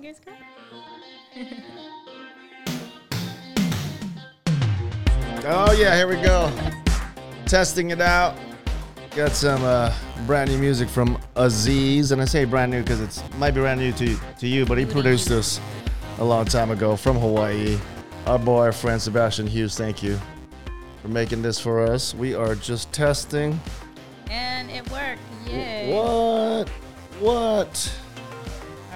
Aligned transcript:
Fingers 0.00 0.20
crossed. 0.20 0.38
Oh 5.44 5.72
yeah, 5.72 5.96
here 5.96 6.06
we 6.06 6.14
go. 6.22 6.52
Testing 7.46 7.90
it 7.90 8.00
out. 8.00 8.36
Got 9.16 9.32
some 9.32 9.64
uh, 9.64 9.92
brand 10.24 10.52
new 10.52 10.58
music 10.58 10.88
from 10.88 11.18
Aziz, 11.34 12.12
and 12.12 12.22
I 12.22 12.26
say 12.26 12.44
brand 12.44 12.70
new 12.70 12.82
because 12.82 13.00
it's 13.00 13.24
might 13.38 13.50
be 13.50 13.60
brand 13.60 13.80
new 13.80 13.90
to 13.94 14.16
to 14.38 14.46
you, 14.46 14.64
but 14.64 14.78
he 14.78 14.86
produced 14.86 15.28
this 15.28 15.60
a 16.18 16.24
long 16.24 16.44
time 16.44 16.70
ago 16.70 16.94
from 16.94 17.16
Hawaii. 17.18 17.76
Our 18.26 18.38
boy, 18.38 18.66
our 18.66 18.72
friend 18.72 19.02
Sebastian 19.02 19.48
Hughes, 19.48 19.76
thank 19.76 20.00
you 20.00 20.16
for 21.02 21.08
making 21.08 21.42
this 21.42 21.58
for 21.58 21.82
us. 21.82 22.14
We 22.14 22.36
are 22.36 22.54
just 22.54 22.92
testing. 22.92 23.58
And 24.30 24.70
it 24.70 24.88
worked. 24.92 25.22
Yay. 25.48 25.92
What? 25.92 26.68
What? 27.18 27.97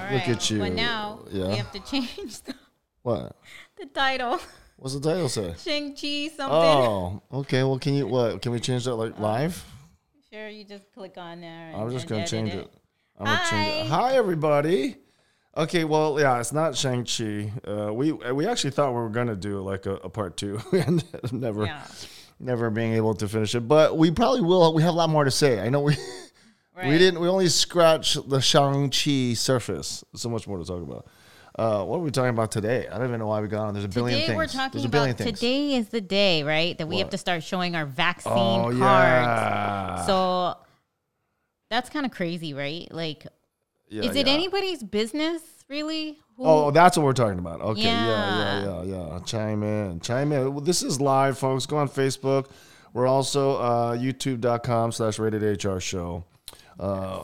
All 0.02 0.08
right. 0.08 0.26
Look 0.28 0.36
at 0.36 0.50
you. 0.50 0.58
But 0.58 0.72
now 0.72 1.20
Yeah. 1.30 1.48
we 1.48 1.56
have 1.56 1.72
to 1.72 1.80
change 1.80 2.42
the, 2.42 2.54
What? 3.02 3.36
the 3.78 3.86
title. 3.86 4.38
What's 4.76 4.94
the 4.94 5.00
title 5.00 5.28
say? 5.28 5.54
Shang-Chi 5.62 6.28
something. 6.36 6.48
Oh, 6.50 7.22
okay. 7.32 7.62
Well, 7.62 7.78
can 7.78 7.94
you 7.94 8.06
what? 8.06 8.42
Can 8.42 8.52
we 8.52 8.58
change 8.60 8.84
that 8.86 8.94
like 8.96 9.18
live? 9.18 9.64
Sure, 10.32 10.48
you 10.48 10.64
just 10.64 10.90
click 10.92 11.14
on 11.18 11.40
there. 11.40 11.68
And, 11.68 11.76
I'm 11.76 11.90
just 11.90 12.08
gonna 12.08 12.26
change 12.26 12.52
it. 12.54 12.68
I'm 13.18 13.26
gonna 13.26 13.48
change 13.50 13.86
it. 13.86 13.90
Hi. 13.90 14.10
Hi, 14.10 14.16
everybody. 14.16 14.96
Okay, 15.56 15.84
well, 15.84 16.18
yeah, 16.18 16.40
it's 16.40 16.52
not 16.52 16.74
Shang 16.74 17.04
Chi. 17.04 17.52
Uh, 17.70 17.92
we 17.92 18.10
we 18.12 18.46
actually 18.46 18.70
thought 18.70 18.88
we 18.88 18.96
were 19.00 19.10
gonna 19.10 19.36
do 19.36 19.60
like 19.60 19.84
a, 19.86 19.96
a 19.96 20.08
part 20.08 20.36
two, 20.36 20.58
and 20.72 21.04
never 21.32 21.66
Yeah. 21.66 21.84
never 22.40 22.70
being 22.70 22.94
able 22.94 23.14
to 23.16 23.28
finish 23.28 23.54
it. 23.54 23.68
But 23.68 23.96
we 23.98 24.10
probably 24.10 24.40
will. 24.40 24.72
We 24.74 24.82
have 24.82 24.94
a 24.94 24.96
lot 24.96 25.10
more 25.10 25.24
to 25.24 25.30
say. 25.30 25.60
I 25.60 25.68
know 25.68 25.80
we 25.82 25.96
Right. 26.76 26.88
we 26.88 26.96
didn't. 26.98 27.20
We 27.20 27.28
only 27.28 27.48
scratched 27.48 28.28
the 28.30 28.40
Shang 28.40 28.88
Chi 28.90 29.34
surface. 29.34 30.02
So 30.14 30.28
much 30.30 30.46
more 30.48 30.58
to 30.58 30.64
talk 30.64 30.82
about. 30.82 31.06
Uh, 31.58 31.84
what 31.84 31.98
are 31.98 32.00
we 32.00 32.10
talking 32.10 32.30
about 32.30 32.50
today? 32.50 32.88
I 32.90 32.96
don't 32.96 33.08
even 33.08 33.20
know 33.20 33.26
why 33.26 33.42
we 33.42 33.48
got 33.48 33.66
on. 33.66 33.74
There's 33.74 33.84
a 33.84 33.88
billion 33.88 34.18
Today 34.20 34.26
things. 34.28 34.36
we're 34.38 34.42
There's 34.46 34.52
talking 34.54 34.84
a 34.86 34.88
billion 34.88 35.10
about 35.14 35.24
things. 35.24 35.38
today 35.38 35.74
is 35.74 35.88
the 35.90 36.00
day, 36.00 36.42
right? 36.44 36.78
That 36.78 36.86
we 36.88 36.98
have 37.00 37.10
to 37.10 37.18
start 37.18 37.42
showing 37.42 37.76
our 37.76 37.84
vaccine 37.84 38.32
Oh 38.32 38.62
cards. 38.70 38.78
yeah. 38.80 40.06
So 40.06 40.56
that's 41.68 41.90
kind 41.90 42.06
of 42.06 42.12
crazy, 42.12 42.54
right? 42.54 42.88
Like, 42.90 43.26
Yeah, 43.90 44.04
is 44.04 44.16
it 44.16 44.26
yeah. 44.26 44.32
anybody's 44.32 44.82
business, 44.82 45.42
really? 45.68 46.20
Who, 46.38 46.44
Oh, 46.46 46.70
that's 46.70 46.96
what 46.96 47.04
we're 47.04 47.12
talking 47.12 47.38
about. 47.38 47.60
Okay, 47.60 47.82
yeah, 47.82 48.06
Yeah. 48.06 48.62
yeah, 48.64 48.82
yeah, 48.84 49.06
yeah. 49.12 49.18
Chime 49.26 49.62
in, 49.62 50.00
chime 50.00 50.32
in. 50.32 50.54
Well, 50.54 50.64
This 50.64 50.82
is 50.82 51.02
live, 51.02 51.36
folks. 51.38 51.66
Go 51.66 51.76
on 51.76 51.88
Facebook. 51.90 52.46
We're 52.94 53.06
also 53.06 53.56
uh, 53.58 53.96
youtube.com 53.98 54.92
slash 54.92 55.18
rated 55.18 55.42
HR 55.62 55.78
show. 55.80 56.24
Uh, 56.78 57.22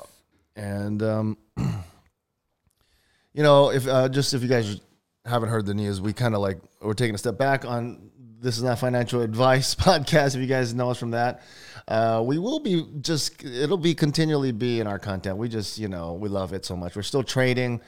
and, 0.57 1.03
um, 1.03 1.39
you 1.57 3.43
know, 3.43 3.71
if 3.71 3.87
uh, 3.87 4.09
just 4.09 4.35
if 4.35 4.43
you 4.43 4.49
guys 4.49 4.81
haven't 5.25 5.49
heard 5.49 5.67
the 5.67 5.75
news, 5.75 6.01
we 6.01 6.13
kind 6.13 6.35
of 6.35 6.41
like, 6.41 6.59
we're 6.81 6.95
taking 6.95 7.15
a 7.15 7.19
step 7.19 7.39
back 7.39 7.65
on 7.65 8.11
this 8.41 8.57
is 8.57 8.63
not 8.63 8.79
financial 8.79 9.21
advice 9.21 9.75
podcast. 9.75 10.35
If 10.35 10.41
you 10.41 10.47
guys 10.47 10.75
know 10.75 10.91
us 10.91 10.99
from 10.99 11.11
that, 11.13 11.43
uh, 11.87 12.23
we 12.25 12.39
will 12.39 12.61
be 12.61 12.87
just, 13.01 13.45
it'll 13.45 13.77
be 13.77 13.95
continually 13.95 14.53
be 14.53 14.81
in 14.81 14.87
our 14.87 14.99
content. 14.99 15.39
We 15.39 15.49
just, 15.49 15.79
you 15.79 15.89
know, 15.89 16.15
we 16.15 16.29
love 16.29 16.53
it 16.53 16.65
so 16.65 16.77
much. 16.77 16.97
We're 16.97 17.03
still 17.03 17.25
trading 17.25 17.81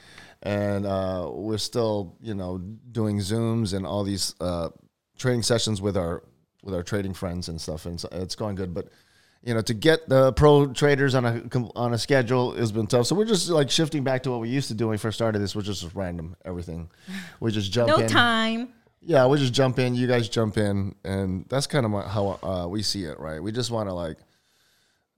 and 0.43 0.85
uh, 0.85 1.29
we're 1.31 1.57
still, 1.57 2.15
you 2.21 2.33
know, 2.33 2.57
doing 2.91 3.19
Zooms 3.19 3.73
and 3.73 3.85
all 3.85 4.03
these 4.03 4.35
uh, 4.41 4.69
trading 5.17 5.43
sessions 5.43 5.81
with 5.81 5.95
our, 5.95 6.23
with 6.63 6.73
our 6.73 6.83
trading 6.83 7.13
friends 7.13 7.47
and 7.47 7.59
stuff. 7.59 7.85
And 7.85 7.99
so 7.99 8.09
it's 8.11 8.35
going 8.35 8.55
good. 8.55 8.73
But, 8.73 8.89
you 9.43 9.53
know, 9.53 9.61
to 9.61 9.73
get 9.73 10.07
the 10.07 10.33
pro 10.33 10.67
traders 10.67 11.15
on 11.15 11.25
a 11.25 11.41
on 11.75 11.93
a 11.93 11.97
schedule 11.97 12.53
has 12.55 12.71
been 12.71 12.87
tough. 12.87 13.07
So 13.07 13.15
we're 13.15 13.25
just 13.25 13.49
like 13.49 13.69
shifting 13.71 14.03
back 14.03 14.23
to 14.23 14.31
what 14.31 14.39
we 14.39 14.49
used 14.49 14.67
to 14.67 14.73
do 14.73 14.85
when 14.87 14.91
we 14.91 14.97
first 14.97 15.17
started 15.17 15.39
this, 15.39 15.55
which 15.55 15.67
is 15.67 15.81
just 15.81 15.95
random 15.95 16.35
everything. 16.45 16.89
We 17.39 17.51
just 17.51 17.71
jump 17.71 17.89
no 17.89 17.97
in. 17.97 18.07
time. 18.07 18.69
Yeah, 19.01 19.25
we 19.25 19.39
just 19.39 19.53
jump 19.53 19.79
in. 19.79 19.95
You 19.95 20.05
guys 20.05 20.29
jump 20.29 20.57
in, 20.57 20.93
and 21.03 21.45
that's 21.49 21.65
kind 21.65 21.87
of 21.87 21.91
how 22.05 22.39
uh, 22.43 22.67
we 22.67 22.83
see 22.83 23.05
it, 23.05 23.19
right? 23.19 23.41
We 23.41 23.51
just 23.51 23.71
want 23.71 23.89
to 23.89 23.93
like, 23.93 24.17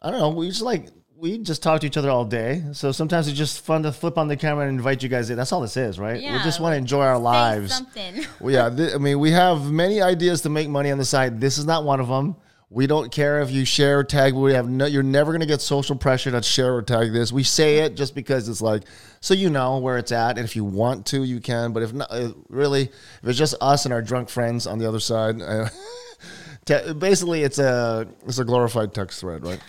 I 0.02 0.10
don't 0.10 0.22
know. 0.22 0.30
We 0.30 0.48
just 0.48 0.62
like 0.62 0.88
we 1.18 1.38
just 1.38 1.62
talk 1.62 1.82
to 1.82 1.88
each 1.88 1.98
other 1.98 2.10
all 2.10 2.24
day. 2.24 2.64
So 2.72 2.94
sometimes 2.94 3.28
it's 3.28 3.38
just 3.38 3.60
fun 3.62 3.84
to 3.84 3.92
flip 3.92 4.18
on 4.18 4.30
the 4.30 4.38
camera 4.38 4.68
and 4.68 4.78
invite 4.78 5.04
you 5.04 5.10
guys 5.10 5.30
in. 5.30 5.36
That's 5.36 5.52
all 5.52 5.60
this 5.60 5.76
is, 5.76 6.00
right? 6.00 6.22
Yeah, 6.22 6.38
we 6.38 6.44
just 6.44 6.62
want 6.62 6.74
to 6.74 6.78
enjoy 6.78 7.02
our 7.04 7.20
lives. 7.20 7.76
something. 7.76 8.26
Well, 8.40 8.54
yeah, 8.54 8.70
th- 8.70 8.94
I 8.96 8.98
mean, 9.00 9.20
we 9.20 9.32
have 9.32 9.70
many 9.70 10.02
ideas 10.02 10.42
to 10.42 10.50
make 10.50 10.70
money 10.70 10.92
on 10.92 10.98
the 10.98 11.06
side. 11.06 11.42
This 11.42 11.58
is 11.58 11.66
not 11.66 11.84
one 11.84 12.00
of 12.00 12.08
them. 12.08 12.38
We 12.74 12.88
don't 12.88 13.12
care 13.12 13.40
if 13.42 13.52
you 13.52 13.66
share 13.66 14.00
or 14.00 14.04
tag. 14.04 14.34
We 14.34 14.54
have 14.54 14.68
no. 14.68 14.86
You're 14.88 15.04
never 15.04 15.32
gonna 15.32 15.46
get 15.46 15.62
social 15.62 15.96
pressure 15.96 16.32
to 16.32 16.42
share 16.42 16.74
or 16.74 16.82
tag 16.82 17.14
this. 17.14 17.32
We 17.32 17.44
say 17.44 17.80
it 17.80 17.96
just 17.96 18.16
because 18.16 18.50
it's 18.50 18.62
like 18.62 18.84
so 19.22 19.36
you 19.36 19.52
know 19.52 19.78
where 19.78 20.00
it's 20.00 20.12
at, 20.12 20.40
and 20.40 20.46
if 20.46 20.56
you 20.56 20.64
want 20.66 21.06
to, 21.08 21.24
you 21.24 21.40
can. 21.40 21.72
But 21.72 21.84
if 21.84 21.94
not, 21.94 22.08
uh, 22.10 22.34
really, 22.50 22.82
if 22.82 23.30
it's 23.30 23.38
just 23.38 23.54
us 23.62 23.86
and 23.86 23.94
our 23.94 24.02
drunk 24.02 24.28
friends 24.28 24.66
on 24.66 24.80
the 24.80 24.88
other 24.88 25.00
side, 25.00 25.40
uh, 25.40 25.70
te- 26.66 26.94
basically 26.94 27.44
it's 27.44 27.60
a 27.60 28.08
it's 28.26 28.40
a 28.40 28.44
glorified 28.44 28.92
text 28.92 29.22
thread, 29.22 29.44
right? 29.46 29.62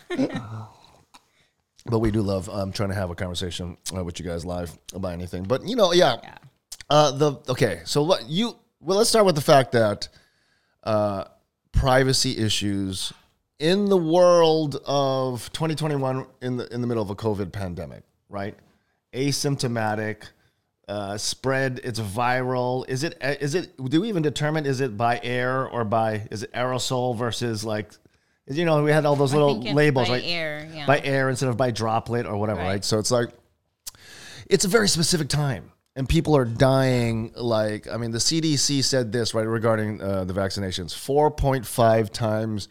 but 1.85 1.99
we 1.99 2.11
do 2.11 2.23
love 2.23 2.49
um, 2.49 2.73
trying 2.73 2.89
to 2.89 2.95
have 2.95 3.11
a 3.11 3.15
conversation 3.15 3.77
uh, 3.95 4.03
with 4.03 4.19
you 4.19 4.25
guys 4.25 4.47
live 4.47 4.77
about 4.95 5.13
anything. 5.13 5.43
But 5.43 5.69
you 5.69 5.77
know, 5.77 5.93
yeah. 5.93 6.17
Uh, 6.89 7.11
the 7.11 7.33
okay, 7.51 7.83
so 7.85 8.03
what 8.03 8.31
you 8.31 8.57
well, 8.81 8.97
let's 8.97 9.11
start 9.11 9.27
with 9.27 9.35
the 9.35 9.43
fact 9.43 9.73
that 9.73 10.09
uh, 10.85 11.25
privacy 11.75 12.39
issues 12.39 13.13
in 13.59 13.87
the 13.87 13.97
world 13.97 14.81
of 14.85 15.53
2021 15.53 16.27
in 16.43 16.57
the 16.57 16.73
in 16.73 16.81
the 16.81 16.87
middle 16.87 17.03
of 17.03 17.11
a 17.11 17.15
COVID 17.15 17.53
pandemic, 17.53 18.03
right? 18.29 18.55
Asymptomatic, 19.13 20.25
uh, 20.89 21.17
spread. 21.17 21.81
It's 21.85 22.01
viral. 22.01 22.89
Is 22.89 23.05
it? 23.05 23.17
Is 23.23 23.55
it? 23.55 23.73
Do 23.91 24.01
we 24.01 24.09
even 24.09 24.23
determine 24.23 24.67
is 24.67 24.81
it 24.81 24.97
by 24.97 25.21
air 25.23 25.67
or 25.67 25.85
by 25.85 26.27
is 26.31 26.43
it 26.43 26.53
aerosol 26.53 27.17
versus 27.17 27.65
like? 27.65 27.91
You 28.47 28.67
know, 28.67 28.83
we 28.83 28.91
had 28.91 29.07
all 29.07 29.17
those 29.17 29.33
little 29.33 29.59
labels, 29.59 30.09
by 30.09 30.17
right? 30.17 30.25
air, 30.27 30.69
yeah. 30.71 30.87
By 30.87 31.01
air 31.01 31.31
instead 31.31 31.49
of 31.49 31.57
by 31.57 31.71
droplet 31.71 32.27
or 32.27 32.37
whatever, 32.37 32.61
right? 32.61 32.69
Right. 32.69 32.85
So 32.85 32.99
it's 32.99 33.11
like 33.11 33.31
it's 34.51 34.67
a 34.67 34.69
very 34.69 34.89
specific 34.89 35.29
time 35.29 35.73
and 35.97 36.09
people 36.09 36.37
are 36.37 36.45
dying 36.45 37.33
like 37.37 37.89
i 37.89 37.97
mean 37.97 38.11
the 38.11 38.19
cdc 38.19 38.83
said 38.83 39.13
this 39.13 39.35
right 39.35 39.47
regarding 39.47 40.01
uh, 40.01 40.25
the 40.25 40.33
vaccinations 40.35 40.93
4.5 40.93 42.11
times 42.11 42.69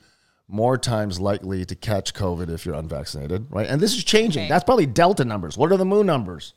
more 0.48 0.78
times 0.78 1.20
likely 1.20 1.66
to 1.66 1.76
catch 1.76 2.14
covid 2.14 2.50
if 2.50 2.66
you're 2.66 2.76
unvaccinated 2.76 3.48
right? 3.50 3.68
And 3.68 3.82
this 3.82 3.96
is 3.96 4.04
changing. 4.04 4.44
Okay. 4.44 4.50
that's 4.50 4.64
probably 4.64 4.86
delta 4.86 5.26
numbers. 5.26 5.58
What 5.58 5.72
are 5.72 5.78
the 5.78 5.86
moon 5.86 6.06
numbers? 6.06 6.54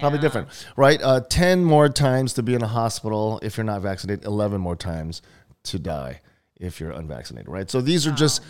Probably 0.00 0.18
different 0.18 0.48
right? 0.76 1.00
Uh, 1.02 1.20
10 1.20 1.64
more 1.64 1.88
times 1.88 2.34
to 2.34 2.42
be 2.42 2.54
in 2.54 2.62
a 2.62 2.66
hospital 2.68 3.40
if 3.42 3.56
you're 3.56 3.64
not 3.64 3.82
vaccinated 3.82 4.24
11 4.24 4.60
more 4.60 4.76
times 4.76 5.22
to 5.64 5.78
die 5.78 6.20
if 6.56 6.78
you're 6.78 6.92
unvaccinated 6.92 7.48
right? 7.48 7.70
So 7.70 7.80
these 7.80 8.06
are 8.06 8.12
just 8.12 8.42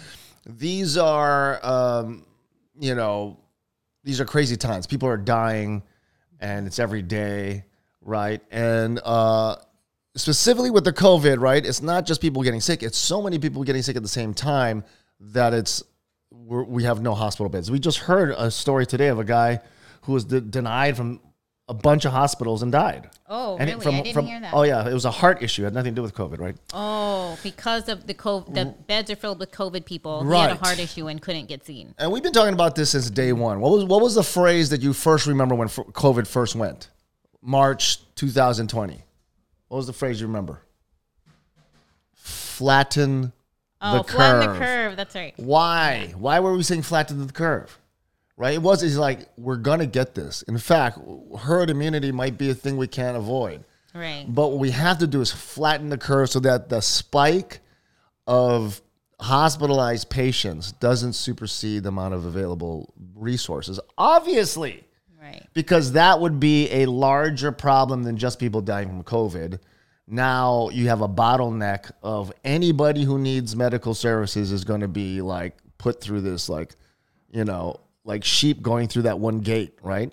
these 0.45 0.99
are 0.99 1.65
um, 1.65 2.27
you 2.79 2.95
know 2.95 3.39
these 4.05 4.21
are 4.21 4.25
crazy 4.25 4.57
times. 4.57 4.87
People 4.87 5.09
are 5.09 5.17
dying, 5.17 5.83
and 6.43 6.67
it's 6.67 6.79
every 6.79 7.01
day, 7.01 7.65
right? 8.03 8.43
And 8.51 9.01
uh, 9.03 9.57
specifically 10.17 10.71
with 10.71 10.85
the 10.85 10.93
COVID, 10.93 11.41
right? 11.41 11.65
It's 11.65 11.81
not 11.81 12.05
just 12.05 12.21
people 12.21 12.43
getting 12.43 12.61
sick; 12.61 12.83
it's 12.83 12.99
so 12.99 13.23
many 13.23 13.39
people 13.39 13.63
getting 13.65 13.83
sick 13.83 13.97
at 13.97 14.03
the 14.03 14.09
same 14.09 14.35
time 14.35 14.85
that 15.21 15.55
it's 15.55 15.83
we 16.31 16.83
have 16.83 17.01
no 17.01 17.15
hospital 17.15 17.49
beds. 17.49 17.71
We 17.71 17.79
just 17.79 17.99
heard 17.99 18.35
a 18.37 18.51
story 18.51 18.85
today 18.85 19.09
of 19.09 19.19
a 19.19 19.25
guy 19.25 19.61
who 20.03 20.13
was 20.13 20.25
de- 20.25 20.41
denied 20.41 20.97
from 20.97 21.21
a 21.73 21.75
bunch 21.75 22.05
of 22.05 22.13
hospitals 22.13 22.63
and 22.63 22.71
died. 22.71 23.09
Oh, 23.29 23.57
And 23.59 23.69
really? 23.71 23.83
from, 23.83 23.95
I 23.95 24.01
didn't 24.03 24.15
from- 24.15 24.27
hear 24.27 24.41
that. 24.41 24.53
Oh 24.53 24.63
yeah, 24.63 24.87
it 24.87 24.93
was 24.93 25.07
a 25.07 25.11
heart 25.11 25.43
issue. 25.43 25.63
It 25.63 25.65
had 25.67 25.75
nothing 25.75 25.93
to 25.95 25.97
do 25.97 26.03
with 26.03 26.15
COVID, 26.15 26.39
right? 26.39 26.55
Oh, 26.75 27.39
because 27.43 27.89
of 27.89 28.07
the 28.07 28.13
COVID, 28.13 28.53
the 28.55 28.67
beds 28.87 29.11
are 29.11 29.17
filled 29.17 29.39
with 29.39 29.51
COVID 29.53 29.87
people. 29.87 30.23
He 30.31 30.39
had 30.39 30.51
a 30.51 30.55
heart 30.57 30.79
issue 30.79 31.07
and 31.09 31.21
couldn't 31.21 31.47
get 31.47 31.65
seen. 31.65 31.95
And 31.99 32.13
we've 32.13 32.23
been 32.23 32.35
talking 32.35 32.53
about 32.53 32.75
this 32.75 32.91
since 32.91 33.09
day 33.09 33.33
one. 33.33 33.61
What 33.61 33.73
was 33.73 33.85
what 33.85 34.03
was 34.03 34.15
the 34.15 34.23
phrase 34.23 34.69
that 34.69 34.83
you 34.83 34.93
first 34.93 35.27
remember 35.27 35.55
when 35.55 35.69
COVID 35.69 36.27
first 36.27 36.55
went? 36.55 36.91
March 37.41 37.99
2020. 38.17 39.03
What 39.69 39.77
was 39.79 39.87
the 39.87 39.93
phrase 39.95 40.21
you 40.21 40.27
remember? 40.27 40.61
Flatten 42.13 43.33
Oh, 43.85 43.99
the 43.99 44.05
curve. 44.05 44.15
Oh, 44.15 44.17
flatten 44.19 44.53
the 44.53 44.59
curve. 44.59 44.97
That's 44.97 45.15
right. 45.17 45.35
Why? 45.39 46.15
Why 46.17 46.39
were 46.39 46.55
we 46.55 46.63
saying 46.63 46.83
flatten 46.83 47.27
the 47.27 47.33
curve? 47.33 47.79
Right? 48.43 48.55
It 48.55 48.63
was. 48.63 48.83
It's 48.83 48.97
like 48.97 49.29
we're 49.37 49.57
gonna 49.57 49.87
get 49.87 50.17
this. 50.17 50.43
In 50.43 50.59
fact, 50.59 50.99
herd 51.39 51.71
immunity 51.71 52.11
might 52.11 52.37
be 52.37 52.51
a 52.51 52.55
thing 52.55 52.77
we 52.77 52.89
can't 52.89 53.17
avoid. 53.17 53.63
Right. 53.95 54.25
But 54.27 54.49
what 54.49 54.59
we 54.59 54.73
have 54.73 54.99
to 54.99 55.07
do 55.07 55.21
is 55.21 55.31
flatten 55.31 55.91
the 55.91 55.97
curve 55.97 56.29
so 56.29 56.41
that 56.41 56.69
the 56.69 56.81
spike 56.81 57.61
of 58.27 58.83
hospitalized 59.21 60.11
patients 60.11 60.73
doesn't 60.73 61.13
supersede 61.13 61.85
the 61.85 61.91
amount 61.91 62.15
of 62.15 62.25
available 62.25 62.93
resources. 63.15 63.79
Obviously, 63.97 64.83
Right. 65.21 65.47
because 65.55 65.93
that 65.93 66.21
would 66.21 66.41
be 66.41 66.69
a 66.73 66.87
larger 66.87 67.53
problem 67.53 68.03
than 68.03 68.17
just 68.17 68.41
people 68.41 68.61
dying 68.61 68.89
from 68.89 69.05
COVID. 69.05 69.61
Now 70.09 70.69
you 70.71 70.89
have 70.89 71.01
a 71.01 71.09
bottleneck 71.09 71.93
of 72.03 72.33
anybody 72.43 73.05
who 73.05 73.21
needs 73.21 73.55
medical 73.55 73.95
services 73.95 74.51
is 74.51 74.65
going 74.65 74.81
to 74.81 74.89
be 74.89 75.23
like 75.23 75.57
put 75.79 76.01
through 76.01 76.23
this 76.23 76.49
like, 76.49 76.75
you 77.31 77.45
know, 77.45 77.79
like 78.05 78.25
sheep 78.25 78.63
going 78.63 78.89
through 78.89 79.03
that 79.03 79.19
one 79.19 79.41
gate, 79.41 79.79
right? 79.83 80.13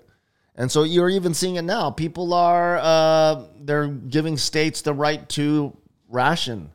And 0.54 0.70
so 0.70 0.82
you're 0.82 1.08
even 1.08 1.32
seeing 1.34 1.56
it 1.56 1.62
now. 1.62 1.90
People 1.90 2.34
are 2.34 2.78
uh, 2.78 3.44
they're 3.60 3.88
giving 3.88 4.36
states 4.36 4.82
the 4.82 4.92
right 4.92 5.26
to 5.30 5.76
ration 6.08 6.70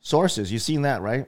sources. 0.00 0.50
You've 0.52 0.62
seen 0.62 0.82
that, 0.82 1.00
right? 1.02 1.26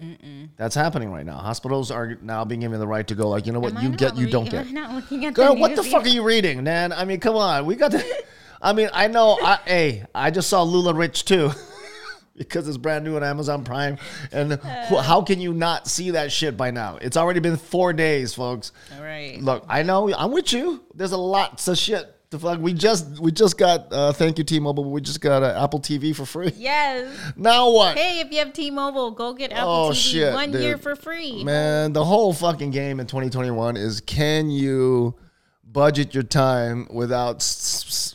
That's 0.57 0.75
happening 0.75 1.11
right 1.11 1.25
now. 1.25 1.39
Hospitals 1.39 1.91
are 1.91 2.19
now 2.23 2.45
being 2.45 2.61
given 2.61 2.81
the 2.81 2.87
right 2.87 3.07
to 3.07 3.15
go 3.15 3.29
like, 3.29 3.47
you 3.47 3.53
know 3.53 3.61
what, 3.61 3.75
Am 3.77 3.83
you 3.83 3.97
get, 3.97 4.17
you 4.17 4.27
re- 4.27 4.33
don't 4.33 4.51
get. 4.51 4.67
I 4.67 4.71
not 4.71 4.95
looking 4.95 5.25
at 5.27 5.35
Girl, 5.35 5.55
the 5.55 5.61
what 5.61 5.77
the 5.77 5.83
fuck 5.83 6.05
are 6.05 6.09
you 6.09 6.23
reading, 6.23 6.63
man? 6.65 6.93
I 6.93 7.05
mean, 7.05 7.21
come 7.21 7.37
on. 7.37 7.67
We 7.67 7.77
got 7.77 7.93
the. 7.93 8.25
I 8.61 8.73
mean, 8.73 8.89
I 8.93 9.09
know. 9.09 9.39
I, 9.43 9.59
hey, 9.65 10.05
I 10.15 10.31
just 10.31 10.49
saw 10.49 10.65
LuLaRich 10.65 11.25
too, 11.25 11.51
because 12.37 12.67
it's 12.69 12.77
brand 12.77 13.05
new 13.05 13.17
on 13.17 13.23
Amazon 13.25 13.65
Prime. 13.65 13.99
And 14.33 14.55
wh- 14.63 15.03
how 15.05 15.23
can 15.23 15.41
you 15.41 15.53
not 15.53 15.87
see 15.89 16.13
that 16.13 16.33
shit 16.33 16.57
by 16.57 16.71
now? 16.71 16.97
It's 17.01 17.17
already 17.17 17.41
been 17.41 17.57
four 17.57 17.93
days, 17.93 18.35
folks. 18.35 18.73
All 18.97 19.03
right. 19.03 19.39
Look, 19.41 19.65
I 19.69 19.83
know. 19.83 20.13
I'm 20.15 20.33
with 20.33 20.53
you. 20.53 20.83
There's 20.95 21.13
a 21.13 21.17
lot 21.19 21.67
of 21.69 21.79
shit. 21.79 22.07
To 22.31 22.39
fuck. 22.39 22.61
We 22.61 22.73
just 22.73 23.19
we 23.21 23.31
just 23.31 23.59
got 23.59 23.93
uh, 23.93 24.11
thank 24.15 24.39
you 24.39 24.45
T-Mobile. 24.45 24.91
We 24.91 25.03
just 25.03 25.21
got 25.21 25.43
uh, 25.43 25.63
Apple 25.63 25.81
TV 25.81 26.17
for 26.17 26.25
free. 26.25 26.51
Yes. 26.57 27.15
Now 27.37 27.71
what? 27.71 27.99
Hey, 27.99 28.21
if 28.21 28.33
you 28.33 28.39
have 28.39 28.55
T-Mobile, 28.55 29.11
go 29.11 29.35
get 29.35 29.53
Apple 29.53 29.69
Oh, 29.69 29.91
TV 29.91 29.95
shit, 30.13 30.33
one 30.33 30.51
year 30.55 30.79
for 30.79 30.97
free. 30.97 31.45
Man, 31.45 31.93
the 31.93 32.03
whole 32.03 32.33
fucking 32.33 32.71
game 32.71 33.01
in 33.01 33.07
2021 33.07 33.77
is 33.77 34.01
can 34.01 34.51
you 34.51 35.15
budget 35.73 36.15
your 36.15 36.23
time 36.23 36.87
without 36.91 37.43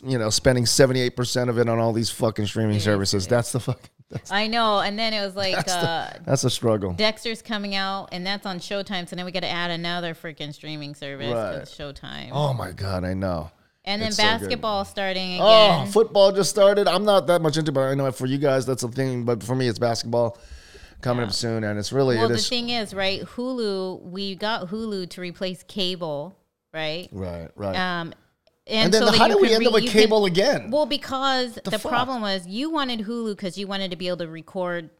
you 0.04 0.18
know 0.18 0.30
spending 0.30 0.64
78% 0.64 1.48
of 1.48 1.58
it 1.58 1.68
on 1.68 1.78
all 1.78 1.92
these 1.92 2.10
fucking 2.10 2.46
streaming 2.46 2.80
services. 2.80 3.26
That's 3.26 3.52
the 3.52 3.60
fucking 3.60 3.90
that's, 4.10 4.32
I 4.32 4.46
know. 4.46 4.80
And 4.80 4.98
then 4.98 5.12
it 5.12 5.20
was 5.20 5.36
like 5.44 5.68
uh, 5.68 6.10
that's 6.24 6.44
a 6.44 6.50
struggle. 6.50 6.92
Dexter's 6.94 7.42
coming 7.42 7.74
out, 7.74 8.08
and 8.12 8.26
that's 8.26 8.46
on 8.46 8.58
Showtime. 8.58 9.08
So 9.08 9.16
then 9.16 9.24
we 9.24 9.32
got 9.32 9.40
to 9.40 9.50
add 9.50 9.70
another 9.70 10.14
freaking 10.14 10.54
streaming 10.54 10.94
service 10.94 11.32
Right. 11.32 11.62
Showtime. 11.64 12.30
Oh 12.32 12.54
my 12.54 12.72
god, 12.72 13.04
I 13.04 13.14
know. 13.14 13.50
and 13.84 14.00
then 14.00 14.08
it's 14.08 14.16
so 14.16 14.22
basketball 14.22 14.84
starting 14.84 15.34
again. 15.34 15.86
Oh, 15.86 15.86
football 15.90 16.32
just 16.32 16.50
started. 16.50 16.88
I'm 16.88 17.04
not 17.04 17.26
that 17.26 17.42
much 17.42 17.56
into, 17.56 17.70
it, 17.70 17.74
but 17.74 17.82
I 17.82 17.94
know 17.94 18.10
for 18.12 18.26
you 18.26 18.38
guys 18.38 18.64
that's 18.64 18.82
a 18.82 18.88
thing. 18.88 19.24
But 19.24 19.42
for 19.42 19.54
me, 19.54 19.68
it's 19.68 19.78
basketball 19.78 20.38
coming 21.02 21.24
up 21.24 21.32
soon, 21.32 21.62
and 21.64 21.78
it's 21.78 21.92
really 21.92 22.16
well, 22.16 22.26
it 22.26 22.28
the 22.30 22.34
is. 22.36 22.48
thing 22.48 22.70
is, 22.70 22.94
right? 22.94 23.22
Hulu, 23.22 24.02
we 24.02 24.34
got 24.34 24.68
Hulu 24.68 25.08
to 25.10 25.20
replace 25.20 25.62
cable, 25.64 26.34
right? 26.78 27.08
right, 27.12 27.50
right. 27.56 27.76
Um, 27.76 28.14
and 28.66 28.84
and, 28.84 28.94
then 28.94 29.02
so 29.02 29.18
how 29.18 29.28
do 29.28 29.38
we 29.38 29.52
end 29.52 29.60
re- 29.60 29.66
up 29.66 29.72
with 29.72 29.84
you 29.84 29.90
can- 29.90 30.02
cable 30.02 30.26
again? 30.26 30.70
Well, 30.70 30.86
because 30.86 31.58
the, 31.64 31.78
fuck? 31.78 31.90
problem 31.90 32.20
was 32.20 32.46
you 32.46 32.70
wanted 32.70 33.00
Hulu 33.00 33.34
because 33.34 33.56
you 33.56 33.66
wanted 33.66 33.90
to 33.90 33.96
be 33.96 34.08
able 34.08 34.18
to 34.18 34.28
record 34.28 34.90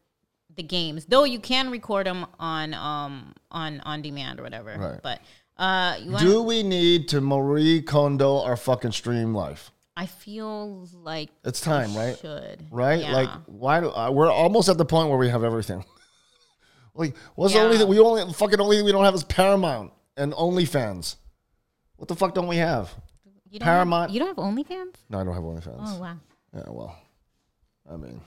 the 0.55 0.63
games, 0.63 1.05
though 1.05 1.23
you 1.23 1.39
can 1.39 1.69
record 1.69 2.07
them 2.07 2.25
on 2.39 2.73
um 2.73 3.33
on 3.51 3.79
on 3.81 4.01
demand 4.01 4.39
or 4.39 4.43
whatever. 4.43 4.75
Right. 4.77 4.99
But 5.01 5.21
uh, 5.57 5.97
you 6.01 6.11
want, 6.11 6.23
do 6.23 6.41
we 6.41 6.63
need 6.63 7.09
to 7.09 7.21
Marie 7.21 7.81
Kondo 7.81 8.41
our 8.41 8.57
fucking 8.57 8.91
stream 8.91 9.35
life? 9.35 9.71
I 9.95 10.05
feel 10.05 10.87
like 10.93 11.29
It's 11.43 11.59
time, 11.59 11.93
right? 11.93 12.17
Should 12.17 12.65
right? 12.71 13.01
Yeah. 13.01 13.11
Like, 13.11 13.29
why 13.47 13.81
do 13.81 13.91
uh, 13.91 14.09
we're 14.09 14.31
almost 14.31 14.69
at 14.69 14.77
the 14.77 14.85
point 14.85 15.09
where 15.09 15.17
we 15.17 15.27
have 15.27 15.43
everything? 15.43 15.83
like, 16.95 17.15
what's 17.35 17.53
the 17.53 17.59
only 17.59 17.77
thing 17.77 17.87
we 17.87 17.99
only 17.99 18.31
fucking 18.33 18.61
only 18.61 18.77
thing 18.77 18.85
we 18.85 18.93
don't 18.93 19.03
have 19.03 19.13
is 19.13 19.25
Paramount 19.25 19.91
and 20.15 20.31
OnlyFans. 20.33 21.17
What 21.99 22.07
the 22.07 22.15
fuck 22.15 22.33
don't 22.33 22.47
we 22.47 22.55
have? 22.57 22.93
you 23.51 23.59
don't 23.59 23.65
Paramount- 23.65 24.09
Have, 24.09 24.13
you 24.13 24.19
don't 24.19 24.29
have 24.29 24.37
OnlyFans? 24.37 24.95
No, 25.09 25.19
I 25.19 25.23
don't 25.25 25.33
have 25.33 25.43
OnlyFans. 25.43 25.75
Oh 25.79 25.99
wow. 25.99 26.17
Yeah, 26.55 26.63
well, 26.67 26.97
I 27.91 27.97
mean, 27.97 28.21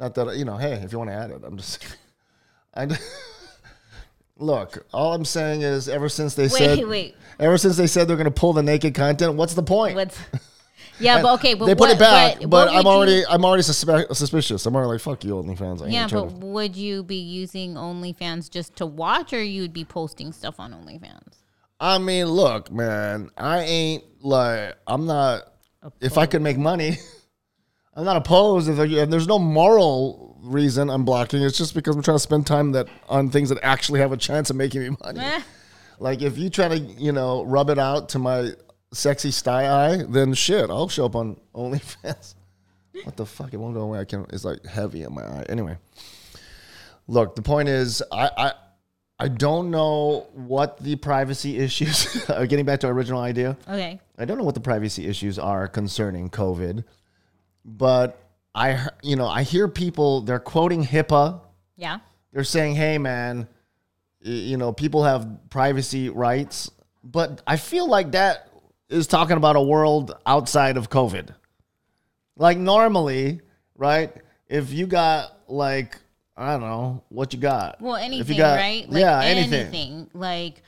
not 0.00 0.14
that 0.14 0.36
you 0.36 0.44
know. 0.46 0.56
Hey, 0.56 0.72
if 0.74 0.92
you 0.92 0.98
want 0.98 1.10
to 1.10 1.14
add 1.14 1.30
it, 1.30 1.42
I'm 1.44 1.56
just. 1.58 1.84
I 2.74 2.88
look. 4.38 4.86
All 4.94 5.12
I'm 5.12 5.24
saying 5.26 5.60
is, 5.60 5.88
ever 5.90 6.08
since 6.08 6.34
they 6.34 6.44
Wait, 6.44 6.52
said, 6.52 6.78
wait. 6.88 7.16
ever 7.38 7.58
since 7.58 7.76
they 7.76 7.86
said 7.86 8.08
they're 8.08 8.16
going 8.16 8.24
to 8.24 8.30
pull 8.30 8.54
the 8.54 8.62
naked 8.62 8.94
content, 8.94 9.34
what's 9.34 9.54
the 9.54 9.62
point? 9.62 9.94
What's 9.94 10.18
yeah, 10.98 11.20
but 11.20 11.34
okay, 11.34 11.52
but 11.52 11.66
they 11.66 11.74
put 11.74 11.88
what, 11.88 11.90
it 11.90 11.98
back, 11.98 12.38
but, 12.40 12.48
what 12.48 12.68
I'm 12.68 12.76
would 12.76 12.84
you- 12.84 12.90
already, 12.90 13.26
I'm 13.28 13.44
already 13.44 13.62
suspe- 13.62 14.16
suspicious. 14.16 14.64
I'm 14.64 14.74
already 14.74 14.92
like, 14.92 15.00
fuck 15.02 15.22
you, 15.24 15.34
OnlyFans. 15.34 15.82
I 15.82 15.88
Yeah, 15.88 16.08
but 16.10 16.32
would 16.32 16.74
you 16.74 17.02
be 17.02 17.16
using 17.16 17.74
OnlyFans 17.74 18.48
just 18.50 18.74
to 18.76 18.86
watch, 18.86 19.34
or 19.34 19.42
you'd 19.42 19.74
be 19.74 19.84
posting 19.84 20.32
stuff 20.32 20.58
on 20.58 20.72
OnlyFans? 20.72 21.34
I 21.78 21.98
mean, 21.98 22.26
look, 22.26 22.70
man, 22.72 23.30
I 23.36 23.60
ain't 23.60 24.04
like 24.24 24.76
I'm 24.86 25.06
not. 25.06 25.42
If 26.00 26.18
I 26.18 26.26
could 26.26 26.42
make 26.42 26.58
money, 26.58 26.98
I'm 27.94 28.04
not 28.04 28.16
opposed. 28.16 28.68
If 28.68 28.76
there's 29.10 29.28
no 29.28 29.38
moral 29.38 30.36
reason 30.42 30.90
I'm 30.90 31.04
blocking, 31.04 31.42
it's 31.42 31.58
just 31.58 31.74
because 31.74 31.96
I'm 31.96 32.02
trying 32.02 32.16
to 32.16 32.22
spend 32.22 32.46
time 32.46 32.72
that 32.72 32.88
on 33.08 33.30
things 33.30 33.48
that 33.50 33.58
actually 33.62 34.00
have 34.00 34.12
a 34.12 34.16
chance 34.16 34.50
of 34.50 34.56
making 34.56 34.82
me 34.82 34.96
money. 35.02 35.20
Eh. 35.20 35.40
Like 35.98 36.22
if 36.22 36.38
you 36.38 36.50
try 36.50 36.68
to, 36.68 36.78
you 36.78 37.12
know, 37.12 37.44
rub 37.44 37.70
it 37.70 37.78
out 37.78 38.10
to 38.10 38.18
my 38.18 38.52
sexy 38.92 39.30
sty 39.30 39.68
eye, 39.68 40.02
then 40.08 40.34
shit, 40.34 40.70
I'll 40.70 40.88
show 40.88 41.06
up 41.06 41.16
on 41.16 41.40
OnlyFans. 41.54 42.34
what 43.04 43.16
the 43.16 43.26
fuck? 43.26 43.52
It 43.52 43.58
won't 43.58 43.74
go 43.74 43.82
away. 43.82 44.00
I 44.00 44.04
can. 44.04 44.26
It's 44.30 44.44
like 44.44 44.64
heavy 44.64 45.02
in 45.02 45.14
my 45.14 45.22
eye. 45.22 45.44
Anyway, 45.48 45.76
look. 47.06 47.36
The 47.36 47.42
point 47.42 47.68
is, 47.68 48.02
I, 48.12 48.30
I, 48.36 48.52
I 49.18 49.28
don't 49.28 49.70
know 49.70 50.26
what 50.34 50.78
the 50.78 50.96
privacy 50.96 51.58
issues. 51.58 52.28
are. 52.30 52.36
Uh, 52.42 52.44
getting 52.44 52.66
back 52.66 52.80
to 52.80 52.86
our 52.86 52.92
original 52.92 53.20
idea, 53.20 53.56
Okay. 53.68 53.98
I 54.18 54.24
don't 54.24 54.36
know 54.38 54.44
what 54.44 54.54
the 54.54 54.60
privacy 54.60 55.06
issues 55.06 55.38
are 55.38 55.68
concerning 55.68 56.28
COVID, 56.28 56.84
but 57.64 58.18
I, 58.54 58.88
you 59.02 59.16
know, 59.16 59.26
I 59.26 59.42
hear 59.42 59.68
people 59.68 60.20
they're 60.22 60.38
quoting 60.38 60.84
HIPAA 60.84 61.40
Yeah. 61.76 61.98
they're 62.32 62.44
saying, 62.44 62.74
"Hey, 62.74 62.98
man, 62.98 63.48
you 64.20 64.56
know, 64.56 64.72
people 64.72 65.04
have 65.04 65.26
privacy 65.50 66.08
rights," 66.10 66.70
but 67.04 67.42
I 67.46 67.56
feel 67.56 67.88
like 67.88 68.12
that 68.12 68.48
is 68.88 69.06
talking 69.06 69.36
about 69.36 69.56
a 69.56 69.62
world 69.62 70.14
outside 70.26 70.76
of 70.76 70.90
COVID. 70.90 71.34
Like 72.36 72.58
normally, 72.58 73.40
right? 73.76 74.12
If 74.48 74.72
you 74.72 74.86
got 74.86 75.38
like 75.48 75.98
I 76.36 76.52
don't 76.52 76.60
know 76.60 77.02
what 77.08 77.32
you 77.32 77.38
got. 77.40 77.80
Well, 77.80 77.94
If 77.96 78.02
you 78.02 78.06
anything, 78.16 78.36
got- 78.36 78.56
right? 78.56 78.90
Like 78.90 79.00
yeah, 79.00 79.20
anything. 79.22 79.60
anything. 79.60 80.10
Like 80.12 80.62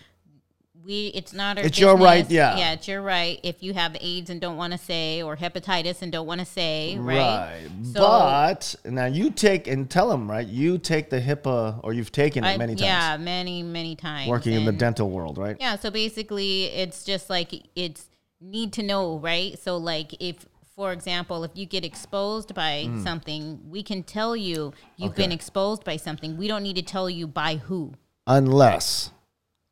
we, 0.84 1.08
it's 1.08 1.34
not 1.34 1.58
our. 1.58 1.64
It's 1.64 1.78
your 1.78 1.96
right, 1.98 2.28
yeah. 2.30 2.56
yeah, 2.56 2.72
it's 2.72 2.88
your 2.88 3.02
right. 3.02 3.38
If 3.42 3.62
you 3.62 3.74
have 3.74 3.94
AIDS 4.00 4.30
and 4.30 4.40
don't 4.40 4.56
want 4.56 4.72
to 4.72 4.78
say, 4.78 5.22
or 5.22 5.36
hepatitis 5.36 6.00
and 6.00 6.10
don't 6.10 6.26
want 6.26 6.40
to 6.40 6.46
say, 6.46 6.96
right? 6.98 7.16
Right. 7.18 7.68
So- 7.92 8.00
but 8.00 8.74
now 8.86 9.04
you 9.04 9.30
take 9.30 9.66
and 9.68 9.90
tell 9.90 10.08
them, 10.08 10.30
right? 10.30 10.46
You 10.46 10.78
take 10.78 11.10
the 11.10 11.20
HIPAA, 11.20 11.80
or 11.82 11.92
you've 11.92 12.12
taken 12.12 12.44
it 12.44 12.48
I- 12.48 12.56
many 12.56 12.72
times, 12.72 12.80
Yeah, 12.82 13.16
many, 13.18 13.62
many 13.62 13.94
times. 13.96 14.28
working 14.30 14.54
in 14.54 14.64
the 14.64 14.72
dental 14.72 15.10
world, 15.10 15.36
right? 15.36 15.56
Yeah, 15.60 15.76
so 15.76 15.90
basically 15.90 16.64
it's 16.66 17.04
just 17.04 17.28
like 17.28 17.52
it's 17.76 18.08
need 18.40 18.72
to 18.74 18.82
know, 18.82 19.18
right? 19.18 19.58
So 19.58 19.76
like 19.76 20.14
if 20.20 20.46
for 20.78 20.92
example, 20.92 21.42
if 21.42 21.50
you 21.56 21.66
get 21.66 21.84
exposed 21.84 22.54
by 22.54 22.84
Mm. 22.86 23.02
something, 23.02 23.68
we 23.68 23.82
can 23.82 24.04
tell 24.04 24.36
you 24.36 24.72
you've 24.96 25.16
been 25.16 25.32
exposed 25.32 25.82
by 25.82 25.96
something. 25.96 26.36
We 26.36 26.46
don't 26.46 26.62
need 26.62 26.76
to 26.76 26.82
tell 26.82 27.10
you 27.10 27.26
by 27.26 27.56
who. 27.56 27.94
unless, 28.28 29.10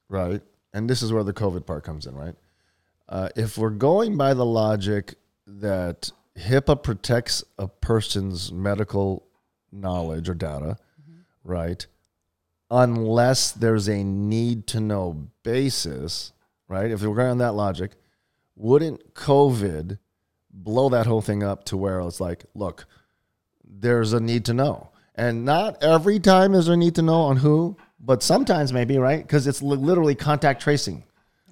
right? 0.09 0.42
And 0.73 0.90
this 0.90 1.02
is 1.02 1.12
where 1.12 1.23
the 1.23 1.33
COVID 1.33 1.64
part 1.64 1.85
comes 1.85 2.07
in, 2.07 2.16
right? 2.16 2.35
Uh, 3.09 3.28
if 3.37 3.57
we're 3.57 3.71
going 3.71 4.16
by 4.16 4.35
the 4.35 4.45
logic 4.47 5.14
that 5.47 6.11
HIPAA 6.37 6.83
protects 6.83 7.45
a 7.57 7.69
person's 7.69 8.50
medical 8.50 9.28
knowledge 9.71 10.28
or 10.28 10.35
data, 10.35 10.76
right? 11.45 11.87
Unless 12.69 13.52
there's 13.52 13.88
a 13.88 14.02
need 14.02 14.66
to 14.69 14.80
know 14.80 15.28
basis, 15.45 16.33
right? 16.66 16.90
If 16.90 17.02
we're 17.02 17.14
going 17.14 17.30
on 17.30 17.38
that 17.38 17.52
logic, 17.52 17.92
wouldn't 18.57 19.14
COVID 19.14 19.99
blow 20.56 20.88
that 20.88 21.06
whole 21.06 21.20
thing 21.20 21.42
up 21.42 21.64
to 21.64 21.76
where 21.76 22.00
it's 22.00 22.20
like, 22.20 22.44
look, 22.54 22.86
there's 23.64 24.12
a 24.12 24.20
need 24.20 24.44
to 24.46 24.54
know. 24.54 24.88
And 25.14 25.44
not 25.44 25.82
every 25.82 26.18
time 26.18 26.54
is 26.54 26.66
there 26.66 26.75
a 26.75 26.76
need 26.76 26.94
to 26.96 27.02
know 27.02 27.22
on 27.22 27.36
who, 27.38 27.76
but 28.00 28.22
sometimes 28.22 28.72
maybe, 28.72 28.98
right? 28.98 29.22
Because 29.22 29.46
it's 29.46 29.62
li- 29.62 29.76
literally 29.76 30.14
contact 30.14 30.60
tracing, 30.62 31.04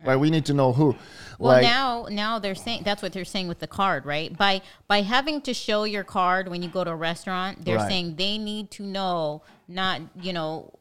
right? 0.04 0.16
We 0.16 0.30
need 0.30 0.46
to 0.46 0.54
know 0.54 0.73
who. 0.73 0.96
Well, 1.38 1.52
like, 1.54 1.62
now 1.62 2.06
now 2.11 2.38
they're 2.38 2.54
saying 2.54 2.82
that's 2.84 3.02
what 3.02 3.12
they're 3.12 3.25
saying 3.25 3.49
with 3.49 3.58
the 3.58 3.66
card, 3.66 4.06
right? 4.06 4.37
By 4.37 4.62
by 4.87 5.02
having 5.02 5.40
to 5.42 5.54
show 5.54 5.84
your 5.84 6.04
card 6.04 6.49
when 6.49 6.62
you 6.62 6.68
go 6.68 6.84
to 6.84 6.90
a 6.90 6.96
restaurant, 6.96 7.64
they're 7.64 7.76
Right. 7.76 7.88
saying 7.88 8.16
they 8.16 8.38
need 8.38 8.70
to 8.73 8.82
know 8.84 9.42
not, 9.66 10.00
you 10.20 10.32
know, 10.32 10.73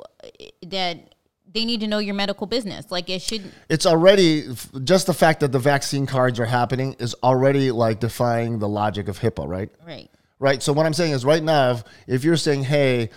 that 0.68 1.16
they 1.54 1.66
need 1.66 1.80
to 1.82 1.88
know 1.88 2.00
your 2.00 2.16
medical 2.16 2.48
business. 2.48 2.92
Like 2.92 3.10
it 3.10 3.22
should 3.22 3.44
it's 3.70 3.86
already 3.86 4.48
just 4.84 5.08
the 5.08 5.14
fact 5.14 5.40
that 5.42 5.52
the 5.52 5.60
vaccine 5.60 6.06
cards 6.06 6.40
are 6.40 6.46
happening 6.46 6.96
is 7.00 7.16
already 7.24 7.72
like 7.72 8.00
defying 8.00 8.60
the 8.60 8.68
logic 8.68 9.08
of 9.08 9.20
HIPAA, 9.20 9.48
right? 9.48 9.70
right. 9.86 10.10
Right. 10.44 10.62
So 10.62 10.74
what 10.74 10.86
I'm 10.86 10.94
saying 10.94 11.14
is, 11.14 11.24
right 11.24 11.42
now, 11.42 11.72
if, 11.72 11.84
if 12.06 12.24
you're 12.26 12.36
saying, 12.36 12.64
"Hey, 12.64 13.12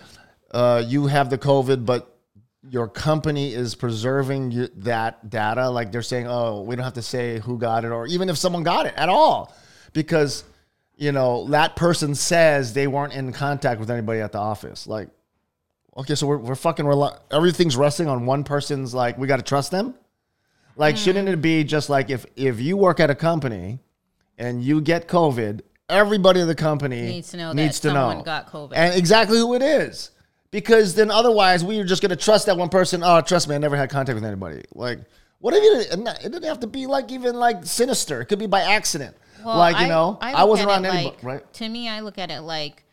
uh, 0.52 0.84
you 0.86 1.08
have 1.08 1.28
the 1.28 1.36
COVID, 1.36 1.84
but 1.84 2.16
your 2.68 2.86
company 2.86 3.52
is 3.52 3.74
preserving 3.74 4.52
you, 4.52 4.68
that 4.76 5.28
data," 5.28 5.68
like 5.68 5.90
they're 5.90 6.02
saying, 6.02 6.28
"Oh, 6.28 6.60
we 6.60 6.76
don't 6.76 6.84
have 6.84 6.94
to 6.94 7.02
say 7.02 7.40
who 7.40 7.58
got 7.58 7.84
it, 7.84 7.90
or 7.90 8.06
even 8.06 8.28
if 8.28 8.36
someone 8.36 8.62
got 8.62 8.86
it 8.86 8.94
at 8.96 9.08
all, 9.08 9.52
because 9.92 10.44
you 10.94 11.10
know 11.10 11.48
that 11.48 11.74
person 11.74 12.14
says 12.14 12.74
they 12.74 12.86
weren't 12.86 13.12
in 13.12 13.32
contact 13.32 13.80
with 13.80 13.90
anybody 13.90 14.20
at 14.20 14.30
the 14.30 14.38
office." 14.38 14.86
Like, 14.86 15.08
okay, 15.96 16.14
so 16.14 16.26
we're 16.26 16.38
we're 16.38 16.54
fucking 16.54 16.86
rely- 16.86 17.16
everything's 17.30 17.76
resting 17.76 18.08
on 18.08 18.26
one 18.26 18.44
person's 18.44 18.94
like 18.94 19.18
we 19.18 19.26
got 19.26 19.36
to 19.36 19.42
trust 19.42 19.70
them. 19.70 19.94
Like, 20.76 20.94
hmm. 20.96 21.00
shouldn't 21.00 21.28
it 21.28 21.40
be 21.40 21.64
just 21.64 21.88
like 21.88 22.10
if 22.10 22.26
if 22.36 22.60
you 22.60 22.76
work 22.76 23.00
at 23.00 23.10
a 23.10 23.14
company 23.14 23.78
and 24.38 24.62
you 24.62 24.80
get 24.80 25.08
COVID, 25.08 25.62
everybody 25.88 26.40
in 26.40 26.46
the 26.46 26.54
company 26.54 27.02
Needs 27.02 27.30
to 27.30 27.36
know 27.36 27.48
that 27.48 27.54
needs 27.54 27.80
to 27.80 27.88
someone 27.88 28.18
know 28.18 28.22
got 28.22 28.50
COVID. 28.50 28.72
and 28.74 28.94
exactly 28.94 29.38
who 29.38 29.54
it 29.54 29.62
is. 29.62 30.10
Because 30.50 30.94
then 30.94 31.10
otherwise 31.10 31.64
we 31.64 31.78
are 31.80 31.84
just 31.84 32.02
gonna 32.02 32.16
trust 32.16 32.46
that 32.46 32.56
one 32.56 32.68
person. 32.68 33.02
Oh, 33.02 33.20
trust 33.20 33.48
me, 33.48 33.54
I 33.54 33.58
never 33.58 33.76
had 33.76 33.90
contact 33.90 34.14
with 34.14 34.24
anybody. 34.24 34.62
Like, 34.74 35.00
what 35.38 35.54
if 35.54 35.62
you? 35.62 35.80
It 35.80 36.22
didn't 36.22 36.44
have 36.44 36.60
to 36.60 36.66
be 36.66 36.86
like 36.86 37.10
even 37.10 37.36
like 37.36 37.64
sinister. 37.64 38.20
It 38.20 38.26
could 38.26 38.38
be 38.38 38.46
by 38.46 38.62
accident. 38.62 39.16
Well, 39.44 39.58
like 39.58 39.78
you 39.78 39.86
know, 39.86 40.18
I, 40.20 40.40
look 40.40 40.50
wasn't 40.50 40.70
around 40.70 40.84
it 40.84 40.88
anybody, 40.88 41.16
like- 41.16 41.24
right? 41.24 41.52
To 41.54 41.68
me, 41.68 41.88
I 41.88 42.00
look 42.00 42.18
at 42.18 42.30
it 42.30 42.40
like 42.40 42.84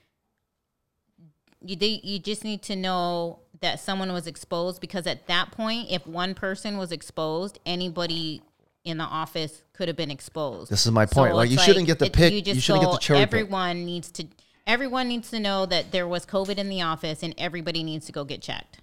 you 1.63 1.75
they, 1.75 1.99
you 2.03 2.19
just 2.19 2.43
need 2.43 2.61
to 2.63 2.75
know 2.75 3.39
that 3.61 3.79
someone 3.79 4.11
was 4.11 4.27
exposed 4.27 4.81
because 4.81 5.07
at 5.07 5.27
that 5.27 5.51
point, 5.51 5.89
if 5.89 6.05
one 6.05 6.35
person 6.35 6.77
was 6.77 6.91
exposed, 6.91 7.59
anybody 7.65 8.41
in 8.83 8.97
the 8.97 9.03
office 9.05 9.63
could 9.71 9.87
have 9.87 9.95
been 9.95 10.11
exposed. 10.11 10.69
This 10.69 10.85
is 10.85 10.91
my 10.91 11.05
point. 11.05 11.35
Like, 11.35 11.49
it's 11.49 11.53
you 11.53 11.59
shouldn't 11.59 11.87
get 11.87 11.99
the 11.99 12.07
it- 12.07 12.13
pick- 12.13 12.47
you 12.47 12.59
shouldn't 12.59 12.85
get 12.85 12.91
to 12.93 12.99
cherry 12.99 13.19
pick. 13.19 13.27
Everyone 13.27 13.85
needs 13.85 14.11
to. 14.11 14.27
Everyone 14.65 15.07
needs 15.09 15.29
to 15.31 15.39
know 15.39 15.65
that 15.65 15.91
there 15.91 16.07
was 16.07 16.25
COVID 16.25 16.57
in 16.57 16.69
the 16.69 16.81
office, 16.81 17.21
and 17.21 17.33
everybody 17.37 17.83
needs 17.83 18.05
to 18.05 18.11
go 18.11 18.23
get 18.23 18.41
checked. 18.41 18.79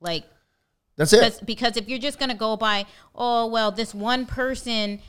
Like 0.00 0.24
That's 0.96 1.12
it. 1.12 1.16
because, 1.18 1.40
because 1.40 1.76
if 1.76 1.88
you're 1.88 1.98
just 1.98 2.18
going 2.18 2.30
to 2.30 2.36
go 2.36 2.56
by, 2.56 2.86
oh, 3.14 3.46
well, 3.46 3.72
this 3.72 3.92
one 3.94 4.26
person 4.26 5.00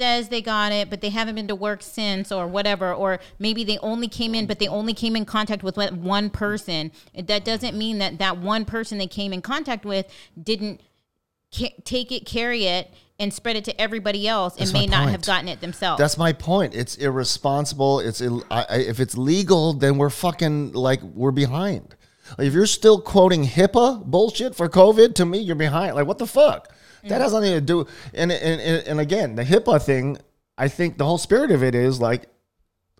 says 0.00 0.28
they 0.28 0.40
got 0.40 0.72
it, 0.72 0.88
but 0.88 1.00
they 1.00 1.10
haven't 1.10 1.34
been 1.34 1.48
to 1.48 1.54
work 1.54 1.82
since 1.82 2.32
or 2.32 2.46
whatever, 2.46 2.92
or 2.92 3.20
maybe 3.38 3.64
they 3.64 3.78
only 3.78 4.08
came 4.08 4.34
in, 4.34 4.46
but 4.46 4.58
they 4.58 4.68
only 4.68 4.94
came 4.94 5.14
in 5.14 5.24
contact 5.24 5.62
with 5.62 5.76
one 5.76 6.30
person. 6.30 6.90
That 7.14 7.44
doesn't 7.44 7.76
mean 7.76 7.98
that 7.98 8.18
that 8.18 8.38
one 8.38 8.64
person 8.64 8.98
they 8.98 9.06
came 9.06 9.32
in 9.32 9.42
contact 9.42 9.84
with 9.84 10.06
didn't 10.42 10.80
ca- 11.54 11.74
take 11.84 12.10
it, 12.10 12.24
carry 12.24 12.64
it, 12.64 12.90
and 13.18 13.34
spread 13.34 13.56
it 13.56 13.66
to 13.66 13.78
everybody 13.78 14.26
else 14.26 14.54
and 14.54 14.62
That's 14.62 14.72
may 14.72 14.86
not 14.86 15.10
have 15.10 15.22
gotten 15.22 15.48
it 15.48 15.60
themselves. 15.60 16.00
That's 16.00 16.16
my 16.16 16.32
point. 16.32 16.74
It's 16.74 16.96
irresponsible. 16.96 18.00
It's 18.00 18.22
Ill- 18.22 18.44
I, 18.50 18.64
I, 18.70 18.76
if 18.78 18.98
it's 18.98 19.18
legal, 19.18 19.74
then 19.74 19.98
we're 19.98 20.08
fucking 20.08 20.72
like 20.72 21.02
we're 21.02 21.30
behind. 21.30 21.94
Like, 22.38 22.46
if 22.46 22.54
you're 22.54 22.64
still 22.64 23.00
quoting 23.00 23.44
HIPAA 23.44 24.04
bullshit 24.06 24.54
for 24.54 24.68
COVID, 24.68 25.14
to 25.16 25.26
me, 25.26 25.38
you're 25.38 25.56
behind. 25.56 25.96
Like 25.96 26.06
what 26.06 26.16
the 26.16 26.26
fuck? 26.26 26.72
That 27.08 27.20
has 27.20 27.32
nothing 27.32 27.52
to 27.52 27.60
do. 27.60 27.86
And, 28.14 28.30
and 28.32 28.60
and 28.60 28.86
and 28.86 29.00
again, 29.00 29.34
the 29.34 29.44
HIPAA 29.44 29.82
thing. 29.82 30.18
I 30.58 30.68
think 30.68 30.98
the 30.98 31.06
whole 31.06 31.18
spirit 31.18 31.50
of 31.50 31.62
it 31.62 31.74
is 31.74 32.00
like 32.00 32.26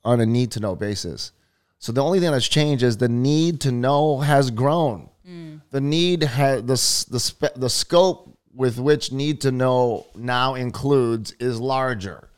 on 0.05 0.21
a 0.21 0.27
need 0.27 0.53
to 0.53 0.61
know 0.61 0.75
basis. 0.75 1.33
So 1.79 1.93
the 1.93 2.03
only 2.03 2.21
thing 2.21 2.31
that's 2.31 2.49
changed 2.49 2.83
is 2.83 2.97
the 2.97 3.09
need 3.09 3.61
to 3.63 3.73
know 3.73 4.21
has 4.21 4.51
grown. 4.51 5.09
Mm. 5.29 5.61
The 5.71 5.81
need 5.81 6.23
has 6.23 6.61
the 6.63 7.13
the 7.13 7.21
spe- 7.21 7.55
the 7.57 7.71
scope 7.71 8.39
with 8.55 8.79
which 8.79 9.13
need 9.13 9.41
to 9.43 9.53
know 9.53 10.07
now 10.15 10.55
includes 10.55 11.33
is 11.33 11.61
larger, 11.61 12.29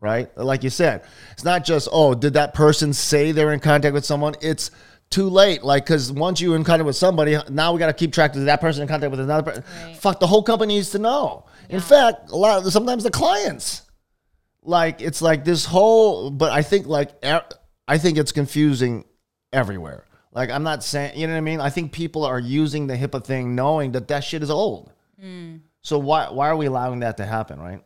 right? 0.00 0.34
Like 0.36 0.62
you 0.62 0.70
said, 0.70 1.04
it's 1.32 1.44
not 1.44 1.64
just 1.64 1.88
oh, 1.92 2.14
did 2.14 2.34
that 2.34 2.54
person 2.54 2.92
say 2.92 3.32
they're 3.32 3.52
in 3.52 3.60
contact 3.60 3.94
with 3.94 4.04
someone? 4.04 4.34
It's 4.40 4.70
too 5.10 5.28
late. 5.28 5.62
Like 5.62 5.84
because 5.84 6.12
once 6.12 6.40
you're 6.40 6.56
in 6.56 6.64
contact 6.64 6.86
with 6.86 6.96
somebody, 6.96 7.36
now 7.50 7.72
we 7.72 7.78
got 7.78 7.86
to 7.86 7.92
keep 7.92 8.12
track 8.12 8.34
of 8.36 8.44
that 8.44 8.60
person 8.60 8.82
in 8.82 8.88
contact 8.88 9.10
with 9.10 9.20
another 9.20 9.42
person. 9.42 9.64
Right. 9.84 9.96
Fuck, 9.96 10.20
the 10.20 10.26
whole 10.26 10.42
company 10.42 10.74
needs 10.74 10.90
to 10.90 10.98
know. 10.98 11.46
In 11.68 11.80
fact, 11.80 12.30
a 12.30 12.36
lot 12.36 12.64
of, 12.64 12.72
sometimes 12.72 13.02
the 13.04 13.10
clients 13.10 13.82
like 14.62 15.00
it's 15.00 15.22
like 15.22 15.44
this 15.44 15.64
whole 15.64 16.28
but 16.28 16.50
i 16.50 16.60
think 16.60 16.88
like 16.88 17.12
I 17.86 17.98
think 17.98 18.18
it's 18.18 18.32
confusing 18.32 19.04
everywhere 19.52 20.04
like 20.32 20.50
i'm 20.50 20.64
not 20.64 20.82
saying 20.82 21.16
you 21.16 21.28
know 21.28 21.34
what 21.34 21.38
i 21.38 21.40
mean 21.40 21.60
i 21.60 21.70
think 21.70 21.92
people 21.92 22.24
are 22.24 22.40
using 22.40 22.88
the 22.88 22.96
hipaa 22.96 23.24
thing 23.24 23.54
knowing 23.54 23.92
that 23.92 24.08
that 24.08 24.24
shit 24.24 24.42
is 24.42 24.50
old 24.50 24.92
Hmm. 25.20 25.58
so 25.82 26.00
why 26.00 26.30
why 26.30 26.48
are 26.48 26.56
we 26.56 26.66
allowing 26.66 26.98
that 27.00 27.16
to 27.18 27.24
happen 27.24 27.60
right 27.60 27.80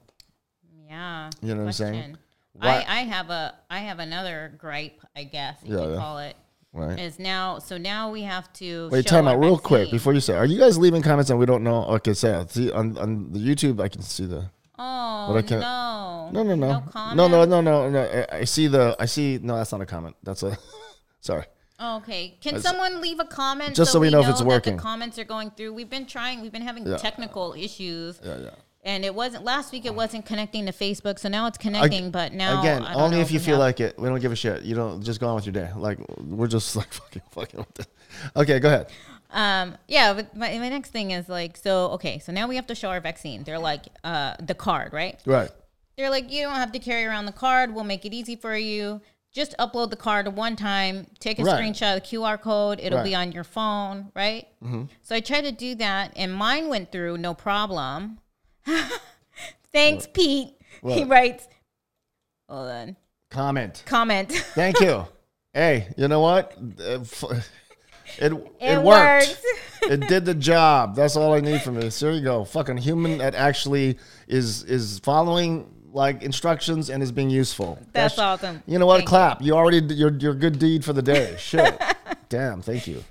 yeah. 0.89 1.29
You 1.43 1.55
know 1.55 1.61
what 1.61 1.67
I'm 1.67 1.73
saying? 1.73 2.17
Why- 2.55 2.85
I, 2.89 3.01
I 3.01 3.01
have 3.03 3.29
a 3.31 3.55
I 3.69 3.79
have 3.81 3.99
another 3.99 4.53
gripe, 4.59 5.01
I 5.15 5.25
guess 5.25 5.57
you 5.63 5.75
Yeah, 5.77 5.85
could 5.85 5.91
yeah. 5.93 5.97
call 5.99 6.19
it. 6.19 6.37
Right 6.73 6.99
Is 6.99 7.19
now 7.19 7.59
so 7.59 7.77
now 7.79 8.11
we 8.11 8.23
have 8.23 8.53
to 8.55 8.89
wait 8.93 9.07
time 9.07 9.27
out 9.27 9.39
real 9.41 9.59
quick 9.59 9.91
before 9.91 10.13
you 10.13 10.21
say 10.21 10.35
are 10.35 10.47
you 10.47 10.59
guys 10.59 10.79
leaving 10.79 11.03
comments 11.03 11.31
and 11.31 11.39
we 11.39 11.47
don't 11.47 11.65
know 11.65 11.85
okay 11.97 12.15
say 12.15 12.45
see 12.49 12.71
on, 12.71 12.97
on 12.99 13.33
the 13.33 13.39
youtube 13.41 13.81
i 13.81 13.89
can 13.89 14.03
see 14.03 14.27
the 14.27 14.51
Oh 14.83 15.27
But 15.33 15.37
I 15.37 15.43
can't- 15.43 15.61
no! 15.61 16.31
no 16.33 16.43
no 16.43 16.55
no 16.55 16.83
no 17.15 17.29
no 17.29 17.29
no 17.29 17.45
no 17.45 17.61
no 17.61 17.91
no 17.91 18.27
I, 18.33 18.39
I 18.39 18.45
see 18.45 18.67
the 18.67 18.97
i 18.99 19.05
see 19.05 19.39
no 19.43 19.57
that's 19.57 19.73
not 19.73 19.81
a 19.83 19.87
comment 19.87 20.17
that's 20.23 20.43
a 20.43 20.57
sorry 21.21 21.45
okay, 21.83 22.37
can 22.41 22.55
That's- 22.55 22.63
someone 22.63 23.01
leave 23.01 23.21
a 23.21 23.25
comment 23.25 23.75
Just 23.75 23.93
so 23.93 24.01
we 24.01 24.11
know 24.11 24.21
if 24.21 24.29
it's 24.29 24.43
working. 24.43 24.77
The 24.77 24.83
comments 24.83 25.19
are 25.19 25.25
going 25.25 25.51
through. 25.51 25.73
We've 25.73 25.89
been 25.89 26.05
trying. 26.05 26.43
We've 26.43 26.53
been 26.53 26.61
having 26.61 26.87
Yeah. 26.87 26.99
technical 26.99 27.55
issues, 27.55 28.21
yeah 28.23 28.37
yeah 28.37 28.51
and 28.83 29.05
it 29.05 29.15
wasn't 29.15 29.45
last 29.45 29.73
week. 29.73 29.85
It 29.85 29.95
wasn't 29.95 30.25
connecting 30.27 30.67
to 30.67 30.73
Facebook, 30.73 31.19
so 31.19 31.29
now 31.29 31.47
it's 31.47 31.59
connecting. 31.59 32.11
but 32.11 32.33
now 32.33 32.61
again, 32.61 32.85
only 32.95 33.21
if 33.21 33.31
you 33.31 33.39
feel 33.41 33.59
like 33.59 33.81
it. 33.81 33.99
We 33.99 34.09
don't 34.09 34.21
give 34.21 34.33
a 34.33 34.37
shit. 34.37 34.63
You 34.63 34.75
don't 34.75 35.03
just 35.03 35.21
go 35.21 35.29
on 35.29 35.35
with 35.37 35.47
your 35.47 35.53
day. 35.53 35.71
Like 35.77 35.99
we're 36.19 36.47
just 36.47 36.77
like 36.81 36.93
fucking 36.93 37.23
fucking. 37.31 37.67
Okay, 38.37 38.59
go 38.59 38.69
ahead. 38.69 38.89
Um, 39.33 39.77
yeah, 39.87 40.13
but 40.13 40.35
my, 40.37 40.59
my 40.59 40.69
next 40.69 40.91
thing 40.91 41.13
is 41.13 41.29
like, 41.29 41.57
so 41.57 41.91
okay, 41.91 42.19
so 42.19 42.33
now 42.33 42.49
we 42.49 42.57
have 42.57 42.67
to 42.67 42.75
show 42.75 42.89
our 42.89 43.01
vaccine. 43.01 43.45
They're 43.45 43.61
like, 43.61 43.87
uh, 44.03 44.35
the 44.41 44.55
card, 44.55 44.93
right? 44.93 45.21
Right. 45.25 45.51
They're 45.97 46.11
like, 46.11 46.33
you 46.33 46.43
don't 46.43 46.57
have 46.57 46.73
to 46.73 46.79
carry 46.79 47.05
around 47.05 47.27
the 47.27 47.33
card. 47.33 47.75
We'll 47.75 47.85
make 47.85 48.05
it 48.05 48.13
easy 48.13 48.35
for 48.35 48.57
you. 48.57 49.01
Just 49.33 49.55
upload 49.59 49.91
the 49.91 49.97
card 49.97 50.27
one 50.35 50.57
time, 50.57 51.07
take 51.21 51.39
a 51.39 51.45
Right. 51.45 51.61
screenshot 51.63 51.97
of 51.99 52.03
the 52.03 52.17
QR 52.17 52.41
code. 52.41 52.81
It'll 52.83 53.05
be 53.05 53.15
on 53.15 53.31
your 53.31 53.45
phone, 53.45 54.11
right? 54.17 54.49
Mm-hmm. 54.65 54.85
So 55.03 55.15
I 55.15 55.21
tried 55.21 55.43
to 55.43 55.53
do 55.53 55.77
that, 55.77 56.13
and 56.17 56.35
mine 56.35 56.69
went 56.69 56.91
through 56.91 57.19
no 57.19 57.33
problem. 57.35 58.19
Thanks, 59.73 60.07
Pete. 60.13 60.55
He 60.83 61.05
writes, 61.05 61.47
hold 62.49 62.71
on, 62.71 62.97
Comment. 63.31 63.83
comment. 63.85 64.33
Thank 64.55 64.81
you. 64.81 65.07
hey, 65.53 65.89
you 65.99 66.09
know 66.09 66.21
what? 66.21 66.57
It 66.59 67.07
it, 68.19 68.33
It 68.61 68.83
worked. 68.83 68.85
works. 68.85 69.45
it 69.83 70.01
did 70.09 70.25
the 70.25 70.35
job. 70.35 70.97
That's 70.97 71.17
all 71.17 71.35
I 71.35 71.41
need 71.41 71.61
from 71.61 71.75
this. 71.75 72.01
There 72.01 72.13
you 72.13 72.23
go. 72.23 72.45
Fucking 72.47 72.79
human 72.79 73.19
that 73.19 73.35
actually 73.35 73.99
is 74.27 74.63
is 74.65 75.01
following 75.01 75.71
like 75.93 76.23
instructions 76.23 76.89
and 76.89 77.03
is 77.03 77.13
being 77.13 77.29
useful. 77.31 77.79
That's 77.93 78.19
awesome. 78.19 78.63
You 78.67 78.79
know 78.79 78.87
what? 78.87 78.97
Thank 78.99 79.09
you. 79.09 79.11
Clap. 79.11 79.43
You, 79.43 79.55
already 79.55 79.83
did 79.83 79.99
your 79.99 80.13
your 80.17 80.35
good 80.35 80.59
deed 80.59 80.83
for 80.83 80.95
the 80.95 81.03
day. 81.03 81.37
Shit. 81.39 81.79
Damn. 82.31 82.63
Thank 82.63 82.87
you. 82.87 83.05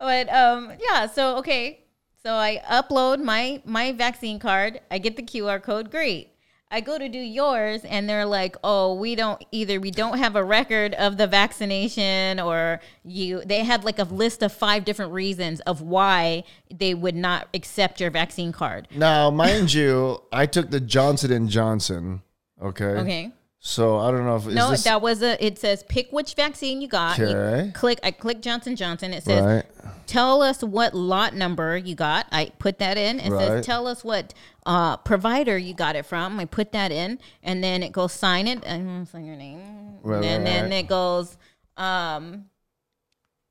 But 0.00 0.28
um, 0.34 0.72
yeah. 0.80 1.06
So 1.06 1.36
okay. 1.38 1.84
So 2.22 2.34
I 2.34 2.60
upload 2.68 3.22
my 3.22 3.62
my 3.64 3.92
vaccine 3.92 4.38
card. 4.38 4.80
I 4.90 4.98
get 4.98 5.16
the 5.16 5.22
QR 5.22 5.62
code. 5.62 5.90
Great. 5.90 6.32
I 6.70 6.82
go 6.82 6.98
to 6.98 7.08
do 7.08 7.18
yours, 7.18 7.82
and 7.84 8.06
they're 8.08 8.26
like, 8.26 8.54
"Oh, 8.62 8.94
we 8.94 9.14
don't 9.14 9.42
either. 9.52 9.80
We 9.80 9.90
don't 9.90 10.18
have 10.18 10.36
a 10.36 10.44
record 10.44 10.92
of 10.94 11.16
the 11.16 11.26
vaccination, 11.26 12.40
or 12.40 12.80
you." 13.04 13.42
They 13.44 13.64
had 13.64 13.84
like 13.84 13.98
a 13.98 14.02
list 14.02 14.42
of 14.42 14.52
five 14.52 14.84
different 14.84 15.12
reasons 15.12 15.60
of 15.60 15.80
why 15.80 16.44
they 16.72 16.92
would 16.92 17.14
not 17.14 17.48
accept 17.54 18.00
your 18.00 18.10
vaccine 18.10 18.52
card. 18.52 18.88
Now, 18.94 19.30
mind 19.30 19.72
you, 19.72 20.22
I 20.30 20.44
took 20.46 20.70
the 20.70 20.80
Johnson 20.80 21.32
and 21.32 21.48
Johnson. 21.48 22.22
Okay. 22.60 22.84
Okay. 22.84 23.32
So 23.60 23.98
I 23.98 24.12
don't 24.12 24.24
know 24.24 24.36
if 24.36 24.46
No, 24.46 24.70
this 24.70 24.84
that 24.84 25.02
was 25.02 25.20
a. 25.20 25.44
It 25.44 25.58
says 25.58 25.82
pick 25.88 26.12
which 26.12 26.34
vaccine 26.34 26.80
you 26.80 26.86
got. 26.86 27.18
You 27.18 27.72
click. 27.74 27.98
I 28.04 28.12
click 28.12 28.40
Johnson 28.40 28.76
Johnson. 28.76 29.12
It 29.12 29.24
says 29.24 29.44
right. 29.44 29.64
tell 30.06 30.42
us 30.42 30.62
what 30.62 30.94
lot 30.94 31.34
number 31.34 31.76
you 31.76 31.96
got. 31.96 32.26
I 32.30 32.52
put 32.60 32.78
that 32.78 32.96
in. 32.96 33.18
It 33.18 33.30
Right. 33.30 33.46
says 33.48 33.66
tell 33.66 33.88
us 33.88 34.04
what 34.04 34.32
uh, 34.64 34.96
provider 34.98 35.58
you 35.58 35.74
got 35.74 35.96
it 35.96 36.06
from. 36.06 36.38
I 36.38 36.44
put 36.44 36.70
that 36.72 36.92
in, 36.92 37.18
and 37.42 37.62
then 37.62 37.82
it 37.82 37.90
goes 37.90 38.12
sign 38.12 38.46
it 38.46 38.62
and 38.64 39.08
sign 39.08 39.24
your 39.26 39.36
name, 39.36 39.98
Right, 40.02 40.24
and 40.24 40.46
then 40.46 40.72
it 40.72 40.86
goes, 40.86 41.36
um, 41.76 42.44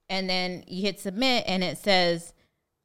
and 0.07 0.29
then 0.29 0.63
you 0.67 0.83
hit 0.83 1.01
submit, 1.01 1.43
and 1.47 1.63
it 1.63 1.77
says, 1.77 2.33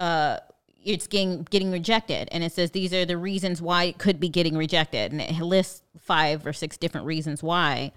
uh. 0.01 0.39
It's 0.85 1.07
getting 1.07 1.45
getting 1.51 1.71
rejected, 1.71 2.29
and 2.33 2.43
it 2.45 2.53
says 2.53 2.71
these 2.73 2.93
are 2.93 3.05
the 3.05 3.17
reasons 3.17 3.63
why 3.63 3.85
it 3.85 3.99
could 3.99 4.19
be 4.21 4.29
getting 4.29 4.57
rejected, 4.57 5.13
and 5.13 5.21
it 5.21 5.41
lists 5.41 5.83
five 6.01 6.47
or 6.47 6.53
six 6.53 6.77
different 6.77 7.07
reasons 7.07 7.43
why, 7.43 7.93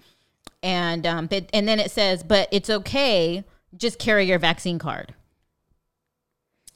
and 0.62 1.06
um, 1.06 1.26
but- 1.26 1.50
and 1.52 1.66
then 1.66 1.80
it 1.80 1.90
says, 1.90 2.22
but 2.22 2.48
it's 2.52 2.70
okay, 2.70 3.44
just 3.76 3.98
carry 3.98 4.26
your 4.26 4.38
vaccine 4.38 4.78
card. 4.78 5.14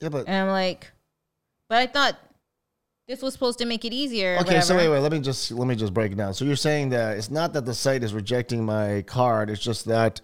Yeah, 0.00 0.08
but 0.08 0.26
And 0.26 0.36
I'm 0.36 0.48
like, 0.48 0.90
but 1.68 1.78
I 1.78 1.86
thought 1.86 2.16
this 3.06 3.22
was 3.22 3.32
supposed 3.34 3.58
to 3.58 3.64
make 3.66 3.84
it 3.84 3.92
easier. 3.92 4.38
okay. 4.40 4.60
So 4.60 4.76
wait, 4.76 4.88
wait. 4.88 5.00
Let 5.00 5.12
me 5.12 5.20
just 5.20 5.50
let 5.52 5.66
me 5.68 5.74
just 5.76 5.92
break 5.92 6.12
it 6.12 6.16
down. 6.16 6.32
So 6.34 6.44
you're 6.44 6.56
saying 6.56 6.90
that 6.90 7.16
it's 7.18 7.30
not 7.30 7.52
that 7.52 7.66
the 7.66 7.74
site 7.74 8.02
is 8.02 8.14
rejecting 8.14 8.64
my 8.64 9.02
card. 9.06 9.50
It's 9.50 9.60
just 9.60 9.84
that 9.86 10.20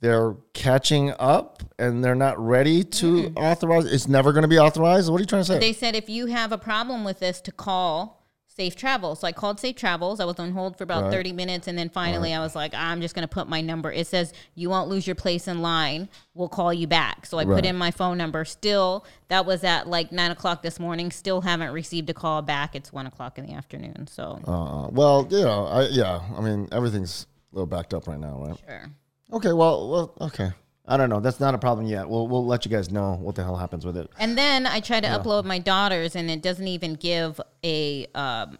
they're 0.00 0.34
catching 0.54 1.12
up 1.18 1.62
and 1.78 2.02
they're 2.02 2.14
not 2.14 2.38
ready 2.38 2.82
to 2.84 3.06
Mm-hmm. 3.24 3.36
authorize. 3.38 3.84
It's 3.86 4.08
never 4.08 4.32
going 4.32 4.42
to 4.42 4.48
be 4.48 4.58
authorized. 4.58 5.10
What 5.10 5.18
are 5.18 5.20
you 5.20 5.26
trying 5.26 5.42
to 5.42 5.46
say? 5.46 5.58
They 5.58 5.72
said 5.72 5.94
if 5.94 6.08
you 6.08 6.26
have 6.26 6.52
a 6.52 6.58
problem 6.58 7.04
with 7.04 7.18
this, 7.20 7.40
to 7.42 7.52
call 7.52 8.18
Safe 8.46 8.74
Travels. 8.76 9.20
So 9.20 9.26
I 9.28 9.32
called 9.32 9.60
Safe 9.60 9.76
Travels. 9.76 10.18
I 10.20 10.24
was 10.24 10.38
on 10.38 10.52
hold 10.52 10.76
for 10.76 10.84
about 10.84 11.04
Right. 11.04 11.12
30 11.12 11.32
minutes. 11.32 11.68
And 11.68 11.78
then 11.78 11.88
finally, 11.88 12.34
I 12.34 12.40
was 12.40 12.54
like, 12.54 12.74
I'm 12.74 13.00
just 13.00 13.14
going 13.14 13.26
to 13.26 13.32
put 13.32 13.48
my 13.48 13.60
number. 13.60 13.90
It 13.92 14.06
says, 14.06 14.32
You 14.54 14.68
won't 14.70 14.88
lose 14.88 15.06
your 15.06 15.16
place 15.16 15.46
in 15.48 15.62
line. 15.62 16.08
We'll 16.34 16.48
call 16.48 16.72
you 16.74 16.86
back. 16.86 17.26
So 17.26 17.38
I 17.38 17.44
Right. 17.44 17.56
put 17.56 17.64
in 17.64 17.76
my 17.76 17.90
phone 17.90 18.18
number. 18.18 18.44
Still, 18.44 19.04
that 19.28 19.46
was 19.46 19.64
at 19.64 19.86
like 19.88 20.12
nine 20.12 20.30
o'clock 20.30 20.62
this 20.62 20.80
morning. 20.80 21.10
Still 21.10 21.42
haven't 21.42 21.72
received 21.72 22.10
a 22.10 22.14
call 22.14 22.42
back. 22.42 22.74
It's 22.74 22.92
one 22.92 23.06
o'clock 23.06 23.38
in 23.38 23.46
the 23.46 23.52
afternoon. 23.54 24.08
So, 24.08 24.40
Uh, 24.46 24.88
well, 24.90 25.26
you 25.30 25.42
know, 25.42 25.66
I, 25.66 25.86
yeah. 25.88 26.20
I 26.36 26.40
mean, 26.40 26.68
everything's 26.72 27.26
a 27.52 27.54
little 27.56 27.66
backed 27.66 27.94
up 27.94 28.06
right 28.08 28.18
now, 28.20 28.44
right? 28.46 28.58
sure. 28.66 28.90
Okay. 29.32 29.52
Well, 29.52 29.90
well, 29.90 30.14
okay. 30.28 30.50
I 30.86 30.96
don't 30.96 31.08
know. 31.08 31.20
That's 31.20 31.38
not 31.38 31.54
a 31.54 31.58
problem 31.58 31.86
yet. 31.86 32.08
We'll 32.08 32.26
we'll 32.26 32.44
let 32.46 32.64
you 32.64 32.70
guys 32.70 32.90
know 32.90 33.14
what 33.14 33.36
the 33.36 33.44
hell 33.44 33.56
happens 33.56 33.84
with 33.86 33.96
it. 33.96 34.10
And 34.18 34.36
then 34.36 34.66
I 34.66 34.80
try 34.80 35.00
to 35.00 35.06
upload 35.22 35.44
my 35.44 35.58
daughters, 35.60 36.16
and 36.16 36.30
it 36.30 36.42
doesn't 36.42 36.66
even 36.66 36.94
give 36.94 37.40
a 37.64 38.06
um 38.14 38.58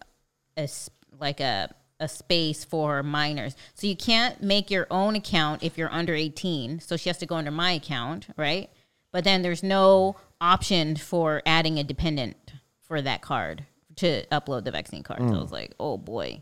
a 0.55 0.61
s- 0.61 0.89
like 1.19 1.39
a 1.41 1.73
a 1.99 2.07
space 2.07 2.63
for 2.63 3.03
minors. 3.03 3.55
So 3.75 3.85
you 3.85 3.95
can't 3.97 4.41
make 4.41 4.71
your 4.71 4.87
own 4.89 5.15
account 5.15 5.61
if 5.61 5.77
you're 5.77 5.91
under 5.91 6.15
18. 6.15 6.79
So 6.79 6.95
she 6.97 7.09
has 7.09 7.17
to 7.19 7.25
go 7.27 7.35
under 7.35 7.51
my 7.51 7.73
account, 7.73 8.27
right? 8.37 8.69
But 9.11 9.23
then 9.23 9.41
there's 9.43 9.61
no 9.61 10.15
option 10.39 10.95
for 10.95 11.43
adding 11.45 11.77
a 11.77 11.83
dependent 11.83 12.53
for 12.81 13.01
that 13.03 13.21
card 13.21 13.65
to 13.97 14.25
upload 14.31 14.63
the 14.63 14.71
vaccine 14.71 15.03
card. 15.03 15.19
So 15.19 15.35
I 15.35 15.41
was 15.41 15.51
like, 15.51 15.75
oh 15.79 15.97
boy. 15.97 16.41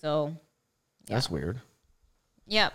So 0.00 0.36
That's 1.06 1.28
weird. 1.30 1.60
yep. 2.46 2.72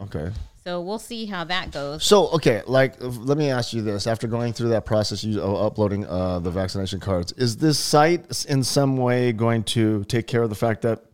Okay. 0.00 0.30
So 0.64 0.80
we'll 0.82 0.98
see 0.98 1.24
how 1.26 1.44
that 1.44 1.70
goes. 1.70 2.04
So 2.04 2.28
okay, 2.30 2.62
like 2.66 2.94
let 3.00 3.38
me 3.38 3.50
ask 3.50 3.72
you 3.72 3.80
this: 3.82 4.06
After 4.06 4.26
going 4.26 4.52
through 4.52 4.68
that 4.70 4.84
process, 4.84 5.24
you 5.24 5.42
uh, 5.42 5.66
uploading 5.66 6.06
uh, 6.06 6.40
the 6.40 6.50
vaccination 6.50 7.00
cards, 7.00 7.32
is 7.32 7.56
this 7.56 7.78
site 7.78 8.44
in 8.46 8.62
some 8.62 8.96
way 8.98 9.32
going 9.32 9.64
to 9.64 10.04
take 10.04 10.26
care 10.26 10.42
of 10.42 10.50
the 10.50 10.56
fact 10.56 10.82
that 10.82 11.04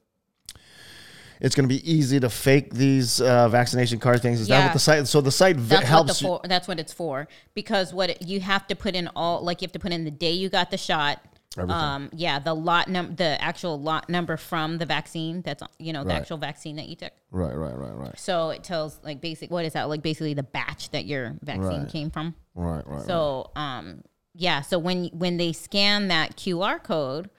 it's 1.40 1.54
going 1.54 1.68
to 1.68 1.72
be 1.74 1.88
easy 1.90 2.18
to 2.20 2.28
fake 2.30 2.74
these 2.74 3.20
uh, 3.20 3.48
vaccination 3.48 3.98
card 4.00 4.22
things? 4.22 4.40
Is 4.40 4.48
that 4.48 4.64
what 4.64 4.72
the 4.72 4.78
site? 4.78 5.06
So 5.06 5.20
the 5.20 5.30
site 5.30 5.56
v- 5.56 5.68
That's 5.68 5.82
what 5.82 5.88
helps. 5.88 6.18
the 6.18 6.24
you- 6.24 6.30
for, 6.42 6.48
that's 6.48 6.66
what 6.68 6.80
it's 6.80 6.92
for 6.92 7.28
because 7.54 7.94
what 7.94 8.10
it, 8.10 8.22
you 8.22 8.40
have 8.40 8.66
to 8.68 8.74
put 8.74 8.94
in 8.94 9.08
all 9.14 9.40
like 9.42 9.62
you 9.62 9.66
have 9.66 9.72
to 9.72 9.78
put 9.78 9.92
in 9.92 10.04
the 10.04 10.10
day 10.10 10.32
you 10.32 10.48
got 10.48 10.70
the 10.70 10.78
shot. 10.78 11.20
Everything. 11.56 11.75
Um, 11.82 12.11
yeah, 12.12 12.38
the 12.38 12.54
lot 12.54 12.88
num 12.88 13.14
the 13.16 13.40
actual 13.42 13.80
lot 13.80 14.08
number 14.08 14.37
from 14.37 14.78
the 14.78 14.87
vaccine. 14.87 15.42
That's 15.42 15.62
you 15.78 15.92
know 15.92 16.02
the 16.02 16.08
Right. 16.11 16.16
actual 16.16 16.38
vaccine 16.38 16.76
that 16.76 16.88
you 16.88 16.96
took. 16.96 17.12
right, 17.30 17.54
right, 17.56 17.76
right, 17.76 17.94
right, 17.96 18.18
So 18.18 18.50
it 18.50 18.64
tells 18.64 18.99
like 19.04 19.20
basic 19.20 19.50
what 19.50 19.64
is 19.64 19.75
that 19.75 19.88
like 19.88 20.02
basically 20.02 20.34
the 20.34 20.42
batch 20.42 20.90
that 20.90 21.04
your 21.04 21.37
vaccine 21.42 21.82
Right. 21.82 21.88
came 21.88 22.11
from. 22.11 22.34
right, 22.54 22.87
right. 22.87 23.06
So 23.06 23.50
um 23.56 24.02
yeah, 24.34 24.62
so 24.62 24.78
when 24.78 25.06
when 25.12 25.37
they 25.37 25.52
scan 25.52 26.08
that 26.08 26.37
QR 26.37 26.82
code, 26.82 27.30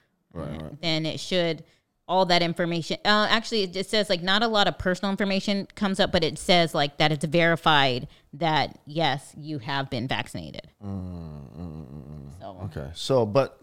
then 0.81 1.05
it 1.05 1.19
should 1.19 1.63
all 2.07 2.25
that 2.27 2.43
information. 2.43 2.97
Uh, 3.03 3.25
actually, 3.29 3.63
it 3.63 3.73
just 3.73 3.89
says 3.89 4.09
like 4.09 4.21
not 4.21 4.43
a 4.43 4.47
lot 4.47 4.67
of 4.67 4.77
personal 4.77 5.09
information 5.11 5.67
comes 5.75 5.99
up, 5.99 6.11
but 6.11 6.23
it 6.23 6.37
says 6.37 6.73
like 6.75 6.97
that 6.99 7.11
it's 7.11 7.25
verified 7.25 8.07
that 8.31 8.77
yes, 8.85 9.33
you 9.37 9.57
have 9.59 9.89
been 9.89 10.07
vaccinated. 10.07 10.69
So 10.81 12.59
Okay. 12.65 12.89
So, 12.93 13.25
but 13.25 13.59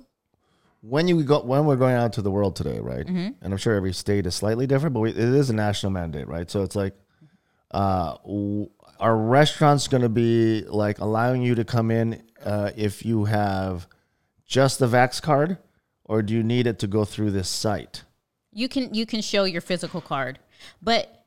when 0.83 1.09
you 1.09 1.23
go 1.23 1.41
when 1.41 1.65
we're 1.65 1.77
going 1.77 1.95
out 1.95 2.13
to 2.15 2.23
the 2.23 2.31
world 2.31 2.55
today, 2.55 2.79
right? 2.79 3.07
Mm-hmm. 3.07 3.31
And 3.41 3.53
I'm 3.53 3.57
sure 3.57 3.75
every 3.75 3.93
state 3.93 4.27
is 4.27 4.35
slightly 4.35 4.67
different, 4.67 4.95
but 4.95 5.01
we, 5.01 5.11
it 5.11 5.17
is 5.17 5.49
a 5.49 5.55
national 5.55 5.91
mandate, 5.91 6.29
right? 6.29 6.51
So 6.51 6.63
it's 6.63 6.77
like, 6.77 6.95
uh, 7.71 8.17
w- 8.25 8.69
are 9.01 9.17
restaurants 9.17 9.89
going 9.89 10.03
to 10.03 10.09
be 10.09 10.65
like 10.69 10.99
allowing 10.99 11.43
you 11.43 11.55
to 11.55 11.65
come 11.65 11.91
in 11.91 12.23
uh, 12.45 12.71
if 12.77 13.05
you 13.05 13.25
have 13.25 13.89
just 14.45 14.79
the 14.79 14.87
Vax 14.87 15.21
card, 15.23 15.59
or 16.05 16.21
do 16.21 16.35
you 16.35 16.43
need 16.43 16.67
it 16.67 16.79
to 16.81 16.87
go 16.87 17.05
through 17.05 17.31
this 17.31 17.49
site? 17.49 18.05
you 18.53 18.69
can 18.69 18.93
you 18.95 19.07
can 19.07 19.21
show 19.21 19.45
your 19.45 19.61
physical 19.61 20.01
card, 20.01 20.39
but 20.83 21.22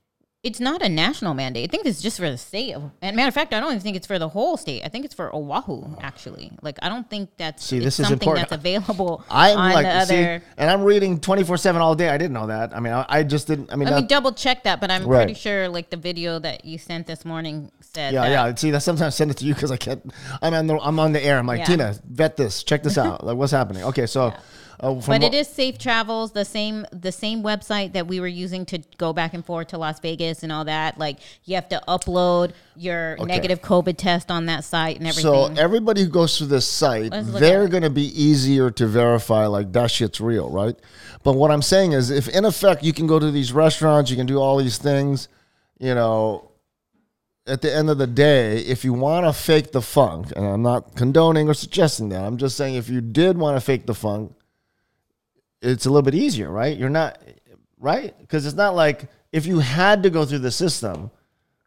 it's 0.46 0.60
not 0.60 0.84
a 0.84 0.88
national 0.88 1.34
mandate. 1.34 1.68
I 1.68 1.72
think 1.72 1.88
it's 1.88 2.02
just 2.02 2.18
for 2.18 2.30
the 2.30 2.38
state. 2.38 2.74
Of, 2.74 2.92
and 3.02 3.16
matter 3.16 3.28
of 3.28 3.34
fact, 3.34 3.52
I 3.52 3.60
don't 3.60 3.72
even 3.72 3.82
think 3.82 3.98
it's 3.98 4.06
for 4.06 4.20
the 4.20 4.30
whole 4.30 4.58
state. 4.58 4.84
I 4.86 4.90
think 4.90 5.04
it's 5.04 5.16
for 5.16 5.36
Oahu. 5.36 5.84
Oh. 5.88 5.98
Actually, 6.02 6.52
like 6.62 6.78
I 6.84 6.88
don't 6.90 7.10
think 7.10 7.32
that's 7.38 7.66
See, 7.66 7.80
this 7.80 8.00
is 8.00 8.08
something 8.08 8.28
important. 8.30 8.50
that's 8.50 8.60
available 8.62 9.26
I'm 9.30 9.58
on 9.58 9.74
like, 9.74 9.86
the 9.86 10.06
see, 10.06 10.46
and 10.58 10.70
I'm 10.70 10.84
reading 10.84 11.20
24 11.20 11.58
seven 11.58 11.82
all 11.82 11.96
day. 11.96 12.10
I 12.10 12.18
didn't 12.20 12.34
know 12.34 12.46
that. 12.48 12.76
I 12.76 12.80
mean, 12.80 12.94
I, 12.94 13.06
I 13.10 13.24
just 13.24 13.48
didn't. 13.48 13.74
I 13.74 13.76
mean, 13.76 13.90
Let 13.90 14.02
me 14.04 14.08
double 14.08 14.32
check 14.34 14.64
that, 14.64 14.80
but 14.80 14.92
I'm 14.92 15.06
Right. 15.08 15.26
pretty 15.26 15.34
sure 15.34 15.68
like 15.68 15.90
the 15.90 15.98
video 15.98 16.38
that 16.40 16.64
you 16.64 16.78
sent 16.78 17.08
this 17.08 17.26
morning 17.26 17.72
said 17.82 18.14
Yeah, 18.14 18.22
that. 18.30 18.32
yeah. 18.50 18.56
See, 18.56 18.70
that 18.72 18.82
sometimes 18.82 19.16
I 19.16 19.18
send 19.18 19.32
it 19.32 19.38
to 19.38 19.46
you 19.46 19.56
because 19.56 19.72
I 19.72 19.78
can't. 19.78 20.14
I'm 20.44 20.54
on 20.54 20.68
the 20.68 20.78
I'm 20.80 21.00
on 21.00 21.12
the 21.12 21.24
air. 21.24 21.40
I'm 21.40 21.48
like 21.48 21.60
Yeah. 21.62 21.66
Tina, 21.66 21.96
vet 22.08 22.38
this, 22.38 22.64
check 22.64 22.84
this 22.84 22.98
out. 23.06 23.26
like, 23.26 23.36
what's 23.36 23.52
happening? 23.52 23.84
Okay, 23.84 24.06
so, 24.06 24.32
uh, 24.80 24.94
But 24.94 25.24
it 25.24 25.34
is 25.34 25.48
Safe 25.48 25.78
Travels, 25.78 26.32
the 26.32 26.46
same 26.46 26.86
the 26.92 27.12
same 27.12 27.44
website 27.44 27.94
that 27.94 28.08
we 28.08 28.20
were 28.20 28.28
using 28.28 28.66
to 28.68 28.80
go 28.98 29.14
back 29.14 29.34
and 29.34 29.46
forth 29.46 29.70
to 29.70 29.78
Las 29.78 30.00
Vegas 30.00 30.44
and 30.44 30.52
all 30.52 30.66
that. 30.66 30.98
Like 30.98 31.20
you 31.46 31.56
have 31.56 31.70
to 31.70 31.82
upload 31.88 32.52
your 32.76 33.16
negative 33.26 33.62
COVID 33.62 33.98
test 33.98 34.30
on 34.32 34.48
that 34.48 34.64
site 34.64 34.98
and 34.98 35.08
everything. 35.08 35.32
So 35.32 35.54
everybody 35.62 36.02
who 36.02 36.10
goes 36.10 36.38
through 36.38 36.48
this 36.48 36.68
site, 36.68 37.12
they're 37.12 37.68
going 37.68 37.84
to 37.84 37.90
be 37.90 38.08
easier 38.22 38.70
to 38.72 38.88
verify. 38.88 39.46
Like 39.46 39.72
that 39.74 39.92
shit's 39.92 40.20
real, 40.20 40.50
right? 40.50 40.76
But 41.24 41.34
what 41.34 41.52
I'm 41.52 41.62
saying 41.62 41.94
is, 41.94 42.10
if 42.10 42.28
in 42.28 42.46
effect 42.46 42.84
you 42.84 42.94
can 42.94 43.08
go 43.08 43.18
to 43.18 43.32
these 43.32 43.52
restaurants, 43.54 44.12
you 44.12 44.18
can 44.18 44.26
do 44.26 44.38
all 44.38 44.58
these 44.58 44.78
things, 44.78 45.28
you 45.80 45.96
know. 45.96 46.52
At 47.48 47.62
the 47.62 47.72
end 47.72 47.92
of 47.92 48.00
the 48.00 48.08
day, 48.08 48.58
if 48.58 48.84
you 48.84 48.92
want 48.92 49.28
to 49.28 49.32
fake 49.32 49.72
the 49.72 49.82
funk, 49.82 50.34
and 50.36 50.44
I'm 50.44 50.64
not 50.64 50.96
condoning 50.96 51.48
or 51.48 51.54
suggesting 51.54 52.10
that, 52.10 52.24
I'm 52.24 52.38
just 52.38 52.58
saying 52.58 52.74
if 52.74 52.90
you 52.90 53.02
did 53.02 53.38
want 53.38 53.56
to 53.56 53.62
fake 53.62 53.86
the 53.86 53.94
funk, 53.94 54.34
it's 55.62 55.86
a 55.86 55.90
little 55.90 56.02
bit 56.02 56.16
easier, 56.16 56.50
right? 56.50 56.78
You're 56.78 56.90
not 56.90 57.22
right 57.80 58.18
because 58.20 58.46
it's 58.46 58.56
not 58.56 58.76
like 58.76 59.10
if 59.32 59.46
you 59.46 59.60
had 59.60 60.04
to 60.04 60.10
go 60.10 60.26
through 60.26 60.40
the 60.40 60.52
system, 60.52 61.12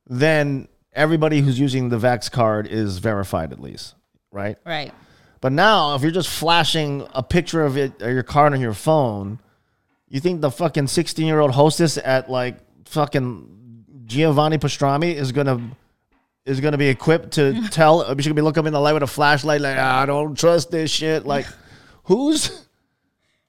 then 0.06 0.68
everybody 0.92 1.40
who's 1.40 1.58
using 1.58 1.88
the 1.88 1.98
Vax 1.98 2.30
card 2.30 2.66
is 2.66 2.98
verified 2.98 3.52
at 3.52 3.60
least, 3.60 3.94
right? 4.32 4.56
right. 4.64 4.92
But 5.40 5.52
now, 5.52 5.94
if 5.94 6.02
you're 6.02 6.10
just 6.10 6.28
flashing 6.28 7.06
a 7.14 7.22
picture 7.22 7.64
of 7.64 7.76
it 7.76 8.02
or 8.02 8.10
your 8.10 8.22
card 8.22 8.52
on 8.52 8.60
your 8.60 8.74
phone, 8.74 9.38
you 10.08 10.20
think 10.20 10.40
the 10.40 10.50
fucking 10.50 10.88
16 10.88 11.26
year 11.26 11.38
old 11.40 11.52
hostess 11.52 11.98
at 11.98 12.30
like 12.30 12.56
fucking 12.86 13.84
Giovanni 14.06 14.58
Pastrami 14.58 15.14
is 15.14 15.32
gonna 15.32 15.60
is 16.44 16.60
gonna 16.60 16.78
be 16.78 16.88
equipped 16.88 17.32
to 17.32 17.68
tell? 17.70 18.04
She's 18.16 18.26
gonna 18.26 18.34
be 18.34 18.42
looking 18.42 18.60
up 18.60 18.66
in 18.66 18.72
the 18.72 18.80
light 18.80 18.94
with 18.94 19.02
a 19.02 19.06
flashlight, 19.06 19.60
like 19.60 19.76
"Ah, 19.78 20.02
I 20.02 20.06
don't 20.06 20.36
trust 20.36 20.70
this 20.70 20.90
shit. 20.90 21.26
Like, 21.26 21.46
who's? 22.04 22.66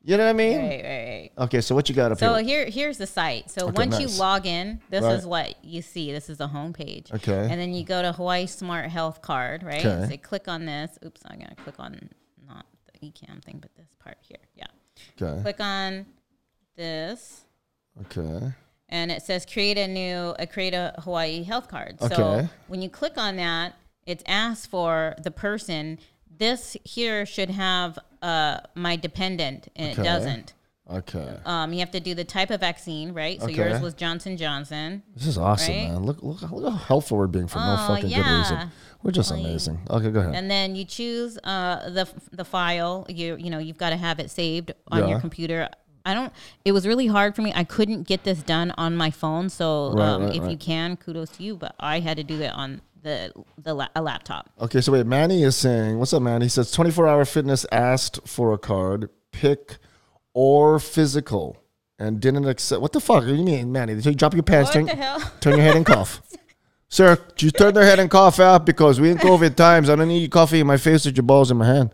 You 0.01 0.15
know 0.15 0.23
what 0.23 0.29
I 0.29 0.33
mean? 0.33 0.57
Right, 0.59 0.81
right, 0.83 1.31
right. 1.37 1.43
Okay, 1.45 1.59
so 1.59 1.75
what 1.75 1.89
you 1.89 1.95
got 1.95 2.11
up 2.13 2.19
So 2.19 2.35
here? 2.35 2.63
here, 2.63 2.69
here's 2.71 2.97
the 2.97 3.05
site. 3.07 3.51
So 3.51 3.67
Okay, 3.67 3.75
once 3.75 3.99
nice. 3.99 4.01
you 4.13 4.19
log 4.19 4.45
in, 4.45 4.79
this 4.89 5.03
Right. 5.03 5.15
is 5.15 5.25
what 5.25 5.63
you 5.63 5.81
see. 5.81 6.13
This 6.13 6.29
is 6.29 6.37
the 6.37 6.47
homepage. 6.47 7.11
Okay. 7.13 7.47
And 7.51 7.59
then 7.59 7.73
you 7.73 7.83
go 7.83 8.01
to 8.01 8.13
Hawaii 8.13 8.45
Smart 8.47 8.89
Health 8.89 9.21
Card, 9.21 9.61
right? 9.61 9.85
Okay. 9.85 10.09
So 10.09 10.17
click 10.17 10.47
on 10.47 10.65
this. 10.65 10.97
Oops, 11.05 11.19
I'm 11.25 11.39
gonna 11.39 11.53
click 11.55 11.75
on 11.79 12.09
not 12.47 12.65
the 12.93 13.07
eCam 13.07 13.43
thing, 13.43 13.57
but 13.61 13.75
this 13.75 13.89
part 13.99 14.17
here. 14.21 14.37
Yeah. 14.55 14.65
Okay, 15.21 15.41
Click 15.41 15.59
on 15.59 16.05
this. 16.77 17.41
okay, 18.01 18.53
and 18.87 19.11
it 19.11 19.21
says 19.23 19.45
create 19.45 19.77
a 19.77 19.87
new 19.87 20.33
uh, 20.39 20.45
create 20.45 20.73
a 20.73 20.93
Hawaii 20.99 21.43
health 21.43 21.67
card. 21.67 21.97
Okay. 22.01 22.15
So 22.15 22.49
when 22.67 22.81
you 22.81 22.89
click 22.89 23.17
on 23.17 23.35
that, 23.35 23.75
it's 24.05 24.23
asked 24.27 24.69
for 24.69 25.15
the 25.21 25.31
person. 25.31 25.99
This 26.39 26.75
here 26.83 27.25
should 27.25 27.49
have 27.51 27.99
uh, 28.21 28.61
my 28.75 28.95
dependent, 28.95 29.67
and 29.75 29.91
Okay. 29.91 30.01
it 30.01 30.03
doesn't. 30.05 30.53
okay. 30.89 31.37
Um, 31.45 31.71
you 31.73 31.79
have 31.79 31.91
to 31.91 31.99
do 31.99 32.15
the 32.15 32.23
type 32.23 32.49
of 32.49 32.61
vaccine, 32.61 33.13
right? 33.13 33.39
So 33.39 33.45
Okay. 33.47 33.55
yours 33.55 33.79
was 33.81 33.93
Johnson 33.93 34.37
Johnson. 34.37 35.03
This 35.15 35.27
is 35.27 35.37
awesome, 35.37 35.75
Right? 35.75 35.87
man. 35.89 36.03
Look, 36.03 36.23
look, 36.23 36.41
look 36.41 36.63
how 36.73 36.77
helpful 36.77 37.17
we're 37.17 37.27
being 37.27 37.47
for 37.47 37.59
no 37.59 37.73
Oh, 37.77 37.87
fucking 37.87 38.09
good 38.09 38.25
reason. 38.25 38.71
We're 39.03 39.11
just 39.11 39.31
amazing. 39.31 39.79
Okay, 39.89 40.09
go 40.11 40.19
ahead. 40.21 40.33
And 40.35 40.49
then 40.49 40.75
you 40.75 40.85
choose 40.85 41.37
uh, 41.43 41.89
the 41.91 42.07
the 42.31 42.43
file. 42.45 43.05
You 43.09 43.35
you 43.37 43.49
know 43.51 43.59
you've 43.59 43.77
got 43.77 43.91
to 43.91 43.97
have 43.97 44.19
it 44.19 44.31
saved 44.31 44.71
on 44.91 44.99
Yeah. 45.03 45.09
your 45.09 45.19
computer. 45.19 45.69
I 46.05 46.13
don't. 46.13 46.33
It 46.65 46.71
was 46.71 46.87
really 46.87 47.07
hard 47.07 47.35
for 47.35 47.41
me. 47.43 47.51
I 47.53 47.63
couldn't 47.65 48.03
get 48.07 48.23
this 48.23 48.41
done 48.41 48.71
on 48.77 48.95
my 48.95 49.11
phone. 49.11 49.49
So 49.49 49.91
Right, 49.93 50.07
um, 50.09 50.23
right, 50.23 50.35
if 50.35 50.49
you 50.49 50.57
can, 50.57 50.97
kudos 50.97 51.29
to 51.37 51.43
you. 51.43 51.55
But 51.57 51.75
I 51.79 51.99
had 51.99 52.17
to 52.17 52.23
do 52.23 52.41
it 52.41 52.51
on 52.53 52.81
the 53.01 53.31
the 53.57 53.73
la- 53.73 53.87
a 53.95 54.01
laptop. 54.01 54.49
Okay, 54.59 54.81
so 54.81 54.91
wait, 54.91 55.05
Manny 55.05 55.43
is 55.43 55.55
saying, 55.55 55.99
what's 55.99 56.13
up, 56.13 56.21
Manny? 56.21 56.45
He 56.45 56.49
says 56.49 56.71
24 56.71 57.07
hour 57.07 57.25
fitness 57.25 57.65
asked 57.71 58.19
for 58.27 58.53
a 58.53 58.57
card, 58.57 59.09
pick 59.31 59.77
or 60.33 60.79
physical, 60.79 61.57
and 61.97 62.19
didn't 62.19 62.45
accept. 62.47 62.81
What 62.81 62.91
the 62.93 62.99
fuck? 62.99 63.21
What 63.23 63.27
do 63.27 63.35
you 63.35 63.43
mean, 63.43 63.71
Manny? 63.71 63.99
So 64.01 64.09
you 64.09 64.15
drop 64.15 64.33
your 64.33 64.43
pants, 64.43 64.69
What 64.69 64.73
turn, 64.73 64.85
the 64.85 64.95
hell? 64.95 65.19
turn 65.41 65.53
your 65.53 65.63
head 65.63 65.75
and 65.75 65.85
cough. 65.85 66.21
Sir, 66.91 67.17
you 67.37 67.51
turn 67.51 67.75
their 67.75 67.83
head 67.85 67.99
and 67.99 68.09
cough 68.09 68.39
out 68.39 68.65
because 68.65 68.99
we 68.99 69.11
in 69.11 69.17
COVID 69.19 69.55
times. 69.55 69.89
I 69.89 69.95
don't 69.95 70.07
need 70.07 70.31
coffee 70.31 70.59
in 70.59 70.65
my 70.67 70.77
face 70.77 71.05
with 71.05 71.15
your 71.15 71.23
balls 71.23 71.51
in 71.51 71.57
my 71.57 71.65
hand. 71.67 71.93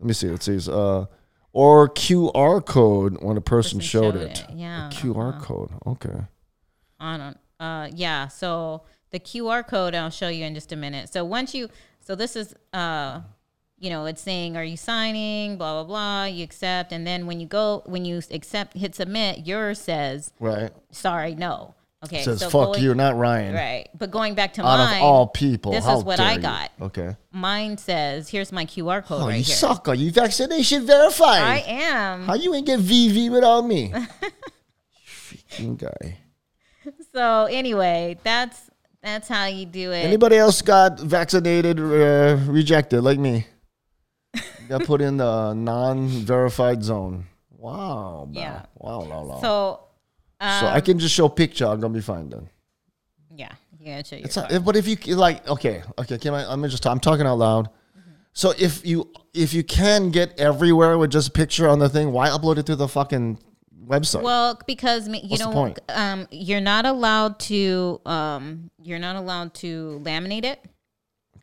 Let 0.00 0.06
me 0.08 0.14
see. 0.14 0.28
Let's 0.28 0.46
see. 0.46 0.58
uh, 0.70 1.04
or 1.52 1.88
QR 1.90 2.64
code 2.64 3.22
when 3.22 3.36
a 3.36 3.40
person, 3.40 3.78
Person 3.78 3.80
showed, 3.80 4.14
showed 4.14 4.22
it. 4.22 4.40
it, 4.40 4.46
yeah, 4.56 4.88
A 4.88 4.90
QR 4.90 5.40
code. 5.40 5.70
Okay. 5.86 6.22
I 6.98 7.16
don't. 7.18 7.38
Uh, 7.60 7.88
yeah. 7.94 8.26
So 8.28 8.82
the 9.12 9.20
QR 9.20 9.66
code 9.66 9.94
I'll 9.94 10.10
show 10.10 10.28
you 10.28 10.44
in 10.44 10.54
just 10.54 10.72
a 10.72 10.76
minute. 10.76 11.12
So 11.12 11.24
once 11.24 11.54
you, 11.54 11.68
so 12.00 12.14
this 12.14 12.34
is 12.36 12.54
uh, 12.72 13.20
you 13.78 13.90
know, 13.90 14.06
it's 14.06 14.22
saying, 14.22 14.56
"Are 14.56 14.64
you 14.64 14.76
signing?" 14.76 15.56
Blah 15.56 15.82
blah 15.82 15.84
blah. 15.84 16.24
You 16.24 16.44
accept, 16.44 16.92
and 16.92 17.06
then 17.06 17.26
when 17.26 17.40
you 17.40 17.46
go, 17.46 17.82
when 17.86 18.04
you 18.04 18.20
accept, 18.30 18.76
hit 18.76 18.94
submit, 18.94 19.46
yours 19.46 19.80
says, 19.80 20.32
Right. 20.40 20.70
"Sorry, 20.90 21.34
no." 21.34 21.74
Okay, 22.04 22.18
It 22.20 22.24
says 22.24 22.40
so 22.40 22.50
fuck 22.50 22.72
going- 22.72 22.82
you, 22.82 22.94
not 22.96 23.16
Ryan. 23.16 23.54
Right, 23.54 23.88
but 23.96 24.10
going 24.10 24.34
back 24.34 24.54
to 24.54 24.60
Out 24.66 24.78
mine, 24.78 24.96
of 24.96 25.02
all 25.04 25.28
people, 25.28 25.70
this 25.70 25.86
is 25.86 26.02
what 26.02 26.18
I 26.18 26.32
you. 26.32 26.38
got. 26.40 26.70
Okay. 26.80 27.16
Mine 27.30 27.78
says, 27.78 28.28
"Here's 28.28 28.50
my 28.50 28.64
QR 28.64 29.02
code 29.02 29.22
Oh, 29.22 29.26
right 29.28 29.36
you 29.36 29.44
here." 29.44 29.54
sucker! 29.54 29.94
You 29.94 30.10
vaccination 30.10 30.84
verified. 30.86 31.42
I 31.42 31.58
am. 31.66 32.24
How 32.26 32.34
you 32.34 32.54
ain't 32.54 32.66
get 32.66 32.80
VV 32.80 33.30
without 33.30 33.62
me? 33.66 33.92
Freaking 35.06 35.78
guy. 35.78 36.18
So 37.12 37.44
anyway, 37.44 38.18
that's 38.24 38.68
that's 39.02 39.28
how 39.28 39.46
you 39.46 39.66
do 39.66 39.92
it. 39.92 40.04
Anybody 40.04 40.36
else 40.36 40.62
got 40.62 41.00
vaccinated, 41.00 41.80
uh, 41.80 42.38
rejected 42.46 43.02
like 43.02 43.18
me? 43.18 43.46
got 44.68 44.84
put 44.84 45.00
in 45.00 45.16
the 45.18 45.54
non-verified 45.56 46.82
zone. 46.82 47.26
Wow. 47.50 48.28
bro. 48.32 48.40
Yeah. 48.40 48.62
Wow. 48.74 49.04
Wow. 49.04 49.24
wow. 49.24 49.40
So, 49.40 49.80
so, 50.40 50.66
um, 50.66 50.74
I 50.74 50.80
can 50.80 50.98
just 50.98 51.14
show 51.14 51.28
picture. 51.28 51.66
I'm 51.66 51.80
gonna 51.80 51.94
be 51.94 52.00
fine 52.00 52.28
then. 52.28 52.48
yeah, 53.34 53.52
you 53.78 53.86
gotta 53.86 54.04
show 54.04 54.16
your 54.16 54.24
It's 54.24 54.36
not, 54.36 54.64
but 54.64 54.76
if 54.76 54.88
you 54.88 54.96
like, 55.14 55.46
okay, 55.48 55.82
okay, 55.98 56.18
can 56.18 56.34
I? 56.34 56.52
I'm 56.52 56.62
just. 56.68 56.84
I'm 56.84 56.98
talking 56.98 57.26
out 57.26 57.38
loud. 57.38 57.66
Mm-hmm. 57.66 58.10
So 58.32 58.52
if 58.58 58.84
you 58.84 59.08
if 59.32 59.54
you 59.54 59.62
can 59.62 60.10
get 60.10 60.38
everywhere 60.40 60.98
with 60.98 61.12
just 61.12 61.28
a 61.28 61.30
picture 61.30 61.68
on 61.68 61.78
the 61.78 61.88
thing, 61.88 62.10
why 62.10 62.28
upload 62.28 62.58
it 62.58 62.66
to 62.66 62.76
the 62.76 62.88
fucking 62.88 63.38
website? 63.86 64.22
Well, 64.22 64.58
because 64.66 65.08
you 65.08 65.20
What's 65.28 65.40
know, 65.40 65.74
um, 65.88 66.28
you're 66.30 66.60
not 66.60 66.86
allowed 66.86 67.38
to, 67.40 68.00
um, 68.06 68.70
you're 68.82 68.98
not 68.98 69.16
allowed 69.16 69.54
to 69.54 70.00
laminate 70.04 70.44
it. 70.44 70.64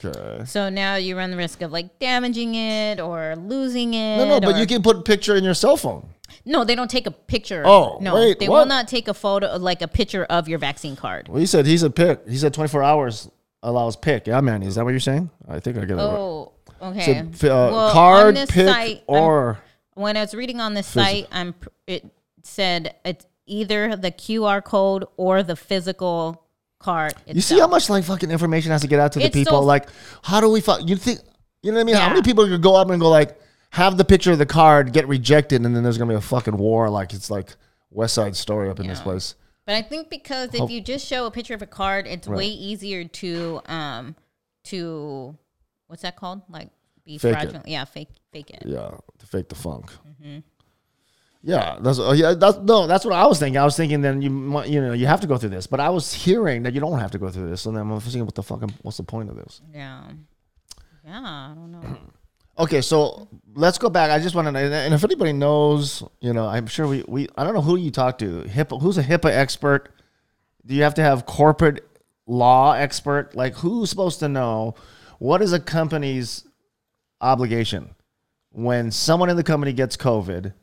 okay. 0.04 0.46
So 0.46 0.70
now 0.70 0.96
you 0.96 1.18
run 1.18 1.32
the 1.32 1.38
risk 1.38 1.62
of 1.62 1.72
like 1.72 2.00
damaging 2.00 2.56
it 2.56 3.00
or 3.00 3.36
losing 3.36 3.94
it. 3.94 4.18
No, 4.18 4.26
no, 4.26 4.40
but 4.40 4.56
or- 4.56 4.60
you 4.60 4.68
can 4.68 4.82
put 4.82 4.98
a 4.98 5.02
picture 5.02 5.36
in 5.36 5.44
your 5.44 5.54
cell 5.54 5.78
phone. 5.78 6.08
No, 6.46 6.64
they 6.64 6.76
don't 6.76 6.90
take 6.90 7.06
a 7.08 7.12
picture. 7.12 7.64
Oh, 7.66 7.98
no, 8.02 8.14
wait, 8.16 8.40
they 8.40 8.48
what? 8.48 8.60
will 8.60 8.66
not 8.66 8.88
take 8.88 9.08
a 9.08 9.14
photo, 9.14 9.58
like 9.58 9.82
a 9.82 9.88
picture 9.88 10.24
of 10.26 10.48
your 10.48 10.60
vaccine 10.60 10.96
card. 10.96 11.28
Well, 11.28 11.40
he 11.40 11.46
said 11.46 11.66
he's 11.66 11.84
a 11.84 11.90
pick. 11.90 12.28
He 12.28 12.38
said 12.38 12.54
24 12.54 12.84
hours 12.84 13.30
allows 13.62 13.96
pick. 13.96 14.28
Yeah, 14.28 14.40
man. 14.42 14.64
Is 14.64 14.76
that 14.76 14.86
what 14.86 14.92
you're 14.92 15.00
saying? 15.00 15.30
I 15.48 15.60
think 15.60 15.78
I 15.78 15.82
get 15.82 15.92
it. 15.92 15.96
right. 15.96 16.04
Oh, 16.04 16.52
okay. 16.82 17.04
Said, 17.06 17.30
f- 17.34 17.44
uh, 17.44 17.48
Well, 17.48 17.76
on 17.88 17.92
card, 17.94 18.36
this 18.36 18.52
pick, 18.52 18.68
site, 18.68 18.98
I'm- 19.10 19.22
or 19.24 19.60
when 19.96 20.16
I 20.16 20.22
was 20.22 20.34
reading 20.34 20.62
on 20.62 20.76
this 20.76 20.88
site, 20.88 21.28
I'm 21.32 21.54
it 21.88 22.06
said 22.44 22.96
it's 23.06 23.26
either 23.46 23.96
the 23.96 24.12
QR 24.12 24.64
code 24.64 25.06
or 25.18 25.44
the 25.44 25.56
physical 25.56 26.46
card. 26.80 27.12
Itself. 27.14 27.36
you 27.36 27.42
see 27.42 27.60
how 27.60 27.68
much 27.68 27.90
like 27.90 28.04
fucking 28.04 28.32
information 28.32 28.72
has 28.72 28.82
to 28.82 28.88
get 28.88 29.00
out 29.00 29.12
to 29.14 29.20
the 29.20 29.26
It's 29.26 29.34
people. 29.34 29.60
so- 29.60 29.66
like, 29.66 29.88
how 30.24 30.40
do 30.42 30.50
we? 30.50 30.62
Fu- 30.62 30.84
you 30.86 30.96
think? 30.96 31.20
You 31.62 31.72
know 31.72 31.78
what 31.78 31.82
I 31.82 31.84
mean? 31.86 31.96
How 31.96 32.10
many 32.10 32.22
people 32.22 32.48
could 32.48 32.62
go 32.62 32.76
up 32.76 32.90
and 32.90 33.02
go 33.02 33.10
like, 33.10 33.38
have 33.72 33.98
the 33.98 34.06
picture 34.06 34.32
of 34.32 34.38
the 34.38 34.46
card, 34.46 34.94
get 34.94 35.08
rejected, 35.08 35.64
and 35.66 35.76
then 35.76 35.84
there's 35.84 35.98
gonna 35.98 36.10
be 36.12 36.16
a 36.16 36.22
fucking 36.22 36.56
war. 36.58 36.90
Like 36.90 37.14
it's 37.14 37.30
like 37.30 37.56
West 37.92 38.14
Side 38.14 38.36
Story 38.36 38.70
up 38.70 38.80
in 38.80 38.88
this 38.88 39.02
place. 39.02 39.36
But 39.66 39.76
I 39.76 39.82
think 39.84 40.10
because 40.10 40.54
if 40.56 40.70
you 40.72 40.82
just 40.82 41.06
show 41.06 41.26
a 41.28 41.32
picture 41.32 41.54
of 41.54 41.62
a 41.62 41.68
card, 41.68 42.08
it's 42.08 42.28
way 42.28 42.48
easier 42.48 43.04
to 43.04 43.62
um 43.66 44.16
to 44.66 45.38
what's 45.88 46.02
that 46.04 46.16
called? 46.16 46.42
Like 46.50 46.70
be 47.06 47.18
Fake 47.18 47.32
it. 47.32 47.34
fraudulent. 47.42 47.68
Yeah, 47.68 47.86
fake 47.86 48.10
fake 48.32 48.50
it. 48.52 48.64
Yeah, 48.66 48.92
to 49.20 49.26
fake 49.28 49.50
the 49.50 49.56
funk. 49.56 49.92
Mm-hmm. 50.08 50.40
Yeah, 51.42 51.78
that's 51.80 52.00
oh, 52.00 52.12
yeah. 52.12 52.34
That's 52.34 52.58
no, 52.58 52.86
that's 52.86 53.06
what 53.06 53.14
I 53.14 53.26
was 53.26 53.40
thinking. 53.40 53.58
I 53.58 53.64
was 53.64 53.78
thinking 53.78 54.02
then 54.02 54.22
you 54.22 54.30
mu- 54.30 54.66
you 54.66 54.82
know 54.82 54.92
you 54.94 55.08
have 55.08 55.22
to 55.22 55.28
go 55.28 55.38
through 55.38 55.50
this, 55.52 55.68
but 55.68 55.80
I 55.80 55.90
was 55.90 56.14
hearing 56.14 56.64
that 56.64 56.74
you 56.74 56.82
don't 56.82 57.00
have 57.00 57.12
to 57.12 57.18
go 57.18 57.30
through 57.30 57.50
this, 57.50 57.66
and 57.66 57.78
then 57.78 57.90
I'm 57.90 58.00
thinking, 58.02 58.26
what 58.26 58.36
the 58.36 58.44
fucking 58.44 58.74
what's 58.82 58.98
the 58.98 59.04
point 59.04 59.30
of 59.30 59.38
this? 59.38 59.62
Yeah. 59.74 60.04
Yeah, 61.06 61.22
I 61.22 61.54
don't 61.56 61.72
know. 61.72 61.98
Okay, 62.60 62.82
so 62.82 63.30
let's 63.54 63.78
go 63.78 63.90
back. 63.90 64.12
I 64.12 64.20
just 64.22 64.36
want 64.36 64.48
to 64.48 64.52
know, 64.52 64.60
and 64.60 64.94
if 64.94 65.02
anybody 65.06 65.32
knows, 65.32 66.04
you 66.20 66.34
know, 66.34 66.46
I'm 66.46 66.68
sure 66.68 66.90
we 66.90 67.06
we 67.08 67.30
I 67.38 67.46
don't 67.46 67.54
know 67.54 67.62
who 67.62 67.78
you 67.78 67.90
talk 67.90 68.18
to. 68.18 68.42
HIPAA, 68.44 68.82
who's 68.82 68.98
a 68.98 69.04
HIPAA 69.04 69.30
expert? 69.32 69.94
Do 70.66 70.76
you 70.76 70.84
have 70.84 70.94
to 70.96 71.02
have 71.02 71.26
corporate 71.26 71.88
law 72.28 72.74
expert? 72.74 73.34
Like 73.34 73.54
who's 73.56 73.90
supposed 73.90 74.20
to 74.20 74.28
know 74.28 74.76
what 75.20 75.42
is 75.42 75.54
a 75.54 75.60
company's 75.62 76.46
obligation 77.22 77.96
when 78.52 78.92
someone 78.92 79.30
in 79.30 79.38
the 79.38 79.44
company 79.44 79.72
gets 79.72 79.96
COVID? 79.96 80.54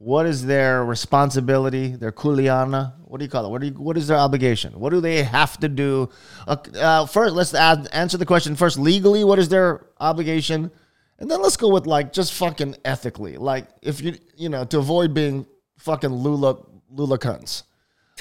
What 0.00 0.24
is 0.24 0.46
their 0.46 0.82
responsibility? 0.82 1.88
Their 1.88 2.10
kuleana? 2.10 2.94
What 3.04 3.18
do 3.18 3.24
you 3.26 3.30
call 3.30 3.44
it? 3.44 3.50
What 3.50 3.60
do 3.60 3.66
you, 3.66 3.74
What 3.74 3.98
is 3.98 4.08
their 4.08 4.16
obligation? 4.16 4.80
What 4.80 4.94
do 4.94 5.00
they 5.02 5.22
have 5.22 5.60
to 5.60 5.68
do? 5.68 6.08
Uh, 6.48 6.56
uh, 6.80 7.04
first, 7.04 7.34
let's 7.34 7.52
add, 7.52 7.86
answer 7.92 8.16
the 8.16 8.24
question 8.24 8.56
first. 8.56 8.78
Legally, 8.78 9.24
what 9.24 9.38
is 9.38 9.50
their 9.50 9.84
obligation? 10.00 10.70
And 11.18 11.30
then 11.30 11.42
let's 11.42 11.58
go 11.58 11.68
with 11.68 11.86
like 11.86 12.14
just 12.14 12.32
fucking 12.32 12.76
ethically. 12.82 13.36
Like 13.36 13.68
if 13.82 14.00
you 14.00 14.16
you 14.34 14.48
know 14.48 14.64
to 14.64 14.78
avoid 14.78 15.12
being 15.12 15.44
fucking 15.76 16.08
lula 16.08 16.56
lula 16.90 17.18
cunts. 17.18 17.64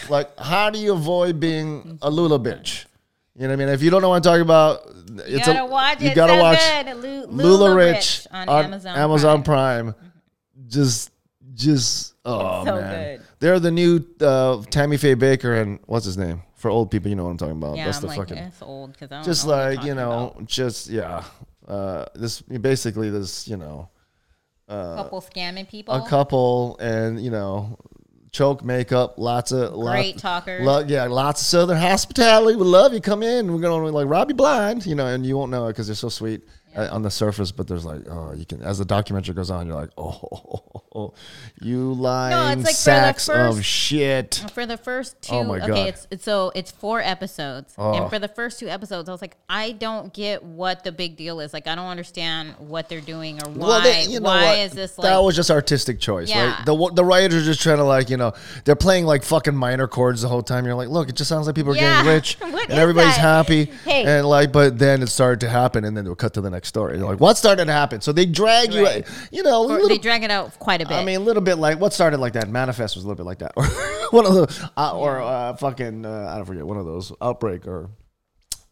Like 0.09 0.37
how 0.37 0.69
do 0.69 0.79
you 0.79 0.91
avoid 0.91 1.39
being 1.39 1.97
a 2.01 2.09
lula 2.09 2.39
bitch? 2.39 2.87
You 3.35 3.43
know 3.43 3.53
what 3.53 3.53
I 3.53 3.65
mean? 3.65 3.73
If 3.73 3.81
you 3.81 3.89
don't 3.89 4.01
know 4.01 4.09
what 4.09 4.17
I'm 4.17 4.21
talking 4.21 4.41
about, 4.41 4.81
You 5.25 5.39
gotta 5.39 5.61
a, 5.61 5.65
watch 5.65 6.01
you 6.01 6.13
gotta 6.13 6.41
watch 6.41 7.27
Lula, 7.29 7.73
Rich, 7.73 8.27
on, 8.31 8.49
on 8.49 8.65
Amazon. 8.65 8.97
Amazon, 8.97 9.43
Prime. 9.43 9.93
Prime. 9.93 10.11
Just, 10.67 11.11
just 11.59 12.15
oh 12.25 12.65
So 12.65 12.75
man, 12.81 13.17
good. 13.17 13.25
they're 13.39 13.59
the 13.59 13.71
new 13.71 14.03
uh, 14.21 14.61
Tammy 14.69 14.97
Faye 14.97 15.15
Bakker 15.15 15.61
and 15.61 15.79
what's 15.85 16.05
his 16.05 16.17
name 16.17 16.41
for 16.55 16.69
old 16.71 16.89
people. 16.91 17.09
You 17.09 17.15
know 17.15 17.25
what 17.25 17.31
I'm 17.31 17.37
talking 17.37 17.57
about? 17.57 17.77
Yeah, 17.77 17.85
That's 17.85 17.97
I'm 17.97 18.01
the 18.01 18.07
like, 18.07 18.17
fucking 18.17 18.37
it's 18.37 18.61
old 18.61 18.93
because 18.93 19.11
I 19.11 19.15
don't 19.15 19.25
just 19.25 19.45
like 19.45 19.83
you 19.83 19.93
know, 19.95 20.31
about. 20.35 20.45
just 20.47 20.89
yeah. 20.89 21.23
Uh, 21.67 22.05
this 22.15 22.41
basically 22.41 23.09
this 23.11 23.47
you 23.47 23.55
know 23.57 23.89
A 24.67 24.95
couple 24.97 25.21
scamming 25.21 25.67
people. 25.69 25.93
a 25.93 26.07
couple 26.07 26.77
and 26.79 27.21
you 27.21 27.29
know 27.31 27.77
choke 28.31 28.63
makeup, 28.63 29.15
lots 29.17 29.51
of 29.51 29.73
Great 29.73 30.11
lots, 30.13 30.21
talkers. 30.21 30.63
lo- 30.65 30.85
yeah, 30.87 31.05
lots 31.05 31.41
of 31.41 31.47
southern 31.47 31.77
hospitality. 31.77 32.55
We 32.55 32.63
love 32.63 32.93
you. 32.93 33.01
Come 33.01 33.23
in. 33.23 33.51
We're 33.53 33.59
gonna 33.59 33.85
like 33.89 34.07
rob 34.07 34.29
you 34.29 34.35
blind, 34.35 34.85
you 34.85 34.95
know, 34.95 35.07
and 35.07 35.25
you 35.25 35.35
won't 35.37 35.51
know 35.51 35.65
it 35.67 35.69
because 35.73 35.87
they're 35.87 35.95
so 35.95 36.09
sweet 36.09 36.41
uh, 36.75 36.87
on 36.91 37.01
the 37.01 37.11
surface. 37.11 37.51
But 37.51 37.67
there's 37.67 37.85
like, 37.85 38.01
oh, 38.09 38.33
you 38.33 38.45
can 38.45 38.61
as 38.61 38.77
the 38.77 38.85
documentary 38.85 39.33
goes 39.35 39.49
on, 39.51 39.67
you're 39.67 39.75
like, 39.75 39.89
oh, 39.97 41.13
you 41.61 41.93
lying 41.93 42.35
like 42.35 42.57
for 42.59 42.63
the 42.63 42.73
sacks 42.73 43.29
of 43.29 43.55
first- 43.57 43.63
shit. 43.67 44.45
For 44.53 44.65
the 44.65 44.77
first 44.77 45.21
two, 45.21 45.35
Oh 45.35 45.43
my 45.43 45.59
God. 45.59 45.69
okay, 45.71 45.89
it's, 45.89 46.07
it's 46.11 46.23
so 46.23 46.51
it's 46.55 46.71
four 46.71 46.99
episodes, 47.01 47.73
Oh. 47.77 47.93
and 47.93 48.09
for 48.09 48.19
the 48.19 48.27
first 48.27 48.59
two 48.59 48.67
episodes, 48.67 49.09
I 49.09 49.11
was 49.11 49.21
like, 49.21 49.35
I 49.47 49.71
don't 49.71 50.13
get 50.13 50.43
what 50.43 50.83
the 50.83 50.91
big 50.91 51.15
deal 51.15 51.39
is. 51.39 51.53
Like, 51.53 51.67
I 51.67 51.75
don't 51.75 51.87
understand 51.87 52.55
what 52.57 52.89
they're 52.89 53.01
doing 53.01 53.41
or 53.43 53.49
why. 53.49 53.67
Well, 53.67 53.81
they, 53.81 54.05
you 54.05 54.19
know 54.19 54.25
why 54.29 54.45
what? 54.45 54.59
is 54.59 54.71
this 54.73 54.97
Like, 54.97 55.09
that 55.09 55.17
was 55.19 55.35
just 55.35 55.51
artistic 55.51 55.99
choice, 55.99 56.29
Yeah. 56.29 56.55
right? 56.57 56.65
The 56.65 56.91
the 56.93 57.03
writers 57.05 57.43
are 57.43 57.45
just 57.45 57.61
trying 57.61 57.77
to 57.77 57.83
like 57.83 58.09
you 58.09 58.17
know 58.17 58.33
they're 58.65 58.75
playing 58.75 59.05
like 59.05 59.23
fucking 59.23 59.55
minor 59.55 59.87
chords 59.87 60.21
the 60.21 60.27
whole 60.27 60.43
time. 60.43 60.65
You're 60.65 60.75
like, 60.75 60.89
look, 60.89 61.09
it 61.09 61.15
just 61.15 61.29
sounds 61.29 61.45
like 61.47 61.55
people 61.55 61.73
are 61.73 61.75
Yeah. 61.75 62.03
getting 62.03 62.11
rich 62.13 62.37
and 62.41 62.71
everybody's 62.73 63.15
that? 63.15 63.21
happy, 63.21 63.65
Hey. 63.85 64.03
and 64.05 64.27
like, 64.27 64.51
but 64.51 64.77
then 64.79 65.01
it 65.01 65.07
started 65.07 65.39
to 65.41 65.49
happen, 65.49 65.83
and 65.85 65.95
then 65.95 66.03
they'll 66.05 66.15
cut 66.15 66.33
to 66.33 66.41
the 66.41 66.49
next 66.49 66.58
story. 66.65 66.97
You're 66.97 67.07
like, 67.07 67.19
what 67.19 67.37
started 67.37 67.65
to 67.65 67.71
happen? 67.73 68.01
So 68.01 68.11
they 68.11 68.25
drag 68.25 68.73
you, 68.73 68.83
Right. 68.83 69.07
you 69.31 69.43
know, 69.43 69.61
a 69.61 69.65
or 69.65 69.67
little, 69.73 69.87
they 69.89 69.97
drag 69.97 70.23
it 70.23 70.31
out 70.31 70.57
quite 70.59 70.81
a 70.81 70.85
bit. 70.85 70.95
I 70.95 71.03
mean, 71.03 71.17
a 71.17 71.23
little 71.23 71.41
bit 71.41 71.55
like 71.55 71.79
what 71.79 71.93
started 71.93 72.19
like 72.19 72.33
that. 72.33 72.49
Manifest 72.49 72.95
was 72.95 73.05
a 73.05 73.07
little 73.07 73.17
bit 73.23 73.25
like 73.27 73.39
that, 73.39 73.53
or 73.55 73.65
one 74.11 74.25
of 74.25 74.33
those, 74.33 74.63
uh, 74.77 74.97
or 74.97 75.21
uh, 75.21 75.55
fucking 75.55 76.05
uh, 76.05 76.29
I 76.31 76.37
don't 76.37 76.45
forget 76.45 76.65
one 76.65 76.77
of 76.77 76.85
those 76.85 77.11
outbreak 77.21 77.67
or. 77.67 77.89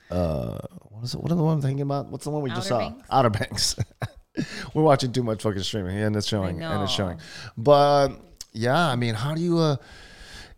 Uh, 0.10 0.58
what 0.90 1.04
is 1.04 1.14
it? 1.14 1.22
What 1.22 1.32
are 1.32 1.36
the 1.36 1.44
one 1.44 1.56
I'm 1.56 1.62
thinking 1.62 1.82
about? 1.82 2.08
What's 2.10 2.24
the 2.24 2.32
one 2.32 2.42
we 2.42 2.50
just 2.50 2.72
Outer 2.72 2.84
saw? 2.84 2.90
Banks? 2.90 3.08
Outer 3.12 3.30
Banks. 3.30 3.76
We're 4.74 4.84
watching 4.84 5.12
too 5.12 5.24
much 5.24 5.42
fucking 5.44 5.64
streaming, 5.64 5.98
and 5.98 6.16
it's 6.16 6.28
showing, 6.28 6.62
and 6.64 6.84
it's 6.84 6.98
know. 6.98 7.06
showing. 7.06 7.20
But 7.58 8.10
yeah, 8.54 8.88
I 8.88 8.96
mean, 8.96 9.16
how 9.16 9.36
do 9.36 9.42
you? 9.42 9.58
uh 9.58 9.76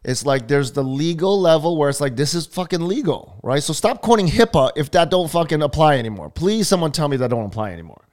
It's 0.03 0.25
like 0.25 0.47
there's 0.47 0.71
the 0.71 0.83
legal 0.83 1.39
level 1.39 1.75
where 1.77 1.89
it's 1.89 1.99
like 1.99 2.15
this 2.15 2.33
is 2.33 2.45
fucking 2.45 2.81
legal, 2.81 3.39
right? 3.43 3.61
So 3.61 3.73
stop 3.73 4.01
quoting 4.01 4.27
HIPAA 4.27 4.71
if 4.77 4.91
that 4.91 5.09
don't 5.09 5.29
fucking 5.29 5.61
apply 5.61 5.97
anymore. 5.97 6.29
Please, 6.29 6.67
someone 6.69 6.91
tell 6.93 7.09
me 7.09 7.17
that 7.17 7.29
don't 7.29 7.45
apply 7.45 7.71
anymore, 7.71 8.07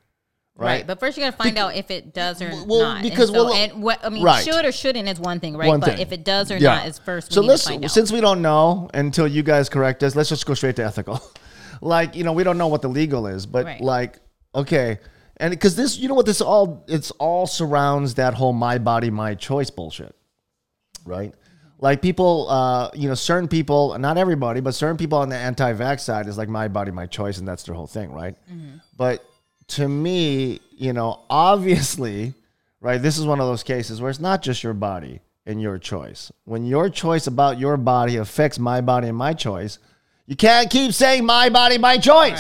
right. 0.57 0.67
right? 0.67 0.87
But 0.87 0.99
first, 0.99 1.17
you 1.17 1.23
got 1.23 1.31
to 1.31 1.37
find 1.37 1.57
out 1.57 1.77
if 1.77 1.93
it 1.93 2.13
does 2.13 2.43
or 2.43 2.51
well, 2.67 2.81
not. 2.95 3.03
because, 3.03 3.29
and 3.29 3.37
so, 3.37 3.45
well, 3.45 3.55
and 3.55 3.83
what 3.83 4.05
I 4.05 4.09
mean, 4.09 4.25
right. 4.25 4.45
should 4.45 4.65
or 4.65 4.73
shouldn't 4.73 5.09
is 5.09 5.21
one 5.21 5.39
thing, 5.39 5.57
right? 5.57 5.69
One 5.69 5.79
but 5.79 5.91
thing. 5.91 5.99
if 6.01 6.11
it 6.11 6.25
does 6.25 6.51
or 6.51 6.57
Yeah. 6.57 6.75
not 6.75 6.89
is 6.89 6.99
first. 6.99 7.31
We 7.31 7.35
so 7.35 7.43
need 7.43 7.47
let's 7.49 7.63
to 7.65 7.71
find 7.71 7.85
out. 7.85 7.91
since 7.93 8.11
we 8.11 8.21
don't 8.21 8.43
know 8.43 8.91
until 8.93 9.29
you 9.29 9.45
guys 9.45 9.69
correct 9.69 10.03
us, 10.03 10.17
let's 10.17 10.29
just 10.29 10.45
go 10.45 10.55
straight 10.55 10.75
to 10.77 10.85
ethical. 10.85 11.21
like 11.81 12.17
you 12.17 12.25
know, 12.25 12.33
we 12.33 12.43
don't 12.43 12.59
know 12.59 12.67
what 12.67 12.83
the 12.83 12.89
legal 12.89 13.29
is, 13.29 13.47
but 13.47 13.65
Right. 13.65 13.81
like 13.81 14.19
okay, 14.57 14.99
and 15.37 15.53
because 15.53 15.77
this, 15.77 15.99
you 15.99 16.09
know 16.09 16.15
what 16.15 16.27
this 16.27 16.41
all 16.41 16.85
it's 16.89 17.13
all 17.13 17.47
surrounds 17.47 18.15
that 18.15 18.35
whole 18.35 18.53
my 18.53 18.79
body 18.79 19.09
my 19.11 19.37
choice 19.37 19.71
bullshit, 19.71 20.17
right? 21.05 21.33
Like 21.79 22.01
people, 22.01 22.49
uh, 22.49 22.91
you 22.95 23.07
know, 23.09 23.15
certain 23.15 23.49
people, 23.49 23.99
not 23.99 24.17
everybody, 24.17 24.61
but 24.61 24.75
certain 24.75 24.97
people 24.97 25.19
on 25.19 25.29
the 25.29 25.37
anti-vax 25.37 26.01
side 26.01 26.27
is 26.27 26.39
like 26.39 26.49
my 26.49 26.69
body, 26.69 26.91
my 26.91 27.07
choice, 27.07 27.37
and 27.39 27.47
that's 27.47 27.65
their 27.65 27.75
whole 27.75 27.87
thing, 27.87 28.13
right? 28.13 28.35
But 28.97 29.25
to 29.69 29.87
me, 29.89 30.61
you 30.71 30.93
know, 30.95 31.21
obviously, 31.29 32.33
right, 32.81 33.01
this 33.01 33.19
is 33.19 33.27
one 33.27 33.41
of 33.41 33.47
those 33.47 33.63
cases 33.63 34.01
where 34.01 34.09
it's 34.11 34.21
not 34.21 34.41
just 34.43 34.63
your 34.63 34.73
body 34.73 35.21
and 35.45 35.61
your 35.61 35.77
choice. 35.79 36.33
When 36.45 36.65
your 36.65 36.89
choice 36.89 37.27
about 37.27 37.59
your 37.59 37.77
body 37.77 38.17
affects 38.17 38.59
my 38.59 38.81
body 38.81 39.09
and 39.09 39.17
my 39.17 39.33
choice, 39.35 39.79
you 40.27 40.35
can't 40.35 40.71
keep 40.71 40.93
saying 40.93 41.27
my 41.27 41.51
body, 41.51 41.77
my 41.79 41.99
choice. 41.99 42.33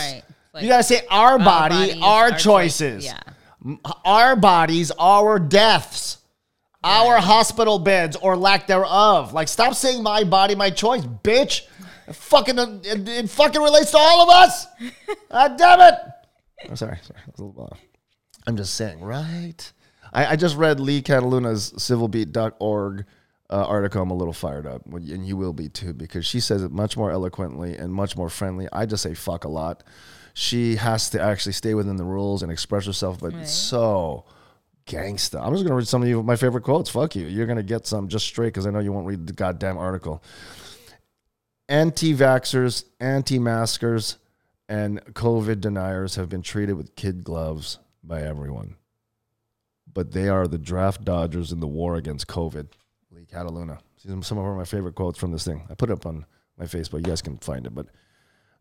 Right. 0.55 0.63
you 0.63 0.69
gotta 0.69 0.83
say 0.83 1.03
our 1.11 1.39
body, 1.39 1.75
bodies, 1.75 2.03
our, 2.03 2.25
our 2.25 2.31
choice- 2.31 2.79
choices. 2.79 3.05
yeah. 3.05 3.21
Our 4.05 4.37
bodies, 4.37 4.93
our 4.99 5.39
deaths, 5.41 6.19
our 6.87 7.19
hospital 7.19 7.81
beds 7.81 8.17
or 8.17 8.37
lack 8.37 8.69
thereof. 8.69 9.33
Like, 9.33 9.49
stop 9.49 9.75
saying 9.75 10.03
my 10.03 10.23
body, 10.23 10.55
my 10.55 10.71
choice, 10.71 11.03
bitch. 11.05 11.63
It 12.07 12.15
fucking, 12.15 12.59
it, 12.85 13.09
it 13.09 13.31
fucking 13.31 13.61
relates 13.61 13.91
to 13.91 13.99
all 13.99 14.23
of 14.23 14.29
us. 14.29 14.67
God 15.31 15.59
damn 15.59 15.81
it. 15.81 15.95
I'm 16.69 16.77
sorry, 16.77 16.99
sorry. 17.03 17.21
I 17.27 17.31
was 17.31 17.41
a 17.41 17.45
little 17.45 17.65
off. 17.65 17.81
I'm 18.47 18.57
just 18.57 18.75
saying, 18.75 19.01
right? 19.01 19.73
I, 20.13 20.27
I 20.27 20.37
just 20.37 20.57
read 20.57 20.79
Lee 20.79 21.03
Cataluna's 21.03 21.73
civilbeat.org 21.73 23.05
uh, 23.51 23.65
article. 23.67 24.03
I'm 24.03 24.11
a 24.13 24.15
little 24.15 24.33
fired 24.33 24.67
up, 24.67 24.87
and 24.87 25.27
you 25.27 25.37
will 25.37 25.53
be 25.53 25.69
too, 25.69 25.93
because 25.93 26.25
she 26.25 26.39
says 26.39 26.63
it 26.63 26.71
much 26.71 26.97
more 26.97 27.11
eloquently 27.11 27.77
and 27.77 27.93
much 27.93 28.17
more 28.17 28.29
friendly. 28.29 28.69
I 28.73 28.87
just 28.87 29.03
say 29.03 29.15
fuck 29.15 29.43
a 29.43 29.49
lot. 29.49 29.83
She 30.35 30.77
has 30.77 31.11
to 31.11 31.21
actually 31.21 31.53
stay 31.53 31.75
within 31.75 31.97
the 31.97 32.05
rules 32.05 32.45
and 32.45 32.53
express 32.53 32.87
herself, 32.87 33.19
but 33.19 33.35
it's 33.35 33.53
so 33.53 34.25
gangsta. 34.87 35.45
I'm 35.45 35.53
just 35.53 35.65
gonna 35.65 35.77
read 35.77 35.89
some 35.89 36.03
of 36.03 36.09
you 36.09 36.23
my 36.23 36.37
favorite 36.37 36.63
quotes. 36.63 36.89
Fuck 36.89 37.17
you. 37.17 37.27
You're 37.27 37.47
gonna 37.47 37.63
get 37.63 37.87
some 37.87 38.09
just 38.09 38.27
straight 38.27 38.49
because 38.49 38.67
I 38.67 38.71
know 38.71 38.79
you 38.79 38.93
won't 38.93 39.07
read 39.07 39.27
the 39.27 39.33
goddamn 39.33 39.79
article. 39.79 40.23
Anti-vaxxers, 41.69 42.85
anti-maskers, 43.01 44.19
and 44.69 45.05
COVID 45.15 45.61
deniers 45.61 46.15
have 46.15 46.29
been 46.29 46.43
treated 46.43 46.75
with 46.75 46.95
kid 46.95 47.25
gloves 47.25 47.79
by 48.05 48.23
everyone. 48.23 48.77
But 49.93 50.13
they 50.13 50.29
are 50.29 50.47
the 50.47 50.59
draft 50.59 51.05
dodgers 51.05 51.51
in 51.53 51.61
the 51.61 51.67
war 51.67 51.97
against 51.97 52.29
COVID. 52.29 52.69
Lee 53.11 53.27
Cataluna. 53.27 53.79
Some 53.97 54.39
of 54.39 54.57
my 54.57 54.65
favorite 54.65 54.95
quotes 54.95 55.19
from 55.19 55.33
this 55.33 55.45
thing. 55.45 55.67
I 55.69 55.75
put 55.75 55.91
it 55.91 55.95
up 55.95 56.07
on 56.07 56.27
my 56.57 56.67
Facebook. 56.67 56.99
You 56.99 57.03
guys 57.03 57.23
can 57.23 57.39
find 57.39 57.67
it. 57.67 57.75
But 57.75 57.87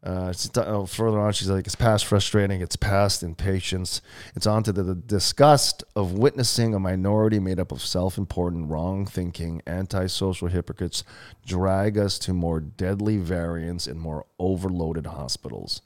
uh, 0.06 0.32
oh, 0.58 0.86
further 0.86 1.20
on, 1.20 1.34
she's 1.34 1.50
like, 1.50 1.66
it's 1.66 1.76
past 1.76 2.06
frustrating. 2.06 2.62
It's 2.62 2.76
past 2.76 3.24
impatience. 3.24 4.02
It's 4.36 4.46
on 4.46 4.62
to 4.64 4.72
the, 4.72 4.84
the 4.84 4.94
disgust 4.94 5.84
of 5.96 6.14
witnessing 6.14 6.76
a 6.76 6.80
minority 6.80 7.40
made 7.40 7.60
up 7.60 7.72
of 7.72 7.82
self 7.82 8.20
important, 8.20 8.70
wrong 8.70 9.08
thinking, 9.08 9.64
antisocial 9.66 10.48
hypocrites 10.48 11.04
drag 11.44 11.98
us 11.98 12.20
to 12.20 12.34
more 12.34 12.60
deadly 12.60 13.18
variants 13.18 13.88
in 13.88 13.98
more 13.98 14.28
overloaded 14.38 15.08
hospitals. 15.08 15.82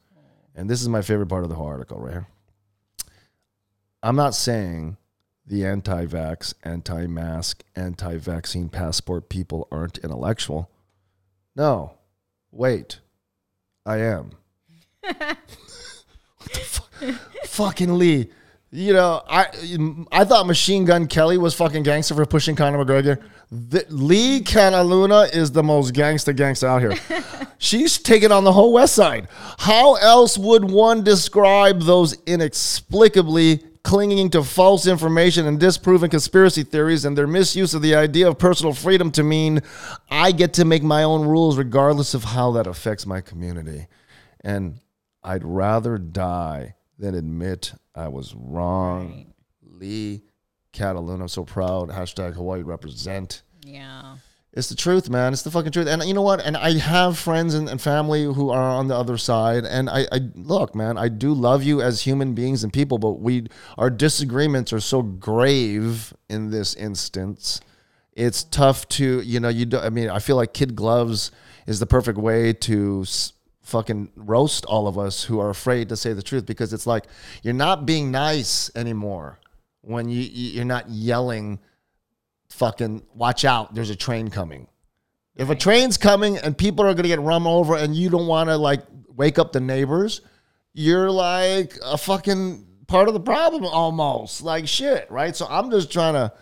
And 0.54 0.70
this 0.70 0.82
is 0.82 0.90
my 0.90 1.02
favorite 1.02 1.28
part 1.28 1.44
of 1.44 1.50
the 1.50 1.56
whole 1.56 1.68
article 1.68 2.00
right 2.00 2.12
here. 2.12 2.28
I'm 4.04 4.18
not 4.18 4.36
saying 4.36 4.98
the 5.46 5.66
anti 5.66 6.06
vax, 6.06 6.54
anti 6.66 7.08
mask, 7.08 7.64
anti 7.74 8.18
vaccine 8.18 8.68
passport 8.68 9.30
people 9.30 9.70
aren't 9.72 9.98
intellectual. 10.00 10.70
No, 11.56 11.94
wait, 12.52 13.00
I 13.90 13.98
am. 14.02 14.32
what 15.02 15.38
the 16.54 16.60
fuck? 16.60 17.16
fucking 17.46 17.98
Lee. 17.98 18.30
You 18.70 18.94
know, 18.94 19.24
I 19.28 19.48
I 20.12 20.26
thought 20.26 20.46
Machine 20.46 20.86
Gun 20.86 21.08
Kelly 21.08 21.40
was 21.40 21.56
fucking 21.56 21.82
gangster 21.82 22.14
for 22.14 22.24
pushing 22.28 22.56
Conor 22.56 22.86
McGregor. 22.86 23.20
The, 23.52 23.84
Lee 23.90 24.42
Cataluna 24.42 25.34
is 25.34 25.52
the 25.52 25.64
most 25.64 25.96
gangster 25.96 26.34
gangster 26.34 26.68
out 26.68 26.82
here. 26.82 26.94
She's 27.58 27.98
taking 27.98 28.32
on 28.32 28.44
the 28.44 28.52
whole 28.52 28.74
West 28.74 28.94
Side. 28.94 29.28
How 29.58 29.96
else 29.96 30.38
would 30.38 30.70
one 30.70 31.04
describe 31.04 31.82
those 31.82 32.14
inexplicably 32.28 33.64
clinging 33.84 34.30
to 34.32 34.44
false 34.44 34.88
information 34.88 35.48
and 35.48 35.60
disproven 35.60 36.10
conspiracy 36.10 36.64
theories 36.64 37.06
and 37.06 37.18
their 37.18 37.28
misuse 37.28 37.74
of 37.74 37.82
the 37.82 37.96
idea 37.96 38.28
of 38.28 38.38
personal 38.38 38.74
freedom 38.74 39.12
to 39.12 39.24
mean 39.24 39.62
I 40.10 40.32
get 40.32 40.54
to 40.54 40.66
make 40.66 40.84
my 40.84 41.04
own 41.04 41.28
rules 41.28 41.58
regardless 41.58 42.14
of 42.14 42.24
how 42.24 42.52
that 42.54 42.68
affects 42.68 43.06
my 43.06 43.22
community? 43.22 43.88
And 44.42 44.80
I'd 45.24 45.44
rather 45.44 45.98
die 45.98 46.76
than 46.98 47.16
admit 47.16 47.74
I 47.96 48.08
was 48.10 48.36
wrong. 48.36 49.34
Lee 49.62 50.24
Cataluna, 50.74 51.22
I'm 51.22 51.28
so 51.28 51.46
proud. 51.46 51.90
Hashtag 51.90 52.34
Hawaii 52.34 52.62
represent. 52.62 53.44
Yeah. 53.64 54.16
It's 54.52 54.68
the 54.70 54.76
truth, 54.76 55.10
man. 55.10 55.32
It's 55.32 55.44
the 55.44 55.52
fucking 55.52 55.72
truth. 55.72 55.88
And 55.88 56.04
you 56.04 56.14
know 56.14 56.24
what? 56.24 56.42
And 56.42 56.58
I 56.58 56.78
have 56.80 57.20
friends 57.20 57.54
and, 57.54 57.70
and 57.70 57.80
family 57.80 58.24
who 58.24 58.50
are 58.50 58.64
on 58.72 58.88
the 58.88 58.96
other 58.96 59.16
side. 59.18 59.64
And 59.64 59.90
I, 59.90 60.08
I 60.12 60.22
look, 60.36 60.74
man, 60.74 60.98
I 60.98 61.08
do 61.08 61.34
love 61.34 61.62
you 61.62 61.82
as 61.82 62.02
human 62.02 62.34
beings 62.34 62.64
and 62.64 62.74
people, 62.74 62.98
but 62.98 63.20
we 63.20 63.48
our 63.78 63.92
disagreements 63.92 64.74
are 64.74 64.80
so 64.80 65.04
grave 65.04 66.14
in 66.30 66.50
this 66.50 66.74
instance. 66.76 67.62
It's 68.14 68.44
tough 68.44 68.88
to, 68.90 69.22
you 69.22 69.40
know, 69.40 69.50
you 69.50 69.66
do, 69.66 69.78
I 69.78 69.90
mean, 69.92 70.10
I 70.10 70.18
feel 70.20 70.36
like 70.36 70.52
kid 70.54 70.76
gloves 70.76 71.32
is 71.68 71.80
the 71.80 71.86
perfect 71.86 72.18
way 72.18 72.52
to 72.54 73.06
fucking 73.62 74.12
roast 74.16 74.66
all 74.66 74.88
of 74.88 74.98
us 74.98 75.24
who 75.26 75.40
are 75.40 75.52
afraid 75.52 75.90
to 75.90 75.96
say 75.96 76.12
the 76.14 76.24
truth 76.24 76.48
because 76.48 76.74
it's 76.74 76.88
like 76.88 77.06
you're 77.44 77.54
not 77.54 77.86
being 77.86 78.10
nice 78.10 78.72
anymore 78.76 79.38
when 79.82 80.10
you- 80.10 80.22
you're 80.22 80.66
not 80.66 80.90
yelling 80.90 81.60
fucking 82.60 83.02
watch 83.16 83.46
out 83.46 83.74
there's 83.74 83.90
a 83.90 83.96
train 83.96 84.30
coming. 84.30 84.68
If 85.36 85.50
a 85.50 85.56
train's 85.56 85.98
coming 85.98 86.38
and 86.38 86.58
people 86.58 86.86
are 86.86 86.94
going 86.94 87.04
to 87.04 87.10
get 87.10 87.22
run 87.22 87.48
over 87.48 87.78
and 87.78 87.96
you 87.96 88.10
don't 88.10 88.28
want 88.28 88.50
to 88.50 88.58
like 88.58 88.84
wake 89.08 89.40
up 89.40 89.52
the 89.52 89.62
neighbors 89.62 90.22
you're 90.74 91.10
like 91.10 91.74
a 91.84 91.98
fucking 91.98 92.66
part 92.88 93.08
of 93.08 93.14
the 93.14 93.20
problem 93.20 93.66
almost 93.66 94.42
like 94.44 94.68
shit 94.68 95.10
right? 95.10 95.36
So 95.36 95.48
i'm 95.50 95.72
just 95.72 95.92
trying 95.92 96.14
to 96.14 96.34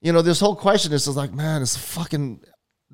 you 0.00 0.12
know 0.12 0.22
this 0.22 0.38
whole 0.38 0.56
question 0.56 0.92
is 0.92 1.04
just 1.04 1.16
like 1.16 1.32
man 1.32 1.60
it's 1.62 1.76
fucking 1.76 2.40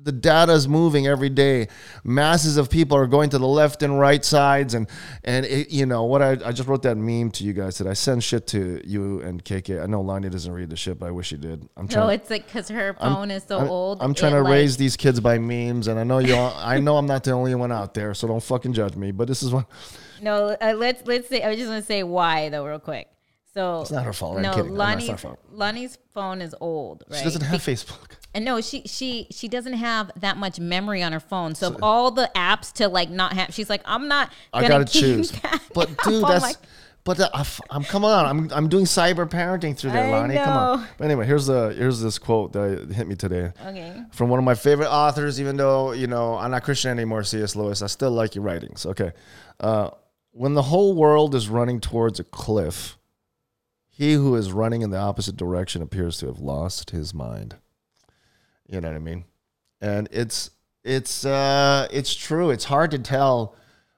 the 0.03 0.11
data 0.11 0.53
is 0.53 0.67
moving 0.67 1.07
every 1.07 1.29
day. 1.29 1.67
Masses 2.03 2.57
of 2.57 2.69
people 2.69 2.97
are 2.97 3.07
going 3.07 3.29
to 3.29 3.37
the 3.37 3.47
left 3.47 3.83
and 3.83 3.99
right 3.99 4.23
sides, 4.23 4.73
and 4.73 4.87
and 5.23 5.45
it, 5.45 5.69
you 5.69 5.85
know 5.85 6.05
what? 6.05 6.21
I, 6.21 6.31
I 6.43 6.51
just 6.51 6.67
wrote 6.67 6.83
that 6.83 6.95
meme 6.97 7.31
to 7.31 7.43
you 7.43 7.53
guys 7.53 7.77
that 7.77 7.87
I 7.87 7.93
send 7.93 8.23
shit 8.23 8.47
to 8.47 8.81
you 8.87 9.21
and 9.21 9.43
KK. 9.43 9.81
I 9.81 9.85
know 9.85 10.01
Lonnie 10.01 10.29
doesn't 10.29 10.51
read 10.51 10.69
the 10.69 10.75
shit, 10.75 10.99
but 10.99 11.07
I 11.07 11.11
wish 11.11 11.29
he 11.29 11.37
did. 11.37 11.67
I'm 11.77 11.87
trying. 11.87 12.07
No, 12.07 12.09
it's 12.11 12.29
like 12.29 12.45
because 12.45 12.69
her 12.69 12.93
phone 12.93 13.31
is 13.31 13.43
so 13.43 13.59
I'm, 13.59 13.67
old. 13.69 14.01
I'm 14.01 14.13
trying 14.13 14.33
to 14.33 14.41
like- 14.41 14.51
raise 14.51 14.77
these 14.77 14.97
kids 14.97 15.19
by 15.19 15.37
memes, 15.37 15.87
and 15.87 15.99
I 15.99 16.03
know 16.03 16.19
you. 16.19 16.35
all 16.35 16.53
I 16.57 16.79
know 16.79 16.97
I'm 16.97 17.07
not 17.07 17.23
the 17.23 17.31
only 17.31 17.55
one 17.55 17.71
out 17.71 17.93
there, 17.93 18.13
so 18.13 18.27
don't 18.27 18.43
fucking 18.43 18.73
judge 18.73 18.95
me. 18.95 19.11
But 19.11 19.27
this 19.27 19.43
is 19.43 19.51
one. 19.51 19.65
No, 20.23 20.55
uh, 20.61 20.75
let's 20.77 21.01
let's 21.07 21.27
say. 21.27 21.41
I 21.41 21.49
was 21.49 21.57
just 21.57 21.67
gonna 21.67 21.81
say 21.81 22.03
why 22.03 22.49
though, 22.49 22.63
real 22.63 22.77
quick. 22.77 23.07
So 23.55 23.81
It's 23.81 23.91
not 23.91 24.05
her 24.05 24.13
fault. 24.13 24.37
I'm 24.37 24.43
No. 24.43 24.51
No, 24.55 24.63
no, 24.63 24.73
Lonnie's 24.73 25.19
fault. 25.19 25.39
Lonnie's 25.51 25.97
phone 26.13 26.41
is 26.41 26.55
old, 26.61 27.03
right? 27.09 27.17
She 27.17 27.23
doesn't 27.23 27.41
have 27.41 27.59
Facebook. 27.61 28.11
And 28.33 28.45
no, 28.45 28.61
she 28.61 28.83
she 28.85 29.27
she 29.29 29.47
doesn't 29.47 29.73
have 29.73 30.11
that 30.17 30.37
much 30.37 30.59
memory 30.59 31.03
on 31.03 31.11
her 31.11 31.19
phone. 31.19 31.53
So, 31.55 31.67
of 31.67 31.77
all 31.83 32.11
the 32.11 32.31
apps 32.35 32.71
to 32.73 32.87
like 32.87 33.09
not 33.09 33.33
have, 33.33 33.53
she's 33.53 33.69
like, 33.69 33.81
I'm 33.85 34.07
not. 34.07 34.31
I 34.53 34.67
gotta 34.67 34.85
keep 34.85 35.01
choose. 35.01 35.31
that 35.31 35.61
But 35.73 35.89
dude, 36.03 36.23
that's. 36.23 36.41
my- 36.41 36.53
but 37.03 37.19
uh, 37.19 37.29
I 37.33 37.39
f- 37.41 37.61
I'm 37.69 37.83
come 37.83 38.05
on. 38.05 38.25
I'm 38.25 38.51
I'm 38.53 38.69
doing 38.69 38.85
cyber 38.85 39.27
parenting 39.27 39.75
through 39.75 39.91
there, 39.91 40.11
Lonnie. 40.11 40.35
Come 40.35 40.55
on. 40.55 40.87
But 40.97 41.05
anyway, 41.05 41.25
here's 41.25 41.47
the 41.47 41.73
here's 41.75 41.99
this 41.99 42.19
quote 42.19 42.53
that 42.53 42.91
hit 42.93 43.07
me 43.07 43.15
today. 43.15 43.51
okay. 43.65 44.03
from 44.11 44.29
one 44.29 44.37
of 44.37 44.45
my 44.45 44.53
favorite 44.53 44.89
authors, 44.89 45.41
even 45.41 45.57
though, 45.57 45.93
you 45.93 46.05
know, 46.05 46.35
I'm 46.37 46.51
not 46.51 46.63
Christian 46.63 46.91
anymore, 46.91 47.23
C.S. 47.23 47.55
Lewis. 47.55 47.81
I 47.81 47.87
still 47.87 48.11
like 48.11 48.35
your 48.35 48.43
writings. 48.43 48.85
Okay. 48.85 49.13
Uh, 49.59 49.89
when 50.31 50.53
the 50.53 50.61
whole 50.61 50.93
world 50.95 51.33
is 51.33 51.49
running 51.49 51.79
towards 51.81 52.19
a 52.19 52.23
cliff, 52.23 52.99
he 53.89 54.13
who 54.13 54.35
is 54.35 54.51
running 54.51 54.83
in 54.83 54.91
the 54.91 54.97
opposite 54.97 55.35
direction 55.35 55.81
appears 55.81 56.17
to 56.19 56.27
have 56.27 56.39
lost 56.39 56.91
his 56.91 57.13
mind. 57.15 57.55
You 58.71 58.81
know 58.81 58.87
what 58.89 58.95
I 58.95 58.99
mean? 58.99 59.25
And 59.81 60.07
it's 60.11 60.49
it's 60.83 61.25
uh 61.25 61.87
it's 61.91 62.15
true. 62.15 62.49
It's 62.49 62.63
hard 62.65 62.91
to 62.91 62.99
tell 62.99 63.55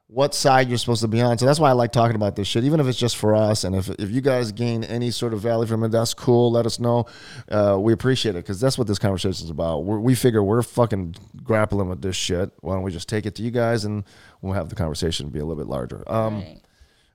what 0.08 0.36
side 0.36 0.68
you're 0.70 0.78
supposed 0.78 1.02
to 1.02 1.08
be 1.08 1.22
on. 1.22 1.38
So 1.40 1.46
that's 1.46 1.60
why 1.60 1.70
I 1.70 1.74
like 1.74 1.92
talking 1.92 2.16
about 2.16 2.36
this 2.36 2.48
shit, 2.48 2.64
even 2.66 2.80
if 2.80 2.86
it's 2.86 3.00
just 3.00 3.18
for 3.18 3.34
us. 3.34 3.64
And 3.64 3.76
if, 3.76 3.90
if 3.90 4.12
you 4.12 4.22
guys 4.22 4.52
gain 4.52 4.84
any 4.84 5.10
sort 5.10 5.34
of 5.34 5.40
value 5.42 5.66
from 5.66 5.84
it, 5.84 5.90
that's 5.90 6.14
cool. 6.14 6.52
Let 6.52 6.68
us 6.68 6.80
know. 6.80 7.08
Uh, 7.50 7.78
we 7.80 7.94
appreciate 7.94 8.36
it 8.36 8.44
because 8.44 8.60
that's 8.60 8.78
what 8.78 8.86
this 8.86 9.00
conversation 9.00 9.46
is 9.46 9.50
about. 9.50 9.86
We're, 9.86 9.98
we 10.00 10.14
figure 10.14 10.44
we're 10.44 10.62
fucking 10.62 11.16
grappling 11.44 11.90
with 11.90 12.04
this 12.04 12.16
shit. 12.16 12.52
Why 12.60 12.76
don't 12.76 12.84
we 12.84 12.92
just 12.92 13.10
take 13.10 13.26
it 13.26 13.34
to 13.36 13.42
you 13.44 13.50
guys 13.50 13.86
and 13.86 14.04
we'll 14.42 14.54
have 14.54 14.70
the 14.70 14.76
conversation 14.76 15.30
be 15.30 15.40
a 15.40 15.46
little 15.46 15.64
bit 15.64 15.70
larger. 15.70 16.04
Um, 16.12 16.36
Right. 16.42 16.62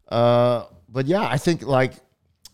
uh, 0.08 0.64
but 0.88 1.06
yeah, 1.06 1.22
I 1.22 1.38
think 1.38 1.62
like, 1.62 1.92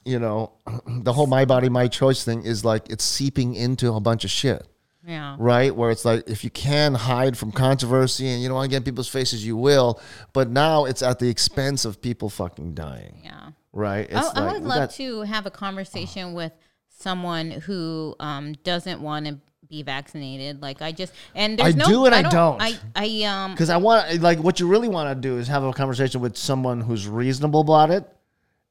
you 0.05 0.19
know, 0.19 0.53
the 0.87 1.13
whole 1.15 1.27
my 1.27 1.47
body, 1.47 1.71
my 1.71 1.89
choice 1.89 2.23
thing 2.23 2.43
is 2.45 2.67
like 2.67 2.91
it's 2.91 3.05
seeping 3.05 3.55
into 3.55 3.95
a 3.95 4.01
bunch 4.01 4.25
of 4.25 4.31
shit 4.31 4.67
Yeah. 5.07 5.37
right? 5.39 5.75
Where 5.75 5.91
it's 5.91 6.05
like 6.05 6.29
if 6.29 6.45
you 6.45 6.51
can 6.51 6.95
hide 6.95 7.37
from 7.37 7.53
controversy 7.53 8.27
and 8.29 8.41
you 8.43 8.49
don't 8.49 8.57
want 8.57 8.67
to 8.67 8.71
get 8.71 8.79
in 8.79 8.83
people's 8.85 9.09
faces, 9.09 9.45
you 9.47 9.57
will. 9.57 10.01
But 10.33 10.49
now 10.51 10.87
it's 10.87 11.03
at 11.03 11.19
the 11.19 11.29
expense 11.29 11.85
of 11.85 12.01
people 12.01 12.31
fucking 12.31 12.75
dying, 12.75 13.21
Yeah. 13.25 13.51
right? 13.73 14.07
It's 14.11 14.15
I, 14.35 14.49
I 14.49 14.53
would 14.53 14.63
love 14.63 14.79
got- 14.79 14.91
to 14.93 15.21
have 15.23 15.47
a 15.47 15.51
conversation 15.51 16.33
with 16.33 16.53
someone 16.89 17.51
who 17.51 18.15
um, 18.21 18.55
doesn't 18.65 19.01
want 19.01 19.27
to 19.27 19.39
be 19.69 19.83
vaccinated. 19.83 20.63
Like 20.63 20.81
I 20.83 20.93
just 20.93 21.13
and 21.35 21.59
there's 21.59 21.75
I 21.75 21.79
no, 21.79 21.87
do 21.87 22.05
and 22.07 22.15
I 22.15 22.23
don't. 22.23 22.61
I 22.61 22.79
I 22.95 23.23
um 23.25 23.53
Because 23.53 23.71
I 23.71 23.77
want, 23.79 24.21
like, 24.21 24.39
what 24.39 24.61
you 24.61 24.69
really 24.69 24.89
want 24.89 25.09
to 25.11 25.15
do 25.29 25.39
is 25.39 25.49
have 25.49 25.65
a 25.65 25.73
conversation 25.73 26.21
with 26.21 26.37
someone 26.37 26.81
who's 26.81 27.09
reasonable 27.09 27.61
about 27.61 27.91
it. 27.91 28.05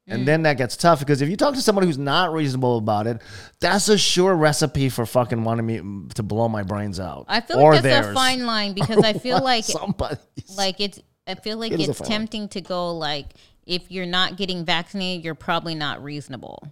Mm. 0.10 0.14
And 0.14 0.28
then 0.28 0.44
that 0.44 0.58
gets 0.58 0.76
tough 0.76 1.00
because 1.00 1.22
if 1.22 1.30
you 1.30 1.38
talk 1.38 1.54
to 1.56 1.62
someone 1.62 1.86
who's 1.86 1.98
not 1.98 2.34
reasonable 2.34 2.78
about 2.78 3.08
it, 3.08 3.22
that's 3.62 3.88
a 3.88 3.98
sure 3.98 4.36
recipe 4.36 4.90
for 4.90 5.06
fucking 5.06 5.44
wanting 5.44 5.66
me 5.66 6.10
to 6.16 6.24
blow 6.24 6.50
my 6.50 6.64
brains 6.64 7.00
out. 7.00 7.26
I 7.30 7.40
feel 7.42 7.58
Or 7.60 7.74
like 7.74 7.84
that's 7.84 8.08
a 8.08 8.14
fine 8.14 8.46
line 8.46 8.74
because 8.74 8.98
I 9.04 9.14
feel 9.14 9.40
like 9.44 9.64
somebody's. 9.64 10.58
like 10.58 10.80
it's 10.82 11.00
I 11.26 11.36
feel 11.36 11.58
like 11.58 11.72
It 11.72 11.80
it's 11.80 12.00
fine 12.00 12.10
line. 12.10 12.20
tempting 12.20 12.48
to 12.50 12.62
go 12.62 12.98
like 12.98 13.28
if 13.66 13.90
you're 13.90 14.06
not 14.06 14.36
getting 14.36 14.66
vaccinated, 14.66 15.24
you're 15.24 15.36
probably 15.36 15.74
not 15.74 16.04
reasonable. 16.04 16.68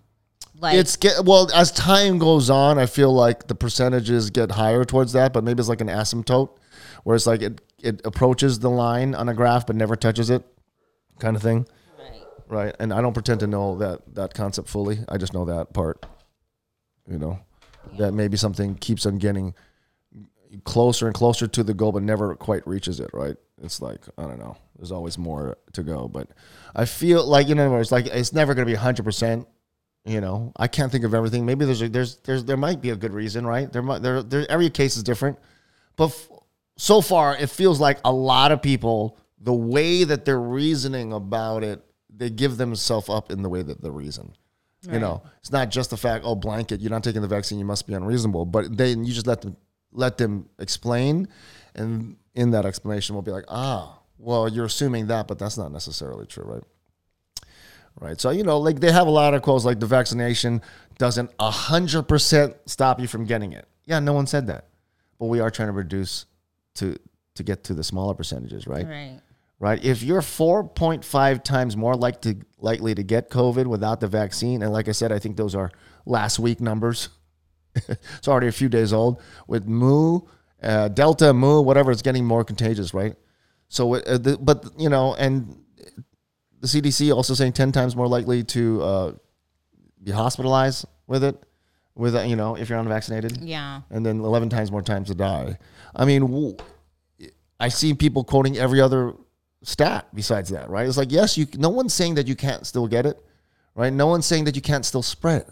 Like 0.60 0.76
It's 0.76 0.98
get 0.98 1.24
well 1.24 1.50
as 1.54 1.72
time 1.72 2.18
goes 2.20 2.50
on. 2.50 2.78
I 2.78 2.86
feel 2.86 3.14
like 3.14 3.48
the 3.48 3.56
percentages 3.56 4.30
get 4.30 4.52
higher 4.52 4.84
towards 4.84 5.14
that, 5.14 5.32
but 5.32 5.46
maybe 5.46 5.62
it's 5.62 5.70
like 5.70 5.80
an 5.80 5.88
asymptote, 5.88 6.50
where 7.06 7.16
it's 7.16 7.26
like 7.26 7.42
it 7.42 7.62
it 7.82 8.02
approaches 8.04 8.60
the 8.60 8.70
line 8.70 9.16
on 9.16 9.30
a 9.30 9.34
graph 9.34 9.66
but 9.66 9.78
never 9.78 9.96
touches 9.96 10.30
it, 10.30 10.44
kind 11.20 11.38
of 11.38 11.42
thing, 11.42 11.66
right. 12.52 12.76
And 12.80 12.94
I 12.94 13.02
don't 13.02 13.14
pretend 13.14 13.40
to 13.40 13.48
know 13.48 13.78
that 13.78 14.16
that 14.16 14.34
concept 14.34 14.70
fully. 14.70 15.00
I 15.10 15.18
just 15.18 15.34
know 15.34 15.46
that 15.46 15.74
part. 15.74 16.06
You 17.10 17.18
know, 17.18 17.40
that 17.98 18.14
maybe 18.14 18.38
something 18.38 18.76
keeps 18.76 19.06
on 19.06 19.18
getting 19.18 19.56
closer 20.64 21.08
and 21.08 21.16
closer 21.16 21.48
to 21.48 21.64
the 21.64 21.74
goal, 21.74 21.92
but 21.92 22.04
never 22.04 22.36
quite 22.36 22.66
reaches 22.68 23.00
it. 23.00 23.10
Right? 23.14 23.36
It's 23.64 23.82
like 23.82 24.02
I 24.18 24.24
don't 24.24 24.40
know. 24.40 24.58
There's 24.78 24.92
always 24.92 25.18
more 25.18 25.58
to 25.74 25.84
go, 25.84 26.08
but 26.08 26.28
I 26.76 26.86
feel 26.86 27.26
like 27.26 27.48
you 27.48 27.56
know, 27.56 27.76
it's 27.78 27.92
like 27.92 28.08
it's 28.08 28.34
never 28.34 28.54
going 28.54 28.68
to 28.68 28.72
be 28.72 28.78
hundred 28.78 29.04
percent. 29.04 29.48
You 30.04 30.20
know, 30.20 30.52
I 30.58 30.68
can't 30.68 30.92
think 30.92 31.04
of 31.04 31.14
everything. 31.14 31.46
Maybe 31.46 31.66
there's 31.66 31.82
a, 31.82 31.90
there's 31.90 32.18
there's 32.18 32.44
there 32.44 32.58
might 32.58 32.82
be 32.82 32.90
a 32.90 32.96
good 32.96 33.14
reason, 33.14 33.46
right? 33.46 33.72
There 33.72 33.84
might 33.84 34.02
there, 34.02 34.24
there 34.24 34.50
every 34.50 34.70
case 34.70 34.98
is 34.98 35.04
different, 35.04 35.38
but 35.96 36.06
f- 36.06 36.30
so 36.76 37.02
far 37.02 37.36
it 37.38 37.50
feels 37.52 37.80
like 37.80 38.00
a 38.04 38.12
lot 38.12 38.52
of 38.52 38.64
people 38.64 39.20
the 39.40 39.54
way 39.54 40.04
that 40.04 40.26
they're 40.26 40.40
reasoning 40.40 41.14
about 41.14 41.64
it, 41.64 41.84
they 42.16 42.30
give 42.30 42.58
themselves 42.58 43.10
up 43.10 43.32
in 43.32 43.42
the 43.42 43.50
way 43.50 43.62
that 43.62 43.82
they 43.82 43.90
reason. 43.90 44.34
You 44.90 44.98
know, 44.98 45.22
it's 45.38 45.52
not 45.52 45.70
just 45.70 45.92
the 45.92 45.98
fact, 45.98 46.24
oh, 46.26 46.34
blanket, 46.34 46.82
you're 46.82 46.90
not 46.90 47.04
taking 47.04 47.22
the 47.22 47.28
vaccine, 47.28 47.60
you 47.60 47.66
must 47.66 47.86
be 47.86 47.94
unreasonable. 47.94 48.46
But 48.46 48.76
then 48.76 49.06
you 49.06 49.14
just 49.14 49.28
let 49.28 49.42
them 49.42 49.56
let 49.92 50.18
them 50.18 50.50
explain, 50.58 51.28
and 51.76 52.18
in 52.34 52.52
that 52.52 52.66
explanation, 52.66 53.14
we'll 53.14 53.22
be 53.22 53.32
like, 53.32 53.46
ah, 53.48 54.00
well, 54.18 54.48
you're 54.50 54.66
assuming 54.66 55.08
that, 55.08 55.28
but 55.28 55.38
that's 55.38 55.58
not 55.58 55.72
necessarily 55.72 56.26
true, 56.26 56.46
right? 56.46 56.64
Right. 58.00 58.20
So, 58.20 58.30
you 58.30 58.44
know, 58.44 58.58
like 58.58 58.80
they 58.80 58.92
have 58.92 59.08
a 59.08 59.12
lot 59.12 59.34
of 59.34 59.42
quotes 59.42 59.66
like 59.66 59.80
the 59.80 59.86
vaccination 59.86 60.62
doesn't 60.98 61.36
100% 61.38 62.56
stop 62.66 63.00
you 63.00 63.08
from 63.08 63.26
getting 63.26 63.52
it. 63.52 63.68
Yeah, 63.86 64.00
no 64.00 64.14
one 64.14 64.28
said 64.28 64.48
that. 64.48 64.68
But 65.20 65.26
we 65.26 65.40
are 65.42 65.52
trying 65.52 65.68
to 65.68 65.74
reduce 65.74 66.26
to 66.76 66.98
to 67.36 67.44
get 67.44 67.64
to 67.66 67.74
the 67.74 67.84
smaller 67.84 68.14
percentages, 68.14 68.68
right? 68.68 68.88
Right. 68.88 69.20
Right. 69.62 69.84
If 69.86 70.02
you're 70.02 70.22
4.5 70.22 71.44
times 71.44 71.78
more 71.78 71.94
like 71.96 72.20
to, 72.24 72.36
likely 72.58 72.96
to 72.96 73.04
get 73.04 73.30
COVID 73.30 73.68
without 73.68 74.00
the 74.00 74.08
vaccine, 74.08 74.64
and 74.64 74.74
like 74.74 74.88
I 74.88 74.92
said, 74.92 75.12
I 75.12 75.20
think 75.20 75.38
those 75.38 75.54
are 75.54 75.70
last 76.08 76.40
week 76.40 76.60
numbers. 76.60 77.10
it's 77.76 78.28
already 78.28 78.48
a 78.48 78.52
few 78.52 78.70
days 78.70 78.92
old. 78.92 79.22
With 79.48 79.68
Mu, 79.68 80.22
uh, 80.64 80.88
Delta, 80.88 81.32
Mu, 81.32 81.62
whatever, 81.62 81.92
it's 81.92 82.02
getting 82.02 82.26
more 82.26 82.44
contagious, 82.44 82.92
right? 82.92 83.16
So, 83.70 83.94
uh, 83.94 84.18
the, 84.18 84.40
but 84.42 84.66
you 84.80 84.90
know, 84.90 85.14
and 85.14 85.56
the 86.60 86.66
CDC 86.68 87.14
also 87.16 87.36
saying 87.36 87.54
10 87.54 87.72
times 87.72 87.96
more 87.96 88.08
likely 88.08 88.44
to 88.46 88.82
uh, 88.82 89.12
be 90.04 90.12
hospitalized 90.12 90.86
with 91.06 91.24
it, 91.24 91.36
with 91.94 92.16
you 92.28 92.36
know, 92.36 92.56
if 92.56 92.68
you're 92.68 92.80
unvaccinated 92.80 93.38
Yeah. 93.44 93.82
and 93.92 94.04
then 94.04 94.22
11 94.22 94.50
times 94.50 94.72
more 94.72 94.82
times 94.82 95.10
to 95.10 95.16
die. 95.16 95.60
I 95.96 96.06
mean, 96.06 96.22
w- 96.24 96.58
I 97.60 97.70
see 97.70 97.94
people 97.94 98.24
quoting 98.24 98.58
every 98.58 98.82
other 98.82 99.14
stat 99.64 100.08
besides 100.14 100.50
that, 100.50 100.70
right? 100.70 100.88
It's 100.88 100.98
like, 100.98 101.12
yes, 101.12 101.38
you. 101.38 101.48
No 101.58 101.70
one's 101.70 101.94
saying 101.94 102.16
that 102.16 102.28
you 102.28 102.36
can't 102.36 102.66
still 102.66 102.88
get 102.88 103.06
it, 103.06 103.24
right? 103.76 103.92
No 103.92 104.08
one's 104.08 104.26
saying 104.26 104.46
that 104.46 104.56
you 104.56 104.62
can't 104.62 104.86
still 104.86 105.04
spread 105.04 105.42
it. 105.42 105.50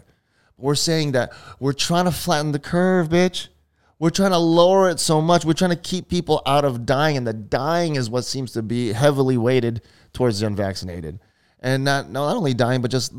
We're 0.56 0.74
saying 0.74 1.12
that 1.12 1.32
we're 1.58 1.72
trying 1.72 2.04
to 2.04 2.12
flatten 2.12 2.52
the 2.52 2.58
curve, 2.58 3.08
bitch. 3.08 3.48
We're 3.98 4.10
trying 4.10 4.30
to 4.30 4.38
lower 4.38 4.88
it 4.88 4.98
so 4.98 5.20
much. 5.20 5.44
We're 5.44 5.52
trying 5.52 5.70
to 5.70 5.76
keep 5.76 6.08
people 6.08 6.42
out 6.46 6.64
of 6.64 6.86
dying, 6.86 7.16
and 7.16 7.26
the 7.26 7.34
dying 7.34 7.96
is 7.96 8.08
what 8.08 8.24
seems 8.24 8.52
to 8.52 8.62
be 8.62 8.92
heavily 8.92 9.36
weighted 9.36 9.82
towards 10.12 10.40
the 10.40 10.46
unvaccinated, 10.46 11.20
and 11.60 11.84
not 11.84 12.10
not 12.10 12.34
only 12.34 12.54
dying, 12.54 12.80
but 12.82 12.90
just 12.90 13.12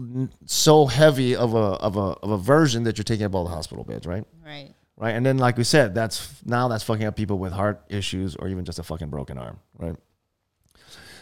so 0.46 0.88
heavy 0.88 1.36
of 1.36 1.54
a 1.54 1.58
of 1.58 1.98
a 1.98 2.18
of 2.24 2.32
a 2.32 2.38
version 2.38 2.84
that 2.84 2.98
you're 2.98 3.04
taking 3.04 3.26
up 3.26 3.36
all 3.36 3.44
the 3.44 3.52
hospital 3.52 3.84
beds, 3.84 4.06
right? 4.08 4.24
Right. 4.44 4.74
right? 4.98 5.12
And 5.12 5.26
then, 5.26 5.38
like 5.38 5.58
we 5.58 5.64
said, 5.64 5.94
that's 5.94 6.44
now 6.46 6.68
that's 6.68 6.84
fucking 6.84 7.06
up 7.06 7.16
people 7.16 7.38
with 7.38 7.54
heart 7.54 7.84
issues 7.90 8.36
or 8.36 8.48
even 8.48 8.66
just 8.66 8.80
a 8.80 8.84
fucking 8.84 9.10
broken 9.10 9.38
arm, 9.38 9.60
right? 9.78 9.96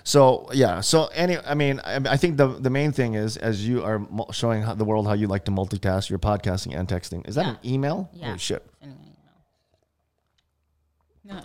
So 0.03 0.47
yeah, 0.53 0.81
so 0.81 1.07
any, 1.13 1.37
I 1.37 1.53
mean, 1.53 1.79
I, 1.83 1.95
I 2.13 2.17
think 2.17 2.37
the 2.37 2.47
the 2.47 2.69
main 2.69 2.91
thing 2.91 3.15
is 3.15 3.37
as 3.37 3.67
you 3.67 3.83
are 3.83 3.99
mul- 3.99 4.31
showing 4.31 4.61
how, 4.63 4.73
the 4.73 4.85
world 4.85 5.07
how 5.07 5.13
you 5.13 5.27
like 5.27 5.45
to 5.45 5.51
multitask, 5.51 6.09
you're 6.09 6.19
podcasting 6.19 6.77
and 6.77 6.87
texting. 6.87 7.27
Is 7.27 7.35
that 7.35 7.45
Yeah. 7.45 7.51
an 7.51 7.57
email? 7.65 8.09
Yeah. 8.13 8.25
Holy 8.27 8.37
shit! 8.39 8.65
Anyway, 8.81 9.13
no. 11.23 11.33
No. 11.35 11.41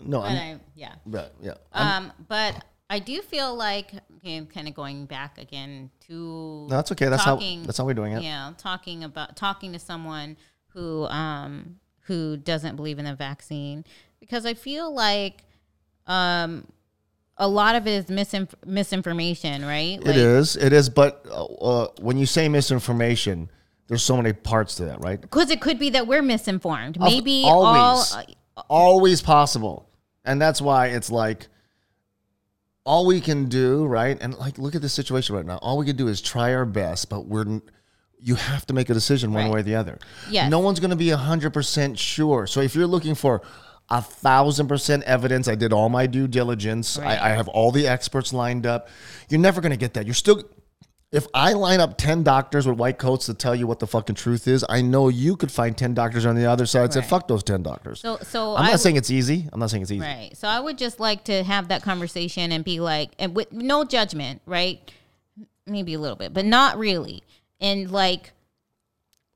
No, 0.00 0.20
But 0.20 0.30
I'm, 0.30 0.36
I, 0.36 0.60
yeah. 0.76 0.94
but, 1.06 1.34
yeah, 1.42 1.54
I'm- 1.72 2.04
Um, 2.04 2.12
but 2.28 2.64
I 2.88 3.00
do 3.00 3.20
feel 3.20 3.54
like 3.56 3.92
okay, 4.18 4.36
I'm 4.36 4.46
kind 4.46 4.68
of 4.68 4.74
going 4.74 5.06
back 5.06 5.38
again 5.38 5.90
to 6.06 6.66
no, 6.68 6.68
that's 6.68 6.92
okay. 6.92 7.08
That's 7.08 7.24
talking- 7.24 7.60
how 7.60 7.66
that's 7.66 7.78
how 7.78 7.84
we're 7.84 7.94
doing 7.94 8.12
it. 8.12 8.22
yeah, 8.22 8.52
talking 8.56 9.02
about 9.04 9.36
talking 9.36 9.72
to 9.72 9.78
someone 9.78 10.36
who 10.68 11.04
um 11.06 11.80
who 12.02 12.36
doesn't 12.36 12.76
believe 12.76 12.98
in 12.98 13.04
the 13.06 13.14
vaccine 13.14 13.84
because 14.20 14.46
I 14.46 14.54
feel 14.54 14.94
like 14.94 15.44
um 16.06 16.66
a 17.38 17.48
lot 17.48 17.74
of 17.76 17.86
it 17.86 17.92
is 17.92 18.04
misinf- 18.06 18.54
misinformation, 18.66 19.64
right? 19.64 19.98
It 20.04 20.16
is, 20.16 20.56
it 20.56 20.72
is. 20.72 20.88
But 20.88 21.24
uh, 21.30 21.44
uh, 21.44 21.88
when 22.00 22.16
you 22.18 22.26
say 22.26 22.48
misinformation, 22.48 23.48
there's 23.86 24.02
so 24.02 24.16
many 24.16 24.32
parts 24.32 24.74
to 24.76 24.84
that, 24.86 25.00
right? 25.02 25.20
because 25.20 25.50
it 25.50 25.60
could 25.60 25.78
be 25.78 25.90
that 25.90 26.06
we're 26.06 26.22
misinformed. 26.22 26.98
Maybe 27.00 27.42
always. 27.44 28.12
all 28.14 28.22
uh, 28.56 28.62
always 28.68 29.22
possible 29.22 29.88
and 30.24 30.42
that's 30.42 30.60
why 30.60 30.88
it's 30.88 31.10
like 31.12 31.46
all 32.84 33.06
we 33.06 33.20
can 33.20 33.48
do 33.48 33.86
right 33.86 34.18
and 34.20 34.34
like 34.36 34.58
look 34.58 34.74
at 34.74 34.82
the 34.82 34.88
situation 34.88 35.36
right 35.36 35.46
now 35.46 35.58
all 35.58 35.78
we 35.78 35.86
can 35.86 35.94
do 35.96 36.08
is 36.08 36.20
try 36.20 36.52
our 36.54 36.64
best 36.64 37.08
but 37.08 37.26
we're 37.26 37.60
you 38.20 38.34
have 38.34 38.66
to 38.66 38.74
make 38.74 38.90
a 38.90 38.94
decision 38.94 39.32
one 39.32 39.44
Right. 39.44 39.52
way 39.52 39.60
or 39.60 39.62
the 39.62 39.76
other 39.76 39.98
Yeah. 40.28 40.48
no 40.48 40.58
one's 40.58 40.80
going 40.80 40.90
to 40.90 40.96
be 40.96 41.06
100% 41.08 41.96
sure 41.98 42.48
so 42.48 42.60
if 42.60 42.74
you're 42.74 42.86
looking 42.88 43.14
for 43.14 43.42
a 43.90 44.02
thousand 44.02 44.68
percent 44.68 45.02
evidence 45.04 45.48
i 45.48 45.54
did 45.54 45.72
all 45.72 45.88
my 45.88 46.06
due 46.06 46.28
diligence 46.28 46.98
Right. 46.98 47.18
I, 47.20 47.26
I 47.26 47.36
have 47.36 47.48
all 47.48 47.70
the 47.72 47.86
experts 47.88 48.32
lined 48.32 48.66
up 48.66 48.88
you're 49.28 49.40
never 49.40 49.60
going 49.60 49.70
to 49.70 49.78
get 49.78 49.94
that 49.94 50.04
you're 50.06 50.14
still 50.14 50.42
if 51.10 51.26
I 51.32 51.54
line 51.54 51.80
up 51.80 51.96
10 51.96 52.22
doctors 52.22 52.66
with 52.68 52.76
white 52.76 52.98
coats 52.98 53.24
to 53.26 53.32
tell 53.32 53.54
you 53.54 53.66
what 53.66 53.78
the 53.78 53.86
fucking 53.86 54.14
truth 54.14 54.46
is, 54.46 54.62
I 54.68 54.82
know 54.82 55.08
you 55.08 55.36
could 55.36 55.50
find 55.50 55.74
10 55.74 55.94
doctors 55.94 56.26
on 56.26 56.34
the 56.36 56.44
other 56.44 56.66
side 56.66 56.92
that 56.92 57.00
Right. 57.00 57.08
fuck 57.08 57.28
those 57.28 57.42
10 57.42 57.62
doctors. 57.62 58.00
so 58.00 58.18
so 58.20 58.54
I'm 58.54 58.64
not 58.64 58.72
would- 58.72 58.80
saying 58.80 58.96
it's 58.96 59.10
easy. 59.10 59.48
I'm 59.50 59.58
not 59.58 59.70
saying 59.70 59.84
it's 59.84 59.90
easy. 59.90 60.02
Right. 60.02 60.36
So 60.36 60.46
I 60.46 60.60
would 60.60 60.76
just 60.76 61.00
like 61.00 61.24
to 61.24 61.42
have 61.44 61.68
that 61.68 61.82
conversation 61.82 62.52
and 62.52 62.62
be 62.62 62.78
like, 62.80 63.12
and 63.18 63.34
with 63.34 63.50
no 63.54 63.84
judgment, 63.84 64.42
right? 64.44 64.78
Maybe 65.66 65.94
a 65.94 65.98
little 65.98 66.14
bit, 66.16 66.34
but 66.34 66.44
not 66.44 66.76
really. 66.76 67.22
And 67.58 67.90
like, 67.90 68.32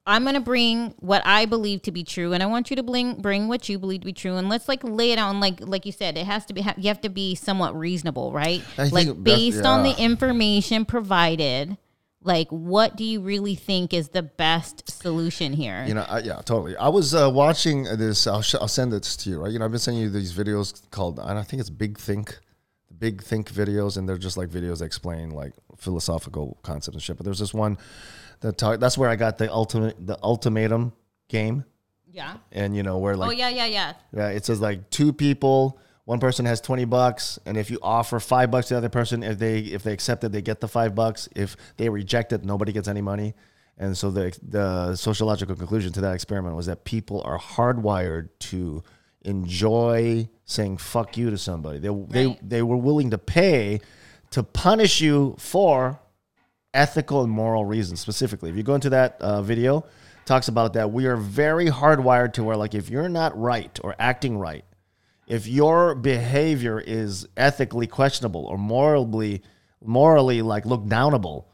I'm 0.05 0.25
gonna 0.25 0.41
bring 0.41 0.95
what 0.99 1.23
I 1.25 1.47
believe 1.47 1.83
to 1.83 1.93
be 1.93 2.03
true, 2.03 2.33
and 2.33 2.43
I 2.43 2.47
want 2.47 2.71
you 2.71 2.77
to 2.77 2.83
bring 2.83 3.21
bring 3.21 3.47
what 3.47 3.69
you 3.69 3.79
believe 3.79 4.01
to 4.01 4.07
be 4.07 4.13
true, 4.13 4.37
and 4.37 4.49
let's 4.49 4.69
like 4.69 4.83
lay 4.83 5.13
it 5.13 5.19
on 5.19 5.39
like 5.39 5.61
like 5.61 5.87
you 5.87 5.93
said, 5.93 6.17
it 6.19 6.27
has 6.27 6.45
to 6.47 6.55
be 6.55 6.65
you 6.77 6.89
have 6.89 7.01
to 7.03 7.09
be 7.09 7.35
somewhat 7.37 7.77
reasonable, 7.79 8.33
right? 8.33 8.63
I 8.77 8.89
like 8.89 9.23
based 9.23 9.65
on 9.65 9.85
the 9.85 9.97
information 9.97 10.85
provided. 10.85 11.77
Like, 12.25 12.49
what 12.51 12.95
do 12.95 13.03
you 13.03 13.21
really 13.21 13.57
think 13.57 13.93
is 13.93 14.11
the 14.11 14.23
best 14.23 14.89
solution 14.89 15.53
here? 15.53 15.85
You 15.89 15.95
know, 15.95 16.07
I, 16.09 16.21
yeah, 16.21 16.37
totally. 16.37 16.77
I 16.77 16.89
was 16.89 17.17
uh, 17.17 17.29
watching 17.29 17.83
this. 17.83 18.29
I'll, 18.29 18.43
sh- 18.43 18.55
I'll 18.61 18.69
send 18.69 18.93
this 18.93 19.17
to 19.17 19.31
you, 19.31 19.43
right? 19.43 19.51
You 19.51 19.59
know, 19.59 19.65
I've 19.65 19.73
been 19.73 19.81
sending 19.81 20.05
you 20.05 20.09
these 20.09 20.33
videos 20.33 20.89
called, 20.93 21.19
and 21.19 21.37
I 21.37 21.43
think 21.43 21.59
it's 21.59 21.69
Big 21.69 21.99
Think, 21.99 22.39
Big 22.97 23.25
Think 23.25 23.51
videos, 23.53 23.97
and 23.97 24.09
they're 24.09 24.19
just 24.19 24.37
like 24.37 24.51
videos 24.51 24.79
that 24.79 24.85
explain 24.85 25.31
like 25.31 25.53
philosophical 25.77 26.59
concepts 26.63 26.95
and 26.95 27.03
shit. 27.03 27.17
But 27.17 27.25
there's 27.25 27.41
this 27.41 27.53
one 27.53 27.77
talk, 28.51 28.81
that's 28.81 28.99
where 28.99 29.09
I 29.09 29.15
got 29.15 29.39
the 29.39 29.53
ultimate, 29.53 30.05
the 30.05 30.19
ultimatum 30.23 30.93
game, 31.29 31.65
yeah. 32.11 32.39
and 32.51 32.75
you 32.75 32.83
know 32.83 32.99
where 32.99 33.15
oh, 33.15 33.19
like 33.19 33.29
oh 33.29 33.33
yeah, 33.33 33.49
yeah, 33.49 33.67
yeah. 33.67 33.93
Yeah, 34.13 34.29
it 34.29 34.45
says 34.45 34.61
like 34.61 34.91
two 34.91 35.13
people, 35.13 35.79
one 36.05 36.19
person 36.19 36.45
has 36.47 36.61
20 36.61 36.85
bucks, 36.87 37.39
and 37.47 37.57
if 37.57 37.71
you 37.71 37.79
offer 37.83 38.19
five 38.19 38.51
bucks 38.51 38.69
to 38.69 38.75
the 38.75 38.79
other 38.79 38.89
person, 38.89 39.23
if 39.23 39.39
they 39.39 39.59
if 39.59 39.85
they 39.85 39.93
accept 39.93 40.25
it, 40.25 40.33
they 40.33 40.43
get 40.43 40.61
the 40.61 40.69
five 40.69 40.95
bucks. 40.97 41.29
If 41.37 41.57
they 41.77 41.89
reject 41.89 42.33
it, 42.33 42.45
nobody 42.45 42.73
gets 42.73 42.89
any 42.89 43.03
money. 43.03 43.35
And 43.79 43.97
so 43.97 44.11
the 44.11 44.37
the 44.43 44.97
sociological 44.97 45.55
conclusion 45.55 45.93
to 45.93 46.01
that 46.01 46.15
experiment 46.15 46.57
was 46.57 46.67
that 46.67 46.85
people 46.85 47.23
are 47.23 47.39
hardwired 47.39 48.29
to 48.41 48.83
enjoy 49.23 50.29
saying 50.45 50.79
fuck 50.79 51.17
you 51.17 51.31
to 51.31 51.39
somebody. 51.39 51.79
They 51.79 51.89
they 52.09 52.39
they 52.43 52.63
were 52.63 52.77
willing 52.77 53.11
to 53.11 53.19
pay 53.19 53.81
to 54.31 54.43
punish 54.43 55.01
you 55.01 55.37
for 55.39 56.01
ethical 56.75 57.23
and 57.23 57.31
moral 57.33 57.65
reasons 57.65 58.01
specifically. 58.01 58.51
If 58.51 58.57
you 58.57 58.63
go 58.63 58.75
into 58.75 58.91
that 58.91 59.17
uh, 59.21 59.43
video, 59.43 59.85
talks 60.25 60.49
about 60.49 60.75
that 60.75 60.93
we 60.93 61.07
are 61.07 61.17
very 61.17 61.67
hardwired 61.67 62.33
to 62.35 62.45
where 62.45 62.57
like 62.57 62.75
if 62.75 62.89
you're 62.89 63.09
not 63.09 63.39
right 63.39 63.79
or 63.83 63.95
acting 63.99 64.39
right, 64.39 64.65
if 65.27 65.47
your 65.47 65.95
behavior 65.95 66.81
is 66.81 67.27
ethically 67.37 67.87
questionable 67.87 68.45
or 68.47 68.59
morally 68.59 69.43
morally 69.85 70.43
like 70.43 70.65
look 70.67 70.85
downable, 70.85 71.47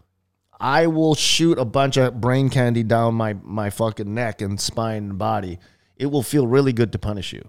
I 0.61 0.87
will 0.87 1.15
shoot 1.15 1.59
a 1.59 1.65
bunch 1.65 1.97
of 1.97 2.21
brain 2.21 2.51
candy 2.51 2.83
down 2.83 3.15
my 3.15 3.35
my 3.43 3.71
fucking 3.71 4.13
neck 4.13 4.43
and 4.43 4.61
spine 4.61 5.11
and 5.11 5.19
body. 5.19 5.59
It 5.97 6.07
will 6.07 6.23
feel 6.23 6.47
really 6.47 6.73
good 6.73 6.93
to 6.93 6.99
punish 6.99 7.33
you. 7.33 7.49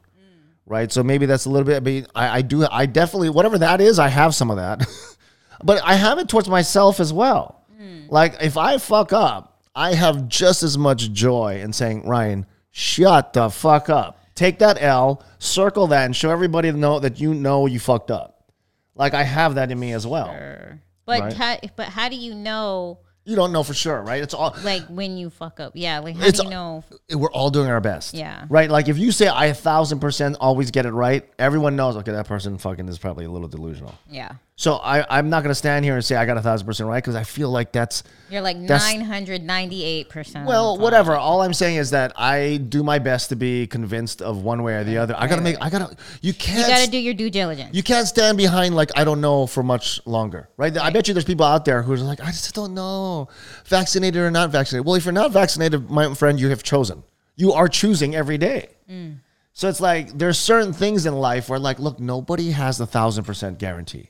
right? 0.65 0.91
So 0.91 1.03
maybe 1.03 1.25
that's 1.25 1.45
a 1.45 1.49
little 1.49 1.65
bit. 1.65 1.77
I 1.77 1.79
mean, 1.81 2.07
I, 2.15 2.37
I 2.37 2.41
do. 2.41 2.65
I 2.69 2.85
definitely 2.85 3.29
whatever 3.29 3.57
that 3.59 3.81
is. 3.81 3.99
I 3.99 4.07
have 4.07 4.33
some 4.33 4.49
of 4.49 4.57
that, 4.57 4.87
but 5.63 5.81
I 5.83 5.95
have 5.95 6.19
it 6.19 6.29
towards 6.29 6.47
myself 6.47 6.99
as 6.99 7.11
well. 7.11 7.58
Hmm. 7.79 8.01
Like 8.09 8.35
if 8.41 8.57
I 8.57 8.77
fuck 8.77 9.13
up, 9.13 9.61
I 9.75 9.93
have 9.93 10.27
just 10.27 10.63
as 10.63 10.77
much 10.77 11.11
joy 11.13 11.61
in 11.61 11.71
saying, 11.73 12.05
Ryan, 12.05 12.45
shut 12.71 13.33
the 13.33 13.49
fuck 13.49 13.89
up. 13.89 14.17
Take 14.35 14.59
that 14.59 14.81
L, 14.81 15.23
circle 15.37 15.87
that, 15.87 16.05
and 16.05 16.15
show 16.15 16.29
everybody 16.29 16.71
to 16.71 16.77
know 16.77 16.99
that 16.99 17.19
you 17.19 17.33
know 17.33 17.65
you 17.65 17.79
fucked 17.79 18.11
up. 18.11 18.51
Like 18.95 19.13
I 19.13 19.23
have 19.23 19.55
that 19.55 19.71
in 19.71 19.79
me 19.79 19.93
as 19.93 20.05
well. 20.05 20.27
Sure. 20.27 20.81
But 21.05 21.19
Right. 21.21 21.33
how, 21.33 21.57
but 21.75 21.87
how 21.87 22.09
do 22.09 22.15
you 22.15 22.35
know 22.35 22.99
You 23.25 23.35
don't 23.35 23.51
know 23.51 23.63
for 23.63 23.73
sure, 23.73 24.01
right? 24.01 24.21
It's 24.23 24.33
all 24.33 24.55
like 24.63 24.83
when 24.87 25.17
you 25.17 25.29
fuck 25.29 25.59
up? 25.59 25.73
Yeah, 25.75 25.99
like 25.99 26.15
how 26.17 26.29
do 26.31 26.43
you 26.43 26.49
know? 26.49 26.83
we're 27.13 27.31
all 27.31 27.49
doing 27.49 27.69
our 27.69 27.81
best. 27.81 28.13
Yeah. 28.13 28.45
Right? 28.49 28.69
Like 28.69 28.87
if 28.89 28.97
you 28.97 29.11
say 29.11 29.27
I 29.27 29.47
a 29.47 29.53
thousand 29.53 29.99
percent 29.99 30.37
always 30.39 30.71
get 30.71 30.85
it 30.85 30.91
right, 30.91 31.27
everyone 31.37 31.75
knows, 31.75 31.95
okay, 31.97 32.11
that 32.11 32.27
person 32.27 32.57
fucking 32.57 32.87
is 32.87 32.97
probably 32.97 33.25
a 33.25 33.31
little 33.31 33.47
delusional. 33.47 33.95
Yeah, 34.09 34.31
So 34.59 34.75
I, 34.75 35.05
I'm 35.17 35.29
not 35.29 35.41
gonna 35.41 35.55
stand 35.55 35.85
here 35.85 35.95
and 35.95 36.03
say 36.03 36.17
I 36.17 36.25
got 36.25 36.35
a 36.35 36.41
thousand 36.41 36.67
percent 36.67 36.89
right 36.89 37.01
because 37.01 37.15
I 37.15 37.23
feel 37.23 37.49
like 37.49 37.71
that's 37.71 38.03
you're 38.29 38.41
like 38.41 38.59
That's- 38.59 38.83
nine 38.93 38.99
hundred 38.99 39.41
ninety 39.41 39.85
eight 39.85 40.09
percent. 40.09 40.45
well, 40.45 40.77
whatever. 40.77 41.15
All 41.15 41.41
I'm 41.41 41.53
saying 41.53 41.77
is 41.77 41.91
that 41.91 42.11
I 42.17 42.57
do 42.57 42.83
my 42.83 42.99
best 42.99 43.29
to 43.29 43.37
be 43.37 43.67
convinced 43.67 44.21
of 44.21 44.43
one 44.43 44.61
way 44.61 44.73
or 44.73 44.83
the 44.83 44.97
other. 44.97 45.15
I 45.17 45.27
gotta 45.27 45.41
make 45.41 45.55
I 45.61 45.69
gotta 45.69 45.95
you 46.21 46.33
can't 46.33 46.59
You 46.59 46.75
got 46.75 46.83
to 46.83 46.91
do 46.91 46.97
your 46.97 47.13
due 47.13 47.29
diligence. 47.29 47.73
you 47.73 47.81
can't 47.83 48.05
stand 48.05 48.37
behind 48.37 48.75
like 48.75 48.91
I 48.97 49.05
don't 49.05 49.21
know 49.21 49.47
for 49.47 49.63
much 49.63 50.05
longer, 50.05 50.49
right? 50.57 50.77
I 50.77 50.89
bet 50.89 51.07
you 51.07 51.13
there's 51.13 51.23
people 51.23 51.45
out 51.45 51.63
there 51.63 51.81
who's 51.81 52.01
like, 52.01 52.19
I 52.19 52.25
just 52.25 52.53
don't 52.53 52.73
know, 52.73 53.29
vaccinated 53.63 54.21
or 54.21 54.29
not 54.29 54.49
vaccinated. 54.49 54.85
Well, 54.85 54.95
if 54.95 55.05
you're 55.05 55.13
not 55.13 55.31
vaccinated, 55.31 55.89
my 55.89 56.13
friend, 56.15 56.37
you 56.37 56.49
have 56.49 56.63
chosen. 56.63 57.03
You 57.37 57.53
are 57.53 57.69
choosing 57.69 58.13
every 58.13 58.37
day. 58.37 58.71
Mm. 58.91 59.19
So 59.53 59.69
it's 59.69 59.79
like 59.79 60.17
there's 60.17 60.37
certain 60.37 60.73
things 60.73 61.05
in 61.05 61.15
life 61.15 61.47
where 61.47 61.59
like, 61.59 61.79
look, 61.79 62.01
nobody 62.01 62.51
has 62.51 62.81
a 62.81 62.85
thousand 62.85 63.23
percent 63.23 63.57
guarantee. 63.57 64.09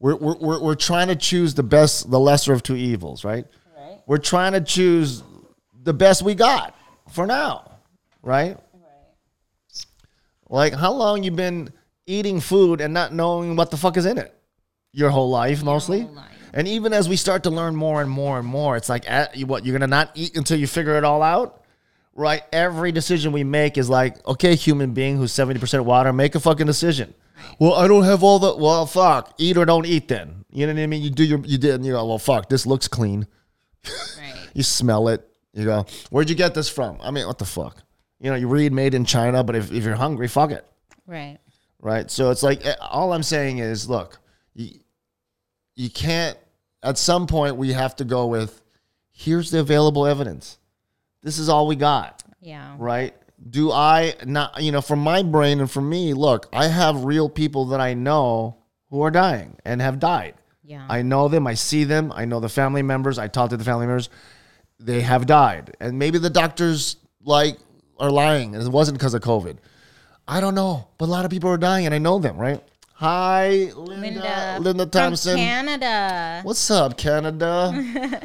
We're, 0.00 0.16
we're, 0.16 0.36
we're, 0.38 0.60
we're 0.60 0.74
trying 0.74 1.08
to 1.08 1.16
choose 1.16 1.54
the 1.54 1.62
best, 1.62 2.10
the 2.10 2.18
lesser 2.18 2.52
of 2.52 2.62
two 2.62 2.74
evils, 2.74 3.22
right? 3.22 3.44
Right. 3.76 4.00
We're 4.06 4.18
trying 4.18 4.52
to 4.54 4.60
choose 4.62 5.22
the 5.82 5.92
best 5.92 6.22
we 6.22 6.34
got 6.34 6.74
for 7.10 7.26
now, 7.26 7.70
right? 8.22 8.56
right? 8.74 9.84
Like, 10.48 10.72
how 10.74 10.92
long 10.92 11.22
you 11.22 11.30
been 11.30 11.70
eating 12.06 12.40
food 12.40 12.80
and 12.80 12.94
not 12.94 13.12
knowing 13.12 13.56
what 13.56 13.70
the 13.70 13.76
fuck 13.76 13.98
is 13.98 14.06
in 14.06 14.16
it? 14.16 14.34
Your 14.92 15.10
whole 15.10 15.30
life, 15.30 15.62
mostly. 15.62 16.00
whole 16.00 16.14
life. 16.14 16.26
And 16.54 16.66
even 16.66 16.92
as 16.92 17.08
we 17.08 17.16
start 17.16 17.44
to 17.44 17.50
learn 17.50 17.76
more 17.76 18.00
and 18.00 18.10
more 18.10 18.38
and 18.38 18.48
more, 18.48 18.76
it's 18.76 18.88
like, 18.88 19.08
at, 19.08 19.36
you, 19.36 19.46
what 19.46 19.64
you're 19.64 19.78
gonna 19.78 19.86
not 19.86 20.10
eat 20.14 20.34
until 20.36 20.58
you 20.58 20.66
figure 20.66 20.96
it 20.96 21.04
all 21.04 21.22
out, 21.22 21.62
right? 22.14 22.42
Every 22.52 22.90
decision 22.90 23.32
we 23.32 23.44
make 23.44 23.78
is 23.78 23.88
like, 23.88 24.26
okay, 24.26 24.54
human 24.56 24.92
being 24.92 25.16
who's 25.16 25.30
seventy 25.30 25.60
percent 25.60 25.84
water, 25.84 26.12
make 26.12 26.34
a 26.34 26.40
fucking 26.40 26.66
decision. 26.66 27.14
Well, 27.58 27.74
I 27.74 27.88
don't 27.88 28.04
have 28.04 28.22
all 28.22 28.38
the. 28.38 28.56
Well, 28.56 28.86
fuck, 28.86 29.34
eat 29.38 29.56
or 29.56 29.64
don't 29.64 29.86
eat. 29.86 30.08
Then 30.08 30.44
you 30.52 30.66
know 30.66 30.74
what 30.74 30.82
I 30.82 30.86
mean. 30.86 31.02
You 31.02 31.10
do 31.10 31.24
your, 31.24 31.40
you 31.40 31.58
did, 31.58 31.74
and 31.74 31.86
you 31.86 31.92
go, 31.92 32.04
well, 32.06 32.18
fuck, 32.18 32.48
this 32.48 32.66
looks 32.66 32.88
clean. 32.88 33.26
Right. 33.86 34.34
You 34.52 34.64
smell 34.64 35.06
it. 35.06 35.30
You 35.52 35.64
go, 35.64 35.86
where'd 36.10 36.28
you 36.28 36.34
get 36.34 36.54
this 36.54 36.68
from? 36.68 36.98
I 37.00 37.12
mean, 37.12 37.24
what 37.24 37.38
the 37.38 37.44
fuck? 37.44 37.84
You 38.20 38.30
know, 38.30 38.36
you 38.36 38.48
read 38.48 38.72
made 38.72 38.94
in 38.94 39.04
China, 39.04 39.44
but 39.44 39.54
if, 39.54 39.72
if 39.72 39.84
you're 39.84 39.94
hungry, 39.94 40.26
fuck 40.26 40.50
it. 40.50 40.66
Right. 41.06 41.38
Right. 41.80 42.10
So 42.10 42.30
it's 42.30 42.42
like, 42.42 42.66
eh, 42.66 42.74
all 42.80 43.12
I'm 43.12 43.22
saying 43.22 43.58
is, 43.58 43.88
look, 43.88 44.18
you, 44.54 44.80
you 45.76 45.88
can't, 45.88 46.36
at 46.82 46.98
some 46.98 47.26
point, 47.26 47.56
we 47.56 47.72
have 47.72 47.94
to 47.96 48.04
go 48.04 48.26
with, 48.26 48.60
here's 49.12 49.50
the 49.50 49.60
available 49.60 50.06
evidence. 50.06 50.58
This 51.22 51.38
is 51.38 51.48
all 51.48 51.66
we 51.66 51.76
got. 51.76 52.22
Yeah. 52.40 52.74
Right. 52.78 53.14
Do 53.48 53.72
I 53.72 54.14
not, 54.26 54.62
you 54.62 54.70
know, 54.70 54.80
from 54.80 54.98
my 54.98 55.22
brain 55.22 55.60
and 55.60 55.70
from 55.70 55.88
me, 55.88 56.12
look, 56.12 56.48
I 56.52 56.66
have 56.68 57.04
real 57.04 57.28
people 57.28 57.66
that 57.66 57.80
I 57.80 57.94
know 57.94 58.58
who 58.90 59.02
are 59.02 59.10
dying 59.10 59.56
and 59.64 59.80
have 59.80 59.98
died. 59.98 60.34
Yeah. 60.62 60.86
I 60.88 61.02
know 61.02 61.28
them. 61.28 61.46
I 61.46 61.54
see 61.54 61.84
them. 61.84 62.12
I 62.14 62.26
know 62.26 62.38
the 62.38 62.48
family 62.48 62.82
members. 62.82 63.18
I 63.18 63.28
talk 63.28 63.50
to 63.50 63.56
the 63.56 63.64
family 63.64 63.86
members. 63.86 64.08
They 64.78 65.00
have 65.00 65.26
died, 65.26 65.76
and 65.80 65.98
maybe 65.98 66.18
the 66.18 66.30
doctors 66.30 66.96
like 67.22 67.58
are 67.98 68.10
lying, 68.10 68.54
and 68.54 68.64
it 68.64 68.70
wasn't 68.70 68.98
because 68.98 69.14
of 69.14 69.20
COVID. 69.20 69.56
I 70.26 70.40
don't 70.40 70.54
know, 70.54 70.88
but 70.96 71.06
a 71.06 71.12
lot 71.12 71.24
of 71.24 71.30
people 71.30 71.50
are 71.50 71.58
dying, 71.58 71.86
and 71.86 71.94
I 71.94 71.98
know 71.98 72.18
them. 72.18 72.36
Right? 72.36 72.62
Hi, 73.00 73.72
Linda. 73.74 74.02
Linda. 74.02 74.58
Linda 74.60 74.82
from 74.82 74.90
Thompson. 74.90 75.38
Canada. 75.38 76.42
What's 76.42 76.70
up, 76.70 76.98
Canada? 76.98 77.72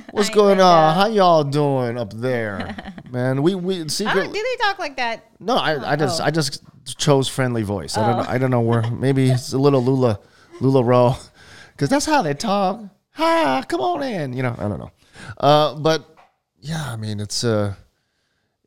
What's 0.12 0.30
going 0.30 0.60
on? 0.60 0.96
How 0.96 1.08
y'all 1.08 1.46
doing 1.46 1.98
up 1.98 2.12
there, 2.12 2.76
man? 3.10 3.42
We 3.42 3.56
we 3.56 3.78
don't, 3.78 3.90
secretly. 3.90 4.28
do 4.28 4.34
they 4.34 4.64
talk 4.66 4.78
like 4.78 4.98
that? 4.98 5.32
No, 5.40 5.56
I, 5.56 5.94
I 5.94 5.96
just 5.96 6.20
Oh. 6.20 6.26
I 6.26 6.30
just 6.32 6.62
chose 6.98 7.30
friendly 7.30 7.64
voice. 7.64 7.96
I 7.98 8.06
don't 8.06 8.18
know, 8.18 8.30
I 8.30 8.38
don't 8.38 8.52
know 8.52 8.60
where. 8.60 8.82
Maybe 8.92 9.30
it's 9.30 9.54
a 9.54 9.58
little 9.58 9.82
Lula 9.82 10.20
LuLaRoe, 10.60 11.26
because 11.72 11.88
that's 11.94 12.06
how 12.06 12.22
they 12.22 12.34
talk. 12.34 12.82
Hi, 13.12 13.64
come 13.70 13.80
on 13.80 14.04
in. 14.04 14.34
You 14.34 14.44
know, 14.44 14.56
I 14.58 14.68
don't 14.68 14.80
know. 14.80 14.92
Uh, 15.38 15.76
but 15.76 16.18
yeah, 16.60 16.92
I 16.92 16.98
mean, 16.98 17.22
it's 17.22 17.46
uh, 17.46 17.76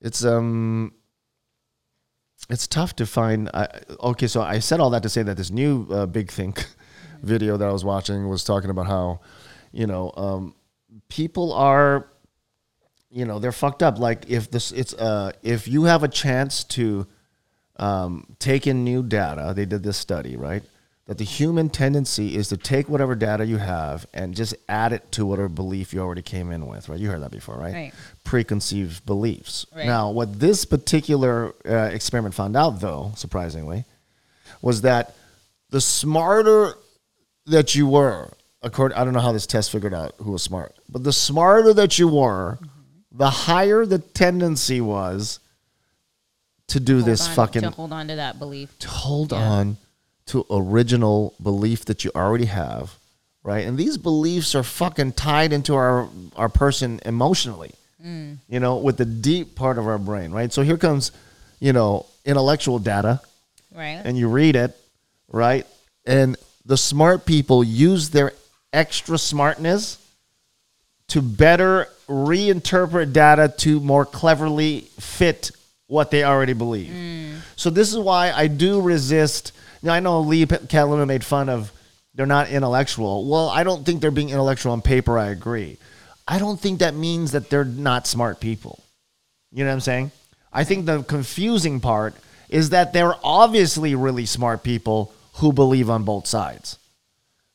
it's 0.00 0.24
um, 0.24 0.94
it's 2.48 2.66
tough 2.66 2.96
to 2.96 3.06
find. 3.06 3.50
I, 3.52 3.68
okay, 4.00 4.26
so 4.26 4.42
I 4.42 4.58
said 4.58 4.80
all 4.80 4.90
that 4.90 5.02
to 5.02 5.08
say 5.08 5.22
that 5.22 5.36
this 5.36 5.50
new 5.50 5.86
uh, 5.90 6.06
big 6.06 6.30
think 6.30 6.64
video 7.22 7.56
that 7.56 7.68
I 7.68 7.72
was 7.72 7.84
watching 7.84 8.28
was 8.28 8.44
talking 8.44 8.70
about 8.70 8.86
how, 8.86 9.20
you 9.72 9.86
know, 9.86 10.12
um, 10.16 10.54
people 11.08 11.52
are 11.52 12.08
you 13.10 13.24
know 13.24 13.38
they're 13.38 13.52
fucked 13.52 13.82
up 13.82 13.98
like 13.98 14.28
if 14.28 14.50
this 14.50 14.70
it's 14.72 14.94
uh 14.94 15.32
if 15.42 15.66
you 15.66 15.84
have 15.84 16.02
a 16.02 16.08
chance 16.08 16.64
to 16.64 17.06
um 17.76 18.26
take 18.38 18.66
in 18.66 18.84
new 18.84 19.02
data 19.02 19.52
they 19.54 19.64
did 19.64 19.82
this 19.82 19.96
study 19.96 20.36
right 20.36 20.62
that 21.08 21.16
the 21.18 21.24
human 21.24 21.70
tendency 21.70 22.36
is 22.36 22.48
to 22.48 22.56
take 22.58 22.88
whatever 22.88 23.14
data 23.14 23.44
you 23.44 23.56
have 23.56 24.06
and 24.14 24.34
just 24.36 24.54
add 24.68 24.92
it 24.92 25.10
to 25.10 25.24
whatever 25.26 25.48
belief 25.48 25.92
you 25.94 26.00
already 26.00 26.20
came 26.22 26.52
in 26.52 26.66
with 26.66 26.88
right 26.88 27.00
you 27.00 27.08
heard 27.10 27.22
that 27.22 27.30
before 27.30 27.56
right, 27.56 27.72
Right. 27.74 27.92
preconceived 28.24 29.04
beliefs 29.06 29.64
Right. 29.74 29.86
now 29.86 30.10
what 30.10 30.38
this 30.38 30.64
particular 30.66 31.54
uh, 31.66 31.90
experiment 31.92 32.34
found 32.34 32.56
out 32.56 32.80
though 32.80 33.12
surprisingly 33.16 33.84
was 34.62 34.82
that 34.82 35.14
the 35.70 35.80
smarter 35.80 36.74
that 37.46 37.74
you 37.74 37.86
were, 37.86 38.30
according 38.62 38.96
I 38.98 39.04
don't 39.04 39.14
know 39.14 39.20
how 39.20 39.32
this 39.32 39.46
test 39.46 39.70
figured 39.72 39.94
out 39.94 40.14
who 40.18 40.32
was 40.32 40.42
smart, 40.42 40.74
but 40.90 41.04
the 41.04 41.12
smarter 41.12 41.72
that 41.74 41.98
you 41.98 42.08
were, 42.08 42.58
the 43.12 43.30
higher 43.30 43.86
the 43.86 43.98
tendency 43.98 44.80
was 44.82 45.40
to 46.68 46.80
do 46.80 47.00
this 47.02 47.26
on- 47.28 47.34
fucking 47.34 47.62
to 47.62 47.70
hold 47.70 47.92
on 47.92 48.08
to 48.08 48.16
that 48.16 48.38
belief. 48.38 48.78
to 48.80 48.88
hold 48.88 49.32
Yeah. 49.32 49.38
on 49.48 49.76
to 50.28 50.44
original 50.50 51.34
belief 51.42 51.84
that 51.86 52.04
you 52.04 52.10
already 52.14 52.46
have, 52.46 52.94
right? 53.42 53.66
And 53.66 53.76
these 53.78 53.96
beliefs 53.98 54.54
are 54.54 54.62
fucking 54.62 55.12
tied 55.12 55.52
into 55.52 55.74
our 55.74 56.08
our 56.36 56.48
person 56.48 57.00
emotionally. 57.04 57.72
Mm. 58.04 58.38
You 58.48 58.60
know, 58.60 58.76
with 58.76 58.96
the 58.96 59.04
deep 59.04 59.56
part 59.56 59.76
of 59.78 59.86
our 59.86 59.98
brain, 59.98 60.30
right? 60.30 60.52
So 60.52 60.62
here 60.62 60.76
comes, 60.76 61.10
you 61.58 61.72
know, 61.72 62.06
intellectual 62.24 62.78
data 62.78 63.20
Right. 63.74 64.00
and 64.04 64.16
you 64.16 64.28
read 64.28 64.54
it, 64.54 64.76
right? 65.32 65.66
And 66.06 66.36
the 66.64 66.76
smart 66.76 67.26
people 67.26 67.64
use 67.64 68.10
their 68.10 68.32
extra 68.72 69.18
smartness 69.18 69.98
to 71.08 71.22
better 71.22 71.88
reinterpret 72.08 73.12
data 73.12 73.52
to 73.58 73.80
more 73.80 74.04
cleverly 74.04 74.82
fit 75.00 75.50
what 75.86 76.10
they 76.10 76.22
already 76.22 76.52
believe. 76.52 76.92
Mm. 76.92 77.38
So 77.56 77.70
this 77.70 77.90
is 77.90 77.98
why 77.98 78.30
I 78.30 78.46
do 78.46 78.80
resist. 78.80 79.52
Now, 79.82 79.94
I 79.94 80.00
know 80.00 80.20
Lee 80.20 80.46
Catalina 80.46 81.06
made 81.06 81.24
fun 81.24 81.48
of 81.48 81.72
they're 82.14 82.26
not 82.26 82.48
intellectual. 82.48 83.28
Well, 83.28 83.48
I 83.48 83.62
don't 83.62 83.86
think 83.86 84.00
they're 84.00 84.10
being 84.10 84.30
intellectual 84.30 84.72
on 84.72 84.82
paper. 84.82 85.18
I 85.18 85.28
agree. 85.28 85.78
I 86.26 86.38
don't 86.38 86.60
think 86.60 86.80
that 86.80 86.94
means 86.94 87.32
that 87.32 87.48
they're 87.48 87.64
not 87.64 88.06
smart 88.06 88.40
people. 88.40 88.82
You 89.52 89.64
know 89.64 89.70
what 89.70 89.74
I'm 89.74 89.80
saying? 89.80 90.10
I 90.52 90.64
think 90.64 90.86
the 90.86 91.02
confusing 91.02 91.80
part 91.80 92.14
is 92.48 92.70
that 92.70 92.92
they're 92.92 93.14
obviously 93.22 93.94
really 93.94 94.26
smart 94.26 94.62
people 94.62 95.12
who 95.34 95.52
believe 95.52 95.88
on 95.88 96.04
both 96.04 96.26
sides. 96.26 96.78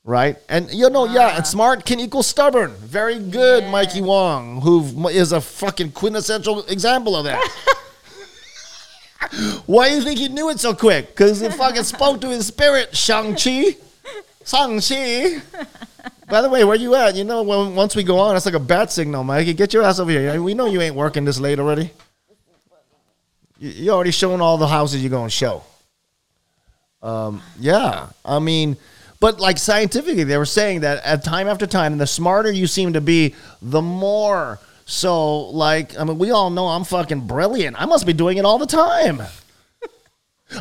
Right? 0.06 0.38
And 0.50 0.70
you 0.72 0.90
know, 0.90 1.06
yeah, 1.06 1.38
and 1.38 1.48
smart 1.48 1.86
can 1.86 2.00
equal 2.00 2.24
stubborn. 2.24 2.74
Very 2.76 3.20
good, 3.20 3.70
Mikey 3.70 4.02
Wong, 4.02 4.62
who 4.62 5.08
is 5.08 5.32
a 5.32 5.40
fucking 5.40 5.92
quintessential 5.92 6.64
example 6.66 7.16
of 7.16 7.26
that. 7.26 7.42
Why 9.66 9.90
do 9.90 9.96
you 9.96 10.02
think 10.02 10.20
he 10.20 10.28
knew 10.30 10.50
it 10.50 10.60
so 10.60 10.74
quick? 10.74 11.10
Because 11.10 11.40
he 11.40 11.50
fucking 11.50 11.84
spoke 11.84 12.22
to 12.22 12.30
his 12.30 12.48
spirit, 12.48 12.96
Shang-Chi. 12.96 13.76
Shang-Chi. 14.46 15.42
By 16.30 16.42
the 16.42 16.50
way, 16.50 16.64
where 16.64 16.76
you 16.76 16.96
at? 16.96 17.16
You 17.16 17.24
know, 17.24 17.44
when, 17.44 17.76
once 17.76 17.96
we 17.96 18.04
go 18.04 18.18
on, 18.20 18.36
it's 18.36 18.46
like 18.46 18.56
a 18.56 18.60
bat 18.60 18.92
signal, 18.92 19.24
Mikey. 19.24 19.54
Get 19.54 19.74
your 19.74 19.84
ass 19.84 20.00
over 20.00 20.12
here. 20.12 20.42
We 20.42 20.54
know 20.54 20.66
you 20.66 20.82
ain't 20.82 20.96
working 20.96 21.26
this 21.26 21.40
late 21.40 21.60
already. 21.60 21.92
You, 23.60 23.70
you 23.70 23.92
already 23.92 24.12
showing 24.12 24.42
all 24.42 24.58
the 24.58 24.68
houses 24.68 25.02
you're 25.04 25.10
going 25.10 25.28
to 25.28 25.36
show. 25.36 25.64
Um, 27.02 27.42
yeah, 27.60 28.08
I 28.24 28.40
mean, 28.40 28.78
but 29.20 29.40
like 29.40 29.58
scientifically, 29.58 30.24
they 30.24 30.38
were 30.38 30.46
saying 30.46 30.82
that 30.82 31.04
at 31.04 31.24
time 31.24 31.48
after 31.48 31.68
time, 31.68 31.92
and 31.92 32.02
the 32.02 32.08
smarter 32.08 32.52
you 32.52 32.66
seem 32.66 32.94
to 32.94 33.02
be, 33.02 33.36
the 33.62 33.82
more. 33.82 34.60
So, 34.86 35.50
like, 35.50 35.98
I 35.98 36.04
mean, 36.04 36.18
we 36.18 36.32
all 36.32 36.50
know 36.50 36.68
I'm 36.68 36.84
fucking 36.84 37.28
brilliant. 37.28 37.82
I 37.82 37.86
must 37.86 38.06
be 38.06 38.14
doing 38.14 38.38
it 38.38 38.46
all 38.46 38.58
the 38.58 38.66
time. 38.66 39.22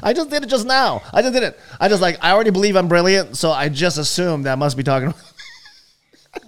I 0.03 0.13
just 0.13 0.31
did 0.31 0.43
it 0.43 0.47
just 0.47 0.67
now. 0.67 1.03
I 1.13 1.21
just 1.23 1.35
did 1.35 1.43
it. 1.43 1.59
I 1.79 1.89
just 1.89 2.01
like 2.01 2.17
I 2.23 2.33
already 2.33 2.51
believe 2.51 2.77
I'm 2.77 2.89
brilliant, 2.89 3.37
so 3.37 3.51
I 3.51 3.69
just 3.69 3.99
assume 3.99 4.45
that 4.45 4.57
must 4.59 4.77
be 4.77 4.83
talking. 4.83 5.13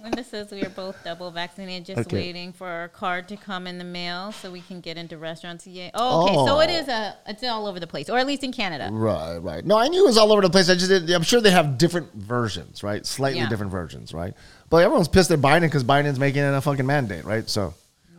Linda 0.03 0.23
says 0.23 0.49
we 0.51 0.63
are 0.63 0.69
both 0.69 0.95
double 1.03 1.29
vaccinated, 1.29 1.85
just 1.85 2.07
Okay. 2.07 2.17
waiting 2.17 2.53
for 2.53 2.67
our 2.67 2.87
card 2.87 3.27
to 3.27 3.37
come 3.37 3.67
in 3.67 3.77
the 3.77 3.83
mail 3.83 4.31
so 4.31 4.49
we 4.51 4.61
can 4.61 4.79
get 4.81 4.97
into 4.97 5.17
restaurants. 5.19 5.67
Yeah. 5.67 5.91
Oh, 5.93 6.23
okay. 6.23 6.33
So 6.33 6.59
it 6.59 6.87
Oh. 6.87 6.91
a 6.91 7.15
it's 7.27 7.43
all 7.43 7.67
over 7.67 7.79
the 7.79 7.85
place, 7.85 8.09
or 8.09 8.17
at 8.17 8.25
least 8.25 8.43
in 8.43 8.51
Canada. 8.51 8.89
right, 8.91 9.37
right. 9.37 9.63
No, 9.65 9.77
I 9.77 9.87
knew 9.89 10.03
it 10.03 10.07
was 10.07 10.17
all 10.17 10.31
over 10.31 10.41
the 10.41 10.49
place. 10.49 10.69
I 10.69 10.73
just 10.75 10.89
did, 10.89 11.09
I'm 11.11 11.21
sure 11.23 11.39
they 11.39 11.51
have 11.51 11.77
different 11.77 12.13
versions, 12.13 12.81
right? 12.83 13.05
Slightly 13.05 13.41
Yeah. 13.41 13.49
different 13.49 13.71
versions, 13.71 14.11
right? 14.13 14.33
But 14.75 14.83
everyone's 14.83 15.07
pissed 15.07 15.31
at 15.31 15.39
Biden 15.39 15.61
because 15.61 15.85
Biden's 15.85 16.19
making 16.19 16.43
it 16.43 16.53
a 16.53 16.59
fucking 16.59 16.85
mandate, 16.85 17.23
right? 17.23 17.49
So 17.49 17.73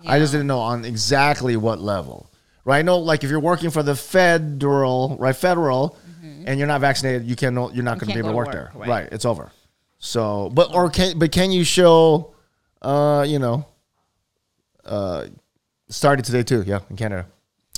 I 0.07 0.18
just 0.18 0.32
didn't 0.32 0.46
know 0.46 0.61
on 0.61 0.86
exactly 0.86 1.54
what 1.59 1.80
level, 1.80 2.30
right? 2.64 2.78
I 2.78 2.82
know, 2.82 2.96
like 2.96 3.24
if 3.24 3.28
you're 3.28 3.40
working 3.40 3.68
for 3.68 3.82
the 3.82 3.94
federal, 3.94 5.18
right, 5.20 5.36
federal, 5.36 5.98
and 6.46 6.59
you're 6.59 6.66
not 6.66 6.80
vaccinated, 6.80 7.26
you 7.26 7.36
can 7.36 7.54
no, 7.54 7.70
you're 7.72 7.84
not 7.84 7.98
going 7.98 8.09
to 8.09 8.14
be 8.14 8.20
Mm-hmm. 8.20 8.20
able 8.20 8.30
to 8.30 8.36
work, 8.36 8.46
work, 8.46 8.54
there, 8.54 8.70
right. 8.74 8.88
right? 8.88 9.09
It's 9.12 9.26
over. 9.26 9.52
So, 9.98 10.48
but 10.48 10.74
or 10.74 10.88
can 10.88 11.18
but 11.18 11.30
can 11.30 11.52
you 11.52 11.62
show, 11.62 12.32
uh, 12.80 13.26
you 13.28 13.38
know, 13.38 13.66
uh, 14.82 15.26
started 15.90 16.24
today 16.24 16.42
too? 16.42 16.64
Yeah, 16.66 16.78
in 16.88 16.96
Canada. 16.96 17.26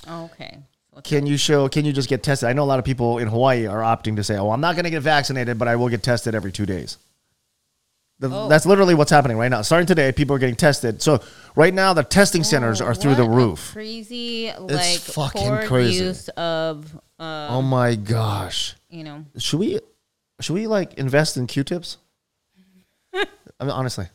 Okay. 0.09 0.57
Can 1.03 1.27
you 1.27 1.37
show? 1.37 1.69
Can 1.69 1.85
you 1.85 1.93
just 1.93 2.09
get 2.09 2.23
tested? 2.23 2.49
I 2.49 2.53
know 2.53 2.63
a 2.63 2.71
lot 2.73 2.79
of 2.79 2.85
people 2.85 3.19
in 3.19 3.27
Hawaii 3.27 3.67
are 3.67 3.81
opting 3.81 4.15
to 4.15 4.23
say, 4.23 4.37
"Oh, 4.37 4.53
I'm 4.53 4.61
not 4.61 4.77
going 4.77 4.85
to 4.85 4.91
get 4.91 5.03
vaccinated, 5.03 5.59
but 5.59 5.67
I 5.67 5.75
will 5.75 5.89
get 5.89 6.05
tested 6.05 6.37
every 6.37 6.53
two 6.53 6.65
days." 6.65 6.97
The- 8.21 8.29
Oh. 8.31 8.49
That's 8.49 8.67
literally 8.67 8.95
what's 8.95 9.11
happening 9.11 9.37
right 9.37 9.49
now. 9.51 9.63
Starting 9.63 9.87
today, 9.87 10.11
people 10.13 10.35
are 10.35 10.41
getting 10.41 10.57
tested. 10.57 11.01
So 11.03 11.21
right 11.55 11.73
now, 11.73 11.93
the 11.93 12.03
testing 12.03 12.43
centers 12.43 12.81
Oh, 12.81 12.87
are 12.87 12.95
through 12.95 13.15
the 13.15 13.25
what 13.25 13.33
a 13.33 13.37
roof. 13.37 13.71
Crazy, 13.73 14.53
like 14.59 14.99
fucking 14.99 15.67
crazy. 15.69 16.05
use 16.05 16.29
of, 16.31 16.95
uh, 17.21 17.47
Oh 17.51 17.63
my 17.63 17.95
gosh! 17.95 18.75
you 18.89 19.05
know, 19.05 19.25
Should 19.37 19.61
we? 19.61 19.79
Should 20.41 20.55
we 20.55 20.67
like 20.67 20.95
invest 20.95 21.37
in 21.37 21.47
Q-tips? 21.47 21.99
I 23.15 23.25
mean, 23.61 23.71
honestly, 23.71 24.07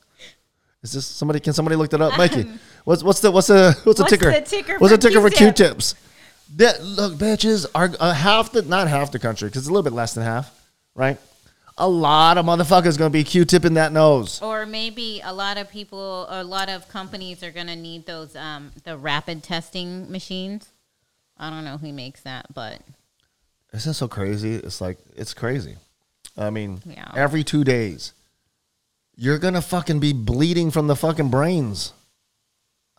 is 0.82 0.91
this 0.93 1.06
somebody? 1.06 1.39
Can 1.39 1.54
somebody 1.54 1.76
look 1.76 1.89
that 1.91 2.01
up, 2.01 2.18
Mikey? 2.18 2.45
What's 2.86 3.01
what's 3.04 3.22
the 3.22 3.32
what's 3.32 3.47
the 3.47 3.78
what's 3.86 3.97
the 3.99 4.04
What's 4.04 4.10
ticker? 4.10 4.32
the 4.32 4.41
ticker 4.41 4.78
What's 4.78 4.91
the 4.91 4.97
ticker 4.97 5.22
for 5.22 5.30
Q-tip? 5.30 5.56
Q-tips? 5.56 5.95
That 6.58 6.84
look, 6.84 7.14
bitches 7.14 7.66
are 7.74 7.89
uh, 7.99 8.14
half 8.14 8.51
the 8.51 8.62
not 8.64 8.89
half 8.89 9.12
the 9.14 9.20
country 9.20 9.47
because 9.47 9.62
it's 9.62 9.70
a 9.70 9.72
little 9.72 9.84
bit 9.84 9.93
less 9.93 10.14
than 10.14 10.26
half, 10.26 10.51
right? 10.93 11.18
A 11.78 11.88
lot 11.89 12.38
of 12.38 12.45
motherfuckers 12.45 12.97
gonna 12.97 13.09
be 13.09 13.24
Q-tipping 13.24 13.74
that 13.76 13.91
nose. 13.91 14.39
or 14.41 14.65
maybe 14.65 15.21
a 15.24 15.34
lot 15.34 15.57
of 15.57 15.69
people, 15.71 16.28
or 16.30 16.39
a 16.39 16.43
lot 16.43 16.69
of 16.69 16.88
companies 16.88 17.41
are 17.41 17.51
gonna 17.51 17.76
need 17.76 18.05
those, 18.05 18.36
um, 18.36 18.71
the 18.84 18.95
rapid 18.97 19.41
testing 19.43 20.11
machines. 20.11 20.67
I 21.38 21.49
don't 21.49 21.65
know 21.65 21.78
who 21.78 21.91
makes 21.91 22.21
that, 22.21 22.53
but 22.53 22.82
Isn't 23.74 23.89
that 23.89 23.93
so 23.95 24.07
crazy? 24.07 24.53
It's 24.55 24.82
like 24.82 24.99
it's 25.15 25.34
crazy. 25.34 25.78
I 26.38 26.51
mean, 26.51 26.84
Yeah. 26.86 27.11
every 27.15 27.43
two 27.43 27.63
days, 27.63 28.13
you're 29.15 29.39
gonna 29.39 29.61
fucking 29.63 29.99
be 29.99 30.13
bleeding 30.13 30.69
from 30.69 30.86
the 30.86 30.95
fucking 30.95 31.30
brains. 31.30 31.91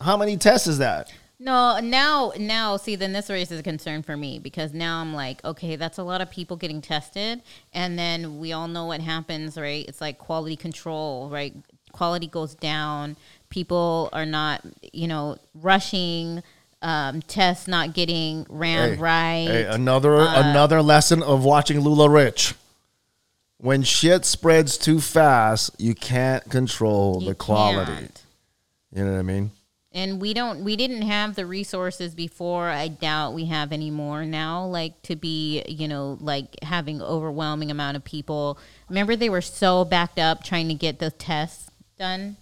How 0.01 0.17
many 0.17 0.37
tests 0.37 0.67
is 0.67 0.79
that? 0.79 1.13
No, 1.45 1.79
now 1.79 2.33
now 2.39 2.79
see 2.79 2.97
then 2.97 3.13
this 3.13 3.29
raises 3.29 3.61
a 3.61 3.63
concern 3.63 4.03
for 4.03 4.17
me 4.17 4.39
because 4.39 4.73
now 4.73 5.03
I'm 5.03 5.13
like, 5.13 5.45
okay, 5.45 5.77
that's 5.77 5.99
a 5.99 6.03
lot 6.03 6.23
of 6.23 6.31
people 6.31 6.57
getting 6.57 6.81
tested 6.81 7.43
and 7.75 7.99
then 7.99 8.39
we 8.39 8.53
all 8.53 8.67
know 8.67 8.87
what 8.87 9.03
happens, 9.03 9.59
right? 9.59 9.85
It's 9.87 10.01
like 10.01 10.17
quality 10.17 10.57
control, 10.57 11.29
right? 11.29 11.55
Quality 11.93 12.29
goes 12.29 12.55
down. 12.55 13.17
People 13.51 14.09
are 14.15 14.25
not, 14.25 14.63
you 14.95 15.07
know, 15.07 15.37
rushing 15.55 16.43
um, 16.81 17.21
tests 17.21 17.69
not 17.69 17.93
getting 17.93 18.47
ran 18.49 18.95
Hey, 18.95 18.97
right. 18.97 19.47
Hey, 19.47 19.65
another 19.67 20.17
Uh, 20.17 20.51
another 20.51 20.81
lesson 20.81 21.23
of 21.23 21.45
watching 21.45 21.83
LuLaRich. 21.83 22.55
When 23.59 23.83
shit 23.83 24.25
spreads 24.25 24.79
too 24.79 24.99
fast, 24.99 25.73
you 25.77 25.95
can't 25.95 26.49
control 26.49 27.21
You 27.21 27.29
the 27.29 27.35
quality. 27.35 27.93
can't. 27.93 28.23
You 28.95 29.05
know 29.05 29.13
what 29.13 29.19
I 29.19 29.23
mean? 29.23 29.51
And 29.95 30.21
we 30.21 30.35
don't 30.35 30.65
we 30.65 30.75
didn't 30.77 31.03
have 31.03 31.35
the 31.37 31.47
resources 31.47 32.15
before 32.15 32.69
i 32.69 32.89
doubt 32.89 33.33
we 33.33 33.45
have 33.47 33.71
any 33.73 33.91
more 33.91 34.25
now 34.27 34.65
like 34.67 35.01
to 35.03 35.15
be 35.17 35.63
you 35.69 35.87
know 35.89 36.19
like 36.21 36.57
having 36.63 37.01
overwhelming 37.01 37.71
amount 37.71 37.97
of 37.97 38.05
people 38.05 38.59
remember 38.89 39.15
they 39.17 39.31
were 39.31 39.41
so 39.41 39.85
backed 39.85 40.19
up 40.19 40.43
trying 40.45 40.69
to 40.69 40.75
get 40.75 40.99
the 40.99 41.11
tests 41.11 41.71
done 41.99 42.37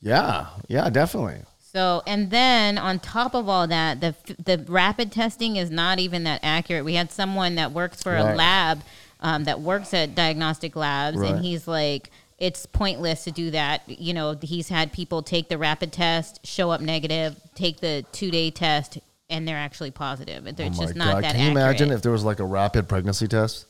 Yeah, 0.00 0.46
yeah, 0.68 0.88
definitely. 0.90 1.42
so 1.58 2.02
and 2.06 2.30
then 2.30 2.78
on 2.78 3.00
top 3.00 3.34
of 3.34 3.48
all 3.48 3.66
that 3.66 4.00
the 4.00 4.14
the 4.42 4.64
rapid 4.68 5.10
testing 5.10 5.56
is 5.56 5.70
not 5.70 5.98
even 5.98 6.24
that 6.24 6.40
accurate 6.44 6.84
we 6.84 6.94
had 6.94 7.10
someone 7.10 7.56
that 7.56 7.72
works 7.72 8.02
for 8.02 8.16
a 8.16 8.34
lab 8.34 8.82
um, 9.20 9.44
that 9.44 9.60
works 9.60 9.92
at 9.92 10.14
diagnostic 10.14 10.76
labs 10.76 11.16
Right. 11.18 11.32
and 11.32 11.44
he's 11.44 11.66
like 11.66 12.10
it's 12.38 12.66
pointless 12.66 13.24
to 13.24 13.30
do 13.32 13.50
that 13.50 13.82
you 13.88 14.14
know 14.14 14.36
he's 14.40 14.68
had 14.68 14.92
people 14.92 15.22
take 15.22 15.48
the 15.48 15.58
rapid 15.58 15.92
test 15.92 16.38
show 16.46 16.70
up 16.70 16.80
negative 16.80 17.34
take 17.56 17.80
the 17.80 18.04
two 18.12 18.30
day 18.30 18.50
test 18.50 18.98
and 19.28 19.46
they're 19.46 19.56
actually 19.56 19.90
positive 19.90 20.46
it's 20.46 20.60
oh 20.60 20.82
just 20.82 20.94
not 20.96 21.14
god! 21.14 21.24
that 21.24 21.34
Can 21.34 21.44
you 21.46 21.50
imagine 21.50 21.90
if 21.90 22.00
there 22.02 22.12
was 22.12 22.24
like 22.24 22.38
a 22.38 22.44
rapid 22.44 22.88
pregnancy 22.88 23.26
test, 23.28 23.66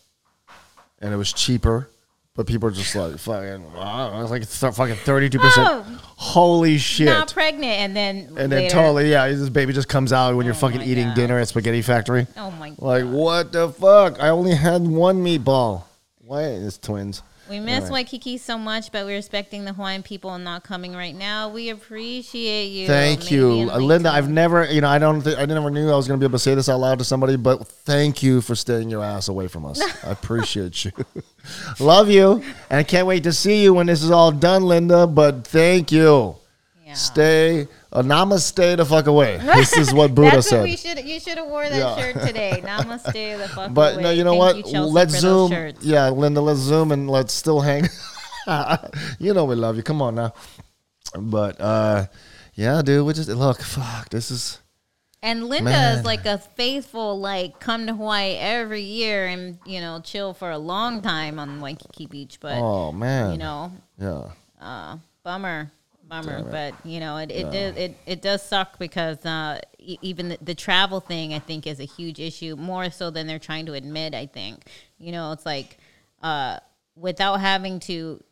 and 1.00 1.12
it 1.12 1.16
was 1.16 1.32
cheaper, 1.32 1.88
but 2.34 2.46
people 2.46 2.68
are 2.68 2.72
just 2.72 2.94
like 2.94 3.18
fucking, 3.18 3.72
wow, 3.72 4.20
it's 4.22 4.30
like 4.30 4.48
th- 4.48 4.74
fucking 4.74 4.96
thirty 4.96 5.28
two 5.30 5.38
percent. 5.38 5.66
Oh. 5.68 6.00
Holy 6.16 6.78
shit! 6.78 7.06
not 7.06 7.32
pregnant 7.32 7.72
and 7.72 7.96
then 7.96 8.34
and 8.36 8.52
then 8.52 8.70
totally, 8.70 9.10
yeah, 9.10 9.26
this 9.28 9.48
baby 9.48 9.72
just 9.72 9.88
comes 9.88 10.12
out 10.12 10.36
when 10.36 10.44
you're 10.46 10.54
Oh 10.54 10.58
fucking 10.58 10.82
eating 10.82 11.06
God. 11.08 11.16
dinner 11.16 11.38
at 11.38 11.48
Spaghetti 11.48 11.82
Factory. 11.82 12.26
oh 12.36 12.50
my 12.52 12.68
god 12.70 12.78
Like, 12.82 13.04
what 13.06 13.50
the 13.52 13.68
fuck? 13.70 14.20
I 14.22 14.28
only 14.28 14.54
had 14.54 14.82
one 14.86 15.24
meatball. 15.24 15.84
Why? 16.18 16.42
is 16.42 16.78
twins. 16.78 17.22
We 17.48 17.60
miss 17.60 17.84
Anyway. 17.84 17.90
Waikiki 17.90 18.38
so 18.38 18.58
much, 18.58 18.92
but 18.92 19.06
we're 19.06 19.16
respecting 19.16 19.64
the 19.64 19.72
Hawaiian 19.72 20.02
people 20.02 20.34
and 20.34 20.44
not 20.44 20.64
coming 20.64 20.94
right 20.94 21.14
now. 21.14 21.48
We 21.48 21.70
appreciate 21.70 22.66
you. 22.68 22.86
Thank 22.86 23.30
you, 23.30 23.66
Linda. 23.70 24.10
I've 24.10 24.30
never, 24.30 24.64
you 24.66 24.80
know, 24.80 24.88
I 24.88 24.98
don't, 24.98 25.22
think 25.22 25.38
I 25.38 25.46
never 25.46 25.70
knew 25.70 25.90
I 25.90 25.96
was 25.96 26.08
going 26.08 26.18
to 26.18 26.24
be 26.24 26.28
able 26.28 26.38
to 26.38 26.42
say 26.42 26.54
this 26.54 26.68
out 26.68 26.80
loud 26.80 26.98
to 26.98 27.04
somebody, 27.04 27.36
but 27.36 27.66
thank 27.66 28.22
you 28.22 28.40
for 28.40 28.54
staying 28.54 28.90
your 28.90 29.04
ass 29.04 29.28
away 29.28 29.48
from 29.48 29.64
us. 29.64 29.80
I 30.04 30.10
appreciate 30.10 30.84
you. 30.84 30.92
Love 31.80 32.10
you, 32.10 32.42
and 32.70 32.80
I 32.80 32.82
can't 32.82 33.06
wait 33.06 33.24
to 33.24 33.32
see 33.32 33.62
you 33.62 33.74
when 33.74 33.86
this 33.86 34.02
is 34.02 34.10
all 34.10 34.32
done, 34.32 34.64
Linda. 34.64 35.06
But 35.06 35.46
thank 35.46 35.92
you. 35.92 36.37
Yeah. 36.88 36.94
Stay, 36.94 37.68
uh, 37.92 38.00
namaste 38.00 38.76
the 38.78 38.84
fuck 38.86 39.06
away. 39.08 39.36
This 39.56 39.76
is 39.76 39.92
what 39.92 40.14
Buddha 40.14 40.36
That's 40.36 40.48
said. 40.48 40.60
what 40.60 40.70
we 40.70 40.76
should. 40.76 40.98
You 41.04 41.20
should 41.20 41.36
have 41.36 41.46
wore 41.46 41.68
that 41.68 41.76
Yeah. 41.76 41.96
shirt 42.00 42.26
today. 42.26 42.62
Namaste, 42.64 43.36
the 43.38 43.48
fuck 43.48 43.74
But 43.74 43.92
away. 43.92 43.94
But 43.96 44.02
no, 44.04 44.10
you 44.10 44.24
know 44.24 44.40
Thank 44.40 44.64
what? 44.64 44.72
you, 44.72 44.80
let's 44.80 45.12
zoom. 45.18 45.52
Yeah, 45.82 46.08
Linda, 46.08 46.40
let's 46.40 46.60
zoom 46.60 46.90
and 46.92 47.10
let's 47.10 47.34
still 47.34 47.60
hang. 47.60 47.84
you 49.18 49.34
know 49.34 49.44
we 49.44 49.54
love 49.54 49.76
you. 49.76 49.82
Come 49.82 50.00
on 50.00 50.14
now. 50.14 50.32
But 51.14 51.60
uh 51.60 52.06
yeah, 52.54 52.80
dude, 52.80 53.04
we 53.06 53.12
just 53.12 53.28
look, 53.28 53.60
fuck, 53.60 54.08
this 54.08 54.30
is 54.30 54.58
And 55.22 55.44
Linda 55.48 55.70
Man. 55.70 55.98
is 55.98 56.04
like 56.06 56.24
a 56.24 56.38
faithful, 56.38 57.20
like 57.20 57.60
come 57.60 57.86
to 57.86 57.94
Hawaii 57.94 58.34
every 58.36 58.82
year 58.82 59.26
and 59.26 59.58
you 59.66 59.80
know 59.82 60.00
chill 60.02 60.32
for 60.32 60.50
a 60.50 60.58
long 60.58 61.02
time 61.02 61.38
on 61.38 61.60
Waikiki 61.60 62.06
Beach. 62.06 62.38
But 62.40 62.56
oh 62.56 62.92
man. 62.92 63.32
you 63.32 63.38
know, 63.38 63.72
Yeah. 64.00 64.24
uh, 64.58 64.96
bummer, 65.22 65.70
bummer. 66.08 66.42
But 66.42 66.74
you 66.84 67.00
know, 67.00 67.16
it 67.18 67.30
it, 67.30 67.50
did, 67.50 67.76
it 67.76 67.96
it 68.06 68.22
does 68.22 68.42
suck 68.42 68.78
because 68.78 69.24
uh, 69.24 69.60
e- 69.78 69.98
even 70.02 70.30
the, 70.30 70.38
the 70.40 70.54
travel 70.54 71.00
thing, 71.00 71.34
I 71.34 71.38
think, 71.38 71.66
is 71.66 71.80
a 71.80 71.84
huge 71.84 72.18
issue, 72.18 72.56
more 72.56 72.90
so 72.90 73.10
than 73.10 73.26
they're 73.26 73.38
trying 73.38 73.66
to 73.66 73.74
admit. 73.74 74.14
I 74.14 74.26
think 74.26 74.64
you 74.98 75.12
know, 75.12 75.32
it's 75.32 75.46
like 75.46 75.78
uh, 76.22 76.58
without 76.96 77.40
having 77.40 77.80
to 77.80 78.22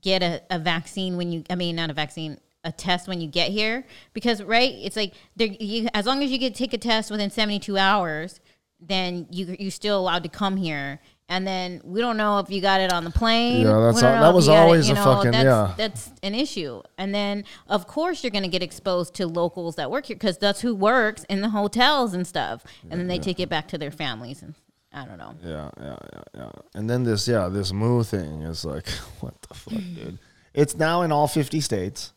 get 0.00 0.22
a, 0.22 0.42
a 0.50 0.58
vaccine 0.58 1.16
when 1.16 1.32
you, 1.32 1.44
I 1.48 1.54
mean, 1.54 1.76
not 1.76 1.90
a 1.90 1.94
vaccine. 1.94 2.38
A 2.64 2.72
test 2.72 3.06
when 3.06 3.20
you 3.20 3.28
get 3.28 3.52
here, 3.52 3.84
because 4.12 4.42
right, 4.42 4.72
it's 4.74 4.96
like 4.96 5.14
there. 5.36 5.46
You, 5.46 5.88
as 5.94 6.04
long 6.04 6.24
as 6.24 6.32
you 6.32 6.38
get 6.38 6.56
take 6.56 6.72
a 6.72 6.78
test 6.78 7.12
within 7.12 7.30
seventy 7.30 7.60
two 7.60 7.78
hours, 7.78 8.40
then 8.80 9.28
you 9.30 9.54
you're 9.56 9.70
still 9.70 10.00
allowed 10.00 10.24
to 10.24 10.28
come 10.28 10.56
here. 10.56 10.98
And 11.28 11.44
then 11.44 11.80
we 11.82 12.00
don't 12.00 12.16
know 12.16 12.38
if 12.38 12.50
you 12.50 12.60
got 12.60 12.80
it 12.80 12.92
on 12.92 13.02
the 13.02 13.10
plane. 13.10 13.66
Yeah, 13.66 13.80
that's 13.80 13.96
We 13.96 14.02
don't 14.02 14.12
al- 14.12 14.20
know 14.20 14.26
that 14.28 14.34
was 14.34 14.46
got 14.46 14.52
it, 14.54 14.58
always 14.60 14.86
you 14.88 14.94
a 14.94 14.96
know, 14.96 15.04
fucking- 15.04 15.30
that's, 15.32 15.44
yeah. 15.44 15.74
That's 15.76 16.10
an 16.22 16.34
issue. 16.36 16.82
And 16.98 17.12
then 17.12 17.44
of 17.68 17.88
course 17.88 18.22
you're 18.22 18.30
going 18.30 18.44
to 18.44 18.48
get 18.48 18.62
exposed 18.62 19.14
to 19.14 19.26
locals 19.26 19.74
that 19.74 19.90
work 19.90 20.06
here 20.06 20.14
because 20.14 20.38
that's 20.38 20.60
who 20.60 20.72
works 20.74 21.24
in 21.28 21.40
the 21.40 21.48
hotels 21.48 22.14
and 22.14 22.24
stuff. 22.26 22.62
And 22.88 23.00
then 23.00 23.08
they 23.08 23.18
take 23.18 23.40
it 23.40 23.48
back 23.48 23.66
to 23.68 23.78
their 23.78 23.90
families 23.90 24.42
and 24.42 24.54
I 24.92 25.04
don't 25.04 25.18
know. 25.18 25.34
Yeah, 25.44 25.70
yeah, 25.80 25.96
yeah, 26.12 26.22
yeah. 26.34 26.50
And 26.74 26.88
then 26.88 27.02
this, 27.02 27.26
yeah, 27.26 27.48
this 27.48 27.72
Mu 27.72 28.04
thing 28.04 28.42
is 28.42 28.64
like, 28.64 28.88
what 29.20 29.34
the 29.48 29.54
fuck, 29.54 29.74
dude? 29.94 30.18
It's 30.54 30.76
now 30.76 31.02
in 31.02 31.10
all 31.10 31.26
50 31.26 31.60
states, 31.60 32.12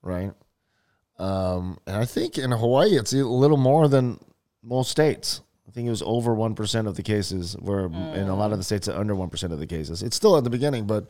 right? 0.00 0.32
Um, 1.18 1.78
and 1.86 1.96
I 1.96 2.04
think 2.04 2.38
in 2.38 2.50
Hawaii, 2.52 2.96
it's 2.96 3.12
a 3.12 3.16
little 3.24 3.56
more 3.56 3.88
than 3.88 4.18
most 4.62 4.90
states. 4.90 5.42
I 5.74 5.76
think 5.76 5.88
it 5.88 5.90
was 5.90 6.02
over 6.02 6.36
1% 6.36 6.86
of 6.86 6.94
the 6.94 7.02
cases, 7.02 7.56
where 7.58 7.86
in 7.86 8.28
a 8.28 8.36
lot 8.36 8.52
of 8.52 8.58
the 8.58 8.64
states, 8.64 8.86
under 8.86 9.12
1% 9.12 9.50
of 9.52 9.58
the 9.58 9.66
cases. 9.66 10.04
It's 10.04 10.14
still 10.14 10.36
at 10.36 10.44
the 10.44 10.50
beginning, 10.50 10.86
but 10.86 11.08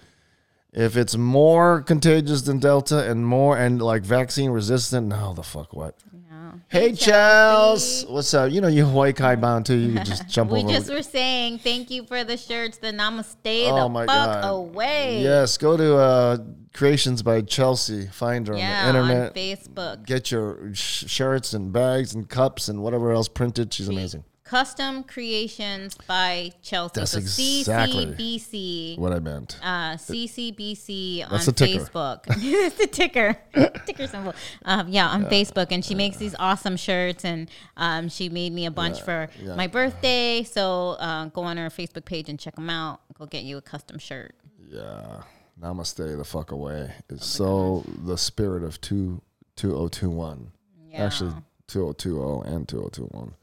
if 0.72 0.96
it's 0.96 1.18
more 1.18 1.82
contagious 1.82 2.40
than 2.40 2.60
Delta 2.60 3.10
and 3.10 3.26
more 3.26 3.58
and 3.58 3.82
like 3.82 4.04
vaccine 4.04 4.50
resistant, 4.52 5.08
no, 5.08 5.34
the 5.34 5.42
fuck 5.42 5.74
what? 5.74 5.96
Yeah. 6.14 6.52
Hey, 6.68 6.92
Chels. 6.92 8.08
What's 8.08 8.32
up? 8.32 8.50
You 8.52 8.62
know 8.62 8.68
you 8.68 8.86
Hawaii 8.86 9.12
Kai 9.12 9.36
bound 9.36 9.66
too. 9.66 9.76
You 9.76 9.94
can 9.96 10.04
just 10.06 10.26
jump 10.28 10.50
We 10.50 10.60
over. 10.60 10.68
We 10.68 10.72
just 10.72 10.90
were 10.90 11.02
saying 11.02 11.58
thank 11.58 11.90
you 11.90 12.04
for 12.06 12.24
the 12.24 12.38
shirts, 12.38 12.78
the 12.78 12.90
namaste, 12.90 13.36
Oh 13.70 13.82
the 13.82 13.88
my 13.90 14.06
fuck 14.06 14.42
God. 14.42 14.48
away. 14.48 15.22
Yes, 15.22 15.58
go 15.58 15.76
to 15.76 15.96
uh, 15.96 16.38
Creations 16.72 17.22
by 17.22 17.42
Chelsea. 17.42 18.06
Find 18.06 18.48
her 18.48 18.56
Yeah, 18.56 18.88
on 18.88 18.94
the 18.94 19.00
on 19.00 19.10
internet. 19.10 19.34
Facebook. 19.34 20.06
Get 20.06 20.30
your 20.30 20.74
sh- 20.74 21.04
shirts 21.06 21.52
and 21.52 21.70
bags 21.70 22.14
and 22.14 22.26
cups 22.28 22.68
and 22.68 22.82
whatever 22.82 23.12
else 23.12 23.28
printed. 23.28 23.72
She's 23.74 23.88
amazing. 23.88 24.24
Custom 24.44 25.04
Creations 25.04 25.96
by 26.06 26.52
Chelsea. 26.60 27.00
That's 27.00 27.12
so 27.12 27.18
exactly 27.18 28.06
CCBC. 28.06 28.98
What 28.98 29.12
I 29.12 29.18
meant. 29.18 29.58
Uh, 29.62 29.94
CCBC 29.94 31.24
on 31.30 31.40
the 31.44 31.52
ticker. 31.52 31.84
Facebook. 31.84 32.24
it's 32.28 32.76
the 32.76 32.86
ticker, 32.86 33.36
ticker 33.86 34.06
symbol. 34.06 34.34
Um, 34.66 34.88
yeah, 34.88 35.08
on 35.08 35.24
Facebook, 35.24 35.68
and 35.70 35.82
she 35.82 35.94
makes 35.94 36.18
these 36.18 36.34
awesome 36.38 36.76
shirts, 36.76 37.24
and 37.24 37.50
um, 37.78 38.10
she 38.10 38.28
made 38.28 38.52
me 38.52 38.66
a 38.66 38.70
bunch 38.70 39.00
for 39.00 39.30
yeah. 39.42 39.54
my 39.56 39.66
birthday. 39.66 40.42
So 40.42 40.90
uh, 41.00 41.26
go 41.26 41.42
on 41.42 41.56
her 41.56 41.70
Facebook 41.70 42.04
page 42.04 42.28
and 42.28 42.38
check 42.38 42.56
them 42.56 42.68
out. 42.68 43.00
Go 43.18 43.24
get 43.24 43.44
you 43.44 43.56
a 43.56 43.62
custom 43.62 43.98
shirt. 43.98 44.34
Yeah. 44.68 45.22
Namaste 45.60 46.18
the 46.18 46.24
fuck 46.24 46.50
away. 46.50 46.92
It's 47.08 47.26
so 47.26 47.84
the 47.86 48.18
spirit 48.18 48.62
of 48.62 48.80
two 48.80 49.22
two 49.56 49.74
oh 49.74 49.88
two 49.88 50.10
one. 50.10 50.52
Yeah, 50.90 51.06
Actually 51.06 51.32
two 51.66 51.86
oh 51.86 51.92
two 51.92 52.22
oh 52.22 52.42
and 52.42 52.68
two 52.68 52.82
oh 52.82 52.88
two 52.88 53.04
one. 53.04 53.34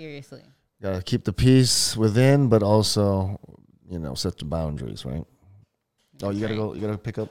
Seriously. 0.00 0.42
Gotta 0.80 1.02
keep 1.02 1.24
the 1.24 1.32
peace 1.32 1.94
within, 1.94 2.48
but 2.48 2.62
also, 2.62 3.38
you 3.90 3.98
know, 3.98 4.14
set 4.14 4.38
the 4.38 4.46
boundaries, 4.46 5.04
right? 5.04 5.24
Oh, 6.22 6.30
you 6.30 6.40
gotta 6.40 6.54
go. 6.56 6.72
You 6.74 6.80
gotta 6.80 6.96
pick 6.98 7.18
up. 7.18 7.28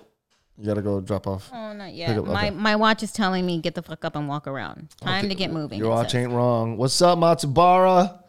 You 0.58 0.66
gotta 0.66 0.82
go 0.84 1.00
drop 1.02 1.26
off. 1.26 1.50
Oh, 1.54 1.74
not 1.74 1.94
yet. 1.94 2.16
up- 2.18 2.26
My 2.26 2.48
okay. 2.48 2.50
my 2.52 2.76
watch 2.76 3.02
is 3.02 3.12
telling 3.12 3.46
me 3.46 3.60
get 3.60 3.74
the 3.74 3.82
fuck 3.82 4.06
up 4.06 4.16
and 4.16 4.28
walk 4.28 4.46
around. 4.46 4.90
Time 5.02 5.20
Okay, 5.20 5.30
to 5.30 5.36
get 5.36 5.52
moving. 5.52 5.80
Your 5.80 5.90
watch 5.90 6.12
says. 6.12 6.22
ain't 6.22 6.32
wrong. 6.32 6.78
What's 6.78 7.02
up, 7.02 7.18
Matsubara? 7.18 8.20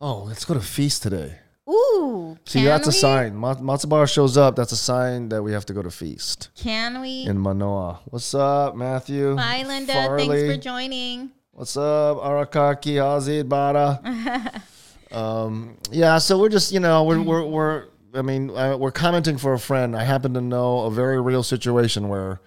Oh, 0.00 0.24
let's 0.24 0.44
go 0.44 0.54
to 0.54 0.60
feast 0.60 1.02
today. 1.04 1.36
Ooh, 1.68 2.38
See, 2.46 2.64
that's 2.64 2.88
a 2.88 2.92
sign. 2.92 3.36
Ma- 3.36 3.54
Matsubara 3.56 4.10
shows 4.10 4.38
up. 4.38 4.56
That's 4.56 4.72
a 4.72 4.76
sign 4.76 5.28
that 5.28 5.42
we 5.42 5.52
have 5.52 5.66
to 5.66 5.74
go 5.74 5.82
to 5.82 5.90
feast 5.90 6.48
Can 6.56 7.00
we? 7.02 7.24
in 7.26 7.38
Manoa. 7.38 8.00
What's 8.06 8.32
up, 8.34 8.74
Matthew? 8.74 9.36
Bye, 9.36 9.64
Linda. 9.66 9.92
Farley? 9.92 10.26
Thanks 10.26 10.54
for 10.56 10.60
joining. 10.62 11.30
What's 11.58 11.76
up, 11.76 12.18
Arakaki 12.18 12.98
Hazid 13.02 13.48
Bada? 13.48 14.62
um, 15.12 15.76
yeah, 15.90 16.18
so 16.18 16.38
we're 16.38 16.50
just, 16.50 16.70
you 16.70 16.78
know, 16.78 17.02
we're, 17.02 17.20
we're, 17.20 17.44
we're 17.44 17.84
I 18.14 18.22
mean, 18.22 18.50
uh, 18.50 18.76
we're 18.76 18.92
commenting 18.92 19.38
for 19.38 19.54
a 19.54 19.58
friend. 19.58 19.96
I 19.96 20.04
happen 20.04 20.34
to 20.34 20.40
know 20.40 20.82
a 20.82 20.90
very 20.92 21.20
real 21.20 21.42
situation 21.42 22.08
where 22.08 22.40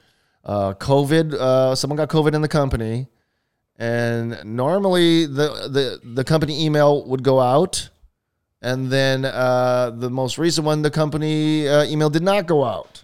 uh, 0.46 0.76
COVID, 0.76 1.34
uh, 1.34 1.76
someone 1.76 1.98
got 1.98 2.08
COVID 2.08 2.34
in 2.34 2.42
the 2.42 2.48
company, 2.48 3.10
and 3.78 4.46
normally 4.46 5.26
the, 5.26 5.68
the, 5.68 6.00
the 6.02 6.24
company 6.24 6.64
email 6.64 7.06
would 7.06 7.22
go 7.22 7.42
out, 7.42 7.90
and 8.62 8.90
then 8.90 9.26
uh, 9.26 9.92
the 9.94 10.10
most 10.10 10.38
recent 10.38 10.66
one, 10.66 10.84
the 10.84 10.90
company 10.90 11.68
uh, 11.68 11.84
email 11.84 12.10
did 12.10 12.24
not 12.24 12.46
go 12.46 12.64
out. 12.64 13.01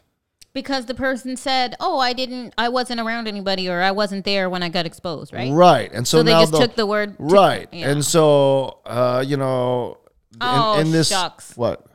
Because 0.57 0.87
the 0.87 0.95
person 0.95 1.37
said, 1.37 1.75
"Oh, 1.79 1.99
I 1.99 2.13
didn't, 2.13 2.51
I 2.57 2.69
wasn't 2.69 2.99
around 2.99 3.27
anybody, 3.27 3.69
or 3.69 3.79
I 3.79 3.91
wasn't 3.91 4.25
there 4.25 4.49
when 4.49 4.63
I 4.63 4.69
got 4.69 4.87
exposed." 4.87 5.31
Right. 5.31 5.51
Right. 5.51 5.91
And 5.93 6.07
so, 6.07 6.17
So 6.17 6.23
they 6.23 6.31
just 6.31 6.51
the- 6.51 6.57
took 6.57 6.75
the 6.75 6.87
word. 6.87 7.15
Right. 7.19 7.67
yeah. 7.71 7.91
And 7.91 8.03
so, 8.03 8.79
uh, 8.83 9.23
you 9.27 9.37
know, 9.37 9.99
in, 10.33 10.39
Oh, 10.41 10.79
in 10.79 10.89
this, 10.91 11.09
shucks. 11.09 11.55
what? 11.55 11.85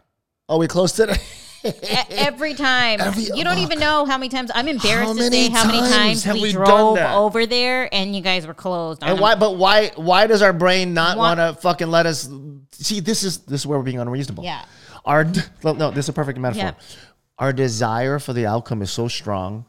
are 0.49 0.59
we 0.59 0.69
closed 0.69 0.95
today. 0.95 1.17
Every 2.11 2.55
time. 2.55 3.01
Every- 3.01 3.25
you 3.35 3.43
don't 3.43 3.59
even 3.59 3.81
know 3.81 4.05
how 4.05 4.17
many 4.17 4.29
times. 4.29 4.53
I'm 4.55 4.69
embarrassed 4.69 5.17
to 5.19 5.25
say 5.29 5.49
how 5.49 5.67
many 5.67 5.81
times 5.81 6.25
we, 6.25 6.43
we 6.43 6.53
drove 6.53 6.99
over 6.99 7.45
there 7.47 7.93
and 7.93 8.15
you 8.15 8.23
guys 8.23 8.47
were 8.47 8.55
closed. 8.55 9.03
And 9.03 9.19
why? 9.19 9.35
But 9.35 9.57
why? 9.57 9.91
Why 9.97 10.29
does 10.29 10.41
our 10.41 10.53
brain 10.53 10.95
not 10.95 11.19
want 11.19 11.39
to 11.41 11.61
fucking 11.61 11.89
let 11.89 12.07
us 12.07 12.29
see? 12.71 13.01
This 13.01 13.25
is 13.25 13.39
this 13.39 13.63
is 13.63 13.67
where 13.67 13.77
we're 13.79 13.85
being 13.85 13.99
unreasonable. 13.99 14.45
Yeah. 14.45 14.65
Our 15.05 15.25
no, 15.65 15.73
no, 15.73 15.91
this 15.91 16.05
is 16.05 16.11
a 16.11 16.13
perfect 16.13 16.39
metaphor. 16.39 16.77
Yeah. 16.79 16.97
Our 17.39 17.53
desire 17.53 18.19
for 18.19 18.33
the 18.33 18.47
outcome 18.47 18.83
is 18.83 18.91
so 18.91 19.09
strong 19.09 19.65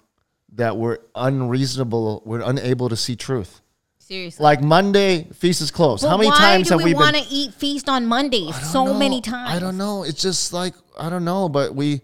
that 0.54 0.78
we're 0.78 1.00
unreasonable. 1.16 2.22
We're 2.26 2.42
unable 2.42 2.90
to 2.90 2.96
see 2.96 3.16
truth. 3.16 3.62
Seriously. 4.00 4.44
Like 4.44 4.62
Monday, 4.62 5.24
feast 5.34 5.62
is 5.62 5.72
closed. 5.72 6.04
But 6.04 6.10
How 6.10 6.18
many 6.18 6.30
times 6.30 6.68
do 6.68 6.74
have 6.74 6.84
we, 6.84 6.94
we 6.94 7.00
want 7.00 7.16
to 7.16 7.24
eat 7.30 7.54
feast 7.54 7.88
on 7.88 8.06
Mondays 8.06 8.54
so 8.72 8.86
know. 8.86 8.94
many 8.94 9.22
times? 9.22 9.50
I 9.50 9.60
don't 9.60 9.78
know. 9.78 10.04
It's 10.04 10.22
just 10.22 10.52
like 10.54 10.74
I 11.00 11.10
don't 11.10 11.24
know, 11.26 11.48
but 11.50 11.74
we 11.74 12.02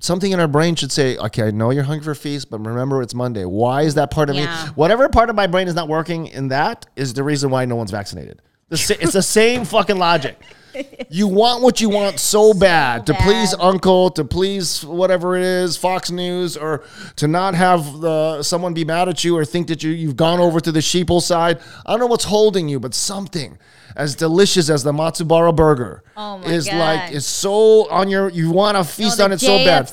something 0.00 0.32
in 0.32 0.40
our 0.40 0.48
brain 0.48 0.74
should 0.74 0.90
say, 0.92 1.16
okay, 1.16 1.44
I 1.44 1.50
know 1.50 1.70
you're 1.70 1.84
hungry 1.84 2.04
for 2.04 2.14
feast, 2.14 2.50
but 2.50 2.58
remember 2.58 3.02
it's 3.02 3.14
Monday. 3.14 3.44
Why 3.44 3.82
is 3.82 3.94
that 3.94 4.10
part 4.10 4.30
of 4.30 4.36
Yeah. 4.36 4.64
me? 4.66 4.70
Whatever 4.74 5.08
part 5.08 5.30
of 5.30 5.36
my 5.36 5.46
brain 5.46 5.68
is 5.68 5.74
not 5.74 5.88
working 5.88 6.26
in 6.26 6.48
that 6.48 6.86
is 6.96 7.14
the 7.14 7.22
reason 7.22 7.50
why 7.50 7.64
no 7.64 7.76
one's 7.76 7.90
vaccinated. 7.90 8.42
The 8.68 8.96
it's 9.00 9.12
the 9.12 9.22
same 9.22 9.64
fucking 9.64 9.98
logic. 9.98 10.40
You 11.08 11.28
want 11.28 11.62
what 11.62 11.80
you 11.80 11.88
want 11.88 12.18
so 12.18 12.52
bad 12.52 13.06
to 13.06 13.14
please 13.14 13.54
uncle, 13.54 14.10
to 14.10 14.24
please 14.24 14.84
whatever 14.84 15.36
it 15.36 15.42
is, 15.42 15.76
Fox 15.76 16.10
News, 16.10 16.56
or 16.56 16.82
to 17.16 17.28
not 17.28 17.54
have 17.54 18.00
the 18.00 18.42
someone 18.42 18.74
be 18.74 18.84
mad 18.84 19.08
at 19.08 19.22
you 19.22 19.36
or 19.36 19.44
think 19.44 19.68
that 19.68 19.82
you 19.84 19.90
you've 19.90 20.16
gone 20.16 20.40
over 20.40 20.58
to 20.58 20.72
the 20.72 20.80
sheeple 20.80 21.22
side. 21.22 21.60
I 21.86 21.92
don't 21.92 22.00
know 22.00 22.06
what's 22.06 22.24
holding 22.24 22.68
you, 22.68 22.80
but 22.80 22.94
something 22.94 23.58
as 23.96 24.14
delicious 24.16 24.68
as 24.70 24.82
the 24.82 24.92
Matsubara 24.92 25.54
burger 25.54 26.02
Oh 26.16 26.38
my 26.38 26.46
is 26.46 26.66
God. 26.66 26.76
like 26.78 27.12
it's 27.12 27.26
so 27.26 27.88
on 27.90 28.08
your 28.08 28.28
you 28.30 28.50
want 28.50 28.76
to 28.76 28.84
feast 28.84 29.18
the 29.18 29.24
on 29.24 29.32
it 29.32 29.40
so 29.40 29.58
bad. 29.64 29.88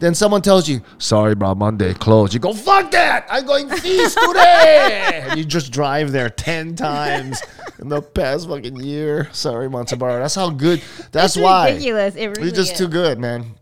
Then 0.00 0.14
someone 0.14 0.42
tells 0.42 0.68
you, 0.68 0.80
"Sorry, 0.98 1.34
bro, 1.34 1.54
Monday 1.54 1.94
closed." 1.94 2.34
You 2.34 2.40
go, 2.40 2.52
"Fuck 2.52 2.90
that! 2.92 3.26
I'm 3.30 3.46
going 3.46 3.68
feast 3.68 4.18
today," 4.18 5.24
and 5.28 5.38
you 5.38 5.44
just 5.44 5.72
drive 5.72 6.12
there 6.12 6.30
ten 6.30 6.74
times 6.76 7.40
in 7.78 7.88
the 7.88 8.02
past 8.02 8.48
fucking 8.48 8.76
year. 8.76 9.28
Sorry, 9.32 9.68
Matsubara. 9.68 10.20
That's 10.20 10.34
how 10.34 10.50
good. 10.50 10.82
That's 11.12 11.36
why. 11.36 11.68
It's 11.70 11.84
why 11.84 11.90
ridiculous. 12.00 12.14
It 12.16 12.26
really 12.38 12.52
just 12.52 12.72
is. 12.72 12.78
too 12.78 12.88
good, 12.88 13.18
man. 13.18 13.54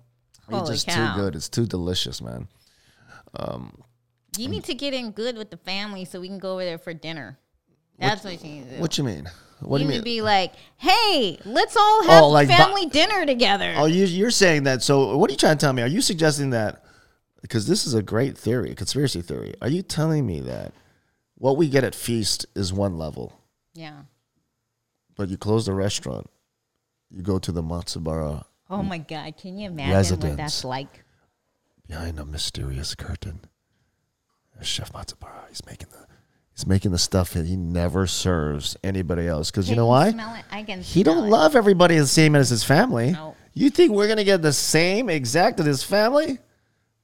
We're 0.49 0.65
just 0.67 0.87
cow. 0.87 1.15
too 1.15 1.21
good. 1.23 1.35
It's 1.35 1.49
too 1.49 1.67
delicious, 1.67 2.21
man. 2.23 2.49
Um, 3.35 3.83
You 4.39 4.49
need 4.49 4.65
to 4.65 4.75
get 4.75 4.95
in 4.95 5.11
good 5.11 5.37
with 5.37 5.51
the 5.51 5.57
family 5.57 6.05
so 6.05 6.21
we 6.21 6.29
can 6.29 6.39
go 6.39 6.53
over 6.55 6.65
there 6.65 6.79
for 6.79 6.95
dinner. 6.95 7.39
That's 7.99 8.25
what, 8.25 8.33
you 8.43 8.51
need 8.51 8.65
to 8.65 8.77
do. 8.77 8.81
What 8.81 8.99
you 8.99 9.05
mean? 9.05 9.31
What 9.61 9.81
you 9.81 9.87
do 9.87 9.93
you 9.93 9.99
mean? 9.99 10.05
be 10.05 10.21
like, 10.21 10.53
hey, 10.77 11.39
let's 11.45 11.77
all 11.77 12.01
oh, 12.03 12.07
have 12.09 12.23
Oh, 12.25 12.29
like 12.29 12.49
family 12.49 12.87
dinner 12.87 13.25
together. 13.25 13.75
Oh, 13.77 13.87
you, 13.87 14.05
you're 14.05 14.31
saying 14.31 14.65
that. 14.65 14.83
So, 14.83 15.17
what 15.17 15.31
are 15.31 15.33
you 15.33 15.39
trying 15.39 15.57
to 15.57 15.61
tell 15.65 15.73
me? 15.73 15.83
Are 15.83 15.89
you 15.89 16.03
suggesting 16.03 16.51
that? 16.51 16.85
Because 17.41 17.67
this 17.67 17.87
is 17.87 17.95
a 17.95 18.03
great 18.03 18.37
theory, 18.37 18.73
a 18.73 18.75
conspiracy 18.75 19.23
theory. 19.23 19.55
Are 19.63 19.69
you 19.69 19.83
telling 19.83 20.27
me 20.27 20.41
that 20.41 20.73
what 21.37 21.57
we 21.57 21.69
get 21.69 21.85
at 21.85 21.95
feast 21.95 22.45
is 22.55 22.73
one 22.73 22.99
level, 22.99 23.33
yeah. 23.73 24.01
but 25.17 25.29
you 25.29 25.37
close 25.37 25.67
the 25.67 25.73
restaurant, 25.73 26.29
you 27.11 27.23
go 27.23 27.39
to 27.39 27.53
the 27.53 27.63
Matsubara 27.63 28.41
uh, 28.41 28.43
Oh 28.69 28.83
my 28.83 28.99
God. 28.99 29.37
Can 29.37 29.59
you 29.59 29.69
imagine 29.69 30.19
what 30.19 30.37
that's 30.37 30.65
like? 30.65 31.05
behind 31.87 32.19
a 32.19 32.25
mysterious 32.25 32.95
curtain. 32.95 33.41
Chef 34.63 34.93
Matsubara. 34.93 35.49
He's 35.49 35.65
making 35.67 35.89
the 35.91 36.07
he's 36.57 36.67
making 36.67 36.91
the 36.91 36.99
stuff 36.99 37.35
that 37.35 37.47
he 37.47 37.55
never 37.57 38.07
serves 38.07 38.77
anybody 38.83 39.29
else. 39.29 39.51
Because 39.51 39.69
you 39.71 39.77
know 39.77 39.87
why? 39.87 40.11
Smell 40.11 40.35
it? 40.35 40.45
I 40.51 40.63
can 40.63 40.81
He 40.81 41.03
smell 41.03 41.15
don't 41.17 41.27
it. 41.27 41.31
love 41.31 41.55
everybody 41.55 41.99
the 41.99 42.07
same 42.07 42.35
as 42.35 42.51
his 42.51 42.65
family. 42.65 43.13
No. 43.13 43.37
You 43.55 43.71
think 43.71 43.93
we're 43.93 44.09
gonna 44.09 44.25
get 44.25 44.43
the 44.43 44.53
same 44.53 45.09
exact 45.09 45.61
as 45.61 45.67
his 45.67 45.83
family? 45.83 46.39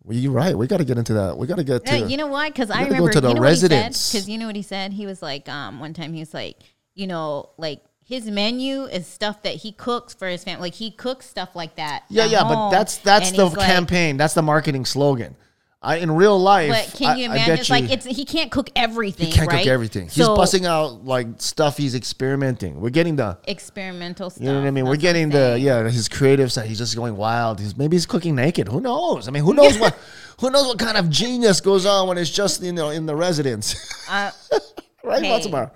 Well, 0.04 0.16
you're 0.18 0.32
right. 0.32 0.56
We 0.58 0.66
got 0.66 0.78
to 0.78 0.84
get 0.84 0.98
into 0.98 1.14
that. 1.14 1.38
We 1.38 1.46
got 1.46 1.58
to 1.58 1.64
get 1.64 1.86
to. 1.86 2.00
No, 2.00 2.06
you 2.08 2.16
know 2.16 2.26
why? 2.26 2.48
Because 2.50 2.70
I 2.72 2.82
remember. 2.82 3.12
to 3.12 3.20
the 3.20 3.28
you 3.28 3.34
know 3.34 3.40
residence. 3.40 4.10
Because 4.12 4.28
you 4.28 4.36
know 4.36 4.46
what 4.46 4.56
he 4.56 4.62
said. 4.62 4.92
He 4.92 5.06
was 5.06 5.22
like, 5.22 5.48
um, 5.48 5.78
one 5.78 5.94
time 5.94 6.12
he 6.12 6.18
was 6.18 6.34
like, 6.34 6.56
you 6.96 7.06
know, 7.06 7.50
like 7.56 7.84
his 8.04 8.26
menu 8.26 8.82
is 8.86 9.06
stuff 9.06 9.42
that 9.44 9.54
he 9.54 9.70
cooks 9.70 10.12
for 10.12 10.26
his 10.26 10.42
family. 10.42 10.62
Like 10.62 10.74
he 10.74 10.90
cooks 10.90 11.26
stuff 11.26 11.54
like 11.54 11.76
that. 11.76 12.02
yeah, 12.10 12.24
yeah, 12.24 12.42
but 12.42 12.70
that's 12.70 12.96
that's 12.98 13.30
the 13.30 13.46
he's 13.48 13.56
like- 13.56 13.66
campaign. 13.66 14.16
That's 14.16 14.34
the 14.34 14.42
marketing 14.42 14.86
slogan. 14.86 15.36
I 15.84 15.96
in 15.96 16.12
real 16.12 16.38
life. 16.38 16.70
But 16.70 16.96
can 16.98 17.18
you 17.18 17.24
I- 17.24 17.28
I 17.28 17.34
imagine? 17.34 17.46
bet 17.46 17.58
It's 17.60 17.68
you- 17.68 17.74
like 17.74 17.90
it's 17.90 18.06
he 18.06 18.24
can't 18.24 18.50
cook 18.52 18.70
everything. 18.76 19.26
He 19.26 19.32
can't 19.32 19.48
right? 19.50 19.58
cook 19.64 19.66
everything. 19.66 20.04
He's 20.04 20.24
So, 20.24 20.36
busting 20.36 20.64
out 20.64 21.04
like 21.04 21.26
stuff. 21.38 21.76
He's 21.76 21.94
experimenting. 21.96 22.80
We're 22.80 22.90
getting 22.90 23.16
the. 23.16 23.36
experimental 23.48 24.30
stuff. 24.30 24.42
You 24.44 24.52
know 24.52 24.60
what 24.60 24.66
I 24.68 24.70
mean? 24.70 24.84
We're 24.84 24.92
That's 24.92 25.02
what 25.04 25.08
I'm 25.16 25.30
getting 25.30 25.30
the 25.30 25.58
yeah 25.58 25.88
his 25.88 26.08
creative 26.08 26.52
side. 26.52 26.66
He's 26.68 26.78
just 26.78 26.94
going 26.94 27.16
wild. 27.16 27.58
He's 27.58 27.76
maybe 27.76 27.96
he's 27.96 28.06
cooking 28.06 28.36
naked. 28.36 28.68
Who 28.68 28.80
knows? 28.80 29.26
I 29.26 29.32
mean, 29.32 29.42
who 29.44 29.54
knows 29.54 29.78
what? 29.78 29.98
Who 30.40 30.50
knows 30.50 30.66
what 30.66 30.78
kind 30.78 30.96
of 30.96 31.08
genius 31.10 31.60
goes 31.60 31.84
on 31.86 32.08
when 32.08 32.18
it's 32.18 32.30
just 32.30 32.62
you 32.62 32.72
know 32.72 32.90
in 32.90 33.06
the 33.06 33.14
residence, 33.14 33.76
Uh, 34.10 34.30
right? 35.04 35.22
Hey. 35.22 35.40
Tomorrow? 35.40 35.70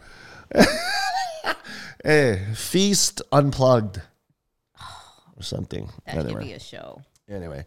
hey, 2.05 2.43
feast 2.55 3.23
unplugged 3.33 4.01
or 5.37 5.43
something. 5.43 5.89
that 6.07 6.15
should 6.17 6.25
anyway. 6.27 6.45
be 6.45 6.53
a 6.55 6.61
show. 6.61 7.03
Anyway, 7.29 7.65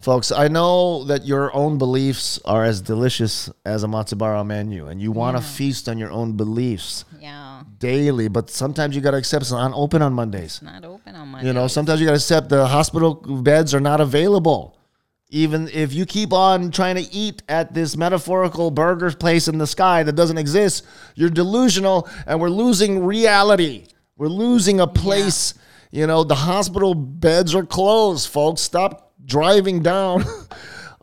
folks, 0.00 0.32
I 0.32 0.48
know 0.48 1.04
that 1.04 1.26
your 1.26 1.54
own 1.54 1.76
beliefs 1.76 2.40
are 2.46 2.64
as 2.64 2.80
delicious 2.80 3.50
as 3.66 3.84
a 3.84 3.86
Matsubara 3.86 4.44
menu, 4.46 4.86
and 4.86 5.02
you 5.02 5.12
want 5.12 5.36
to 5.36 5.42
feast 5.42 5.86
on 5.86 5.98
your 5.98 6.10
own 6.10 6.32
beliefs 6.32 7.04
Yeah, 7.20 7.62
daily, 7.78 8.28
but 8.28 8.48
sometimes 8.48 8.96
you 8.96 9.02
got 9.02 9.10
to 9.10 9.18
accept 9.18 9.42
it's 9.42 9.52
not 9.52 9.72
open 9.74 10.00
on 10.00 10.14
Mondays. 10.14 10.62
not 10.62 10.82
open 10.86 11.14
on 11.14 11.28
Monday. 11.28 11.46
You 11.46 11.52
know, 11.52 11.66
sometimes 11.66 12.00
you 12.00 12.06
got 12.06 12.12
to 12.12 12.16
accept 12.16 12.48
the 12.48 12.66
hospital 12.66 13.14
beds 13.16 13.74
are 13.74 13.80
not 13.80 14.00
available. 14.00 14.78
Even 15.28 15.68
if 15.68 15.92
you 15.92 16.06
keep 16.06 16.32
on 16.32 16.70
trying 16.70 16.96
to 16.96 17.02
eat 17.12 17.42
at 17.50 17.74
this 17.74 17.98
metaphorical 17.98 18.70
burger 18.70 19.10
place 19.12 19.46
in 19.46 19.58
the 19.58 19.66
sky 19.66 20.02
that 20.04 20.14
doesn't 20.14 20.38
exist, 20.38 20.86
you're 21.16 21.28
delusional 21.30 22.08
and 22.26 22.40
we're 22.40 22.48
losing 22.48 23.04
reality. 23.04 23.88
We're 24.16 24.28
losing 24.28 24.80
a 24.80 24.86
place. 24.86 25.52
You 25.92 26.06
know, 26.06 26.24
the 26.24 26.34
hospital 26.34 26.94
beds 26.94 27.54
are 27.54 27.64
closed, 27.64 28.28
folks. 28.28 28.62
Stop 28.62 29.12
driving 29.24 29.82
down. 29.82 30.24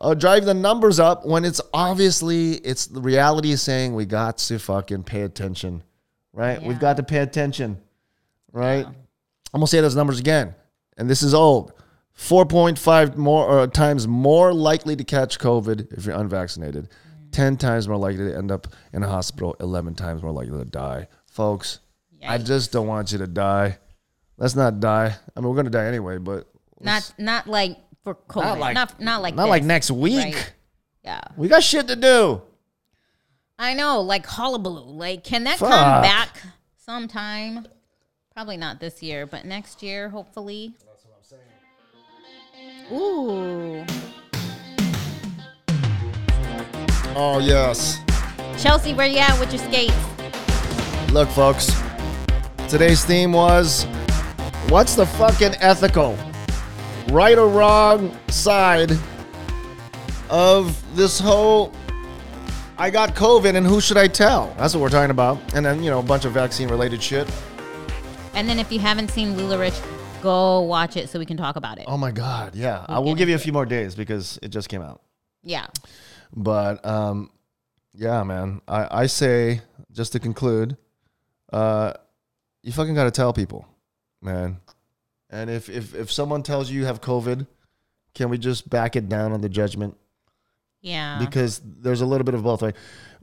Uh, 0.02 0.14
drive 0.14 0.46
the 0.46 0.54
numbers 0.54 0.98
up 0.98 1.26
when 1.26 1.44
it's 1.44 1.60
obviously 1.74 2.52
it's 2.52 2.86
the 2.86 3.02
reality 3.02 3.50
is 3.50 3.60
saying 3.60 3.94
we 3.94 4.06
got 4.06 4.38
to 4.38 4.58
fucking 4.58 5.02
pay 5.02 5.20
attention, 5.20 5.82
right? 6.32 6.62
We've 6.62 6.80
got 6.80 6.96
to 6.96 7.02
pay 7.02 7.18
attention, 7.18 7.78
right? 8.50 8.86
I'm 8.86 8.94
gonna 9.52 9.66
say 9.66 9.82
those 9.82 9.94
numbers 9.94 10.18
again, 10.18 10.54
and 10.96 11.10
this 11.10 11.22
is 11.22 11.34
old. 11.34 11.74
4.5 12.16 13.16
more 13.16 13.60
uh, 13.60 13.66
times 13.66 14.08
more 14.08 14.54
likely 14.54 14.96
to 14.96 15.04
catch 15.04 15.38
COVID 15.38 15.92
if 15.92 16.06
you're 16.06 16.16
unvaccinated. 16.16 16.88
10 17.32 17.58
times 17.58 17.86
more 17.86 17.98
likely 17.98 18.30
to 18.30 18.34
end 18.34 18.50
up 18.50 18.68
in 18.94 19.02
a 19.02 19.08
hospital. 19.08 19.54
11 19.60 19.96
times 19.96 20.22
more 20.22 20.32
likely 20.32 20.58
to 20.58 20.64
die. 20.64 21.08
Folks, 21.26 21.80
I 22.26 22.38
just 22.38 22.72
don't 22.72 22.86
want 22.86 23.12
you 23.12 23.18
to 23.18 23.26
die. 23.26 23.76
Let's 24.40 24.56
not 24.56 24.80
die. 24.80 25.14
I 25.36 25.40
mean, 25.40 25.48
we're 25.50 25.54
gonna 25.56 25.70
die 25.70 25.84
anyway, 25.84 26.16
but 26.18 26.48
Not 26.80 27.12
not 27.18 27.46
like 27.46 27.76
for 28.02 28.14
COVID. 28.14 28.42
Not 28.44 28.58
like- 28.58 28.74
not, 28.74 29.00
not 29.00 29.22
like 29.22 29.34
not 29.34 29.48
like 29.50 29.62
next 29.62 29.90
week. 29.90 30.34
right? 30.34 30.52
Yeah. 31.04 31.20
We 31.36 31.46
got 31.48 31.62
shit 31.62 31.86
to 31.88 31.94
do. 31.96 32.40
I 33.58 33.74
know, 33.74 34.00
like 34.00 34.24
hullabaloo. 34.26 34.90
Like, 34.96 35.22
can 35.24 35.44
that 35.44 35.58
Fuck. 35.58 35.70
come 35.70 36.02
back 36.02 36.40
sometime? 36.84 37.66
Probably 38.34 38.56
not 38.56 38.80
this 38.80 39.02
year, 39.02 39.26
but 39.26 39.44
next 39.44 39.82
year, 39.82 40.08
hopefully. 40.08 40.74
That's 40.86 41.04
what 41.04 41.18
I'm 41.18 41.24
saying. 42.88 42.98
Ooh. 42.98 43.84
Oh 47.14 47.38
yes. 47.40 47.98
Chelsea, 48.58 48.94
where 48.94 49.06
you 49.06 49.18
at 49.18 49.38
with 49.38 49.52
your 49.52 49.62
skates? 49.62 49.92
Look, 51.12 51.28
folks. 51.28 51.70
Today's 52.68 53.04
theme 53.04 53.32
was 53.32 53.84
what's 54.70 54.94
the 54.94 55.04
fucking 55.04 55.54
ethical, 55.60 56.16
right 57.08 57.36
or 57.36 57.48
wrong 57.48 58.16
side 58.28 58.92
of 60.30 60.80
this 60.96 61.18
whole 61.18 61.72
I 62.80 62.88
got 62.88 63.14
COVID 63.14 63.56
and 63.56 63.66
who 63.66 63.78
should 63.78 63.98
I 63.98 64.06
tell? 64.06 64.54
That's 64.56 64.74
what 64.74 64.80
we're 64.80 64.88
talking 64.88 65.10
about. 65.10 65.38
And 65.54 65.66
then, 65.66 65.82
you 65.82 65.90
know, 65.90 65.98
a 65.98 66.02
bunch 66.02 66.24
of 66.24 66.32
vaccine 66.32 66.68
related 66.68 67.02
shit. 67.02 67.30
And 68.32 68.48
then 68.48 68.58
if 68.58 68.72
you 68.72 68.78
haven't 68.78 69.10
seen 69.10 69.34
LuLaRich, 69.34 69.78
go 70.22 70.60
watch 70.60 70.96
it 70.96 71.10
so 71.10 71.18
we 71.18 71.26
can 71.26 71.36
talk 71.36 71.56
about 71.56 71.76
it. 71.76 71.84
Oh 71.86 71.98
my 71.98 72.10
God. 72.10 72.54
Yeah. 72.54 72.86
I 72.88 72.94
We'll 72.94 73.08
will 73.08 73.14
give 73.16 73.28
you 73.28 73.34
a 73.34 73.38
few 73.38 73.52
more 73.52 73.66
days 73.66 73.94
because 73.94 74.38
it 74.40 74.48
just 74.48 74.70
came 74.70 74.80
out. 74.80 75.02
Yeah. 75.42 75.66
But 76.34 76.82
um, 76.86 77.30
yeah, 77.92 78.22
man. 78.22 78.62
I, 78.66 79.02
I 79.02 79.06
say, 79.06 79.60
just 79.92 80.12
to 80.12 80.18
conclude, 80.18 80.78
uh, 81.52 81.92
you 82.62 82.72
fucking 82.72 82.94
gotta 82.94 83.10
tell 83.10 83.34
people, 83.34 83.66
man. 84.20 84.60
And 85.30 85.48
if, 85.48 85.68
if 85.68 85.94
if 85.94 86.10
someone 86.10 86.42
tells 86.42 86.70
you 86.70 86.80
you 86.80 86.86
have 86.86 87.00
COVID, 87.00 87.46
can 88.14 88.30
we 88.30 88.38
just 88.38 88.68
back 88.68 88.96
it 88.96 89.08
down 89.08 89.32
on 89.32 89.40
the 89.40 89.48
judgment? 89.48 89.96
Yeah. 90.80 91.18
Because 91.18 91.60
there's 91.64 92.00
a 92.00 92.06
little 92.06 92.24
bit 92.24 92.34
of 92.34 92.42
both. 92.42 92.62
Right? 92.62 92.74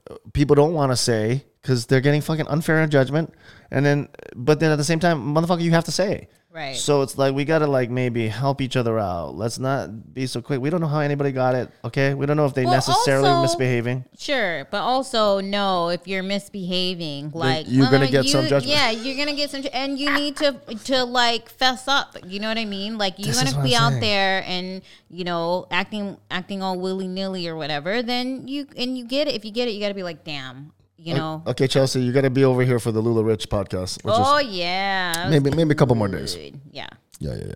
Uh, 0.09 0.15
People 0.33 0.55
don't 0.55 0.73
want 0.73 0.91
to 0.91 0.95
say 0.95 1.43
because 1.61 1.85
they're 1.85 2.01
getting 2.01 2.21
fucking 2.21 2.47
unfair 2.47 2.81
in 2.81 2.89
judgment, 2.89 3.33
and 3.71 3.85
then 3.85 4.07
but 4.35 4.59
then 4.59 4.71
at 4.71 4.77
the 4.77 4.83
same 4.83 4.99
time, 4.99 5.35
motherfucker, 5.35 5.61
you 5.61 5.71
have 5.71 5.83
to 5.85 5.91
say. 5.91 6.29
Right. 6.57 6.75
So 6.75 7.01
it's 7.03 7.17
like 7.17 7.33
we 7.35 7.45
gotta 7.45 7.67
like 7.67 7.89
maybe 7.89 8.27
help 8.27 8.59
each 8.61 8.75
other 8.75 8.97
out. 8.99 9.35
Let's 9.35 9.59
not 9.59 10.13
be 10.13 10.25
so 10.27 10.41
quick. 10.41 10.59
We 10.59 10.69
don't 10.69 10.81
know 10.81 10.87
how 10.87 10.99
anybody 10.99 11.31
got 11.31 11.55
it. 11.55 11.69
Okay, 11.85 12.13
we 12.13 12.25
don't 12.25 12.35
know 12.37 12.45
if 12.45 12.53
they 12.53 12.65
Well, 12.65 12.73
necessarily 12.73 13.29
also- 13.29 13.41
misbehaving. 13.43 14.03
Sure, 14.17 14.65
but 14.71 14.81
also 14.81 15.39
know 15.39 15.89
if 15.89 16.07
you're 16.07 16.23
misbehaving, 16.23 17.31
like 17.33 17.65
you're 17.69 17.89
gonna 17.89 18.09
get 18.09 18.25
you- 18.25 18.31
some 18.31 18.47
judgment. 18.47 18.65
Yeah, 18.75 18.89
you're 18.91 19.17
gonna 19.17 19.35
get 19.37 19.51
some, 19.51 19.63
and 19.71 19.97
you 19.99 20.11
need 20.13 20.35
to 20.37 20.55
to 20.85 21.03
like 21.05 21.49
fess 21.49 21.87
up. 21.87 22.17
You 22.25 22.39
know 22.39 22.47
what 22.49 22.57
I 22.57 22.65
mean? 22.65 22.97
Like 22.97 23.15
you're 23.17 23.35
gonna 23.35 23.63
be 23.63 23.75
out 23.75 23.89
saying. 23.91 24.01
there 24.01 24.43
and 24.47 24.81
you 25.09 25.23
know 25.23 25.67
acting 25.71 26.17
acting 26.31 26.61
all 26.63 26.79
willy 26.79 27.07
nilly 27.07 27.47
or 27.47 27.55
whatever. 27.55 28.01
Then 28.01 28.47
you 28.47 28.67
and 28.75 28.97
you 28.97 29.05
get 29.05 29.27
it. 29.27 29.35
If 29.35 29.45
you 29.45 29.51
get 29.51 29.67
it, 29.67 29.71
you 29.71 29.79
got 29.79 29.89
to 29.89 29.93
be 29.93 30.03
like, 30.03 30.23
damn, 30.23 30.71
you 30.97 31.13
know. 31.13 31.43
Okay, 31.47 31.67
Chelsea, 31.67 32.01
you 32.01 32.11
gotta 32.11 32.29
be 32.29 32.43
over 32.43 32.63
here 32.63 32.79
for 32.79 32.91
the 32.91 33.01
LuLaRich 33.01 33.47
podcast, 33.47 33.99
Oh 34.05 34.39
yeah, 34.39 35.27
maybe 35.29 35.51
maybe 35.51 35.71
a 35.71 35.75
couple 35.75 35.95
more 35.95 36.07
days. 36.07 36.35
good. 36.35 36.59
Yeah, 36.71 36.87
Yeah, 37.19 37.35
yeah, 37.35 37.43
yeah. 37.47 37.53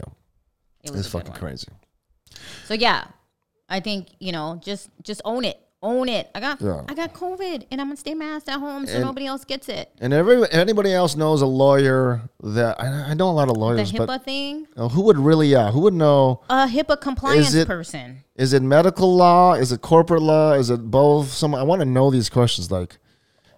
it 0.84 0.92
was 0.92 1.02
It's 1.02 1.10
fucking 1.10 1.34
crazy. 1.34 1.68
So 2.66 2.74
yeah, 2.74 3.06
I 3.70 3.80
think 3.80 4.08
you 4.20 4.32
know 4.32 4.60
just 4.64 4.90
just 5.04 5.22
own 5.26 5.44
it, 5.46 5.60
own 5.84 6.08
it. 6.10 6.30
I 6.36 6.40
got 6.40 6.62
Yeah. 6.62 6.82
I 6.88 6.94
got 6.94 7.14
COVID, 7.14 7.66
and 7.72 7.82
I'm 7.82 7.88
gonna 7.88 7.98
stay 7.98 8.14
masked 8.14 8.48
at 8.50 8.60
home 8.60 8.86
so 8.86 8.94
And- 8.94 9.04
nobody 9.06 9.26
else 9.26 9.44
gets 9.46 9.68
it. 9.70 9.90
And 10.00 10.14
every 10.14 10.50
anybody 10.52 10.94
else 10.94 11.16
knows 11.16 11.42
a 11.42 11.46
lawyer 11.48 12.22
that 12.44 12.80
I, 12.80 13.12
I 13.12 13.14
know 13.14 13.30
a 13.30 13.32
lot 13.42 13.50
of 13.50 13.58
lawyers. 13.58 13.92
The 13.92 13.98
HIPAA 14.00 14.08
but 14.08 14.24
thing. 14.26 14.68
uh, 14.78 14.88
who 14.90 15.02
would 15.04 15.18
really, 15.18 15.48
yeah, 15.48 15.72
who 15.72 15.82
would 15.82 15.94
know? 15.94 16.42
a 16.50 16.68
HIPAA 16.68 17.00
compliance 17.02 17.54
it- 17.54 17.68
person. 17.68 18.24
Is 18.36 18.54
it 18.54 18.64
medical 18.64 19.16
law? 19.16 19.54
Is 19.54 19.72
it 19.72 19.82
corporate 19.82 20.22
law? 20.24 20.54
Is 20.54 20.70
it 20.72 20.90
both? 20.90 21.28
Some 21.32 21.54
I 21.54 21.64
want 21.64 21.82
to 21.82 21.86
know 21.86 22.10
these 22.10 22.28
questions, 22.30 22.72
like 22.72 22.98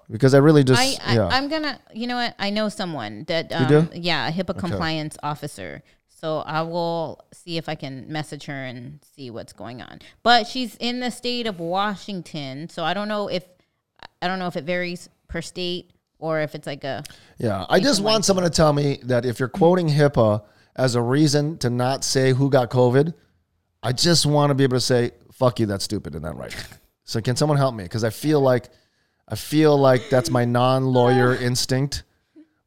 because 0.10 0.34
I 0.34 0.40
really 0.40 0.64
just 0.64 0.82
I, 0.82 1.12
I 1.12 1.16
yeah. 1.16 1.28
I'm 1.28 1.50
gonna 1.50 1.80
you 1.94 2.08
know 2.08 2.16
what 2.16 2.36
I 2.40 2.50
know 2.50 2.70
someone 2.70 3.24
that 3.26 3.52
um, 3.52 3.68
do? 3.68 3.90
yeah 3.94 4.28
a 4.28 4.32
HIPAA 4.32 4.58
compliance 4.58 5.18
officer. 5.24 5.84
So 6.08 6.38
I 6.40 6.62
will 6.62 7.26
see 7.34 7.58
if 7.58 7.68
I 7.68 7.76
can 7.76 8.10
message 8.10 8.46
her 8.46 8.54
and 8.64 9.00
see 9.16 9.30
what's 9.30 9.52
going 9.52 9.82
on. 9.82 10.00
But 10.24 10.48
she's 10.48 10.78
in 10.78 11.02
the 11.02 11.12
state 11.12 11.48
of 11.48 11.60
Washington, 11.60 12.70
so 12.70 12.84
I 12.86 12.94
don't 12.94 13.10
know 13.10 13.28
if 13.28 13.44
I 14.22 14.28
don't 14.28 14.40
know 14.40 14.48
if 14.48 14.56
it 14.56 14.64
varies 14.64 15.10
per 15.28 15.42
state 15.42 15.92
or 16.20 16.40
if 16.40 16.56
it's 16.56 16.66
like 16.66 16.86
a 16.86 17.04
Yeah, 17.38 17.66
I 17.70 17.80
just 17.80 18.02
want 18.02 18.24
someone 18.24 18.46
to 18.46 18.50
tell 18.50 18.72
me 18.72 19.00
that 19.04 19.26
if 19.26 19.40
you're 19.40 19.50
quoting 19.50 19.90
HIPAA 19.90 20.44
as 20.76 20.96
a 20.96 21.02
reason 21.02 21.58
to 21.58 21.70
not 21.70 22.04
say 22.06 22.32
who 22.32 22.50
got 22.50 22.70
COVID, 22.70 23.14
I 23.84 23.92
just 23.92 24.26
want 24.26 24.50
to 24.50 24.56
be 24.56 24.64
able 24.64 24.78
to 24.78 24.82
say, 24.82 25.12
"Fuck 25.34 25.60
you, 25.60 25.66
that's 25.66 25.84
stupid 25.84 26.14
and 26.14 26.24
not 26.24 26.38
right." 26.38 26.56
So 27.06 27.22
can 27.22 27.36
someone 27.36 27.58
help 27.58 27.76
me? 27.76 27.84
Because 27.84 28.04
I 28.04 28.10
feel 28.10 28.40
like, 28.40 28.70
I 29.34 29.36
feel 29.36 29.78
like 29.78 30.10
that's 30.10 30.30
my 30.30 30.46
non-lawyer 30.46 31.36
instinct, 31.50 32.04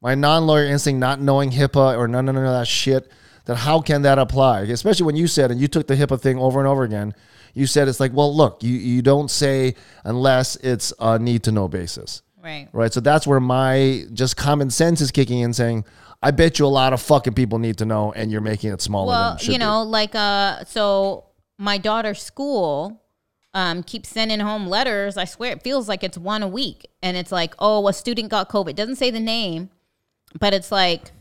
my 0.01 0.15
non-lawyer 0.15 0.65
instinct, 0.65 0.99
not 0.99 1.21
knowing 1.21 1.51
HIPAA 1.51 1.97
or 1.97 2.07
none, 2.07 2.27
of 2.27 2.35
that 2.35 2.67
shit. 2.67 3.11
That 3.45 3.55
how 3.55 3.79
can 3.79 4.01
that 4.01 4.19
apply? 4.19 4.63
Especially 4.63 5.05
when 5.05 5.15
you 5.15 5.27
said 5.27 5.51
and 5.51 5.61
you 5.61 5.69
took 5.69 5.87
the 5.87 5.95
HIPAA 5.95 6.19
thing 6.19 6.37
over 6.37 6.59
and 6.59 6.67
over 6.67 6.83
again. 6.83 7.13
You 7.53 7.65
said 7.65 7.87
it's 7.87 8.01
like, 8.01 8.11
well, 8.13 8.35
look, 8.35 8.61
you 8.61 8.73
you 8.73 9.01
don't 9.01 9.31
say 9.31 9.75
unless 10.03 10.57
it's 10.57 10.91
a 10.99 11.17
need 11.17 11.43
to 11.43 11.53
know 11.53 11.69
basis 11.69 12.21
right. 12.47 12.67
right? 12.73 12.93
So 12.93 12.99
that's 12.99 13.27
where 13.27 13.39
my 13.39 14.05
just 14.13 14.37
common 14.37 14.69
sense 14.69 15.01
is 15.01 15.11
kicking 15.11 15.39
in, 15.39 15.53
saying, 15.53 15.85
"I 16.21 16.31
bet 16.31 16.59
you 16.59 16.65
a 16.65 16.67
lot 16.67 16.93
of 16.93 17.01
fucking 17.01 17.33
people 17.33 17.59
need 17.59 17.77
to 17.77 17.85
know, 17.85 18.11
and 18.13 18.31
you're 18.31 18.41
making 18.41 18.71
it 18.71 18.81
smaller." 18.81 19.09
Well, 19.09 19.37
you 19.41 19.57
know, 19.57 19.83
like 19.83 20.15
uh, 20.15 20.63
so 20.65 21.25
my 21.57 21.77
daughter's 21.77 22.21
school 22.21 23.01
um 23.57 23.81
keeps 23.81 24.09
sending 24.09 24.39
home 24.39 24.67
letters. 24.67 25.17
I 25.17 25.25
swear 25.25 25.51
it 25.51 25.63
feels 25.63 25.89
like 25.89 26.03
it's 26.03 26.17
one 26.17 26.43
a 26.43 26.47
week, 26.47 26.87
and 27.01 27.17
it's 27.17 27.31
like, 27.31 27.55
oh, 27.57 27.87
a 27.87 27.93
student 27.93 28.29
got 28.29 28.49
COVID. 28.49 28.75
Doesn't 28.75 28.97
say 28.97 29.09
the 29.11 29.19
name, 29.19 29.69
but 30.39 30.53
it's 30.53 30.71
like. 30.71 31.11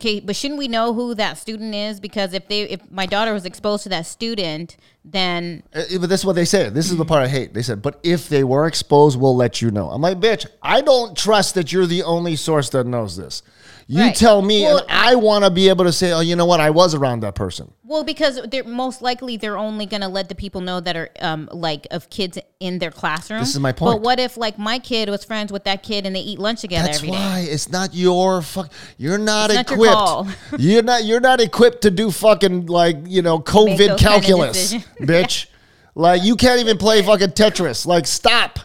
Okay, 0.00 0.20
but 0.20 0.36
shouldn't 0.36 0.60
we 0.60 0.68
know 0.68 0.94
who 0.94 1.12
that 1.16 1.38
student 1.38 1.74
is? 1.74 1.98
Because 1.98 2.32
if 2.32 2.46
they, 2.46 2.62
if 2.62 2.88
my 2.88 3.04
daughter 3.04 3.32
was 3.32 3.44
exposed 3.44 3.82
to 3.82 3.88
that 3.88 4.06
student, 4.06 4.76
then. 5.04 5.64
Uh, 5.74 5.82
But 6.00 6.08
this 6.08 6.20
is 6.20 6.24
what 6.24 6.36
they 6.36 6.44
said. 6.44 6.72
This 6.72 6.88
is 6.88 6.96
the 6.96 7.04
part 7.04 7.24
I 7.24 7.26
hate. 7.26 7.52
They 7.52 7.62
said, 7.62 7.82
"But 7.82 7.98
if 8.04 8.28
they 8.28 8.44
were 8.44 8.68
exposed, 8.68 9.18
we'll 9.18 9.34
let 9.34 9.60
you 9.60 9.72
know." 9.72 9.90
I'm 9.90 10.00
like, 10.00 10.20
"Bitch, 10.20 10.46
I 10.62 10.82
don't 10.82 11.16
trust 11.16 11.56
that 11.56 11.72
you're 11.72 11.84
the 11.84 12.04
only 12.04 12.36
source 12.36 12.68
that 12.70 12.86
knows 12.86 13.16
this." 13.16 13.42
You 13.90 14.02
Right. 14.02 14.14
tell 14.14 14.42
me, 14.42 14.64
Well, 14.64 14.78
and 14.78 14.86
I 14.90 15.14
want 15.14 15.44
to 15.44 15.50
be 15.50 15.70
able 15.70 15.86
to 15.86 15.92
say, 15.92 16.12
"Oh, 16.12 16.20
you 16.20 16.36
know 16.36 16.44
what? 16.44 16.60
I 16.60 16.68
was 16.68 16.94
around 16.94 17.20
that 17.20 17.34
person." 17.34 17.72
Well, 17.86 18.04
because 18.04 18.38
they're 18.50 18.62
most 18.62 19.00
likely 19.00 19.38
they're 19.38 19.56
only 19.56 19.86
going 19.86 20.02
to 20.02 20.08
let 20.08 20.28
the 20.28 20.34
people 20.34 20.60
know 20.60 20.78
that 20.80 20.94
are 20.94 21.08
um 21.22 21.48
like 21.52 21.86
of 21.90 22.10
kids 22.10 22.36
in 22.60 22.80
their 22.80 22.90
classroom. 22.90 23.40
This 23.40 23.54
is 23.54 23.60
my 23.60 23.72
point. 23.72 23.94
But 23.94 24.02
what 24.02 24.20
if 24.20 24.36
like 24.36 24.58
my 24.58 24.78
kid 24.78 25.08
was 25.08 25.24
friends 25.24 25.50
with 25.50 25.64
that 25.64 25.82
kid 25.82 26.04
and 26.04 26.14
they 26.14 26.20
eat 26.20 26.38
lunch 26.38 26.60
together 26.60 26.84
That's 26.88 26.98
every 26.98 27.12
day? 27.12 27.16
why 27.16 27.46
it's 27.48 27.70
not 27.70 27.94
your 27.94 28.42
fuck. 28.42 28.70
You're 28.98 29.16
not 29.16 29.50
It's 29.50 29.70
not 29.70 29.78
your 29.78 29.86
equipped. 30.26 30.38
you're 30.58 30.82
not. 30.82 31.04
You're 31.04 31.20
not 31.20 31.40
equipped 31.40 31.80
to 31.82 31.90
do 31.90 32.10
fucking 32.10 32.66
like 32.66 32.98
you 33.06 33.22
know 33.22 33.38
COVID 33.40 33.78
kind 33.78 33.90
of 33.92 33.98
calculus, 33.98 34.74
bitch. 35.00 35.46
Like 35.94 36.22
you 36.22 36.36
can't 36.36 36.60
even 36.60 36.76
play 36.76 37.00
fucking 37.02 37.30
Tetris. 37.30 37.86
Like 37.86 38.06
stop, 38.06 38.58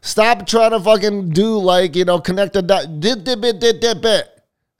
stop 0.00 0.46
trying 0.46 0.70
to 0.70 0.80
fucking 0.80 1.28
do 1.30 1.58
like 1.58 1.94
you 1.96 2.06
know 2.06 2.18
connect 2.18 2.54
the 2.54 2.62
dot. 2.62 2.98
Did 2.98 3.24
did 3.24 3.42
bit 3.42 3.60
did 3.60 3.80
did 3.80 4.00
bit. 4.00 4.26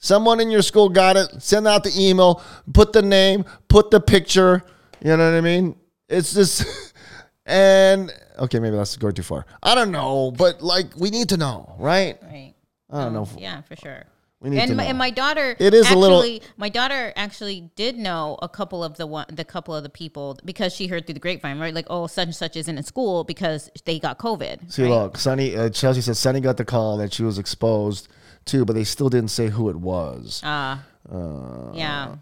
Someone 0.00 0.40
in 0.40 0.50
your 0.50 0.62
school 0.62 0.88
got 0.88 1.16
it. 1.16 1.42
Send 1.42 1.68
out 1.68 1.84
the 1.84 1.92
email. 1.96 2.42
Put 2.72 2.92
the 2.92 3.02
name. 3.02 3.44
Put 3.68 3.90
the 3.90 4.00
picture. 4.00 4.62
You 5.02 5.16
know 5.16 5.30
what 5.30 5.36
I 5.38 5.40
mean? 5.40 5.76
It's 6.08 6.34
just. 6.34 6.64
And 7.46 8.12
okay, 8.38 8.60
maybe 8.60 8.76
that's 8.76 8.96
going 8.96 9.14
too 9.14 9.24
far. 9.24 9.44
I 9.60 9.74
don't 9.74 9.90
know, 9.90 10.30
but 10.30 10.62
like 10.62 10.94
we 10.96 11.10
need 11.10 11.30
to 11.30 11.36
know, 11.36 11.74
right? 11.78 12.16
Right. 12.22 12.54
I 12.90 13.04
don't 13.04 13.12
know. 13.12 13.28
Yeah, 13.36 13.62
for 13.62 13.74
sure. 13.74 14.04
We 14.40 14.50
need 14.50 14.68
to 14.68 14.74
my, 14.74 14.84
know. 14.84 14.88
and 14.90 14.98
my 14.98 15.10
daughter 15.10 15.56
It 15.58 15.74
is 15.74 15.86
a 15.86 15.88
actually, 15.88 16.00
little- 16.00 16.48
my 16.56 16.68
daughter 16.68 17.12
actually 17.16 17.70
did 17.74 17.96
know 17.98 18.38
a 18.40 18.48
couple 18.48 18.84
of 18.84 18.96
the 18.96 19.06
one 19.06 19.26
the 19.30 19.44
couple 19.44 19.74
of 19.74 19.82
the 19.82 19.88
people 19.90 20.38
because 20.44 20.72
she 20.74 20.86
heard 20.86 21.06
through 21.06 21.14
the 21.14 21.20
grapevine 21.20 21.58
right 21.58 21.74
like 21.74 21.86
oh 21.90 22.06
such 22.06 22.26
and 22.26 22.34
such 22.36 22.56
isn't 22.56 22.78
in 22.78 22.84
school 22.84 23.24
because 23.24 23.68
they 23.84 23.98
got 23.98 24.18
covid 24.18 24.72
See, 24.72 24.82
right? 24.84 24.90
look, 24.90 25.18
Sonny. 25.18 25.56
Uh, 25.56 25.68
Chelsea 25.70 26.00
said 26.02 26.16
Sunny 26.16 26.40
got 26.40 26.56
the 26.56 26.64
call 26.64 26.96
that 26.98 27.12
she 27.12 27.22
was 27.22 27.38
exposed 27.38 28.06
to, 28.46 28.64
but 28.64 28.74
they 28.74 28.84
still 28.84 29.08
didn't 29.08 29.30
say 29.30 29.48
who 29.48 29.68
it 29.68 29.76
was. 29.76 30.40
Ah. 30.44 30.84
Uh, 31.10 31.72
yeah 31.72 32.14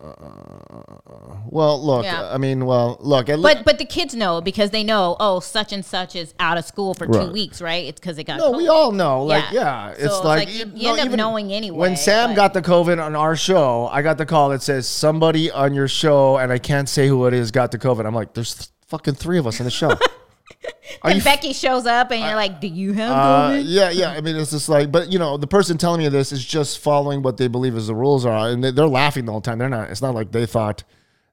Well, 1.50 1.84
look. 1.84 2.04
Yeah. 2.04 2.30
I 2.32 2.38
mean, 2.38 2.64
well, 2.64 2.96
look. 3.00 3.28
At 3.28 3.42
but 3.42 3.64
but 3.64 3.78
the 3.78 3.84
kids 3.84 4.14
know 4.14 4.40
because 4.40 4.70
they 4.70 4.84
know 4.84 5.16
oh 5.20 5.40
such 5.40 5.72
and 5.72 5.84
such 5.84 6.14
is 6.14 6.32
out 6.38 6.56
of 6.58 6.64
school 6.64 6.94
for 6.94 7.06
Right. 7.06 7.26
two 7.26 7.32
weeks 7.32 7.60
right 7.60 7.84
it's 7.86 8.00
because 8.00 8.18
it 8.18 8.24
got 8.24 8.38
No, 8.38 8.52
COVID. 8.52 8.56
we 8.56 8.68
all 8.68 8.92
know. 8.92 9.24
Like, 9.24 9.44
Yeah. 9.52 9.60
yeah, 9.60 9.92
So 9.94 9.98
it's 10.04 10.04
it's 10.14 10.24
like, 10.24 10.46
like 10.48 10.54
you- 10.54 10.64
no, 10.66 10.72
you 10.74 10.88
end 11.00 11.10
up 11.10 11.16
knowing 11.16 11.52
anyway, 11.52 11.76
When 11.76 11.96
Sam 11.96 12.30
but- 12.30 12.36
got 12.36 12.54
the 12.54 12.62
COVID 12.62 13.02
on 13.04 13.16
our 13.16 13.36
show, 13.36 13.88
I 13.92 14.00
got 14.02 14.16
the 14.16 14.26
call 14.26 14.50
that 14.50 14.62
says 14.62 14.86
somebody 14.88 15.50
on 15.50 15.74
your 15.74 15.88
show, 15.88 16.38
and 16.38 16.52
I 16.52 16.58
can't 16.58 16.88
say 16.88 17.08
who 17.08 17.26
it 17.26 17.34
is, 17.34 17.50
got 17.50 17.72
the 17.72 17.78
COVID. 17.78 18.06
I'm 18.06 18.14
like, 18.14 18.32
there's 18.34 18.54
th- 18.54 18.68
fucking 18.86 19.14
three 19.14 19.38
of 19.38 19.46
us 19.46 19.60
on 19.60 19.64
the 19.64 19.70
show. 19.70 19.90
Are 21.02 21.10
and 21.10 21.18
you? 21.18 21.24
Becky 21.24 21.52
shows 21.52 21.86
up 21.86 22.10
and 22.10 22.22
you're 22.22 22.34
like 22.34 22.60
do 22.60 22.66
you 22.66 22.92
have 22.94 23.10
uh, 23.10 23.50
COVID 23.50 23.64
yeah, 23.66 23.90
yeah. 23.90 24.10
I 24.10 24.20
mean, 24.20 24.36
it's 24.36 24.50
just 24.50 24.68
like, 24.68 24.90
but 24.90 25.12
you 25.12 25.18
know, 25.18 25.36
the 25.36 25.46
person 25.46 25.78
telling 25.78 26.00
me 26.00 26.08
this 26.08 26.32
is 26.32 26.44
just 26.44 26.78
following 26.78 27.22
what 27.22 27.36
they 27.36 27.48
believe 27.48 27.76
is 27.76 27.86
the 27.86 27.94
rules 27.94 28.24
are, 28.24 28.48
and 28.48 28.64
they, 28.64 28.70
they're 28.70 28.86
laughing 28.86 29.24
the 29.24 29.32
whole 29.32 29.40
time. 29.40 29.58
They're 29.58 29.68
not. 29.68 29.90
It's 29.90 30.02
not 30.02 30.14
like 30.14 30.32
they 30.32 30.46
thought. 30.46 30.84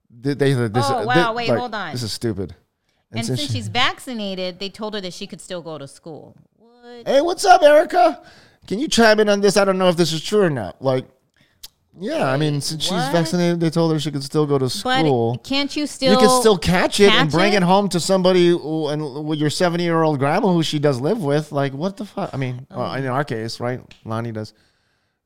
They, 0.09 0.34
they 0.34 0.53
this. 0.53 0.72
Oh, 0.76 0.99
they- 0.99 1.05
wow, 1.05 1.34
wait, 1.34 1.49
like, 1.49 1.59
hold 1.59 1.74
on. 1.74 1.91
This 1.91 2.03
is 2.03 2.11
stupid. 2.11 2.55
and 3.11 3.26
since 3.26 3.39
since 3.39 3.51
she- 3.51 3.57
she's 3.57 3.68
vaccinated 3.68 4.59
they 4.59 4.70
told 4.70 4.93
her 4.93 5.01
that 5.01 5.13
she 5.13 5.28
could 5.28 5.41
still 5.41 5.61
go 5.61 5.78
to 5.78 5.88
school 5.88 6.36
what 6.57 7.07
Hey, 7.07 7.22
what's 7.22 7.45
up, 7.45 7.63
Erica? 7.63 8.22
Can 8.68 8.80
you 8.80 8.88
chime 8.88 9.20
in 9.20 9.30
on 9.30 9.41
this? 9.41 9.57
I 9.57 9.66
don't 9.66 9.78
know 9.78 9.89
if 9.89 9.97
this 9.97 10.11
is 10.11 10.24
true 10.24 10.41
or 10.41 10.49
not. 10.49 10.82
Like, 10.82 11.05
yeah, 12.00 12.30
I 12.30 12.38
mean, 12.38 12.62
since 12.62 12.84
she's 12.84 12.91
what? 12.91 13.12
vaccinated, 13.12 13.60
they 13.60 13.70
told 13.70 13.91
her 13.93 14.00
she 14.00 14.12
could 14.12 14.24
still 14.24 14.46
go 14.46 14.58
to 14.58 14.66
but 14.66 14.70
school. 14.70 15.38
can't 15.43 15.76
you 15.76 15.88
still 15.88 16.12
you 16.14 16.18
can 16.20 16.41
still 16.41 16.58
catch 16.58 17.00
it 17.00 17.06
and 17.10 17.30
catch 17.30 17.32
bring 17.32 17.54
it? 17.54 17.58
it? 17.58 17.64
home 17.64 17.89
to 17.89 18.00
somebody 18.00 18.50
who, 18.50 18.88
and 18.89 19.26
with 19.26 19.39
your 19.39 19.50
70 19.50 19.84
year 19.84 20.02
old 20.04 20.20
grandma 20.20 20.52
who 20.52 20.64
she 20.64 20.80
does 20.80 21.00
live 21.00 21.24
with. 21.24 21.52
Like, 21.52 21.74
what 21.74 21.98
the 21.98 22.06
fuck? 22.06 22.32
I 22.34 22.38
mean, 22.38 22.68
well, 22.70 22.93
in 22.96 23.06
our 23.08 23.24
case, 23.24 23.60
right? 23.60 23.82
Lonnie 24.04 24.32
does. 24.32 24.54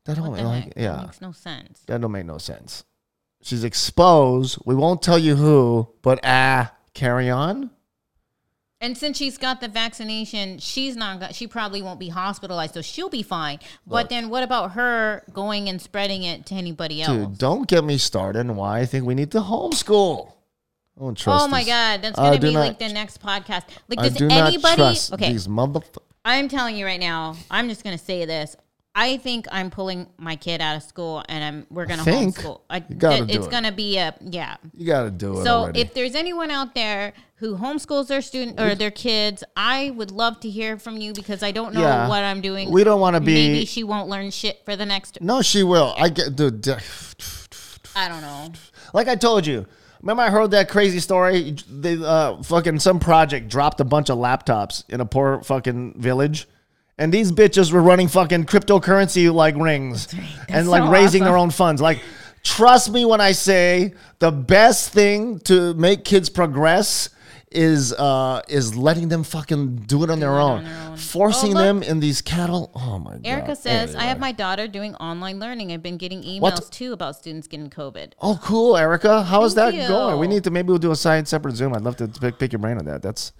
That 0.06 0.16
don't 0.18 0.28
Oh. 0.28 0.30
What 0.32 0.38
the 0.40 0.44
like, 0.44 0.64
heck? 0.66 0.74
That 0.76 0.82
yeah, 0.82 1.02
makes 1.04 1.22
no 1.22 1.32
sense. 1.32 1.82
that 1.88 2.02
don't 2.02 2.12
make 2.12 2.26
no 2.26 2.38
sense. 2.38 2.84
She's 3.42 3.64
exposed. 3.64 4.58
We 4.66 4.76
won't 4.76 5.02
tell 5.02 5.18
you 5.20 5.36
who, 5.36 5.88
but 6.02 6.20
ah, 6.24 6.74
carry 6.94 7.30
on. 7.30 7.72
And 8.82 8.98
since 8.98 9.18
she's 9.18 9.38
got 9.38 9.60
the 9.60 9.68
vaccination, 9.68 10.58
she's 10.60 10.96
not 10.96 11.20
got. 11.20 11.36
She 11.36 11.48
probably 11.48 11.82
won't 11.82 12.00
be 12.00 12.08
hospitalized, 12.10 12.74
so 12.76 12.82
she'll 12.82 13.10
be 13.10 13.24
fine. 13.24 13.60
But 13.86 14.08
then, 14.10 14.30
what 14.30 14.42
about 14.42 14.72
her 14.72 15.24
going 15.34 15.68
and 15.68 15.82
spreading 15.82 16.24
it 16.24 16.46
to 16.46 16.56
anybody 16.56 17.02
else? 17.02 17.12
Dude, 17.18 17.38
don't 17.38 17.68
get 17.68 17.84
me 17.84 17.98
started 17.98 18.40
on 18.40 18.56
why 18.56 18.80
I 18.80 18.86
think 18.86 19.06
we 19.06 19.16
need 19.16 19.32
to 19.32 19.40
homeschool. 19.42 20.32
I 20.98 21.02
don't 21.02 21.18
trust 21.18 21.44
oh 21.46 21.48
my 21.50 21.60
this. 21.60 21.68
god, 21.68 22.02
that's 22.02 22.16
gonna 22.18 22.40
do 22.40 22.48
be 22.48 22.54
not- 22.54 22.60
like 22.62 22.80
the 22.80 22.88
next 22.90 23.22
podcast. 23.22 23.64
Like, 23.90 24.00
I 24.00 24.04
does 24.10 24.14
do 24.16 24.28
not 24.28 24.48
anybody? 24.48 24.76
trust 24.78 25.14
Okay, 25.14 25.32
these 25.34 25.48
motherfuckers. 25.48 25.98
I'm 26.24 26.48
telling 26.48 26.78
you 26.78 26.86
right 26.86 27.00
now. 27.00 27.36
I'm 27.52 27.68
just 27.68 27.84
gonna 27.84 27.98
say 27.98 28.24
this. 28.26 28.56
I 28.96 29.18
think 29.18 29.46
I'm 29.52 29.70
pulling 29.70 30.08
my 30.18 30.36
kid 30.36 30.62
out 30.62 30.76
of 30.76 30.84
school, 30.84 31.24
and 31.30 31.44
I'm 31.44 31.68
we're 31.70 31.86
gonna 31.86 32.04
think? 32.04 32.38
homeschool. 32.38 32.62
I, 32.70 32.78
You 32.88 32.96
gotta 32.96 33.26
do 33.26 33.34
it's 33.34 33.46
it. 33.48 33.52
gonna 33.52 33.72
be 33.74 33.98
a 33.98 34.16
yeah. 34.22 34.56
You 34.74 34.86
got 34.88 35.04
to 35.04 35.12
do 35.12 35.40
it 35.40 35.44
So 35.44 35.60
already. 35.60 35.82
if 35.82 35.94
there's 35.94 36.16
anyone 36.16 36.50
out 36.52 36.74
there 36.76 37.14
who 37.40 37.58
homeschools 37.58 38.08
their 38.08 38.22
student 38.22 38.60
or 38.60 38.76
their 38.76 38.92
kids, 38.92 39.44
I 39.56 39.92
would 39.92 40.12
love 40.12 40.40
to 40.42 40.50
hear 40.50 40.78
from 40.78 40.98
you 40.98 41.14
because 41.14 41.42
I 41.42 41.52
don't 41.52 41.74
know 41.74 41.82
Yeah. 41.82 42.08
what 42.10 42.24
I'm 42.24 42.42
doing. 42.42 42.70
We 42.72 42.84
don't 42.84 43.00
wanna 43.00 43.22
be- 43.22 43.34
Maybe 43.34 43.66
she 43.66 43.84
won't 43.84 44.10
learn 44.10 44.30
shit 44.32 44.62
for 44.66 44.76
the 44.76 44.86
next. 44.86 45.20
no, 45.22 45.42
she 45.42 45.64
will. 45.64 45.96
I 45.98 46.10
get 46.10 46.36
dude. 46.36 46.68
I 47.96 48.08
don't 48.08 48.22
know. 48.22 48.52
Like 48.94 49.08
I 49.08 49.16
told 49.16 49.46
you. 49.48 49.66
Remember 50.02 50.24
I 50.24 50.30
heard 50.30 50.52
that 50.52 50.70
crazy 50.70 51.00
story? 51.00 51.58
They 51.70 51.98
uh, 52.02 52.42
fucking 52.44 52.80
some 52.80 53.00
project 53.00 53.50
dropped 53.50 53.82
a 53.82 53.84
bunch 53.86 54.10
of 54.10 54.18
laptops 54.18 54.84
in 54.90 55.02
a 55.02 55.06
poor 55.06 55.42
fucking 55.44 55.96
village. 55.98 56.48
And 56.98 57.14
these 57.14 57.32
bitches 57.34 57.72
were 57.72 57.82
running 57.82 58.08
fucking 58.08 58.46
cryptocurrency 58.46 59.34
like 59.34 59.56
rings 59.56 60.08
and 60.50 60.70
like 60.70 60.84
so 60.84 60.90
raising 60.92 61.24
their 61.24 61.38
own 61.38 61.50
funds. 61.50 61.82
Like, 61.82 62.00
trust 62.44 62.92
me 62.92 63.04
when 63.06 63.20
I 63.22 63.32
say 63.34 63.94
the 64.20 64.32
best 64.32 64.92
thing 64.94 65.40
to 65.42 65.74
make 65.76 66.04
kids 66.06 66.30
progress 66.30 67.10
is 67.52 67.94
uh 67.94 68.42
is 68.48 68.76
letting 68.76 69.08
them 69.10 69.24
fucking 69.24 69.76
do 69.88 70.04
it 70.04 70.10
on 70.12 70.20
their 70.20 70.34
it 70.34 70.42
own. 70.42 70.58
on 70.60 70.64
their 70.66 70.90
own. 70.90 70.98
Forcing 70.98 71.58
Oh, 71.58 71.60
them 71.60 71.82
in 71.82 72.00
these 72.00 72.22
cattle. 72.22 72.72
Oh 72.76 73.00
my 73.00 73.14
god. 73.14 73.22
Erica 73.26 73.56
says, 73.56 73.96
I 73.96 74.04
have 74.04 74.20
my 74.20 74.32
daughter 74.32 74.68
doing 74.68 74.94
online 74.96 75.40
learning. 75.40 75.72
I've 75.72 75.82
been 75.82 75.98
getting 75.98 76.22
emails 76.24 76.42
What? 76.42 76.72
too 76.72 76.94
about 76.94 77.16
students 77.16 77.48
getting 77.48 77.70
COVID. 77.70 78.14
Oh, 78.22 78.40
cool, 78.44 78.78
Erica. 78.78 79.24
How 79.24 79.44
is 79.46 79.56
that 79.56 79.74
Thank 79.74 79.88
going? 79.88 80.20
We 80.20 80.28
need 80.28 80.44
to 80.44 80.52
maybe 80.52 80.68
we'll 80.70 80.78
do 80.78 80.92
a 80.92 80.96
side 80.96 81.28
separate 81.28 81.56
Zoom. 81.56 81.74
I'd 81.74 81.82
love 81.82 81.98
to 81.98 82.08
pick, 82.08 82.38
pick 82.38 82.52
your 82.52 82.60
brain 82.60 82.78
on 82.78 82.86
that. 82.86 83.02
That's, 83.02 83.32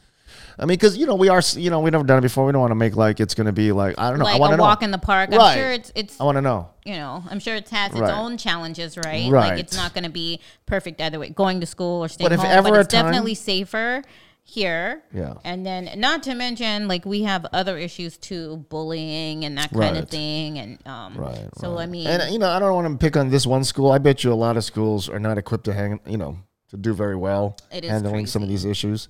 I 0.60 0.66
mean, 0.66 0.76
because 0.76 0.98
you 0.98 1.06
know 1.06 1.16
we 1.16 1.30
are, 1.30 1.42
you 1.56 1.70
know, 1.70 1.80
we've 1.80 1.92
never 1.94 2.04
done 2.04 2.18
it 2.18 2.22
before. 2.22 2.46
We 2.46 2.52
don't 2.52 2.62
want 2.62 2.72
to 2.72 2.76
make 2.76 2.96
like 2.98 3.20
it's 3.20 3.34
going 3.34 3.48
to 3.48 3.54
be 3.54 3.72
like 3.72 3.96
I 3.98 4.10
don't 4.10 4.20
know. 4.20 4.26
I 4.26 4.34
Like 4.34 4.42
want 4.42 4.52
a 4.54 4.54
to 4.54 4.58
know. 4.58 4.64
walk 4.64 4.84
in 4.84 4.92
the 4.92 4.98
park. 4.98 5.30
I'm 5.32 5.38
Right. 5.40 5.56
sure 5.58 5.72
it's 5.72 5.92
it's 5.96 6.20
I 6.20 6.26
want 6.26 6.36
to 6.38 6.42
know. 6.42 6.70
you 6.86 6.96
know, 6.96 7.24
I'm 7.30 7.40
sure 7.40 7.56
it 7.56 7.70
has 7.70 7.92
its 7.92 8.02
Right. 8.02 8.14
own 8.14 8.38
challenges, 8.38 8.98
right? 8.98 9.32
Right. 9.32 9.52
Like 9.52 9.60
it's 9.60 9.76
not 9.76 9.94
going 9.94 10.04
to 10.04 10.10
be 10.10 10.42
perfect 10.66 11.00
either 11.02 11.18
way. 11.20 11.30
Going 11.30 11.60
to 11.62 11.66
school 11.66 12.04
or 12.04 12.08
staying 12.10 12.26
But 12.26 12.34
if 12.34 12.40
home, 12.42 12.50
ever 12.52 12.70
but 12.72 12.80
it's 12.82 12.94
time- 12.94 13.06
definitely 13.06 13.36
safer 13.36 14.02
here. 14.44 15.02
Yeah. 15.14 15.36
And 15.44 15.66
then, 15.66 15.92
not 15.98 16.24
to 16.24 16.34
mention, 16.36 16.88
like 16.88 17.06
we 17.06 17.24
have 17.24 17.46
other 17.54 17.78
issues 17.78 18.18
too, 18.18 18.66
bullying 18.70 19.46
and 19.46 19.58
that 19.58 19.70
kind 19.72 19.80
Right. 19.96 19.98
of 20.04 20.10
thing. 20.10 20.58
And 20.60 20.80
um, 20.88 21.16
Right. 21.16 21.48
so 21.58 21.78
I 21.78 21.86
mean, 21.86 22.08
And 22.08 22.34
you 22.34 22.40
know, 22.40 22.50
I 22.50 22.60
don't 22.60 22.74
want 22.74 22.88
to 22.92 22.98
pick 22.98 23.16
on 23.16 23.30
this 23.30 23.46
one 23.48 23.64
school. 23.64 23.92
I 23.92 23.98
bet 24.00 24.24
you 24.24 24.34
a 24.34 24.36
lot 24.36 24.58
of 24.58 24.64
schools 24.64 25.08
are 25.08 25.20
not 25.20 25.38
equipped 25.38 25.66
to 25.66 25.74
hang, 25.74 26.00
you 26.06 26.18
know, 26.18 26.38
to 26.70 26.78
do 26.78 26.94
very 26.94 27.16
well 27.16 27.56
It 27.72 27.84
is 27.86 27.92
handling 27.92 28.26
some 28.26 28.42
of 28.44 28.50
these 28.50 28.66
issues. 28.66 29.08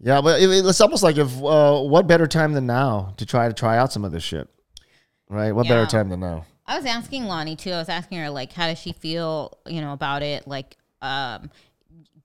Yeah, 0.00 0.20
but 0.20 0.40
it, 0.40 0.48
it's 0.48 0.80
almost 0.80 1.02
like 1.02 1.16
if 1.16 1.36
uh, 1.42 1.80
what 1.80 2.06
better 2.06 2.26
time 2.26 2.52
than 2.52 2.66
now 2.66 3.14
to 3.16 3.26
try 3.26 3.48
to 3.48 3.54
try 3.54 3.78
out 3.78 3.92
some 3.92 4.04
of 4.04 4.12
this 4.12 4.22
shit, 4.22 4.48
right? 5.28 5.52
What 5.52 5.66
better 5.66 5.80
Yeah. 5.80 5.86
time 5.86 6.08
than 6.08 6.20
now? 6.20 6.46
I 6.66 6.76
was 6.76 6.86
asking 6.86 7.24
Lonnie 7.24 7.56
too. 7.56 7.72
I 7.72 7.78
was 7.78 7.88
asking 7.88 8.18
her 8.18 8.30
like, 8.30 8.52
how 8.52 8.66
does 8.68 8.78
she 8.78 8.92
feel, 8.92 9.58
you 9.66 9.80
know, 9.80 9.92
about 9.92 10.22
it? 10.22 10.46
Like, 10.46 10.76
um, 11.02 11.50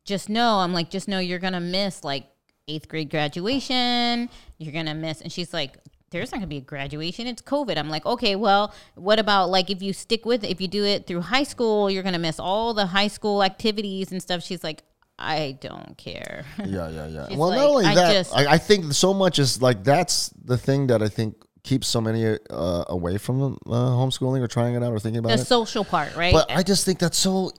just 0.05 0.29
know. 0.29 0.57
I'm 0.59 0.73
like, 0.73 0.89
just 0.89 1.07
know 1.07 1.19
you're 1.19 1.39
gonna 1.39 1.61
miss 1.61 2.03
like 2.03 2.25
eighth 2.67 2.87
grade 2.87 3.09
graduation. 3.09 4.29
You're 4.59 4.73
gonna 4.73 4.93
miss, 4.95 5.21
and 5.21 5.31
she's 5.31 5.53
like, 5.53 5.77
there's 6.11 6.31
not 6.31 6.37
gonna 6.37 6.47
be 6.47 6.57
a 6.57 6.61
graduation. 6.61 7.25
It's 7.25 7.41
COVID. 7.41 7.75
I'm 7.77 7.89
like, 7.89 8.05
okay, 8.05 8.35
well, 8.35 8.71
what 8.95 9.17
about 9.17 9.49
like 9.49 9.69
if 9.71 9.81
you 9.81 9.93
stick 9.93 10.25
with 10.25 10.43
it, 10.43 10.51
if 10.51 10.61
you 10.61 10.67
do 10.67 10.83
it 10.83 11.07
through 11.07 11.21
high 11.21 11.43
school, 11.43 11.89
you're 11.89 12.03
gonna 12.03 12.19
miss 12.19 12.39
all 12.39 12.73
the 12.75 12.85
high 12.87 13.07
school 13.07 13.43
activities 13.43 14.11
and 14.11 14.21
stuff. 14.21 14.43
She's 14.43 14.63
like, 14.63 14.83
I 15.19 15.57
don't 15.61 15.97
care. 15.97 16.45
Yeah, 16.59 16.89
yeah, 16.89 17.07
yeah. 17.07 17.27
She's 17.29 17.37
well, 17.37 17.49
like, 17.49 17.57
not 17.57 17.69
only 17.69 17.85
I 17.85 17.95
that, 17.95 18.13
just- 18.13 18.35
I, 18.35 18.53
I 18.53 18.57
think 18.57 18.93
so 18.93 19.13
much 19.13 19.39
is 19.39 19.61
like 19.61 19.83
that's 19.83 20.29
the 20.29 20.57
thing 20.57 20.87
that 20.87 21.01
I 21.01 21.09
think 21.09 21.35
keeps 21.63 21.87
so 21.87 22.01
many 22.01 22.37
uh, 22.49 22.83
away 22.87 23.17
from 23.17 23.57
uh, 23.65 23.69
homeschooling 23.69 24.41
or 24.41 24.47
trying 24.47 24.75
it 24.75 24.83
out 24.83 24.91
or 24.91 24.99
thinking 24.99 25.19
about 25.19 25.31
it. 25.31 25.37
the 25.37 25.41
it. 25.43 25.45
social 25.45 25.85
part, 25.85 26.15
right? 26.15 26.33
But 26.33 26.51
I 26.51 26.61
just 26.63 26.85
think 26.85 26.99
that's 26.99 27.17
so 27.17 27.51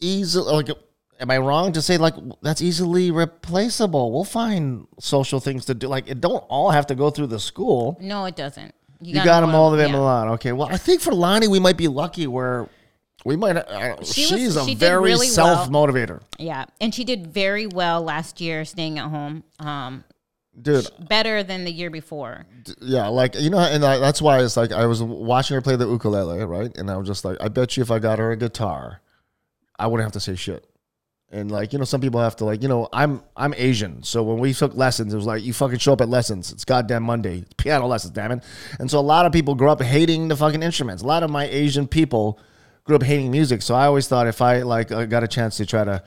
easy. 0.00 0.38
Like, 0.38 0.68
am 1.18 1.30
I 1.30 1.38
wrong 1.38 1.72
to 1.72 1.82
say 1.82 1.98
like 1.98 2.14
that's 2.42 2.62
easily 2.62 3.10
replaceable? 3.10 4.12
We'll 4.12 4.24
find 4.24 4.86
social 5.00 5.40
things 5.40 5.64
to 5.66 5.74
do. 5.74 5.88
Like, 5.88 6.08
it 6.08 6.20
don't 6.20 6.44
all 6.48 6.70
have 6.70 6.86
to 6.86 6.94
go 6.94 7.10
through 7.10 7.28
the 7.28 7.40
school. 7.40 7.98
no, 8.00 8.24
it 8.26 8.36
doesn't. 8.36 8.74
You 9.00 9.14
gotta 9.14 9.26
got 9.26 9.40
them 9.42 9.54
all 9.54 9.70
the 9.70 9.76
way 9.76 9.84
in 9.84 9.90
yeah. 9.90 9.96
Milan. 9.96 10.28
Okay. 10.30 10.50
Well, 10.50 10.68
I 10.68 10.76
think 10.76 11.00
for 11.00 11.14
Lonnie, 11.14 11.46
we 11.46 11.60
might 11.60 11.76
be 11.76 11.86
lucky 11.86 12.26
where 12.26 12.68
we 13.24 13.36
might. 13.36 13.56
Uh, 13.56 14.02
She 14.02 14.22
was- 14.22 14.28
she's 14.30 14.56
a 14.56 14.64
she 14.64 14.74
very 14.74 15.02
really 15.02 15.26
self 15.26 15.68
motivator, 15.70 16.20
Yeah, 16.38 16.66
and 16.80 16.94
she 16.94 17.04
did 17.04 17.28
very 17.28 17.66
well 17.66 18.02
last 18.02 18.40
year, 18.40 18.64
staying 18.64 18.98
at 18.98 19.08
home. 19.08 19.42
Um, 19.58 20.04
dude. 20.60 20.88
better 21.08 21.42
than 21.42 21.64
the 21.64 21.72
year 21.72 21.90
before. 21.90 22.46
Yeah, 22.80 23.08
like 23.08 23.34
you 23.34 23.50
know, 23.50 23.58
and 23.58 23.84
I, 23.84 23.98
that's 23.98 24.20
why 24.22 24.40
it's 24.42 24.56
like 24.56 24.72
I 24.72 24.86
was 24.86 25.02
watching 25.02 25.54
her 25.54 25.60
play 25.62 25.76
the 25.76 25.88
ukulele, 25.88 26.44
right? 26.44 26.76
And 26.76 26.90
I 26.90 26.96
was 26.96 27.06
just 27.06 27.24
like, 27.24 27.36
I 27.40 27.48
bet 27.48 27.76
you 27.76 27.82
if 27.82 27.90
I 27.90 27.98
got 27.98 28.18
her 28.18 28.30
a 28.32 28.36
guitar, 28.36 29.00
I 29.78 29.86
wouldn't 29.86 30.04
have 30.06 30.12
to 30.12 30.20
say 30.20 30.34
shit. 30.36 30.64
And 31.30 31.50
like 31.50 31.74
you 31.74 31.78
know, 31.78 31.84
some 31.84 32.00
people 32.00 32.20
have 32.20 32.36
to 32.36 32.44
like 32.46 32.62
you 32.62 32.68
know, 32.68 32.88
I'm 32.92 33.22
I'm 33.36 33.52
Asian, 33.56 34.02
so 34.02 34.22
when 34.22 34.38
we 34.38 34.54
took 34.54 34.74
lessons, 34.74 35.12
it 35.12 35.16
was 35.16 35.26
like 35.26 35.42
you 35.42 35.52
fucking 35.52 35.78
show 35.78 35.92
up 35.92 36.00
at 36.00 36.08
lessons. 36.08 36.50
It's 36.52 36.64
goddamn 36.64 37.02
Monday, 37.02 37.40
It's 37.40 37.52
piano 37.58 37.86
lessons, 37.86 38.14
damn 38.14 38.32
it. 38.32 38.42
And 38.78 38.90
so 38.90 38.98
a 38.98 39.00
lot 39.00 39.26
of 39.26 39.32
people 39.32 39.54
grew 39.54 39.68
up 39.70 39.82
hating 39.82 40.28
the 40.28 40.36
fucking 40.36 40.62
instruments. 40.62 41.02
A 41.02 41.06
lot 41.06 41.22
of 41.22 41.28
my 41.30 41.44
Asian 41.46 41.86
people 41.86 42.40
grew 42.88 42.96
up 42.96 43.02
hating 43.02 43.30
music. 43.30 43.60
So 43.60 43.74
I 43.74 43.84
always 43.84 44.08
thought 44.08 44.26
if 44.26 44.40
I 44.40 44.62
like 44.62 44.90
uh, 44.90 45.04
got 45.04 45.22
a 45.22 45.28
chance 45.28 45.58
to 45.58 45.66
try 45.66 45.84
to, 45.84 46.02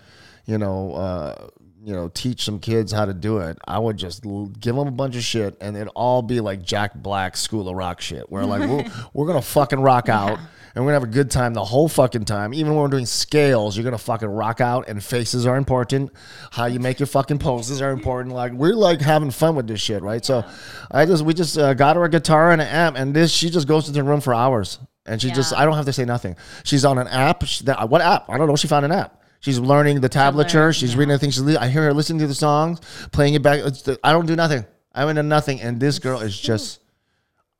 you 0.45 0.57
know, 0.57 0.93
uh, 0.93 1.47
you 1.83 1.93
know, 1.93 2.09
teach 2.09 2.43
some 2.43 2.59
kids 2.59 2.91
how 2.91 3.05
to 3.05 3.13
do 3.13 3.37
it, 3.37 3.59
I 3.67 3.77
would 3.77 3.97
just 3.97 4.25
l- 4.25 4.47
give 4.47 4.75
them 4.75 4.87
a 4.87 4.91
bunch 4.91 5.15
of 5.15 5.21
shit, 5.21 5.55
and 5.61 5.75
it'd 5.75 5.89
all 5.95 6.23
be 6.23 6.39
like 6.41 6.63
Jack 6.63 6.95
Black 6.95 7.37
School 7.37 7.69
of 7.69 7.75
Rock 7.75 8.01
shit, 8.01 8.31
where 8.31 8.45
like 8.45 8.67
we're, 8.67 8.83
we're 9.13 9.27
gonna 9.27 9.41
fucking 9.41 9.79
rock 9.79 10.09
out. 10.09 10.39
And 10.73 10.85
we're 10.85 10.93
gonna 10.93 11.01
have 11.01 11.09
a 11.09 11.13
good 11.13 11.29
time 11.29 11.53
the 11.53 11.65
whole 11.65 11.89
fucking 11.89 12.23
time. 12.23 12.53
Even 12.53 12.71
when 12.71 12.81
we're 12.81 12.87
doing 12.87 13.05
scales, 13.05 13.75
you're 13.75 13.83
gonna 13.83 13.97
fucking 13.97 14.29
rock 14.29 14.61
out, 14.61 14.87
and 14.87 15.03
faces 15.03 15.45
are 15.45 15.57
important. 15.57 16.11
How 16.49 16.65
you 16.65 16.79
make 16.79 16.97
your 16.97 17.07
fucking 17.07 17.39
poses 17.39 17.81
are 17.81 17.91
important. 17.91 18.33
Like 18.33 18.53
we're 18.53 18.73
like 18.73 19.01
having 19.01 19.31
fun 19.31 19.55
with 19.55 19.67
this 19.67 19.81
shit, 19.81 20.01
right? 20.01 20.23
So, 20.23 20.45
I 20.89 21.05
just 21.05 21.25
we 21.25 21.33
just 21.33 21.57
uh, 21.57 21.73
got 21.73 21.97
her 21.97 22.05
a 22.05 22.09
guitar 22.09 22.51
and 22.51 22.61
an 22.61 22.69
amp, 22.69 22.97
and 22.97 23.13
this 23.13 23.31
she 23.31 23.49
just 23.49 23.67
goes 23.67 23.87
into 23.89 24.01
the 24.01 24.07
room 24.07 24.21
for 24.21 24.33
hours 24.33 24.79
and 25.05 25.21
she 25.21 25.31
just 25.31 25.53
I 25.53 25.65
don't 25.65 25.75
have 25.75 25.85
to 25.85 25.93
say 25.93 26.05
nothing. 26.05 26.35
She's 26.63 26.85
on 26.85 26.97
an 26.97 27.07
app. 27.07 27.43
She, 27.45 27.63
that, 27.65 27.79
uh, 27.81 27.87
what 27.87 28.01
app? 28.01 28.29
I 28.29 28.37
don't 28.37 28.47
know. 28.47 28.55
She 28.55 28.67
found 28.67 28.85
an 28.85 28.91
app. 28.91 29.21
She's 29.39 29.57
learning 29.59 30.01
the 30.01 30.09
tablature. 30.09 30.53
learn, 30.55 30.73
She's 30.73 30.93
yeah. 30.93 30.99
reading 30.99 31.13
the 31.13 31.19
things. 31.19 31.33
She, 31.35 31.41
li- 31.41 31.57
I 31.57 31.67
hear 31.67 31.83
her 31.83 31.93
listening 31.93 32.19
to 32.19 32.27
the 32.27 32.35
songs, 32.35 32.79
playing 33.11 33.33
it 33.33 33.41
back. 33.41 33.59
It's 33.65 33.81
the, 33.81 33.99
I 34.03 34.11
don't 34.11 34.27
do 34.27 34.35
nothing. 34.35 34.65
I'm 34.93 35.09
into 35.09 35.23
nothing, 35.23 35.61
and 35.61 35.79
this 35.79 35.97
girl 35.99 36.19
is 36.19 36.39
just. 36.51 36.79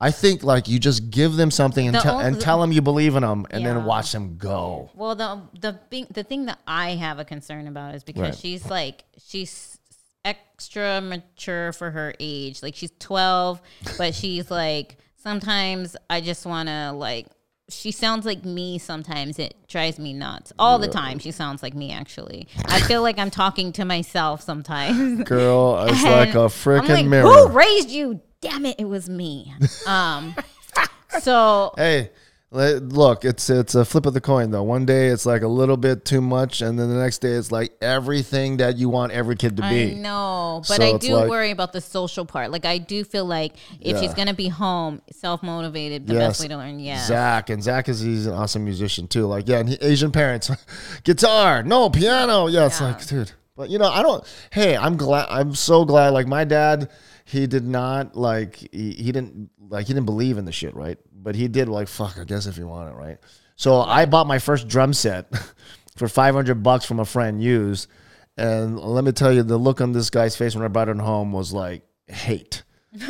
I 0.00 0.10
think 0.10 0.42
like 0.42 0.66
you 0.68 0.80
just 0.80 1.10
give 1.10 1.34
them 1.36 1.52
something 1.52 1.86
and, 1.86 1.94
The 1.94 2.00
tell 2.00 2.14
only- 2.16 2.26
and 2.26 2.40
tell 2.40 2.60
them 2.60 2.72
you 2.72 2.82
believe 2.82 3.14
in 3.14 3.22
them, 3.22 3.46
and 3.50 3.62
Yeah. 3.62 3.74
then 3.74 3.84
watch 3.84 4.10
them 4.12 4.36
go. 4.36 4.90
Well, 4.94 5.14
the 5.14 5.40
the 5.60 5.78
thing 5.90 6.06
the 6.10 6.24
thing 6.24 6.46
that 6.46 6.58
I 6.66 6.90
have 6.96 7.18
a 7.20 7.24
concern 7.24 7.68
about 7.68 7.94
is 7.94 8.02
because 8.02 8.20
Right. 8.22 8.34
she's 8.36 8.68
like 8.68 9.04
she's 9.24 9.78
extra 10.24 11.00
mature 11.00 11.72
for 11.72 11.90
her 11.90 12.14
age. 12.20 12.62
Like 12.62 12.74
she's 12.74 12.92
12, 12.98 13.60
but 13.98 14.14
she's 14.14 14.50
like 14.50 14.96
sometimes 15.22 15.96
I 16.10 16.20
just 16.20 16.44
want 16.44 16.68
to 16.68 16.92
like 16.92 17.26
she 17.68 17.90
sounds 17.90 18.26
like 18.26 18.44
me 18.44 18.76
sometimes 18.78 19.38
it 19.38 19.54
drives 19.68 19.98
me 19.98 20.12
nuts. 20.12 20.52
All 20.58 20.78
the 20.78 20.88
time 20.88 21.18
she 21.18 21.30
sounds 21.30 21.62
like 21.62 21.74
me 21.74 21.92
actually. 21.92 22.48
I 22.66 22.80
feel 22.80 23.02
like 23.02 23.18
I'm 23.18 23.30
talking 23.30 23.72
to 23.74 23.84
myself 23.84 24.42
sometimes. 24.42 25.22
Girl, 25.28 25.82
it's 25.88 26.02
like 26.02 26.34
a 26.34 26.48
freaking 26.48 26.88
like, 26.88 27.06
mirror. 27.06 27.28
Who 27.28 27.48
raised 27.48 27.90
you? 27.90 28.20
Damn 28.40 28.66
it, 28.66 28.80
it 28.80 28.84
was 28.84 29.08
me. 29.08 29.54
Um 29.86 30.34
so 31.20 31.72
Hey, 31.76 32.10
look, 32.52 33.24
it's 33.24 33.48
it's 33.48 33.74
a 33.74 33.84
flip 33.84 34.04
of 34.06 34.14
the 34.14 34.20
coin 34.20 34.50
though. 34.50 34.62
One 34.62 34.84
day 34.84 35.08
it's 35.08 35.24
like 35.24 35.42
a 35.42 35.48
little 35.48 35.76
bit 35.76 36.04
too 36.04 36.20
much, 36.20 36.60
and 36.60 36.78
then 36.78 36.88
the 36.90 36.96
next 36.96 37.18
day 37.18 37.30
it's 37.32 37.50
like 37.50 37.72
everything 37.80 38.58
that 38.58 38.76
you 38.76 38.88
want 38.88 39.12
every 39.12 39.36
kid 39.36 39.56
to 39.56 39.64
I 39.64 39.70
be. 39.70 39.94
know, 39.94 40.62
but 40.68 40.76
So 40.76 40.82
I 40.84 40.98
do 40.98 41.14
like- 41.14 41.30
worry 41.30 41.50
about 41.50 41.72
the 41.72 41.80
social 41.80 42.24
part. 42.26 42.50
Like 42.50 42.64
I 42.64 42.78
do 42.78 43.04
feel 43.04 43.24
like 43.24 43.54
if 43.80 43.98
she's 43.98 44.10
Yeah. 44.10 44.14
gonna 44.14 44.34
be 44.34 44.48
home, 44.48 45.00
self 45.12 45.42
motivated, 45.42 46.06
the 46.06 46.14
Yes. 46.14 46.28
best 46.28 46.40
way 46.42 46.48
to 46.48 46.56
learn. 46.58 46.78
Yeah, 46.78 47.04
Zach 47.06 47.48
and 47.50 47.62
Zach 47.62 47.88
is 47.88 48.00
he's 48.00 48.26
an 48.26 48.34
awesome 48.34 48.64
musician 48.64 49.08
too. 49.08 49.26
Like 49.26 49.48
yeah, 49.48 49.58
and 49.58 49.68
he, 49.70 49.78
Asian 49.80 50.10
parents, 50.12 50.50
guitar, 51.04 51.62
no 51.62 51.88
piano. 51.90 52.46
Yeah, 52.48 52.66
it's 52.66 52.80
Yeah. 52.80 52.86
like 52.88 53.06
dude. 53.06 53.32
But 53.56 53.68
you 53.70 53.78
know, 53.78 53.88
I 53.88 54.02
don't. 54.02 54.24
Hey, 54.50 54.76
I'm 54.76 54.96
glad. 54.96 55.26
I'm 55.28 55.54
so 55.54 55.84
glad. 55.84 56.10
Like 56.10 56.26
my 56.26 56.44
dad, 56.44 56.88
he 57.24 57.46
did 57.46 57.66
not 57.66 58.16
like 58.16 58.56
he, 58.56 58.92
he 58.92 59.12
didn't 59.12 59.50
like 59.68 59.86
he 59.86 59.94
didn't 59.94 60.06
believe 60.06 60.38
in 60.38 60.44
the 60.44 60.52
shit, 60.52 60.74
right? 60.74 60.98
But 61.14 61.34
he 61.34 61.48
did 61.48 61.68
like 61.68 61.88
fuck. 61.88 62.18
I 62.18 62.24
guess 62.24 62.46
if 62.46 62.58
you 62.58 62.66
want 62.66 62.90
it, 62.90 62.94
right? 62.94 63.18
So 63.56 63.80
I 63.80 64.06
bought 64.06 64.26
my 64.26 64.38
first 64.38 64.68
drum 64.68 64.92
set 64.92 65.32
for 65.96 66.08
500 66.08 66.62
bucks 66.62 66.84
from 66.84 67.00
a 67.00 67.04
friend 67.04 67.42
used, 67.42 67.88
and 68.36 68.78
let 68.78 69.04
me 69.04 69.12
tell 69.12 69.32
you, 69.32 69.42
the 69.42 69.58
look 69.58 69.80
on 69.80 69.92
this 69.92 70.10
guy's 70.10 70.36
face 70.36 70.54
when 70.54 70.64
I 70.64 70.68
brought 70.68 70.88
it 70.88 70.96
home 70.98 71.32
was 71.32 71.52
like 71.52 71.82
hate. 72.06 72.62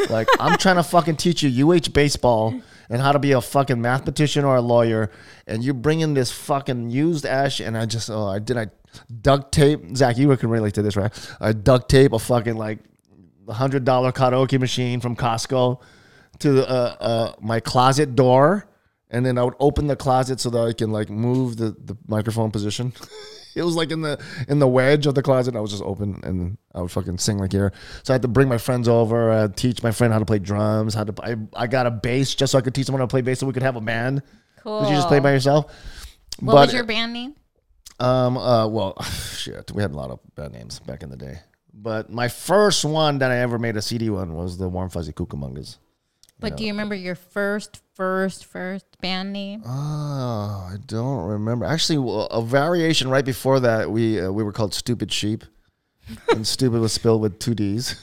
Like 0.08 0.28
I'm 0.40 0.58
trying 0.58 0.76
to 0.76 0.82
fucking 0.82 1.16
teach 1.16 1.42
you 1.42 1.72
UH 1.72 1.90
baseball 1.92 2.60
and 2.90 3.00
how 3.00 3.12
to 3.12 3.18
be 3.18 3.32
a 3.32 3.40
fucking 3.40 3.80
mathematician 3.80 4.44
or 4.44 4.56
a 4.56 4.60
lawyer, 4.60 5.10
and 5.46 5.64
you 5.64 5.74
bring 5.74 6.00
in 6.00 6.14
this 6.14 6.30
fucking 6.30 6.90
used 6.90 7.24
ash, 7.24 7.60
and 7.60 7.76
I 7.76 7.86
just 7.86 8.10
oh 8.10 8.26
I 8.26 8.38
did 8.38 8.56
I 8.56 8.66
duct 9.22 9.52
tape 9.52 9.96
Zach 9.96 10.18
you 10.18 10.36
can 10.36 10.50
relate 10.50 10.74
to 10.74 10.82
this 10.82 10.96
right? 10.96 11.12
I 11.40 11.52
duct 11.52 11.88
tape 11.88 12.12
a 12.12 12.18
fucking 12.18 12.56
like 12.56 12.80
hundred 13.48 13.84
dollar 13.84 14.12
karaoke 14.12 14.58
machine 14.58 15.00
from 15.00 15.16
Costco 15.16 15.80
to 16.40 16.68
uh, 16.68 16.96
uh, 17.00 17.32
my 17.40 17.60
closet 17.60 18.14
door, 18.14 18.66
and 19.10 19.24
then 19.24 19.38
I 19.38 19.44
would 19.44 19.54
open 19.60 19.86
the 19.86 19.96
closet 19.96 20.40
so 20.40 20.50
that 20.50 20.58
I 20.58 20.72
can 20.72 20.90
like 20.90 21.10
move 21.10 21.56
the, 21.56 21.76
the 21.84 21.96
microphone 22.06 22.50
position. 22.50 22.92
it 23.54 23.62
was 23.62 23.76
like 23.76 23.90
in 23.90 24.02
the 24.02 24.22
in 24.48 24.58
the 24.58 24.68
wedge 24.68 25.06
of 25.06 25.14
the 25.14 25.22
closet. 25.22 25.56
I 25.56 25.60
was 25.60 25.70
just 25.70 25.82
open, 25.82 26.20
and 26.22 26.58
I 26.74 26.80
would 26.80 26.90
fucking 26.90 27.18
sing 27.18 27.38
like 27.38 27.52
here. 27.52 27.72
So 28.02 28.12
I 28.12 28.14
had 28.14 28.22
to 28.22 28.28
bring 28.28 28.48
my 28.48 28.58
friends 28.58 28.88
over, 28.88 29.30
uh, 29.30 29.48
teach 29.48 29.82
my 29.82 29.92
friend 29.92 30.12
how 30.12 30.18
to 30.18 30.24
play 30.24 30.38
drums. 30.38 30.94
How 30.94 31.04
to 31.04 31.14
I, 31.22 31.36
I 31.54 31.66
got 31.66 31.86
a 31.86 31.90
bass 31.90 32.34
just 32.34 32.52
so 32.52 32.58
I 32.58 32.60
could 32.60 32.74
teach 32.74 32.86
someone 32.86 33.00
how 33.00 33.06
to 33.06 33.10
play 33.10 33.22
bass, 33.22 33.40
so 33.40 33.46
we 33.46 33.52
could 33.52 33.62
have 33.62 33.76
a 33.76 33.80
band. 33.80 34.22
cool. 34.62 34.82
Did 34.82 34.90
you 34.90 34.96
just 34.96 35.08
play 35.08 35.20
by 35.20 35.32
yourself? 35.32 35.72
what 36.40 36.54
was 36.54 36.74
your 36.74 36.84
band 36.84 37.12
name? 37.12 37.34
Um. 38.00 38.36
Uh. 38.36 38.66
Well, 38.68 39.00
shit. 39.36 39.70
We 39.72 39.82
had 39.82 39.92
a 39.92 39.96
lot 39.96 40.10
of 40.10 40.20
bad 40.34 40.52
names 40.52 40.80
back 40.80 41.02
in 41.02 41.10
the 41.10 41.16
day. 41.16 41.40
But 41.74 42.10
my 42.10 42.28
first 42.28 42.84
one 42.84 43.18
that 43.18 43.30
I 43.30 43.38
ever 43.38 43.58
made 43.58 43.76
a 43.76 43.82
CD 43.82 44.10
one 44.10 44.34
was 44.34 44.58
the 44.58 44.68
Warm 44.68 44.90
Fuzzy 44.90 45.12
Cucamongas. 45.12 45.78
But 46.38 46.56
do 46.56 46.64
you 46.64 46.72
remember 46.72 46.96
your 46.96 47.14
first, 47.14 47.80
first, 47.94 48.44
first 48.44 48.84
band 49.00 49.32
name? 49.32 49.62
Oh, 49.64 50.68
I 50.72 50.76
don't 50.86 51.24
remember. 51.28 51.64
Actually, 51.64 52.26
a 52.30 52.42
variation 52.42 53.08
right 53.08 53.24
before 53.24 53.60
that, 53.60 53.90
we 53.90 54.20
uh, 54.20 54.30
we 54.30 54.42
were 54.42 54.52
called 54.52 54.74
Stupid 54.74 55.12
Sheep, 55.12 55.44
and 56.30 56.46
stupid 56.46 56.80
was 56.80 56.92
spelled 56.92 57.22
with 57.22 57.38
two 57.38 57.54
D's. 57.54 57.94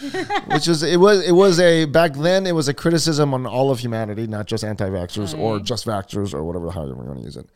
Which 0.46 0.66
was 0.68 0.82
it 0.82 0.98
was 0.98 1.26
it 1.26 1.32
was 1.32 1.58
a 1.58 1.84
back 1.84 2.14
then 2.14 2.46
it 2.46 2.52
was 2.52 2.68
a 2.68 2.74
criticism 2.74 3.34
on 3.34 3.46
all 3.46 3.70
of 3.70 3.80
humanity, 3.80 4.26
not 4.26 4.46
just 4.46 4.62
anti-vaxxers 4.62 5.36
or 5.36 5.58
just 5.58 5.84
vaxxers 5.86 6.32
or 6.32 6.44
whatever 6.44 6.70
how 6.70 6.82
we're 6.82 6.94
going 6.94 7.18
to 7.18 7.24
use 7.24 7.36
it. 7.36 7.48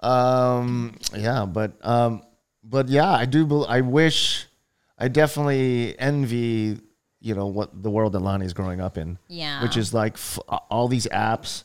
Um, 0.00 0.96
yeah, 1.16 1.46
but 1.46 1.72
um, 1.82 2.22
but 2.68 2.88
yeah, 2.88 3.10
I 3.10 3.24
do. 3.24 3.64
I 3.64 3.80
wish, 3.80 4.46
I 4.98 5.08
definitely 5.08 5.98
envy, 5.98 6.78
you 7.20 7.34
know, 7.34 7.46
what 7.46 7.82
the 7.82 7.90
world 7.90 8.12
that 8.12 8.20
Lonnie's 8.20 8.52
growing 8.52 8.80
up 8.80 8.98
in 8.98 9.18
Yeah. 9.28 9.62
which 9.62 9.76
is 9.76 9.94
like 9.94 10.14
f- 10.14 10.38
all 10.70 10.88
these 10.88 11.06
apps 11.08 11.64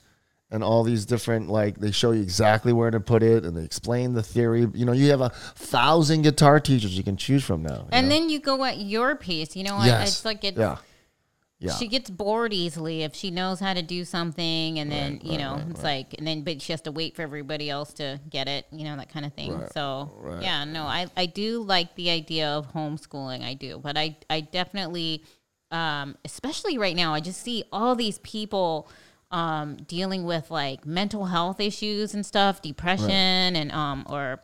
and 0.51 0.63
all 0.63 0.83
these 0.83 1.05
different 1.05 1.49
like 1.49 1.79
they 1.79 1.91
show 1.91 2.11
you 2.11 2.21
exactly 2.21 2.71
where 2.73 2.91
to 2.91 2.99
put 2.99 3.23
it 3.23 3.43
and 3.43 3.57
they 3.57 3.63
explain 3.63 4.13
the 4.13 4.21
theory 4.21 4.67
you 4.75 4.85
know 4.85 4.91
you 4.91 5.09
have 5.09 5.21
a 5.21 5.29
thousand 5.55 6.21
guitar 6.21 6.59
teachers 6.59 6.95
you 6.95 7.03
can 7.03 7.17
choose 7.17 7.43
from 7.43 7.63
now 7.63 7.87
and 7.91 8.07
know? 8.07 8.13
then 8.15 8.29
you 8.29 8.39
go 8.39 8.63
at 8.63 8.77
your 8.77 9.15
pace. 9.15 9.55
You 9.55 9.63
know, 9.63 9.83
yes 9.83 10.09
it's 10.09 10.25
like 10.25 10.43
it's, 10.43 10.57
yeah 10.57 10.77
yeah 11.63 11.73
she 11.75 11.87
gets 11.87 12.09
bored 12.09 12.51
easily 12.53 13.03
if 13.03 13.15
she 13.15 13.31
knows 13.31 13.59
how 13.59 13.73
to 13.73 13.81
do 13.81 14.03
something, 14.05 14.79
and 14.79 14.91
then 14.91 15.19
you 15.23 15.37
know 15.37 15.55
it's 15.69 15.81
like, 15.83 16.13
and 16.17 16.27
then 16.27 16.43
but 16.43 16.61
she 16.61 16.73
has 16.73 16.81
to 16.81 16.91
wait 16.91 17.15
for 17.15 17.21
everybody 17.21 17.69
else 17.69 17.93
to 17.93 18.19
get 18.29 18.47
it. 18.47 18.65
You 18.71 18.83
know 18.85 18.95
that 18.97 19.09
kind 19.09 19.25
of 19.25 19.33
thing. 19.33 19.51
so 19.73 20.11
yeah, 20.41 20.63
no, 20.65 20.83
I 20.83 21.07
I 21.15 21.25
do 21.25 21.61
like 21.63 21.95
the 21.95 22.09
idea 22.09 22.49
of 22.49 22.71
homeschooling. 22.73 23.43
I 23.43 23.53
do, 23.53 23.79
but 23.79 23.97
I 23.97 24.17
I 24.29 24.41
definitely, 24.41 25.23
um, 25.71 26.17
especially 26.25 26.77
right 26.77 26.95
now, 26.95 27.13
I 27.13 27.19
just 27.19 27.41
see 27.41 27.63
all 27.71 27.95
these 27.95 28.19
people. 28.19 28.87
Um, 29.31 29.77
dealing 29.87 30.25
with 30.25 30.51
like 30.51 30.85
mental 30.85 31.25
health 31.25 31.59
issues 31.59 32.13
and 32.13 32.23
stuff, 32.23 32.61
depression 32.61 33.09
and 33.55 33.71
um, 33.71 34.05
or 34.07 34.39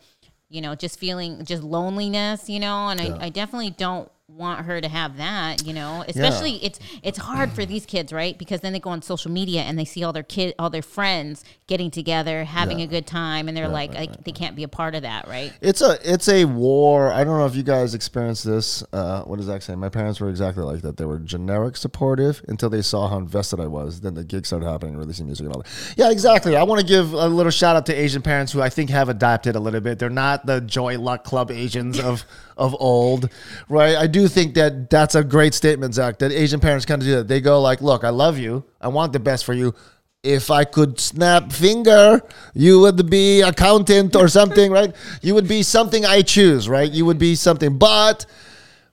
you 0.49 0.61
know, 0.61 0.73
just 0.73 0.97
feeling 0.97 1.45
just 1.45 1.61
loneliness, 1.61 2.49
you 2.49 2.59
know, 2.59 2.87
and 2.87 2.99
I, 2.99 3.25
I 3.25 3.29
definitely 3.29 3.69
don't 3.69 4.11
want 4.35 4.65
her 4.65 4.79
to 4.79 4.87
have 4.87 5.17
that, 5.17 5.65
you 5.65 5.73
know. 5.73 6.03
Especially 6.07 6.63
it's 6.63 6.79
it's 7.03 7.17
hard 7.17 7.51
for 7.51 7.65
these 7.65 7.85
kids, 7.85 8.13
right? 8.13 8.37
Because 8.37 8.61
then 8.61 8.73
they 8.73 8.79
go 8.79 8.89
on 8.89 9.01
social 9.01 9.31
media 9.31 9.61
and 9.61 9.77
they 9.77 9.85
see 9.85 10.03
all 10.03 10.13
their 10.13 10.23
kid 10.23 10.55
all 10.59 10.69
their 10.69 10.81
friends 10.81 11.43
getting 11.67 11.91
together, 11.91 12.43
having 12.43 12.81
a 12.81 12.87
good 12.87 13.05
time, 13.05 13.47
and 13.47 13.55
they're 13.55 13.67
like, 13.67 13.93
like 13.93 14.23
they 14.23 14.31
can't 14.31 14.55
be 14.55 14.63
a 14.63 14.67
part 14.67 14.95
of 14.95 15.03
that, 15.03 15.27
right? 15.27 15.53
it's 15.61 15.81
a 15.81 15.97
it's 16.03 16.27
a 16.29 16.45
war. 16.45 17.11
I 17.11 17.23
don't 17.23 17.37
know 17.37 17.45
if 17.45 17.55
you 17.55 17.63
guys 17.63 17.93
experienced 17.93 18.43
this 18.45 18.83
uh, 18.93 19.23
what 19.23 19.37
does 19.37 19.47
that 19.47 19.63
say 19.63 19.75
my 19.75 19.89
parents 19.89 20.19
were 20.19 20.29
exactly 20.29 20.63
like 20.63 20.81
that. 20.81 20.97
They 20.97 21.05
were 21.05 21.19
generic 21.19 21.77
supportive 21.77 22.43
until 22.47 22.69
they 22.69 22.81
saw 22.81 23.07
how 23.07 23.17
invested 23.17 23.59
i 23.59 23.67
was. 23.67 24.01
Then 24.01 24.13
the 24.13 24.23
gigs 24.23 24.47
started 24.47 24.65
happening 24.65 24.97
releasing 24.97 25.25
music 25.25 25.45
and 25.45 25.55
all 25.55 25.61
that. 25.61 25.93
Yeah 25.97 26.11
exactly. 26.11 26.55
I 26.55 26.63
want 26.63 26.81
to 26.81 26.87
give 26.87 27.13
a 27.13 27.27
little 27.27 27.51
shout 27.51 27.75
out 27.75 27.85
to 27.87 27.93
asian 27.93 28.21
parents 28.21 28.51
who 28.51 28.61
i 28.61 28.69
think 28.69 28.89
have 28.89 29.09
adapted 29.09 29.55
a 29.55 29.59
little 29.59 29.81
bit. 29.81 29.99
They're 29.99 30.09
not 30.09 30.45
the 30.45 30.61
joy 30.61 30.97
luck 30.97 31.23
club 31.23 31.51
asians 31.51 31.99
of 31.99 32.25
of 32.59 32.75
old 32.79 33.29
right? 33.69 33.95
I 33.95 34.07
do 34.07 34.27
think 34.27 34.53
that 34.55 34.89
that's 34.89 35.15
a 35.15 35.23
great 35.23 35.53
statement 35.53 35.95
zach 35.95 36.19
that 36.19 36.31
asian 36.31 36.59
parents 36.59 36.85
kind 36.85 37.01
of 37.01 37.07
do 37.07 37.15
that. 37.15 37.27
They 37.27 37.41
go 37.41 37.61
like 37.61 37.81
look 37.81 38.03
i 38.03 38.09
love 38.09 38.37
you. 38.37 38.63
I 38.79 38.89
want 38.89 39.13
the 39.13 39.19
best 39.19 39.45
for 39.45 39.53
you. 39.53 39.73
If 40.21 40.51
I 40.51 40.65
could 40.65 40.99
snap 40.99 41.51
finger, 41.53 42.21
you 42.53 42.81
would 42.81 43.09
be 43.09 43.39
accountant 43.39 44.17
or 44.17 44.27
something, 44.27 44.69
right? 44.69 44.93
You 45.21 45.33
would 45.33 45.47
be 45.47 45.63
something 45.63 46.05
I 46.05 46.23
choose, 46.23 46.67
right? 46.67 46.91
You 46.91 47.05
would 47.05 47.17
be 47.17 47.35
something, 47.35 47.77
but 47.77 48.25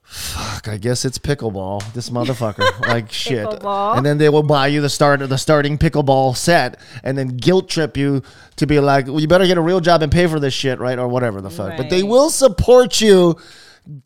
fuck, 0.07 0.67
I 0.67 0.77
guess 0.77 1.03
it's 1.05 1.19
pickleball. 1.19 1.93
This 1.93 2.09
motherfucker, 2.09 2.79
like 2.87 3.11
shit. 3.11 3.45
Pickleball. 3.45 3.97
And 3.97 4.05
then 4.05 4.17
they 4.17 4.29
will 4.29 4.43
buy 4.43 4.67
you 4.67 4.81
the 4.81 4.89
start 4.89 5.19
the 5.19 5.37
starting 5.37 5.77
pickleball 5.77 6.35
set, 6.35 6.79
and 7.03 7.17
then 7.17 7.29
guilt 7.29 7.69
trip 7.69 7.97
you 7.97 8.23
to 8.55 8.65
be 8.65 8.79
like, 8.79 9.07
well, 9.07 9.19
you 9.19 9.27
better 9.27 9.45
get 9.45 9.57
a 9.57 9.61
real 9.61 9.79
job 9.79 10.01
and 10.01 10.11
pay 10.11 10.27
for 10.27 10.39
this 10.39 10.53
shit, 10.53 10.79
right, 10.79 10.97
or 10.97 11.07
whatever 11.07 11.41
the 11.41 11.49
fuck. 11.49 11.77
But 11.77 11.89
they 11.89 12.03
will 12.03 12.29
support 12.29 13.01
you. 13.01 13.37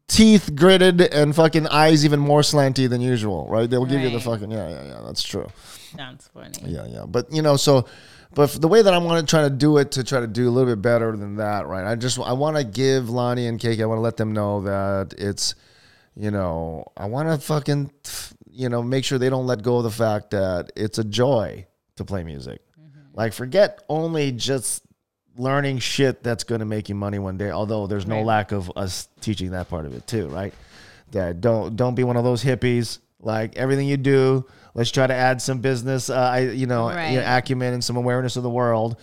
Teeth 0.08 0.52
gritted 0.54 1.02
and 1.02 1.36
fucking 1.36 1.66
eyes 1.66 2.06
even 2.06 2.20
more 2.20 2.42
slanty 2.42 2.88
than 2.88 3.02
usual, 3.02 3.48
right? 3.50 3.68
They 3.68 3.80
will 3.80 3.88
give 3.88 4.02
you 4.02 4.12
the 4.12 4.20
fucking 4.20 4.52
yeah, 4.52 4.70
yeah, 4.70 4.84
yeah. 4.84 5.02
That's 5.04 5.24
true. 5.24 5.50
That's 5.98 6.28
funny. 6.28 6.52
Yeah, 6.66 6.86
yeah. 6.86 7.06
But 7.08 7.34
you 7.34 7.42
know, 7.42 7.56
so 7.58 7.88
but 8.34 8.52
the 8.52 8.68
way 8.68 8.82
that 8.82 8.94
I 8.94 8.98
want 9.00 9.28
to 9.28 9.30
try 9.30 9.42
to 9.42 9.50
do 9.50 9.78
it 9.78 9.92
to 9.94 10.04
try 10.04 10.20
to 10.20 10.28
do 10.28 10.48
a 10.48 10.52
little 10.52 10.72
bit 10.72 10.82
better 10.82 11.18
than 11.18 11.38
that, 11.38 11.68
right? 11.68 11.86
I 11.86 11.96
just 11.96 12.20
I 12.20 12.34
want 12.34 12.58
to 12.58 12.64
give 12.64 13.10
Lonnie 13.10 13.48
and 13.48 13.60
Cake. 13.60 13.80
I 13.82 13.86
want 13.86 13.98
to 13.98 14.02
let 14.04 14.18
them 14.18 14.34
know 14.34 14.62
that 14.62 15.14
it's, 15.18 15.56
you 16.16 16.32
know, 16.32 16.86
I 16.98 17.06
want 17.06 17.30
to 17.30 17.38
fucking, 17.46 17.92
you 18.50 18.70
know, 18.70 18.82
make 18.84 19.06
sure 19.06 19.18
they 19.18 19.30
don't 19.30 19.48
let 19.48 19.64
go 19.64 19.78
of 19.78 19.84
the 19.84 19.92
fact 19.92 20.32
that 20.32 20.72
it's 20.76 20.98
a 20.98 21.04
joy 21.04 21.66
to 21.96 22.06
play 22.06 22.24
music. 22.24 22.62
Mm-hmm. 22.80 23.00
Like, 23.18 23.34
forget 23.34 23.82
only 23.90 24.32
just 24.32 24.84
learning 25.38 25.80
shit 25.80 26.24
that's 26.24 26.44
going 26.44 26.60
to 26.60 26.66
make 26.66 26.90
you 26.90 26.96
money 26.96 27.18
one 27.20 27.38
day. 27.38 27.50
Although 27.52 27.88
there's 27.88 28.06
no 28.06 28.18
Right. 28.18 28.26
lack 28.26 28.52
of 28.52 28.72
us 28.76 29.08
teaching 29.22 29.52
that 29.52 29.70
part 29.70 29.86
of 29.86 29.94
it 29.94 30.06
too, 30.06 30.28
right? 30.28 30.54
That 31.12 31.42
don't 31.42 31.76
don't 31.76 31.96
be 31.96 32.04
one 32.04 32.18
of 32.18 32.24
those 32.24 32.44
hippies 32.44 33.00
Like 33.20 33.56
everything 33.56 33.88
you 33.88 33.98
do, 33.98 34.46
let's 34.74 34.92
try 34.92 35.08
to 35.08 35.14
add 35.14 35.42
some 35.42 35.60
business, 35.60 36.10
uh, 36.10 36.16
I, 36.16 36.40
you 36.40 36.66
know, 36.68 36.88
Right. 36.90 37.12
you 37.12 37.20
know, 37.20 37.26
acumen 37.28 37.74
and 37.74 37.84
some 37.84 37.96
awareness 37.98 38.36
of 38.38 38.44
the 38.44 38.50
world. 38.50 38.98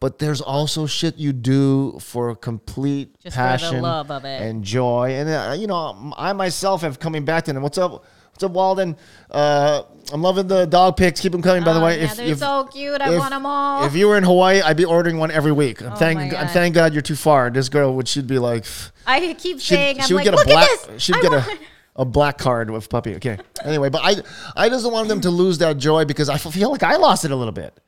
But 0.00 0.18
there's 0.18 0.40
also 0.40 0.86
shit 0.86 1.16
you 1.16 1.32
do 1.32 1.98
for 2.00 2.34
complete 2.34 3.16
Just 3.22 3.36
for 3.36 3.40
passion 3.42 3.80
love 3.82 4.10
of 4.10 4.24
it. 4.24 4.42
and 4.42 4.62
joy. 4.64 5.12
And 5.12 5.28
uh, 5.28 5.54
you 5.58 5.66
know, 5.66 6.12
I 6.16 6.32
myself 6.32 6.82
have 6.82 6.98
coming 6.98 7.24
back 7.24 7.44
to 7.44 7.52
them. 7.52 7.62
What's 7.62 7.78
up? 7.78 8.04
What's 8.32 8.42
up, 8.42 8.50
Walden? 8.50 8.96
Uh, 9.30 9.84
I'm 10.12 10.20
loving 10.20 10.48
the 10.48 10.66
dog 10.66 10.96
pics. 10.96 11.20
Keep 11.20 11.30
them 11.30 11.40
coming, 11.40 11.62
by 11.62 11.72
the 11.72 11.78
Oh, 11.80 11.84
way. 11.84 12.00
yeah, 12.02 12.12
they're 12.14 12.34
so 12.34 12.64
cute. 12.64 13.00
I 13.00 13.16
want 13.16 13.30
them 13.30 13.46
all. 13.46 13.84
If 13.84 13.94
you 13.94 14.08
were 14.08 14.18
in 14.18 14.24
Hawaii, 14.24 14.60
I'd 14.60 14.76
be 14.76 14.84
ordering 14.84 15.18
one 15.18 15.30
every 15.30 15.52
week. 15.52 15.80
I'm 15.80 15.92
Oh 15.92 15.94
thank, 15.94 16.18
I'm 16.18 16.28
God. 16.30 16.50
thank 16.50 16.74
God 16.74 16.92
you're 16.94 17.00
too 17.02 17.14
far. 17.14 17.48
This 17.50 17.68
girl 17.68 17.94
would 17.94 18.08
she'd 18.08 18.26
be 18.26 18.40
like, 18.40 18.64
I 19.06 19.34
keep 19.38 19.60
saying, 19.60 20.00
I'm 20.00 20.06
she 20.08 20.14
would 20.14 20.24
like, 20.24 20.24
get 20.24 20.34
a 20.34 20.36
look 20.38 20.46
black, 20.48 20.68
at 20.68 20.88
this. 20.88 21.02
she'd 21.04 21.14
I 21.16 21.20
get 21.20 21.30
want- 21.30 21.46
a 21.46 21.58
black 21.96 22.38
card 22.38 22.70
with 22.70 22.88
puppy. 22.88 23.14
Okay. 23.16 23.38
Anyway, 23.64 23.88
but 23.88 24.00
I, 24.02 24.16
I 24.56 24.68
just 24.68 24.90
want 24.90 25.08
them 25.08 25.20
to 25.20 25.30
lose 25.30 25.58
that 25.58 25.78
joy 25.78 26.04
because 26.04 26.28
I 26.28 26.38
feel 26.38 26.70
like 26.72 26.82
I 26.82 26.96
lost 26.96 27.24
it 27.24 27.30
a 27.30 27.36
little 27.36 27.52
bit. 27.52 27.78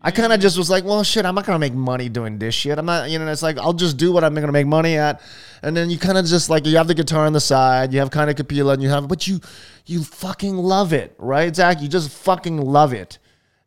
I 0.00 0.12
kind 0.12 0.32
of 0.32 0.38
just 0.38 0.56
was 0.56 0.70
like, 0.70 0.84
well, 0.84 1.02
shit, 1.02 1.24
I'm 1.24 1.34
not 1.34 1.46
gonna 1.46 1.58
make 1.58 1.74
money 1.74 2.08
doing 2.08 2.38
this 2.38 2.54
shit. 2.54 2.78
I'm 2.78 2.86
not, 2.86 3.10
you 3.10 3.18
know, 3.18 3.26
it's 3.26 3.42
like 3.42 3.58
I'll 3.58 3.72
just 3.72 3.96
do 3.96 4.12
what 4.12 4.22
I'm 4.22 4.34
gonna 4.34 4.52
make 4.52 4.66
money 4.66 4.96
at, 4.96 5.20
and 5.62 5.76
then 5.76 5.90
you 5.90 5.98
kind 5.98 6.16
of 6.16 6.26
just 6.26 6.48
like 6.48 6.64
you 6.64 6.76
have 6.76 6.86
the 6.86 6.94
guitar 6.94 7.26
on 7.26 7.32
the 7.32 7.40
side, 7.40 7.92
you 7.92 7.98
have 7.98 8.10
kind 8.10 8.30
of 8.30 8.36
capilla, 8.36 8.74
and 8.74 8.82
you 8.82 8.88
have, 8.88 9.08
but 9.08 9.26
you, 9.26 9.40
you 9.84 10.04
fucking 10.04 10.56
love 10.56 10.92
it, 10.92 11.14
right, 11.18 11.56
Zach? 11.56 11.80
You 11.80 11.88
just 11.88 12.10
fucking 12.10 12.58
love 12.58 12.92
it, 12.92 13.18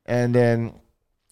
and 0.05 0.33
then 0.33 0.79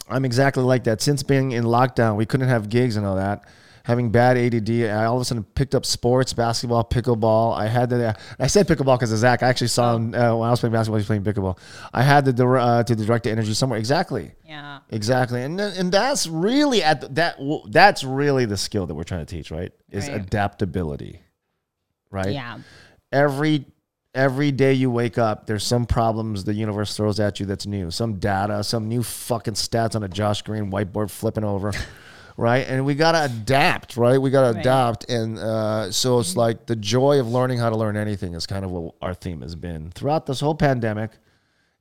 I'm 0.10 0.26
exactly 0.26 0.64
like 0.64 0.84
that. 0.86 1.02
Since 1.02 1.24
being 1.24 1.52
in 1.52 1.64
lockdown, 1.64 2.18
we 2.18 2.26
couldn't 2.26 2.50
have 2.50 2.68
gigs 2.68 2.98
and 2.98 3.06
all 3.06 3.16
that. 3.16 3.48
Having 3.88 4.10
bad 4.10 4.38
ADD, 4.38 4.70
I 4.90 5.06
all 5.06 5.16
of 5.16 5.22
a 5.22 5.26
sudden 5.26 5.46
picked 5.46 5.74
up 5.74 5.86
sports, 5.86 6.34
basketball, 6.34 6.84
pickleball. 6.84 7.56
I 7.58 7.68
had 7.68 7.90
to. 7.92 8.14
I 8.38 8.48
said 8.48 8.68
pickleball 8.68 8.98
because 8.98 9.14
of 9.14 9.18
Zach. 9.20 9.42
I 9.44 9.48
actually 9.48 9.68
saw 9.68 9.96
him 9.96 10.14
uh, 10.14 10.36
when 10.36 10.46
I 10.46 10.52
was 10.52 10.60
playing 10.60 10.74
basketball. 10.74 10.98
He 10.98 11.00
was 11.00 11.08
playing 11.08 11.24
pickleball. 11.24 11.58
I 11.94 12.04
had 12.04 12.26
to 12.26 12.46
uh, 12.46 12.84
to 12.84 12.96
direct 12.98 13.24
the 13.24 13.32
energy 13.32 13.54
somewhere. 13.54 13.80
Exactly, 13.80 14.34
Yeah. 14.46 14.80
exactly. 14.90 15.42
And 15.42 15.58
and 15.62 15.90
that's 15.90 16.28
really 16.28 16.84
at 16.84 17.00
the, 17.00 17.08
that. 17.14 17.38
That's 17.70 18.04
really 18.04 18.44
the 18.46 18.58
skill 18.58 18.88
that 18.88 18.94
we're 18.94 19.06
trying 19.06 19.26
to 19.26 19.36
teach. 19.36 19.52
Right? 19.52 19.72
Is 19.90 20.10
Right. 20.10 20.20
adaptability. 20.20 21.22
Right 22.12 22.34
Yeah. 22.34 22.58
every 23.14 23.68
every 24.14 24.52
day 24.52 24.74
you 24.74 24.92
wake 24.92 25.18
up, 25.18 25.46
there's 25.46 25.64
some 25.64 25.86
problems 25.86 26.44
the 26.44 26.54
universe 26.54 26.98
throws 26.98 27.22
at 27.22 27.40
you 27.40 27.46
that's 27.46 27.66
new. 27.66 27.90
Some 27.92 28.16
data, 28.20 28.66
some 28.66 28.90
new 28.90 29.02
fucking 29.02 29.54
stats 29.54 29.96
on 29.96 30.04
a 30.04 30.10
Josh 30.10 30.42
Green 30.42 30.72
whiteboard 30.72 31.10
flipping 31.10 31.46
over. 31.46 31.72
Right. 32.38 32.68
And 32.68 32.86
we 32.86 32.94
gotta 32.94 33.26
adapt, 33.26 33.98
right? 33.98 34.22
We 34.22 34.30
gotta 34.30 34.54
Right. 34.54 34.60
adapt. 34.60 35.10
And 35.10 35.40
uh, 35.40 35.92
so 35.92 36.20
it's 36.20 36.38
like 36.38 36.68
the 36.68 36.76
joy 36.76 37.20
of 37.20 37.28
learning 37.28 37.58
how 37.58 37.72
to 37.72 37.76
learn 37.76 37.98
anything 37.98 38.36
is 38.36 38.46
kind 38.46 38.64
of 38.64 38.72
what 38.72 38.94
our 39.02 39.16
theme 39.16 39.42
has 39.42 39.56
been 39.56 39.90
throughout 39.90 40.28
this 40.28 40.40
whole 40.40 40.54
pandemic. 40.54 41.12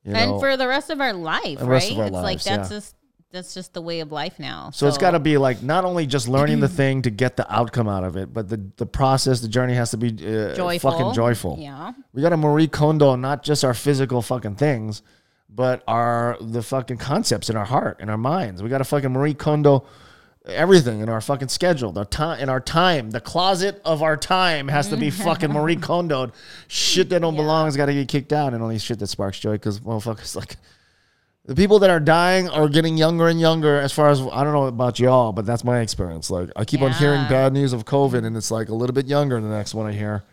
You 0.03 0.13
know, 0.13 0.19
and 0.19 0.41
for 0.41 0.57
the 0.57 0.67
rest 0.67 0.89
of 0.89 1.01
our 1.01 1.13
life, 1.13 1.59
right? 1.61 1.99
our 1.99 2.07
it's 2.07 2.13
like 2.13 2.43
that's 2.43 2.71
yeah. 2.71 2.77
just 2.77 2.97
that's 3.33 3.53
just 3.53 3.75
the 3.75 3.83
way 3.83 4.01
of 4.01 4.13
life 4.13 4.39
now. 4.39 4.71
So 4.71 4.87
it's 4.87 4.99
got 4.99 5.11
to 5.11 5.19
be 5.19 5.37
like 5.37 5.63
not 5.63 5.85
only 5.85 6.07
just 6.07 6.27
learning 6.27 6.61
the 6.61 6.69
thing 6.81 7.03
to 7.03 7.11
get 7.11 7.37
the 7.37 7.53
outcome 7.53 7.89
out 7.89 8.05
of 8.05 8.17
it, 8.17 8.33
but 8.33 8.49
the 8.49 8.71
the 8.77 8.87
process, 8.87 9.41
the 9.41 9.49
journey 9.49 9.75
has 9.75 9.91
to 9.91 9.97
be 9.97 10.09
uh, 10.09 10.55
joyful. 10.55 10.91
fucking 10.91 11.13
joyful. 11.13 11.59
Yeah. 11.61 11.93
We 12.15 12.23
got 12.23 12.31
to 12.31 12.37
Marie 12.37 12.69
Kondo 12.69 13.15
not 13.17 13.43
just 13.43 13.65
our 13.65 13.75
physical 13.75 14.23
fucking 14.23 14.57
things, 14.57 15.03
but 15.51 15.83
our 15.87 16.39
the 16.41 16.63
fucking 16.63 16.99
concepts 16.99 17.51
in 17.51 17.57
our 17.57 17.65
heart 17.67 17.99
and 18.01 18.11
our 18.11 18.19
minds. 18.19 18.63
We 18.63 18.71
got 18.71 18.79
to 18.79 18.85
fucking 18.85 19.13
Marie 19.13 19.35
Kondo 19.35 19.85
everything 20.47 21.01
in 21.01 21.09
our 21.09 21.21
fucking 21.21 21.49
schedule, 21.49 21.93
the 21.93 22.05
time 22.05 22.41
in 22.41 22.49
our 22.49 22.61
time, 22.61 23.11
the 23.11 23.21
closet 23.21 23.81
of 23.85 24.03
our 24.03 24.17
time 24.17 24.69
has 24.69 24.89
to 24.89 24.97
be 24.97 25.09
mm-hmm. 25.09 25.25
fucking 25.25 25.53
Marie 25.53 25.77
Kondoed. 25.77 26.33
Shit 26.69 27.09
that 27.11 27.23
don't 27.23 27.37
belong 27.37 27.67
has 27.67 27.77
got 27.77 27.87
to 27.87 27.95
get 27.95 28.09
kicked 28.09 28.33
out, 28.33 28.55
and 28.55 28.63
only 28.63 28.79
shit 28.79 28.99
that 28.99 29.07
sparks 29.09 29.39
joy 29.39 29.53
because 29.53 29.81
motherfuckers 29.81 30.37
like. 30.37 30.57
The 31.45 31.55
people 31.55 31.79
that 31.79 31.91
are 31.91 32.01
dying 32.01 32.49
are 32.49 32.69
getting 32.69 32.97
younger 32.97 33.29
and 33.29 33.39
younger. 33.39 33.79
As 33.79 33.93
far 33.93 34.09
as 34.09 34.21
I 34.21 34.43
don't 34.43 34.53
know 34.53 34.67
about 34.67 34.99
y'all, 34.99 35.31
but 35.31 35.47
that's 35.47 35.63
my 35.63 35.79
experience. 35.79 36.29
Like 36.29 36.51
I 36.57 36.65
keep 36.65 36.83
on 36.83 36.91
hearing 36.91 37.21
bad 37.29 37.53
news 37.53 37.73
of 37.73 37.85
COVID, 37.85 38.25
and 38.25 38.37
it's 38.37 38.51
like 38.51 38.69
a 38.69 38.75
little 38.75 38.95
bit 38.95 39.07
younger 39.07 39.41
than 39.41 39.49
the 39.49 39.57
next 39.57 39.73
one 39.73 39.87
I 39.87 39.93
hear 39.93 40.25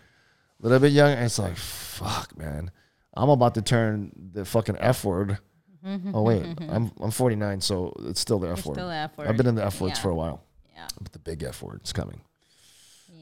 a 0.59 0.63
little 0.63 0.79
bit 0.79 0.91
younger. 0.91 1.15
And 1.15 1.25
it's 1.25 1.39
like, 1.39 1.55
fuck, 1.55 2.37
man. 2.37 2.71
I'm 3.15 3.29
about 3.29 3.53
to 3.55 3.61
turn 3.61 4.11
the 4.33 4.45
fucking 4.45 4.77
F 4.79 5.05
word. 5.05 5.37
Oh 5.85 6.21
wait, 6.23 6.43
mm-hmm. 6.43 6.69
I'm 6.69 6.91
I'm 7.01 7.11
49, 7.11 7.61
so 7.61 7.93
it's 8.05 8.19
still 8.21 8.39
the 8.39 8.49
F 8.49 8.65
word. 8.65 8.75
still 8.75 8.89
F 8.89 9.11
I've 9.19 9.35
been 9.37 9.47
in 9.47 9.55
the 9.55 9.65
F 9.65 9.81
word. 9.81 9.87
words 9.89 9.99
Yeah. 9.99 10.03
for 10.03 10.09
a 10.09 10.15
while, 10.15 10.43
Yeah. 10.73 10.87
but 11.01 11.11
the 11.11 11.19
big 11.19 11.43
F 11.43 11.61
word 11.61 11.81
is 11.83 11.91
coming. 11.93 12.21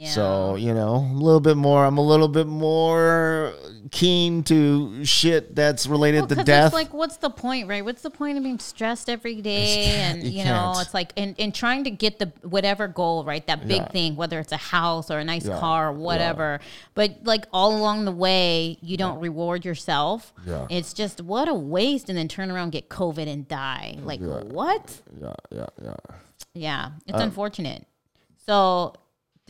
Yeah. 0.02 0.10
So 0.10 0.56
you 0.56 0.74
know, 0.74 0.96
a 1.12 1.14
little 1.14 1.40
bit 1.40 1.58
more. 1.58 1.86
I'm 1.86 2.00
a 2.00 2.04
little 2.06 2.28
bit 2.28 2.48
more 2.48 3.54
keen 3.92 4.42
to 4.46 5.06
shit 5.06 5.54
that's 5.56 5.86
related 5.86 6.22
Well, 6.22 6.28
to 6.30 6.44
death. 6.44 6.66
It's 6.68 6.74
like, 6.74 6.92
what's 6.92 7.18
the 7.18 7.30
point, 7.30 7.68
right? 7.68 7.86
What's 7.86 8.02
the 8.02 8.10
point 8.10 8.38
of 8.40 8.44
being 8.44 8.58
stressed 8.58 9.10
every 9.12 9.42
day? 9.44 9.86
And 9.98 10.24
you 10.24 10.40
you, 10.40 10.44
know, 10.46 10.74
it's 10.78 10.96
like, 10.96 11.14
and, 11.18 11.36
and 11.38 11.54
trying 11.54 11.84
to 11.84 11.92
get 11.92 12.18
the 12.18 12.32
whatever 12.42 12.88
goal, 12.88 13.24
right? 13.26 13.46
That 13.46 13.68
big 13.68 13.78
Yeah. 13.82 13.88
thing, 13.90 14.16
whether 14.16 14.40
it's 14.40 14.52
a 14.52 14.58
house 14.58 15.12
or 15.12 15.20
a 15.20 15.24
nice 15.24 15.46
Yeah. 15.46 15.60
car 15.60 15.90
or 15.90 15.92
whatever. 15.92 16.62
But 16.96 17.20
like 17.24 17.46
all 17.54 17.78
along 17.78 18.06
the 18.06 18.12
way, 18.12 18.80
you 18.82 18.98
don't 18.98 19.20
reward 19.20 19.66
yourself. 19.66 20.34
Yeah. 20.48 20.66
It's 20.72 20.94
just 20.94 21.22
what 21.22 21.48
a 21.48 21.54
waste, 21.54 22.10
and 22.10 22.18
then 22.18 22.28
turn 22.28 22.50
around, 22.50 22.72
get 22.72 22.90
COVID, 22.90 23.28
and 23.28 23.48
die. 23.48 23.98
Like 24.04 24.20
what? 24.22 25.00
yeah, 25.22 25.34
yeah, 25.52 25.66
yeah. 25.84 25.96
Yeah, 26.56 26.90
it's 27.06 27.20
Uh, 27.20 27.24
unfortunate. 27.24 27.86
So, 28.48 28.94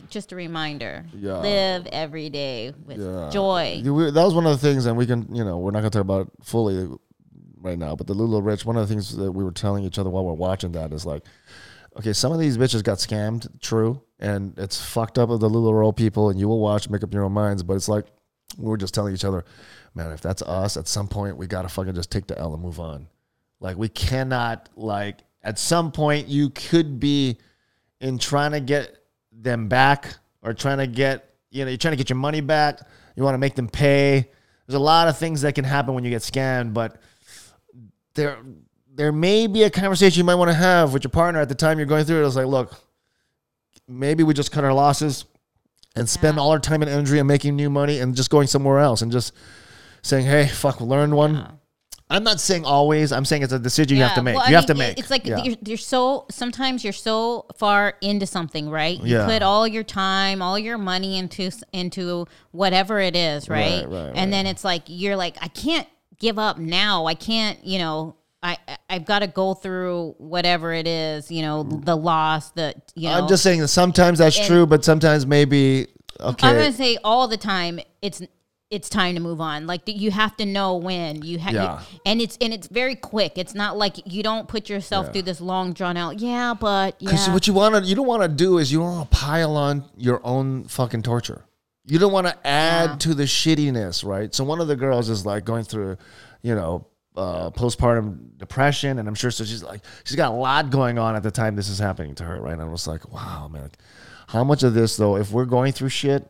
just 0.08 0.32
a 0.32 0.36
reminder: 0.36 1.04
Yeah. 1.14 1.38
live 1.38 1.86
every 1.92 2.30
day 2.30 2.72
with 2.86 2.98
Yeah. 3.00 3.30
joy. 3.30 3.80
You- 3.82 4.10
that 4.10 4.24
was 4.24 4.34
one 4.34 4.46
of 4.46 4.52
the 4.60 4.66
things, 4.66 4.86
and 4.86 4.96
we 4.96 5.06
can, 5.06 5.34
you 5.34 5.44
know, 5.44 5.58
we're 5.58 5.70
not 5.70 5.80
going 5.80 5.90
to 5.90 5.98
talk 5.98 6.04
about 6.04 6.26
it 6.28 6.32
fully 6.44 6.88
right 7.60 7.78
now, 7.78 7.94
but 7.94 8.06
the 8.06 8.14
LuLaRich, 8.14 8.64
one 8.64 8.76
of 8.76 8.86
the 8.88 8.92
things 8.92 9.16
that 9.16 9.30
we 9.32 9.44
were 9.44 9.52
telling 9.52 9.84
each 9.84 9.98
other 9.98 10.10
while 10.10 10.24
we're 10.24 10.32
watching 10.32 10.72
that 10.72 10.92
is 10.92 11.06
like, 11.06 11.22
okay, 11.96 12.12
some 12.12 12.32
of 12.32 12.38
these 12.40 12.58
bitches 12.58 12.82
got 12.82 12.98
scammed, 12.98 13.48
true, 13.60 14.00
and 14.18 14.54
it's 14.58 14.80
fucked 14.80 15.18
up 15.18 15.30
of 15.30 15.40
the 15.40 15.48
LuLaRoe 15.48 15.94
people, 15.94 16.30
and 16.30 16.40
you 16.40 16.48
will 16.48 16.58
watch, 16.60 16.88
make 16.90 17.04
up 17.04 17.12
your 17.14 17.22
own 17.24 17.32
minds, 17.32 17.62
but 17.62 17.74
it's 17.74 17.88
like, 17.88 18.06
we 18.58 18.68
were 18.68 18.76
just 18.76 18.94
telling 18.94 19.14
each 19.14 19.24
other, 19.24 19.44
man, 19.94 20.10
if 20.12 20.20
that's 20.20 20.42
us, 20.42 20.76
at 20.76 20.88
some 20.88 21.06
point, 21.08 21.36
we 21.36 21.46
got 21.46 21.62
to 21.62 21.68
fucking 21.68 21.94
just 21.94 22.10
take 22.10 22.26
the 22.26 22.38
L 22.38 22.52
and 22.54 22.62
move 22.62 22.80
on. 22.80 23.06
Like, 23.60 23.76
we 23.78 23.88
cannot, 23.88 24.68
like, 24.76 25.18
at 25.42 25.58
some 25.58 25.92
point, 25.92 26.28
you 26.28 26.50
could 26.50 26.98
be 26.98 27.38
in 28.00 28.18
trying 28.18 28.52
to 28.52 28.60
get 28.60 28.96
them 29.42 29.68
back 29.68 30.14
or 30.42 30.54
trying 30.54 30.78
to 30.78 30.86
get 30.86 31.34
you 31.50 31.64
know 31.64 31.70
you're 31.70 31.78
trying 31.78 31.92
to 31.92 31.96
get 31.96 32.08
your 32.10 32.16
money 32.18 32.40
back. 32.40 32.80
You 33.16 33.22
want 33.22 33.34
to 33.34 33.38
make 33.38 33.54
them 33.54 33.68
pay. 33.68 34.28
There's 34.66 34.76
a 34.76 34.78
lot 34.78 35.08
of 35.08 35.18
things 35.18 35.42
that 35.42 35.54
can 35.54 35.64
happen 35.64 35.94
when 35.94 36.04
you 36.04 36.10
get 36.10 36.22
scammed 36.22 36.72
but 36.72 36.96
there 38.14 38.38
there 38.94 39.12
may 39.12 39.46
be 39.46 39.62
a 39.62 39.70
conversation 39.70 40.18
you 40.20 40.24
might 40.24 40.34
want 40.34 40.50
to 40.50 40.54
have 40.54 40.92
with 40.92 41.02
your 41.04 41.10
partner 41.10 41.40
at 41.40 41.48
the 41.48 41.54
time 41.54 41.78
you're 41.78 41.86
going 41.86 42.04
through 42.04 42.22
it. 42.22 42.26
It's 42.26 42.36
like 42.36 42.46
look 42.46 42.74
maybe 43.88 44.22
we 44.22 44.32
just 44.34 44.52
cut 44.52 44.64
our 44.64 44.72
losses 44.72 45.24
and 45.96 46.08
spend 46.08 46.36
Yeah. 46.36 46.42
all 46.42 46.50
our 46.52 46.58
time 46.58 46.82
and 46.82 46.90
energy 46.90 47.18
on 47.20 47.26
making 47.26 47.56
new 47.56 47.68
money 47.68 47.98
and 47.98 48.14
just 48.16 48.30
going 48.30 48.46
somewhere 48.46 48.78
else 48.78 49.02
and 49.02 49.10
just 49.12 49.34
saying 50.02 50.24
hey 50.26 50.46
fuck 50.46 50.80
learn 50.80 51.14
one 51.14 51.58
i'm 52.12 52.22
not 52.22 52.40
saying 52.40 52.64
always 52.64 53.10
i'm 53.10 53.24
saying 53.24 53.42
it's 53.42 53.52
a 53.52 53.58
decision 53.58 53.96
you 53.96 54.02
have 54.02 54.14
to 54.14 54.22
make 54.22 54.34
well, 54.36 54.44
I 54.46 54.50
you 54.50 54.56
have 54.56 54.66
to 54.66 54.74
make 54.74 54.98
It's 54.98 55.10
like 55.10 55.26
Yeah. 55.26 55.42
you're, 55.42 55.56
you're 55.64 55.76
so 55.78 56.26
sometimes 56.30 56.84
you're 56.84 56.92
so 56.92 57.46
far 57.56 57.94
into 58.00 58.26
something, 58.26 58.68
right? 58.70 58.98
You 59.02 59.16
Yeah. 59.16 59.26
put 59.26 59.42
all 59.42 59.66
your 59.66 59.82
time, 59.84 60.42
all 60.42 60.58
your 60.58 60.78
money 60.78 61.18
into 61.18 61.44
s- 61.44 61.64
into 61.72 62.26
whatever 62.52 63.00
it 63.00 63.16
is, 63.16 63.48
right? 63.48 63.84
Right, 63.88 64.06
right, 64.06 64.12
and 64.14 64.32
then 64.32 64.46
it's 64.46 64.64
like 64.64 64.82
you're 64.86 65.16
like, 65.16 65.36
I 65.40 65.48
can't 65.48 65.88
give 66.18 66.38
up 66.38 66.58
now. 66.58 67.06
I 67.06 67.14
can't, 67.14 67.58
you 67.64 67.78
know. 67.78 68.16
I, 68.44 68.56
I- 68.66 68.76
I've 68.90 69.04
got 69.04 69.20
to 69.20 69.28
go 69.28 69.54
through 69.54 70.16
whatever 70.18 70.72
it 70.72 70.86
is, 70.88 71.30
you 71.30 71.42
know, 71.42 71.62
mm. 71.64 71.84
the 71.84 71.96
loss, 71.96 72.50
the 72.50 72.74
you 72.96 73.08
know. 73.08 73.14
i'm 73.18 73.28
just 73.28 73.42
saying 73.42 73.60
that 73.60 73.68
sometimes 73.68 74.18
that's 74.18 74.38
true 74.46 74.66
but 74.66 74.84
sometimes 74.84 75.24
maybe 75.26 75.86
okay 76.20 76.48
I'm 76.48 76.56
gonna 76.56 76.72
say 76.72 76.98
all 77.04 77.28
the 77.28 77.36
time 77.36 77.78
it's 78.02 78.20
it's 78.72 78.88
time 78.88 79.14
to 79.14 79.20
move 79.20 79.40
on. 79.40 79.66
Like 79.66 79.82
you 79.86 80.10
have 80.10 80.34
to 80.38 80.46
know 80.46 80.76
when 80.76 81.22
you 81.22 81.38
have, 81.38 81.52
Yeah. 81.52 81.80
and 82.06 82.20
it's 82.22 82.38
and 82.40 82.52
it's 82.54 82.66
very 82.68 82.94
quick. 82.96 83.36
It's 83.36 83.54
not 83.54 83.76
like 83.76 83.98
you 84.10 84.22
don't 84.22 84.48
put 84.48 84.68
yourself 84.70 85.06
Yeah. 85.06 85.12
through 85.12 85.22
this 85.22 85.40
long 85.40 85.74
drawn 85.74 85.96
out. 85.98 86.18
Yeah, 86.20 86.54
but 86.58 86.98
Because 86.98 87.26
yeah, 87.28 87.34
what 87.34 87.46
you 87.46 87.52
want 87.52 87.74
to, 87.74 87.82
you 87.82 87.94
don't 87.94 88.06
want 88.06 88.22
to 88.22 88.28
do 88.28 88.56
is 88.58 88.72
you 88.72 88.78
don't 88.78 88.96
want 88.96 89.10
to 89.10 89.16
pile 89.16 89.56
on 89.56 89.84
your 89.96 90.20
own 90.24 90.64
fucking 90.64 91.02
torture. 91.02 91.44
You 91.84 91.98
don't 91.98 92.12
want 92.12 92.26
to 92.28 92.46
add 92.46 92.98
to 93.00 93.12
the 93.14 93.24
shittiness, 93.24 94.04
right? 94.04 94.34
So 94.34 94.42
one 94.44 94.60
of 94.60 94.68
the 94.68 94.76
girls 94.76 95.10
is 95.10 95.26
like 95.26 95.44
going 95.44 95.64
through, 95.64 95.98
you 96.40 96.54
know, 96.54 96.86
uh, 97.16 97.50
postpartum 97.50 98.38
depression, 98.38 98.98
and 98.98 99.06
I'm 99.06 99.14
sure 99.14 99.30
so. 99.30 99.44
She's 99.44 99.62
like, 99.62 99.82
she's 100.04 100.16
got 100.16 100.32
a 100.32 100.34
lot 100.34 100.70
going 100.70 100.98
on 100.98 101.14
at 101.14 101.22
the 101.22 101.30
time 101.30 101.56
this 101.56 101.68
is 101.68 101.78
happening 101.78 102.14
to 102.14 102.24
her, 102.24 102.40
right? 102.40 102.52
And 102.54 102.62
I 102.62 102.66
was 102.66 102.86
like, 102.86 103.12
wow, 103.12 103.48
man, 103.48 103.70
how 104.28 104.44
much 104.44 104.62
of 104.62 104.72
this 104.72 104.96
though, 104.96 105.16
if 105.16 105.30
we're 105.30 105.44
going 105.44 105.72
through 105.72 105.90
shit, 105.90 106.26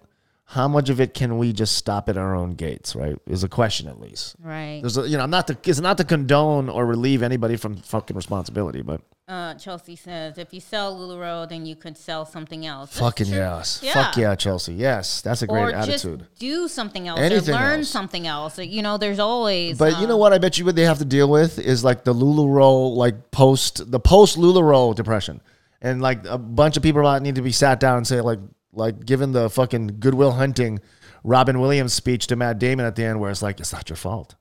how 0.53 0.69
much 0.69 0.89
of 0.91 1.01
it 1.01 1.15
can 1.15 1.39
we 1.39 1.53
just 1.53 1.75
stop 1.77 2.09
at 2.09 2.17
our 2.17 2.35
own 2.35 2.51
gates, 2.55 2.95
right? 2.95 3.17
Is 3.27 3.43
a 3.43 3.49
question 3.49 3.89
at 3.89 3.99
least. 4.01 4.37
right. 4.43 4.81
There's 4.83 4.99
a, 4.99 5.09
you 5.09 5.17
know, 5.17 5.23
I'm 5.25 5.31
not 5.31 5.47
to, 5.49 5.57
it's 5.65 5.81
not 5.81 5.97
to 5.99 6.05
condone 6.05 6.69
or 6.69 6.85
relieve 6.87 7.23
anybody 7.23 7.57
from 7.57 7.77
fucking 7.77 8.15
responsibility, 8.17 8.83
but 8.83 9.01
Uh, 9.29 9.55
Chelsea 9.55 9.97
says, 9.97 10.37
if 10.37 10.53
you 10.53 10.61
sell 10.61 10.95
Lularoe, 10.95 11.49
then 11.49 11.65
you 11.65 11.75
could 11.75 11.97
sell 11.97 12.27
something 12.27 12.67
else. 12.67 12.91
That's 12.91 13.01
Fucking 13.01 13.27
true. 13.29 13.37
yes. 13.37 13.81
Yeah. 13.83 13.95
Fuck 13.95 14.17
yeah, 14.19 14.35
Chelsea. 14.35 14.75
Yes, 14.75 15.23
that's 15.23 15.41
a 15.43 15.47
great 15.47 15.63
Or 15.63 15.75
attitude. 15.75 16.19
just 16.21 16.39
do 16.39 16.69
something 16.69 17.09
else 17.09 17.19
Anything 17.21 17.55
or 17.55 17.59
learn 17.59 17.79
else. 17.81 17.89
something 17.89 18.27
else. 18.27 18.59
You 18.59 18.83
know, 18.83 18.99
there's 18.99 19.19
always. 19.21 19.79
But 19.79 20.01
you 20.01 20.07
know 20.07 20.19
what? 20.19 20.33
I 20.35 20.39
bet 20.39 20.59
you 20.59 20.65
what 20.67 20.77
they 20.77 20.85
have 20.85 20.99
to 20.99 21.07
deal 21.07 21.31
with 21.31 21.59
is 21.59 21.83
like 21.83 22.05
the 22.05 22.13
Lularoe, 22.15 22.95
like 22.95 23.31
post 23.31 23.91
the 23.91 24.01
post 24.01 24.37
Lularoe 24.37 24.95
depression, 24.95 25.41
and 25.81 26.03
like 26.03 26.27
a 26.27 26.37
bunch 26.37 26.77
of 26.77 26.83
people 26.83 27.01
need 27.21 27.37
to 27.37 27.43
be 27.43 27.53
sat 27.53 27.81
down 27.81 27.97
and 27.97 28.07
say 28.07 28.21
like 28.21 28.41
like 28.73 29.05
given 29.05 29.33
the 29.33 29.51
fucking 29.51 29.99
Goodwill 30.01 30.33
Hunting, 30.33 30.81
Robin 31.25 31.61
Williams 31.61 31.93
speech 31.93 32.27
to 32.29 32.37
Matt 32.37 32.59
Damon 32.59 32.87
at 32.87 32.97
the 32.97 33.05
end, 33.05 33.21
where 33.21 33.31
it's 33.31 33.43
like 33.43 33.61
it's 33.61 33.73
not 33.73 33.89
your 33.89 33.97
fault, 33.97 34.35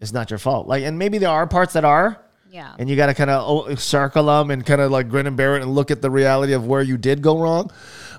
it's 0.00 0.12
not 0.12 0.30
your 0.30 0.38
fault. 0.38 0.66
Like, 0.66 0.82
and 0.84 0.98
maybe 0.98 1.18
there 1.18 1.30
are 1.30 1.46
parts 1.46 1.72
that 1.74 1.84
are, 1.84 2.20
Yeah. 2.50 2.74
and 2.78 2.90
you 2.90 2.96
got 2.96 3.06
to 3.06 3.14
kind 3.14 3.30
of 3.30 3.42
oh, 3.48 3.74
circle 3.76 4.24
them 4.26 4.50
and 4.50 4.64
kind 4.66 4.80
of 4.80 4.90
like 4.90 5.08
grin 5.08 5.26
and 5.26 5.36
bear 5.36 5.56
it 5.56 5.62
and 5.62 5.74
look 5.74 5.90
at 5.90 6.02
the 6.02 6.10
reality 6.10 6.52
of 6.52 6.66
where 6.66 6.82
you 6.82 6.96
did 6.98 7.22
go 7.22 7.38
wrong. 7.38 7.70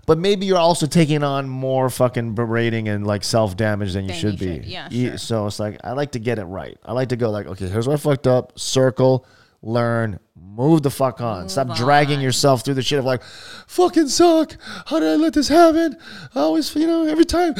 But 0.05 0.17
maybe 0.17 0.45
you're 0.45 0.57
also 0.57 0.85
taking 0.85 1.23
on 1.23 1.47
more 1.47 1.89
fucking 1.89 2.33
berating 2.35 2.89
and 2.89 3.07
like 3.07 3.23
self 3.23 3.55
damage 3.55 3.93
than 3.93 4.03
you 4.03 4.09
Than 4.09 4.17
should 4.19 4.41
you 4.41 4.47
be. 4.47 4.53
should, 4.55 4.65
yeah, 4.65 4.89
sure. 4.89 5.17
So 5.17 5.47
it's 5.47 5.59
like 5.59 5.77
I 5.83 5.91
like 5.93 6.11
to 6.13 6.19
get 6.19 6.39
it 6.39 6.43
right. 6.45 6.77
I 6.83 6.91
like 6.93 7.09
to 7.09 7.15
go 7.15 7.29
like, 7.29 7.45
okay, 7.47 7.67
here's 7.69 7.87
where 7.87 7.95
I 7.95 7.99
fucked 7.99 8.27
up. 8.27 8.57
Circle, 8.59 9.25
learn, 9.61 10.19
move 10.55 10.83
the 10.83 10.91
fuck 10.91 11.19
on. 11.19 11.49
Stop 11.49 11.67
Move 11.67 11.77
dragging 11.77 12.21
yourself 12.21 12.63
through 12.63 12.75
the 12.75 12.81
shit 12.81 12.99
of 12.99 13.05
like, 13.05 13.23
fucking 13.67 14.07
suck. 14.07 14.55
How 14.85 14.99
did 14.99 15.09
I 15.09 15.15
let 15.15 15.33
this 15.33 15.47
happen? 15.47 15.97
I 16.35 16.39
always, 16.41 16.75
you 16.75 16.85
know, 16.85 17.05
every 17.05 17.25
time 17.25 17.55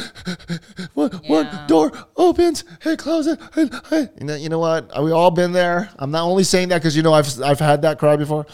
one, 0.94 1.10
one 1.26 1.66
door 1.66 1.92
opens, 2.16 2.64
it 2.84 2.98
closes. 2.98 3.36
And 3.56 3.74
I, 3.90 4.08
you 4.18 4.26
know, 4.26 4.36
you 4.36 4.48
know 4.48 4.60
what? 4.60 5.02
We 5.02 5.10
all 5.10 5.30
been 5.30 5.52
there. 5.52 5.90
I'm 5.98 6.10
not 6.10 6.24
only 6.24 6.44
saying 6.44 6.68
that 6.68 6.78
because 6.78 6.96
you 6.96 7.02
know 7.02 7.12
I've 7.12 7.42
I've 7.42 7.58
had 7.58 7.82
that 7.82 7.98
cry 7.98 8.16
before. 8.16 8.46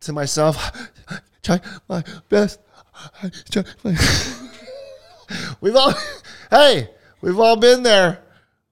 To 0.00 0.12
myself, 0.12 0.88
try 1.42 1.60
my 1.88 2.04
best. 2.28 2.60
I 3.22 3.30
try 3.50 3.64
my- 3.82 3.96
we've 5.60 5.76
all, 5.76 5.92
hey, 6.50 6.90
we've 7.20 7.38
all 7.38 7.56
been 7.56 7.82
there. 7.82 8.22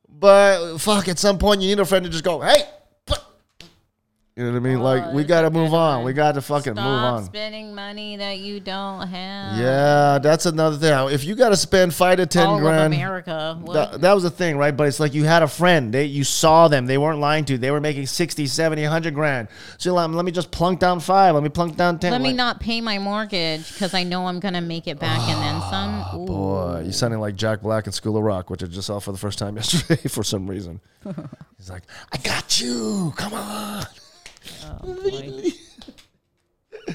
But 0.08 0.78
fuck, 0.78 1.08
at 1.08 1.18
some 1.18 1.38
point 1.38 1.60
you 1.60 1.68
need 1.68 1.80
a 1.80 1.84
friend 1.84 2.04
to 2.04 2.10
just 2.10 2.24
go, 2.24 2.40
hey. 2.40 2.62
Fuck." 4.34 4.44
You 4.44 4.50
know 4.50 4.58
what 4.58 4.66
I 4.66 4.70
mean? 4.72 4.80
like 4.80 5.02
oh, 5.06 5.12
we 5.14 5.22
Oh, 5.22 5.26
gotta 5.26 5.50
move 5.50 5.74
on. 5.74 6.04
We 6.04 6.12
gotta 6.12 6.40
fucking 6.42 6.74
Stop 6.74 6.84
move 6.84 6.98
on. 7.04 7.24
spending 7.24 7.72
money 7.74 8.16
that 8.16 8.38
you 8.38 8.58
don't 8.58 9.06
have. 9.06 9.58
Yeah, 9.58 10.18
that's 10.20 10.44
another 10.46 10.76
thing. 10.76 11.14
If 11.14 11.24
you 11.24 11.34
got 11.36 11.50
to 11.50 11.56
spend 11.56 11.94
five 11.94 12.16
to 12.18 12.26
ten 12.26 12.46
All 12.46 12.58
grand, 12.58 12.92
of 12.92 12.98
America. 12.98 13.60
That, 13.72 14.00
that 14.00 14.12
was 14.12 14.24
the 14.24 14.30
thing, 14.30 14.56
right? 14.56 14.76
But 14.76 14.88
it's 14.88 14.98
like 14.98 15.14
you 15.14 15.24
had 15.24 15.42
a 15.44 15.48
friend. 15.48 15.94
They 15.94 16.04
you 16.06 16.24
saw 16.24 16.66
them. 16.68 16.86
They 16.86 16.98
weren't 16.98 17.20
lying 17.20 17.44
to 17.46 17.52
you. 17.52 17.58
They 17.58 17.70
were 17.70 17.80
making 17.80 18.06
60, 18.06 18.46
70, 18.46 18.82
100 18.82 19.14
grand. 19.14 19.48
So 19.78 19.90
you're 19.90 19.94
like, 19.94 20.10
let 20.10 20.24
me 20.24 20.32
just 20.32 20.50
plunk 20.50 20.80
down 20.80 20.98
five. 21.00 21.34
Let 21.34 21.42
me 21.44 21.48
plunk 21.48 21.76
down 21.76 21.98
ten. 22.00 22.10
Let 22.12 22.20
me 22.20 22.32
not 22.32 22.58
pay 22.60 22.80
my 22.80 22.98
mortgage 22.98 23.72
because 23.72 23.94
I 23.94 24.02
know 24.02 24.26
I'm 24.26 24.40
gonna 24.40 24.60
make 24.60 24.88
it 24.88 24.98
back 24.98 25.20
and 25.28 25.40
then 25.40 25.60
some. 25.70 25.90
Ah, 25.94 26.16
Ooh. 26.16 26.26
Boy, 26.26 26.80
you're 26.84 26.92
sounding 26.92 27.20
like 27.20 27.36
Jack 27.36 27.62
Black 27.62 27.86
in 27.86 27.92
School 27.92 28.16
of 28.16 28.24
Rock, 28.24 28.50
which 28.50 28.62
I 28.62 28.66
just 28.66 28.86
saw 28.88 28.98
for 28.98 29.12
the 29.12 29.18
first 29.18 29.38
time 29.38 29.54
yesterday 29.56 30.08
for 30.08 30.24
some 30.24 30.48
reason. 30.48 30.80
He's 31.58 31.70
like, 31.70 31.84
I 32.12 32.16
got 32.18 32.60
you. 32.60 33.12
Come 33.16 33.34
on. 33.34 33.84
Oh. 34.64 35.42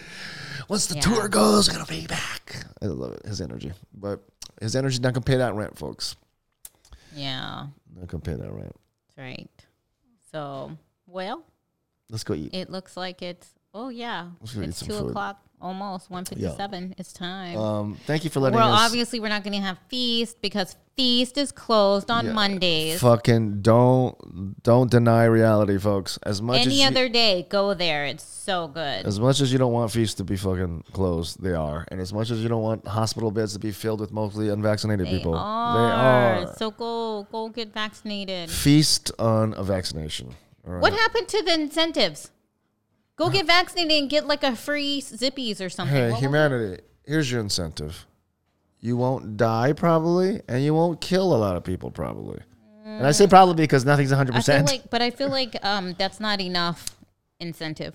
Once 0.68 0.86
the 0.88 0.96
Yeah. 0.96 1.02
tour 1.02 1.28
goes, 1.28 1.68
I'm 1.68 1.76
gonna 1.76 1.86
pay 1.86 2.02
you 2.02 2.08
back. 2.08 2.66
I 2.82 2.86
love 2.86 3.14
it. 3.14 3.26
His 3.26 3.42
energy, 3.42 3.72
but 3.94 4.22
his 4.62 4.76
energy's 4.76 5.00
not 5.00 5.14
gonna 5.14 5.24
pay 5.24 5.38
that 5.38 5.56
rent, 5.56 5.78
folks. 5.78 6.16
Yeah, 7.16 7.68
Not 7.96 8.08
gonna 8.08 8.22
pay 8.22 8.36
that 8.36 8.52
rent. 8.52 8.76
that's 9.08 9.18
right. 9.18 9.50
So, 10.32 10.78
well, 11.08 11.44
Let's 12.10 12.24
go 12.24 12.36
eat. 12.36 12.54
it 12.54 12.70
looks 12.70 12.96
like 12.96 13.22
it's. 13.24 13.48
Oh 13.74 13.90
yeah, 13.90 14.30
Let's 14.42 14.54
go 14.54 14.62
eat 14.62 14.70
it's 14.70 14.80
two 14.86 14.96
o'clock, 14.96 15.42
almost 15.62 16.10
one 16.10 16.26
fifty-seven. 16.26 16.96
It's 16.98 17.14
time. 17.14 17.58
Um, 17.58 17.98
thank 18.06 18.24
you 18.24 18.30
for 18.30 18.40
letting 18.40 18.58
well, 18.58 18.72
us. 18.72 18.78
Well, 18.78 18.86
obviously 18.86 19.20
we're 19.20 19.30
not 19.30 19.44
going 19.44 19.54
to 19.54 19.66
have 19.66 19.78
feast 19.88 20.42
because 20.42 20.76
feast 20.96 21.38
is 21.38 21.52
closed 21.52 22.12
on 22.12 22.26
Yeah. 22.26 22.34
Mondays. 22.34 23.00
Fucking 23.02 23.62
don't 23.62 24.62
don't 24.64 24.90
deny 24.90 25.26
reality, 25.26 25.78
folks. 25.78 26.18
As 26.24 26.42
much 26.42 26.62
as 26.62 26.68
Any 26.68 26.82
you, 26.82 26.88
other 26.88 27.10
day, 27.10 27.48
go 27.50 27.74
there. 27.74 28.06
It's 28.06 28.24
so 28.24 28.68
good. 28.68 29.06
as 29.06 29.20
much 29.20 29.42
as 29.42 29.52
you 29.52 29.60
don't 29.60 29.72
want 29.74 29.92
feasts 29.92 30.16
to 30.16 30.24
be 30.24 30.36
fucking 30.36 30.84
closed, 30.92 31.42
they 31.42 31.54
are. 31.54 31.86
And 31.90 32.02
as 32.02 32.12
much 32.14 32.32
as 32.32 32.42
you 32.42 32.50
don't 32.50 32.64
want 32.64 32.88
hospital 32.88 33.32
beds 33.32 33.54
to 33.54 33.60
be 33.60 33.72
filled 33.72 34.00
with 34.00 34.12
mostly 34.12 34.50
unvaccinated 34.50 35.08
They 35.08 35.18
people, 35.18 35.34
they 35.34 35.40
are. 35.40 36.54
So 36.58 36.72
go 36.72 37.28
go 37.32 37.50
get 37.50 37.74
vaccinated. 37.74 38.50
Feast 38.50 39.12
on 39.20 39.54
a 39.56 39.64
vaccination. 39.64 40.36
All 40.68 40.74
right. 40.74 40.82
What 40.82 40.94
happened 40.94 41.28
to 41.30 41.42
the 41.42 41.54
incentives? 41.54 42.32
Go 43.20 43.30
get 43.30 43.46
vaccinated 43.46 43.92
and 44.02 44.10
get 44.10 44.26
like 44.26 44.44
a 44.44 44.56
free 44.56 45.02
Zippy's 45.02 45.60
or 45.62 45.70
something. 45.70 45.96
Hey, 45.96 46.06
What 46.08 46.14
was 46.14 46.20
humanity, 46.22 46.82
here's 47.06 47.30
your 47.32 47.42
incentive. 47.42 48.06
You 48.80 48.96
won't 48.96 49.36
die 49.38 49.74
probably, 49.74 50.42
and 50.48 50.64
you 50.64 50.74
won't 50.74 51.02
kill 51.02 51.36
a 51.36 51.38
lot 51.38 51.56
of 51.58 51.64
people 51.66 51.92
probably. 51.92 52.40
And 52.86 53.06
I 53.06 53.12
say 53.12 53.28
probably 53.28 53.56
because 53.56 53.86
nothing's 53.86 54.12
100%. 54.12 54.34
I 54.36 54.42
feel 54.42 54.66
like, 54.66 54.90
but 54.90 55.02
I 55.02 55.12
feel 55.12 55.30
like 55.30 55.56
um, 55.66 55.96
that's 56.00 56.20
not 56.20 56.40
enough 56.42 56.96
incentive. 57.42 57.94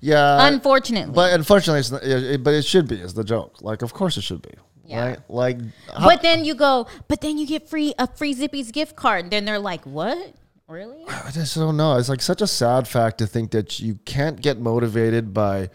yeah. 0.00 0.46
Unfortunately, 0.46 1.12
but 1.14 1.32
unfortunately, 1.32 1.80
it's 1.80 1.90
not, 1.90 2.02
it, 2.02 2.22
it- 2.34 2.44
but 2.44 2.54
it 2.54 2.64
should 2.64 2.86
be, 2.86 2.96
is 3.00 3.14
the 3.14 3.24
joke. 3.24 3.60
Like, 3.62 3.82
of 3.82 3.92
course 3.94 4.16
it 4.18 4.22
should 4.22 4.42
be. 4.42 4.52
Yeah. 4.84 5.04
Right? 5.06 5.18
Like, 5.28 5.58
how- 5.92 6.06
But 6.06 6.22
then 6.22 6.44
you 6.44 6.54
go, 6.54 6.86
but 7.08 7.20
then 7.22 7.38
you 7.38 7.46
get 7.46 7.68
free 7.68 7.92
a 7.98 8.06
free 8.06 8.32
Zippy's 8.34 8.70
gift 8.70 8.94
card. 8.94 9.24
And 9.24 9.32
then 9.32 9.44
they're 9.46 9.58
like, 9.58 9.84
what? 9.84 10.34
Really? 10.68 11.04
I 11.08 11.30
just 11.30 11.54
don't 11.54 11.76
know. 11.76 11.96
It's 11.96 12.08
like 12.08 12.20
such 12.20 12.42
a 12.42 12.46
sad 12.46 12.88
fact 12.88 13.18
to 13.18 13.26
think 13.26 13.52
that 13.52 13.78
you 13.78 14.00
can't 14.04 14.40
get 14.40 14.58
motivated 14.58 15.32
by 15.32 15.70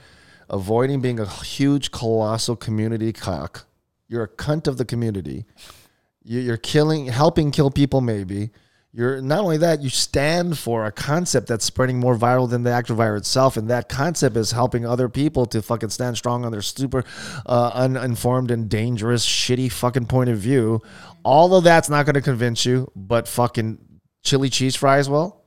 avoiding 0.49 0.99
being 1.01 1.19
a 1.19 1.25
huge, 1.25 1.91
colossal 1.91 2.57
community 2.57 3.13
cock. 3.13 3.65
You're 4.09 4.23
a 4.23 4.27
cunt 4.27 4.67
of 4.67 4.77
the 4.77 4.83
community. 4.85 5.45
You- 6.23 6.41
You're 6.41 6.57
killing, 6.57 7.05
helping 7.07 7.51
kill 7.51 7.71
people. 7.71 8.01
Maybe 8.01 8.51
you're 8.93 9.21
not 9.21 9.39
only 9.39 9.55
that. 9.59 9.81
You 9.81 9.87
stand 9.87 10.57
for 10.59 10.85
a 10.85 10.91
concept 10.91 11.47
that's 11.47 11.63
spreading 11.63 11.97
more 11.97 12.17
viral 12.17 12.49
than 12.49 12.63
the 12.63 12.71
actual 12.71 12.97
virus 12.97 13.21
itself, 13.21 13.55
and 13.55 13.69
that 13.69 13.87
concept 13.87 14.35
is 14.35 14.51
helping 14.51 14.85
other 14.85 15.07
people 15.07 15.45
to 15.45 15.61
fucking 15.61 15.89
stand 15.91 16.17
strong 16.17 16.43
on 16.43 16.51
their 16.51 16.61
super 16.61 17.05
uh, 17.45 17.71
uninformed 17.73 18.51
and 18.51 18.67
dangerous, 18.69 19.25
shitty 19.25 19.71
fucking 19.71 20.07
point 20.07 20.29
of 20.29 20.37
view. 20.39 20.81
All 21.23 21.55
of 21.55 21.63
that's 21.63 21.89
not 21.89 22.05
going 22.05 22.15
to 22.15 22.21
convince 22.21 22.65
you, 22.65 22.91
but 22.93 23.29
fucking 23.29 23.77
chili 24.23 24.49
cheese 24.49 24.75
fries 24.75 25.09
will. 25.09 25.41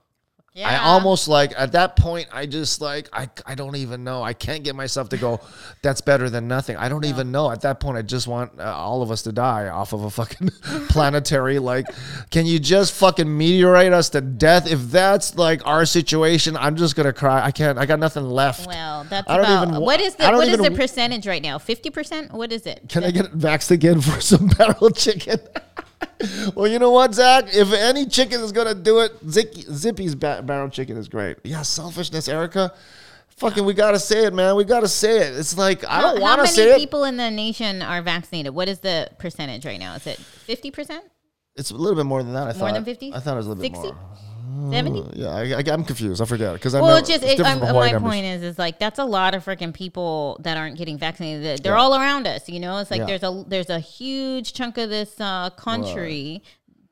Yeah. 0.57 0.69
I 0.69 0.85
almost 0.85 1.27
like 1.27 1.53
at 1.59 1.73
that 1.73 1.97
point 1.97 2.29
I 2.33 2.47
just 2.47 2.81
like 2.81 3.09
I 3.13 3.29
I 3.45 3.57
don't 3.57 3.75
even 3.75 4.05
know. 4.05 4.23
I 4.23 4.35
can't 4.35 4.63
get 4.63 4.77
myself 4.77 5.09
to 5.09 5.17
go 5.17 5.41
that's 5.83 6.01
better 6.01 6.31
than 6.31 6.47
nothing. 6.47 6.77
I 6.77 6.89
don't 6.89 7.05
even 7.05 7.33
know. 7.33 7.51
At 7.51 7.63
that 7.63 7.81
point 7.81 7.99
I 7.99 8.03
just 8.03 8.29
want 8.29 8.61
uh, 8.61 8.73
all 8.73 9.03
of 9.03 9.11
us 9.11 9.23
to 9.23 9.33
die 9.33 9.67
off 9.67 9.93
of 9.93 10.05
a 10.05 10.11
fucking 10.11 10.51
planetary 10.91 11.59
like 11.59 11.87
can 12.31 12.47
you 12.47 12.61
just 12.61 12.93
fucking 12.95 13.37
meteorite 13.37 13.93
us 13.93 14.11
to 14.11 14.21
death 14.21 14.71
if 14.71 14.79
that's 14.93 15.35
like 15.35 15.67
our 15.67 15.85
situation 15.85 16.57
I'm 16.57 16.77
just 16.77 16.95
going 16.95 17.07
to 17.07 17.13
cry. 17.13 17.45
I 17.45 17.51
can't 17.51 17.77
I 17.77 17.85
got 17.85 17.99
nothing 17.99 18.25
left. 18.25 18.69
Well, 18.69 19.03
that's 19.11 19.29
I 19.29 19.37
don't 19.37 19.47
about 19.47 19.69
even 19.71 19.81
What 19.83 20.01
is 20.01 20.15
the 20.15 20.31
what 20.31 20.47
is 20.47 20.59
the 20.59 20.71
percentage 20.71 21.27
right 21.27 21.43
now? 21.43 21.59
Fifty 21.59 21.91
percent? 21.91 22.33
What 22.33 22.53
is 22.53 22.65
it? 22.65 22.85
Can 22.89 23.03
I 23.03 23.11
get 23.11 23.33
vaxxed 23.33 23.73
again 23.73 24.01
for 24.01 24.21
some 24.21 24.47
barrel 24.47 24.91
chicken? 24.91 25.41
well, 26.55 26.67
you 26.67 26.79
know 26.79 26.91
what, 26.91 27.15
Zach? 27.15 27.47
If 27.55 27.73
any 27.73 28.07
chicken 28.07 28.41
is 28.41 28.53
gonna 28.53 28.75
do 28.75 29.01
it, 29.01 29.13
Zippy, 29.29 29.63
Zippy's 29.63 30.15
ba- 30.15 30.43
barrel 30.45 30.69
chicken 30.69 30.97
is 30.97 31.09
great. 31.09 31.39
Yeah, 31.45 31.63
selfishness, 31.63 32.29
Erica. 32.29 32.73
Fucking, 33.37 33.65
we 33.65 33.75
gotta 33.75 33.99
say 33.99 34.27
it, 34.27 34.35
man. 34.35 34.55
We 34.55 34.65
gotta 34.65 34.87
say 34.89 35.19
it. 35.27 35.37
It's 35.37 35.59
like 35.59 35.85
I 35.89 36.01
don't 36.01 36.21
want 36.21 36.41
to 36.43 36.47
say 36.47 36.63
it. 36.63 36.65
How 36.67 36.71
many 36.73 36.83
people 36.83 37.05
in 37.05 37.17
the 37.17 37.31
nation 37.31 37.83
are 37.83 38.01
vaccinated? 38.01 38.55
What 38.55 38.69
is 38.69 38.79
the 38.79 39.11
percentage 39.19 39.67
right 39.67 39.81
now? 39.81 39.95
Is 39.95 40.07
it 40.07 40.19
fifty 40.19 40.71
percent? 40.71 41.05
It's 41.57 41.71
a 41.71 41.77
little 41.77 41.97
bit 41.97 42.07
more 42.07 42.23
than 42.23 42.33
that. 42.35 42.43
I 42.43 42.45
More 42.47 42.53
thought. 42.55 42.75
than 42.75 42.85
50? 42.85 43.15
I 43.15 43.21
thought 43.21 43.35
it 43.35 43.37
was 43.37 43.47
a 43.47 43.51
little 43.51 43.63
bit 43.63 43.77
60? 43.77 43.97
More. 44.55 44.73
70? 44.73 45.11
Yeah, 45.21 45.29
I, 45.29 45.41
I, 45.59 45.63
I'm 45.73 45.85
confused. 45.85 46.23
I 46.23 46.25
forget 46.25 46.53
because 46.55 46.75
I 46.75 46.81
Well, 46.81 46.91
know 46.91 46.97
it's 46.97 47.09
just 47.09 47.23
it's 47.23 47.41
it, 47.41 47.47
um, 47.47 47.61
my 47.61 47.91
numbers. 47.93 48.03
point 48.11 48.25
is, 48.27 48.43
is 48.43 48.59
like 48.59 48.79
that's 48.79 48.99
a 48.99 49.05
lot 49.05 49.35
of 49.35 49.45
freaking 49.45 49.75
people 49.75 50.39
that 50.43 50.57
aren't 50.57 50.77
getting 50.79 50.99
vaccinated. 50.99 51.63
They're 51.63 51.75
Yeah. 51.75 51.79
all 51.81 51.95
around 51.95 52.27
us, 52.27 52.49
you 52.49 52.61
know. 52.61 52.79
It's 52.79 52.91
like 52.91 53.01
Yeah. 53.01 53.07
there's 53.07 53.23
a 53.23 53.45
there's 53.49 53.71
a 53.71 53.79
huge 53.81 54.53
chunk 54.53 54.79
of 54.79 54.89
this 54.91 55.21
uh, 55.21 55.51
country 55.51 56.43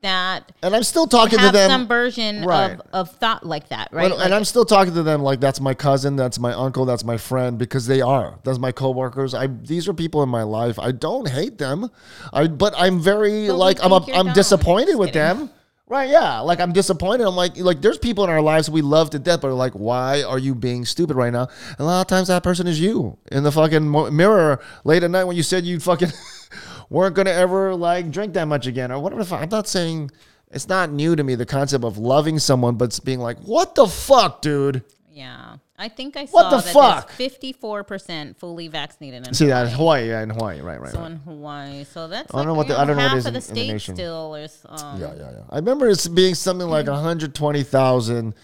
that 0.01 0.51
And 0.61 0.75
I'm 0.75 0.83
still 0.83 1.07
talking 1.07 1.39
to 1.39 1.49
them. 1.49 1.69
some 1.69 1.87
version 1.87 2.43
Right. 2.43 2.73
of, 2.73 2.81
of 2.91 3.11
thought 3.15 3.45
like 3.45 3.69
that, 3.69 3.87
right? 3.93 4.09
Well, 4.09 4.17
Like, 4.17 4.25
and 4.25 4.35
I'm 4.35 4.43
still 4.43 4.65
talking 4.65 4.93
to 4.95 5.01
them 5.03 5.21
like 5.23 5.39
that's 5.39 5.61
my 5.61 5.73
cousin, 5.73 6.17
that's 6.17 6.37
my 6.39 6.51
uncle, 6.53 6.83
that's 6.83 7.05
my 7.05 7.15
friend 7.15 7.57
because 7.57 7.87
they 7.87 8.01
are. 8.01 8.37
That's 8.43 8.59
my 8.59 8.73
coworkers. 8.73 9.33
I 9.33 9.47
these 9.47 9.87
are 9.87 9.93
people 9.93 10.21
in 10.21 10.27
my 10.27 10.43
life. 10.43 10.77
I 10.77 10.91
don't 10.91 11.29
hate 11.29 11.57
them. 11.57 11.89
I 12.33 12.47
but 12.47 12.73
I'm 12.77 12.99
very 12.99 13.49
like 13.49 13.81
I'm 13.81 13.93
a, 13.93 14.05
I'm 14.13 14.33
disappointed 14.33 14.95
with 14.97 15.13
them. 15.13 15.49
Right, 15.93 16.09
yeah. 16.09 16.39
Like 16.39 16.59
I'm 16.59 16.73
disappointed. 16.73 17.27
I'm 17.27 17.35
like 17.35 17.55
like 17.55 17.79
there's 17.79 17.99
people 17.99 18.23
in 18.23 18.31
our 18.31 18.41
lives 18.41 18.67
we 18.67 18.81
love 18.81 19.11
to 19.11 19.19
death, 19.19 19.41
but 19.41 19.49
are 19.49 19.53
like, 19.53 19.73
why 19.73 20.23
are 20.23 20.39
you 20.39 20.55
being 20.55 20.85
stupid 20.85 21.15
right 21.15 21.31
now? 21.31 21.47
And 21.69 21.81
a 21.81 21.83
lot 21.83 22.01
of 22.01 22.07
times 22.07 22.29
that 22.29 22.41
person 22.41 22.65
is 22.65 22.81
you 22.81 23.19
in 23.31 23.43
the 23.43 23.51
fucking 23.51 23.91
mirror 24.15 24.59
late 24.85 25.03
at 25.03 25.11
night 25.11 25.25
when 25.25 25.35
you 25.35 25.43
said 25.43 25.65
you 25.65 25.79
fucking 25.79 26.11
weren't 26.89 27.15
gonna 27.15 27.29
ever 27.29 27.75
like 27.75 28.09
drink 28.09 28.33
that 28.33 28.45
much 28.45 28.65
again 28.65 28.91
or 28.91 28.99
whatever. 28.99 29.35
I'm 29.35 29.49
not 29.49 29.67
saying 29.67 30.09
it's 30.49 30.67
not 30.67 30.91
new 30.91 31.15
to 31.15 31.23
me 31.23 31.35
the 31.35 31.45
concept 31.45 31.83
of 31.83 31.99
loving 31.99 32.39
someone, 32.39 32.73
but 32.73 32.99
being 33.05 33.19
like, 33.19 33.37
what 33.41 33.75
the 33.75 33.85
fuck, 33.85 34.41
dude? 34.41 34.83
yeah. 35.11 35.52
I 35.75 35.89
think 35.89 36.15
I 36.15 36.25
saw 36.25 36.31
What 36.35 36.49
the 36.51 36.57
that 36.57 36.73
fuck? 36.73 37.09
Fifty-four 37.11 37.83
percent 37.83 38.37
fully 38.39 38.67
vaccinated. 38.67 39.27
In 39.27 39.33
See 39.33 39.47
that 39.47 39.69
Hawaii. 39.71 39.71
in 39.71 39.77
Hawaii, 39.77 40.07
yeah, 40.09 40.21
in 40.21 40.29
Hawaii, 40.29 40.61
right, 40.61 40.79
right, 40.79 40.91
So 40.91 40.99
right. 40.99 41.11
in 41.11 41.17
Hawaii, 41.17 41.83
so 41.85 42.07
that's 42.07 42.31
I 42.33 42.37
don't 42.37 42.45
like, 42.45 42.47
know 42.47 42.53
what 42.53 42.67
the- 42.67 42.79
I 42.79 42.85
don't 42.85 42.95
know 42.97 43.03
what 43.03 43.09
half 43.09 43.19
of 43.19 43.25
in- 43.27 43.33
the 43.33 43.39
in 43.71 43.73
the 43.73 43.79
state 43.79 43.95
still 43.95 44.35
is. 44.35 44.59
Um, 44.69 45.01
Yeah, 45.01 45.13
yeah, 45.17 45.31
yeah. 45.31 45.39
I 45.49 45.55
remember 45.55 45.89
it's 45.89 46.07
being 46.07 46.35
something 46.35 46.67
like 46.67 46.87
120,000 46.87 48.35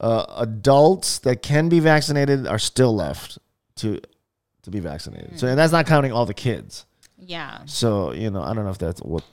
uh, 0.00 0.24
adults 0.38 1.18
that 1.20 1.42
can 1.42 1.68
be 1.68 1.80
vaccinated 1.80 2.46
are 2.46 2.58
still 2.58 2.94
left 2.94 3.38
to 3.76 4.00
to 4.62 4.70
be 4.70 4.80
vaccinated. 4.80 5.38
So 5.38 5.46
and 5.46 5.58
that's 5.58 5.72
not 5.72 5.86
counting 5.86 6.12
all 6.12 6.26
the 6.26 6.34
kids. 6.34 6.86
yeah. 7.18 7.58
So 7.66 8.12
you 8.12 8.30
know, 8.30 8.40
I 8.42 8.54
don't 8.54 8.64
know 8.64 8.70
if 8.70 8.78
that's 8.78 9.00
what 9.02 9.24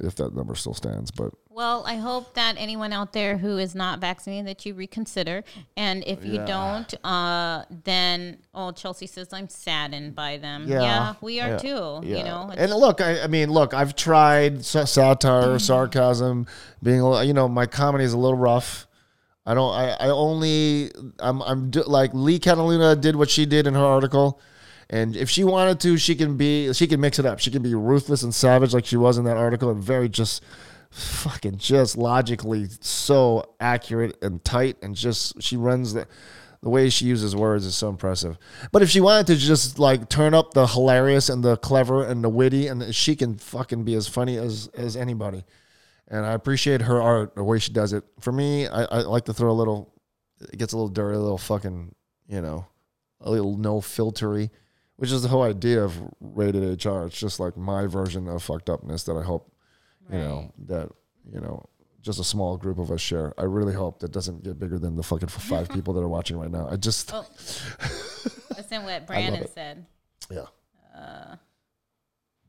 if 0.00 0.14
that 0.16 0.34
number 0.34 0.54
still 0.54 0.74
stands, 0.74 1.10
but 1.10 1.32
Well, 1.50 1.84
I 1.86 1.96
hope 1.96 2.34
that 2.34 2.54
anyone 2.58 2.92
out 2.92 3.12
there 3.12 3.36
who 3.36 3.58
is 3.58 3.74
not 3.74 3.98
vaccinated 4.00 4.46
that 4.46 4.64
you 4.64 4.72
reconsider, 4.74 5.44
and 5.76 6.02
if 6.06 6.24
you 6.24 6.34
Yeah. 6.34 6.46
don't, 6.46 6.94
uh, 7.04 7.64
then 7.84 8.38
oh, 8.54 8.70
Chelsea 8.72 9.06
says 9.06 9.28
I'm 9.32 9.48
saddened 9.48 10.14
by 10.14 10.38
them. 10.38 10.64
Yeah. 10.66 10.80
Yeah, 10.82 11.14
we 11.20 11.40
are 11.40 11.50
Yeah. 11.50 11.58
too. 11.58 12.00
Yeah. 12.02 12.18
You 12.18 12.24
know, 12.24 12.50
and 12.56 12.72
look, 12.72 13.00
I, 13.00 13.22
I 13.22 13.26
mean, 13.26 13.50
look, 13.50 13.74
I've 13.74 13.94
tried 13.94 14.64
satire, 14.64 15.58
sarcasm, 15.58 16.46
being, 16.82 17.00
a 17.00 17.10
li- 17.10 17.26
you 17.26 17.34
know, 17.34 17.48
my 17.48 17.66
comedy 17.66 18.04
is 18.04 18.12
a 18.12 18.18
little 18.18 18.38
rough. 18.38 18.86
I 19.46 19.54
don't, 19.54 19.72
I, 19.74 19.90
I 20.00 20.08
only, 20.08 20.90
I'm, 21.18 21.42
I'm 21.42 21.70
do, 21.70 21.82
like 21.82 22.10
Lee 22.14 22.38
Catalina 22.38 22.94
did 22.94 23.16
what 23.16 23.30
she 23.30 23.46
did 23.46 23.66
in 23.66 23.74
her 23.74 23.84
article. 23.84 24.40
And 24.90 25.16
if 25.16 25.30
she 25.30 25.44
wanted 25.44 25.80
to, 25.80 25.96
she 25.96 26.14
can 26.14 26.36
be, 26.36 26.72
she 26.74 26.86
can 26.86 27.00
mix 27.00 27.18
it 27.18 27.24
up. 27.24 27.38
She 27.38 27.50
can 27.50 27.62
be 27.62 27.74
ruthless 27.74 28.22
and 28.22 28.34
savage 28.34 28.74
like 28.74 28.84
she 28.84 28.96
was 28.96 29.16
in 29.16 29.24
that 29.24 29.36
article 29.36 29.70
and 29.70 29.82
very 29.82 30.08
just 30.08 30.42
fucking 30.90 31.58
just 31.58 31.96
logically 31.96 32.66
so 32.80 33.54
accurate 33.60 34.18
and 34.20 34.44
tight 34.44 34.76
and 34.82 34.96
just, 34.96 35.40
she 35.40 35.56
runs 35.56 35.94
the, 35.94 36.06
the 36.62 36.68
way 36.68 36.90
she 36.90 37.06
uses 37.06 37.34
words 37.34 37.64
is 37.64 37.74
so 37.74 37.88
impressive. 37.88 38.36
But 38.72 38.82
if 38.82 38.90
she 38.90 39.00
wanted 39.00 39.28
to 39.28 39.36
just 39.36 39.78
like 39.78 40.08
turn 40.08 40.34
up 40.34 40.52
the 40.52 40.66
hilarious 40.66 41.28
and 41.28 41.42
the 41.42 41.56
clever 41.56 42.04
and 42.04 42.22
the 42.22 42.28
witty, 42.28 42.66
and 42.66 42.94
she 42.94 43.16
can 43.16 43.38
fucking 43.38 43.84
be 43.84 43.94
as 43.94 44.08
funny 44.08 44.36
as 44.36 44.68
as 44.76 44.96
anybody. 44.96 45.44
And 46.08 46.26
I 46.26 46.32
appreciate 46.32 46.82
her 46.82 47.00
art, 47.00 47.34
the 47.36 47.44
way 47.44 47.60
she 47.60 47.72
does 47.72 47.92
it. 47.92 48.04
For 48.18 48.32
me, 48.32 48.66
I, 48.66 48.82
I 48.84 49.00
like 49.02 49.24
to 49.26 49.32
throw 49.32 49.50
a 49.50 49.54
little. 49.54 49.94
It 50.40 50.58
gets 50.58 50.72
a 50.72 50.76
little 50.76 50.88
dirty, 50.88 51.16
a 51.16 51.20
little 51.20 51.38
fucking, 51.38 51.94
you 52.28 52.40
know, 52.40 52.66
a 53.20 53.30
little 53.30 53.56
no 53.56 53.80
filtery, 53.80 54.50
which 55.00 55.10
is 55.12 55.22
the 55.22 55.28
whole 55.28 55.42
idea 55.42 55.82
of 55.82 56.00
rated 56.20 56.62
HR. 56.84 57.04
It's 57.06 57.18
just 57.18 57.40
like 57.40 57.56
my 57.56 57.86
version 57.86 58.28
of 58.28 58.42
fucked 58.42 58.68
upness 58.68 59.04
that 59.04 59.16
I 59.16 59.22
hope, 59.22 59.50
you 60.12 60.18
know, 60.18 60.52
that 60.66 60.90
you 61.32 61.40
know, 61.40 61.64
just 62.02 62.18
a 62.18 62.24
small 62.24 62.56
group 62.56 62.78
of 62.78 62.90
us 62.90 63.00
share. 63.00 63.32
I 63.38 63.44
really 63.44 63.74
hope 63.74 64.00
that 64.00 64.10
doesn't 64.12 64.42
get 64.42 64.58
bigger 64.58 64.78
than 64.78 64.96
the 64.96 65.02
fucking 65.02 65.28
five 65.28 65.68
people 65.74 65.94
that 65.94 66.00
are 66.00 66.08
watching 66.08 66.38
right 66.38 66.50
now. 66.50 66.66
I 66.70 66.76
just, 66.76 67.12
Oh, 67.14 67.24
listen 68.56 68.84
what 68.84 69.06
Brandon 69.06 69.46
said. 69.54 69.84
yeah. 70.30 70.46
Uh, 70.96 71.36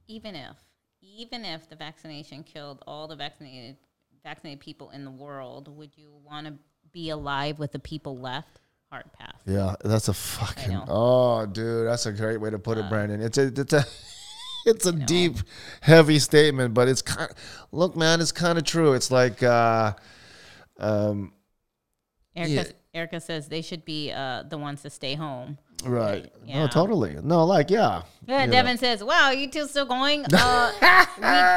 Even 0.07 0.35
if, 0.35 0.55
even 1.01 1.43
if 1.45 1.69
the 1.69 1.75
vaccination 1.75 2.43
killed 2.43 2.83
all 2.87 3.07
the 3.07 3.15
vaccinated 3.15 3.77
vaccinated 4.23 4.59
people 4.61 4.91
in 4.91 5.03
the 5.03 5.11
world, 5.11 5.67
would 5.75 5.97
you 5.97 6.13
want 6.23 6.47
to 6.47 6.53
be 6.93 7.09
alive 7.09 7.57
with 7.59 7.71
the 7.71 7.79
people 7.79 8.17
left? 8.17 8.60
Hard 8.91 9.05
pass. 9.17 9.35
Yeah, 9.45 9.75
that's 9.83 10.09
a 10.09 10.13
fucking 10.13 10.81
oh, 10.89 11.45
dude, 11.45 11.87
that's 11.87 12.05
a 12.05 12.11
great 12.11 12.41
way 12.41 12.49
to 12.49 12.59
put 12.59 12.77
it, 12.77 12.89
Brandon. 12.89 13.21
It's 13.21 13.37
a 13.37 13.47
it's 13.47 13.71
a 13.71 13.85
it's 14.65 14.85
a 14.85 14.91
deep, 14.91 15.37
heavy 15.79 16.19
statement, 16.19 16.73
but 16.73 16.89
it's 16.89 17.01
kind. 17.01 17.31
Of, 17.31 17.37
Look, 17.71 17.95
man, 17.95 18.19
it's 18.19 18.33
kind 18.33 18.57
of 18.57 18.65
true. 18.65 18.91
It's 18.93 19.09
like, 19.09 19.41
uh, 19.41 19.93
um, 20.77 21.31
Erica, 22.35 22.51
Yeah. 22.51 22.63
Erica 22.93 23.21
says 23.21 23.47
they 23.47 23.61
should 23.61 23.85
be 23.85 24.11
uh, 24.11 24.43
the 24.43 24.57
ones 24.57 24.81
to 24.81 24.89
stay 24.89 25.15
home. 25.15 25.57
Right? 25.85 26.31
Yeah. 26.45 26.61
No, 26.61 26.67
totally. 26.67 27.17
No, 27.23 27.45
like, 27.45 27.69
yeah, 27.69 28.01
Yeah. 28.27 28.45
Devin 28.45 28.77
says, 28.77 29.03
"Wow, 29.03 29.31
you 29.31 29.47
two 29.49 29.67
still 29.67 29.85
going?" 29.85 30.25
Uh, 30.33 31.05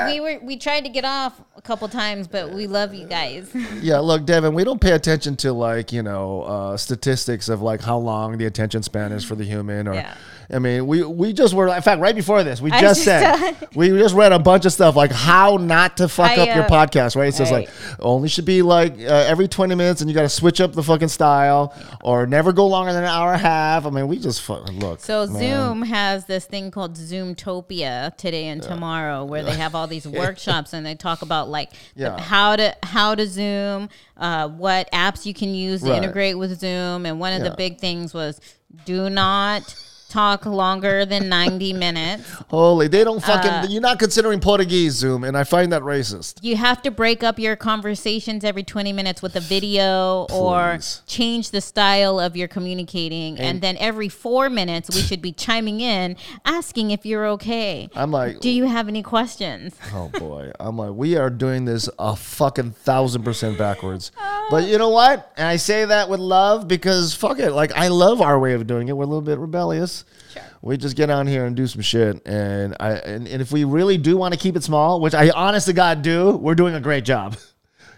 we, 0.06 0.12
we 0.12 0.20
were 0.20 0.40
we 0.44 0.56
tried 0.56 0.82
to 0.84 0.90
get 0.90 1.05
off 1.05 1.40
a 1.56 1.62
couple 1.62 1.88
times, 1.88 2.28
but 2.28 2.51
we 2.52 2.66
love 2.66 2.94
you 2.94 3.06
guys. 3.06 3.51
Yeah, 3.80 3.98
look, 3.98 4.24
Devin, 4.24 4.55
we 4.55 4.64
don't 4.64 4.80
pay 4.80 4.92
attention 4.92 5.36
to 5.36 5.52
like 5.52 5.92
you 5.92 6.02
know 6.02 6.42
uh, 6.42 6.76
statistics 6.76 7.48
of 7.48 7.62
like 7.62 7.80
how 7.80 7.98
long 7.98 8.38
the 8.38 8.46
attention 8.46 8.82
span 8.82 9.12
is 9.12 9.24
for 9.24 9.34
the 9.34 9.44
human, 9.44 9.88
or 9.88 9.94
Yeah. 9.94 10.14
I 10.52 10.58
mean, 10.58 10.86
we 10.86 11.02
we 11.02 11.32
just 11.32 11.54
were 11.54 11.68
in 11.68 11.82
fact 11.82 12.00
right 12.00 12.14
before 12.14 12.42
this, 12.44 12.60
we 12.60 12.70
just 12.70 12.82
just, 12.82 13.04
said 13.04 13.56
we 13.74 13.88
just 13.88 14.14
read 14.14 14.32
a 14.32 14.38
bunch 14.38 14.64
of 14.66 14.72
stuff 14.72 14.94
like 14.96 15.10
how 15.10 15.56
not 15.56 15.96
to 15.98 16.08
fuck 16.08 16.32
I, 16.32 16.42
up 16.42 16.54
your 16.54 16.64
uh, 16.64 16.68
podcast, 16.68 17.16
right? 17.16 17.32
Says 17.32 17.50
right. 17.50 17.66
like 17.66 18.00
only 18.00 18.28
should 18.28 18.44
be 18.44 18.62
like 18.62 18.94
uh, 18.94 19.24
every 19.26 19.48
twenty 19.48 19.74
minutes, 19.74 20.00
and 20.00 20.10
you 20.10 20.14
got 20.14 20.22
to 20.22 20.28
switch 20.28 20.60
up 20.60 20.72
the 20.72 20.82
fucking 20.82 21.08
style, 21.08 21.74
or 22.02 22.26
never 22.26 22.52
go 22.52 22.66
longer 22.66 22.92
than 22.92 23.04
an 23.04 23.08
hour 23.08 23.32
and 23.32 23.40
a 23.40 23.46
half. 23.46 23.86
I 23.86 23.90
mean, 23.90 24.08
we 24.08 24.18
just 24.18 24.42
fucking 24.42 24.80
look. 24.80 25.00
So 25.00 25.26
man. 25.26 25.38
Zoom 25.38 25.82
has 25.82 26.26
this 26.26 26.44
thing 26.44 26.70
called 26.70 26.96
Zoomtopia 26.96 28.16
today 28.16 28.46
and 28.48 28.62
tomorrow, 28.62 29.24
where 29.24 29.42
they 29.42 29.54
have 29.54 29.74
all 29.74 29.86
these 29.86 30.06
workshops 30.08 30.72
and 30.72 30.84
they 30.84 30.94
talk 30.94 31.22
about 31.22 31.48
like 31.48 31.70
the- 31.96 32.18
how 32.20 32.56
to 32.56 32.76
how 32.82 33.14
to 33.14 33.26
Zoom, 33.26 33.88
uh, 34.16 34.48
what 34.48 34.90
apps 34.92 35.26
you 35.26 35.34
can 35.34 35.54
use 35.54 35.82
to 35.82 35.90
Right. 35.90 36.02
integrate 36.02 36.38
with 36.38 36.58
Zoom, 36.58 37.06
and 37.06 37.18
one 37.20 37.32
of 37.32 37.42
Yeah. 37.42 37.50
the 37.50 37.56
big 37.56 37.78
things 37.78 38.12
was 38.14 38.40
do 38.84 39.08
not 39.10 39.74
talk 40.09 40.47
longer 40.47 41.05
than 41.05 41.28
ninety 41.28 41.72
minutes. 41.72 42.31
Holy, 42.48 42.89
they 42.89 43.05
don't 43.05 43.22
fucking. 43.22 43.51
Uh, 43.51 43.66
you're 43.68 43.81
not 43.81 43.98
considering 43.98 44.40
Portuguese 44.40 44.93
Zoom, 44.93 45.24
and 45.24 45.36
I 45.36 45.44
find 45.44 45.72
that 45.72 45.82
racist. 45.82 46.39
You 46.43 46.56
have 46.56 46.82
to 46.82 46.90
break 46.90 47.22
up 47.22 47.39
your 47.39 47.56
conversations 47.56 48.44
every 48.44 48.62
20 48.62 48.93
minutes 48.93 49.22
with 49.22 49.36
a 49.36 49.40
video 49.40 50.26
or 50.32 50.78
change 51.06 51.51
the 51.51 51.60
style 51.60 52.20
of 52.20 52.36
your 52.36 52.48
communicating. 52.48 53.39
And, 53.39 53.60
then 53.60 53.76
every 53.78 54.09
four 54.09 54.51
minutes, 54.51 54.94
we 54.94 55.01
should 55.01 55.22
be 55.22 55.32
chiming 55.32 55.81
in, 55.81 56.16
asking 56.44 56.90
if 56.90 57.06
you're 57.06 57.26
okay. 57.28 57.89
I'm 57.94 58.10
like, 58.10 58.40
Do 58.40 58.51
you 58.51 58.64
have 58.64 58.89
any 58.89 59.02
questions? 59.02 59.74
Oh 59.97 60.09
boy, 60.09 60.51
I'm 60.59 60.76
like, 60.76 60.90
we 60.93 61.16
are 61.16 61.31
doing 61.31 61.66
this 61.66 61.89
a 62.01 62.16
fucking 62.16 62.72
thousand 62.72 63.22
percent 63.22 63.56
backwards. 63.56 64.10
But 64.51 64.64
you 64.64 64.76
know 64.76 64.90
what? 64.90 65.32
And 65.39 65.47
I 65.47 65.56
say 65.56 65.86
that 65.86 66.10
with 66.10 66.20
love 66.20 66.68
because 66.68 67.14
fuck 67.14 67.39
it. 67.39 67.52
Like 67.52 67.72
I 67.72 67.89
love 67.89 68.20
our 68.20 68.39
way 68.39 68.52
of 68.52 68.66
doing 68.66 68.89
it. 68.89 68.93
We're 68.97 69.05
a 69.05 69.06
little 69.06 69.22
bit 69.22 69.39
rebellious. 69.39 69.93
Sure. 70.32 70.42
We 70.62 70.76
just 70.76 70.96
get 70.96 71.10
on 71.10 71.26
here 71.26 71.44
and 71.46 71.54
do 71.54 71.66
some 71.66 71.82
shit. 71.82 72.26
And 72.26 72.76
I 72.80 72.92
and, 72.92 73.28
and 73.28 73.40
if 73.42 73.52
we 73.52 73.64
really 73.64 73.98
do 73.98 74.16
want 74.16 74.34
to 74.34 74.40
keep 74.40 74.56
it 74.56 74.64
small, 74.64 75.00
which 75.00 75.14
I 75.14 75.30
honest 75.30 75.66
to 75.66 75.72
God 75.72 76.02
do, 76.02 76.36
we're 76.36 76.54
doing 76.56 76.74
a 76.74 76.80
great 76.80 77.04
job. 77.04 77.36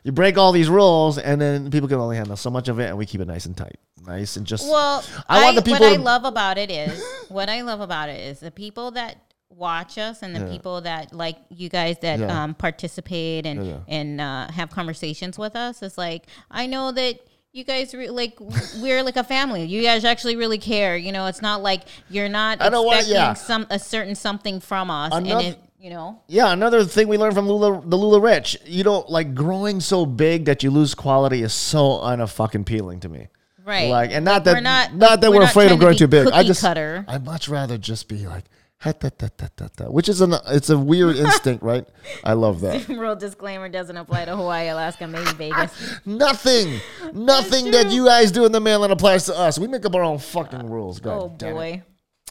You 0.04 0.12
break 0.12 0.38
all 0.38 0.52
these 0.52 0.68
rules, 0.68 1.18
and 1.18 1.40
then 1.40 1.68
people 1.72 1.88
can 1.88 1.98
only 1.98 2.16
handle 2.16 2.36
so 2.36 2.48
much 2.48 2.68
of 2.68 2.78
it, 2.78 2.84
and 2.84 2.96
we 2.96 3.06
keep 3.06 3.20
it 3.20 3.26
nice 3.26 3.44
and 3.44 3.56
tight, 3.56 3.74
nice 4.06 4.36
and 4.36 4.46
just. 4.46 4.64
Well, 4.70 5.02
I 5.28 5.46
I 5.48 5.52
the 5.56 5.62
people 5.62 5.80
what 5.80 5.92
I 5.92 5.96
love 5.96 6.24
about 6.24 6.58
it 6.58 6.70
is 6.70 7.02
what 7.28 7.48
I 7.48 7.62
love 7.62 7.80
about 7.80 8.08
it 8.08 8.20
is 8.20 8.38
the 8.38 8.52
people 8.52 8.92
that 8.92 9.16
watch 9.48 9.98
us 9.98 10.22
and 10.22 10.36
the 10.36 10.46
people 10.48 10.82
that 10.82 11.12
like 11.12 11.38
you 11.48 11.68
guys 11.68 11.96
that 12.02 12.20
Yeah. 12.20 12.44
um, 12.44 12.54
participate 12.54 13.46
and 13.46 13.66
Yeah. 13.66 13.78
and 13.88 14.20
uh, 14.20 14.48
have 14.52 14.70
conversations 14.70 15.38
with 15.40 15.56
us. 15.56 15.82
It's 15.82 15.98
like 15.98 16.26
I 16.52 16.66
know 16.66 16.92
that 16.92 17.18
you 17.56 17.64
guys 17.64 17.94
re- 17.94 18.10
like 18.10 18.36
we're 18.80 19.02
like 19.02 19.16
a 19.16 19.24
family. 19.24 19.64
You 19.64 19.82
guys 19.82 20.04
actually 20.04 20.36
really 20.36 20.58
care. 20.58 20.96
You 20.96 21.10
know, 21.10 21.26
it's 21.26 21.40
not 21.40 21.62
like 21.62 21.82
you're 22.10 22.28
not 22.28 22.60
I 22.60 22.66
expecting 22.66 23.12
yeah. 23.14 23.32
some 23.32 23.66
a 23.70 23.78
certain 23.78 24.14
something 24.14 24.60
from 24.60 24.90
us, 24.90 25.12
Another- 25.14 25.46
and 25.46 25.54
it, 25.54 25.58
you 25.80 25.90
know. 25.90 26.20
Yeah, 26.28 26.52
another 26.52 26.84
thing 26.84 27.08
we 27.08 27.16
learned 27.16 27.34
from 27.34 27.48
Lula, 27.48 27.80
the 27.84 27.96
LuLaRich, 27.96 28.58
you 28.66 28.84
don't 28.84 29.08
like 29.08 29.34
growing 29.34 29.80
so 29.80 30.04
big 30.04 30.44
that 30.44 30.62
you 30.62 30.70
lose 30.70 30.94
quality 30.94 31.42
is 31.42 31.54
so 31.54 32.00
unfucking 32.02 32.60
appealing 32.62 33.00
to 33.00 33.08
me. 33.08 33.28
Right. 33.64 33.88
Like, 33.90 34.10
and 34.12 34.24
not 34.24 34.34
Like, 34.34 34.44
that 34.44 34.54
we're 34.54 34.60
not- 34.60 34.94
not, 34.94 35.20
that 35.22 35.30
we're 35.30 35.38
we're, 35.38 35.44
afraid 35.44 35.72
of 35.72 35.78
growing 35.80 35.96
too 35.96 36.06
big. 36.06 36.28
I 36.28 36.44
just 36.44 36.60
cutter. 36.60 37.04
I'd 37.08 37.24
much 37.24 37.48
rather 37.48 37.78
just 37.78 38.08
be 38.08 38.26
like, 38.26 38.44
Which 38.84 40.08
is 40.08 40.20
an 40.20 40.34
it's 40.48 40.70
a 40.70 40.78
weird 40.78 41.16
instinct, 41.16 41.62
right? 41.62 41.86
I 42.22 42.34
love 42.34 42.60
that. 42.60 42.88
Real 42.88 43.16
disclaimer 43.16 43.68
doesn't 43.68 43.96
apply 43.96 44.26
to 44.26 44.36
Hawaii, 44.36 44.68
Alaska, 44.68 45.06
maybe 45.06 45.30
Vegas. 45.32 45.72
Nothing, 46.06 46.80
nothing 47.12 47.70
that 47.72 47.90
you 47.90 48.04
guys 48.06 48.30
do 48.30 48.44
in 48.44 48.52
the 48.52 48.60
mainland 48.60 48.92
applies 48.92 49.24
to 49.26 49.36
us. 49.36 49.58
We 49.58 49.66
make 49.66 49.84
up 49.84 49.94
our 49.94 50.02
own 50.02 50.18
fucking 50.18 50.70
rules. 50.70 51.00
Oh, 51.00 51.02
God 51.02 51.18
oh 51.18 51.34
damn 51.36 51.50
it. 51.50 51.54
boy. 51.54 51.82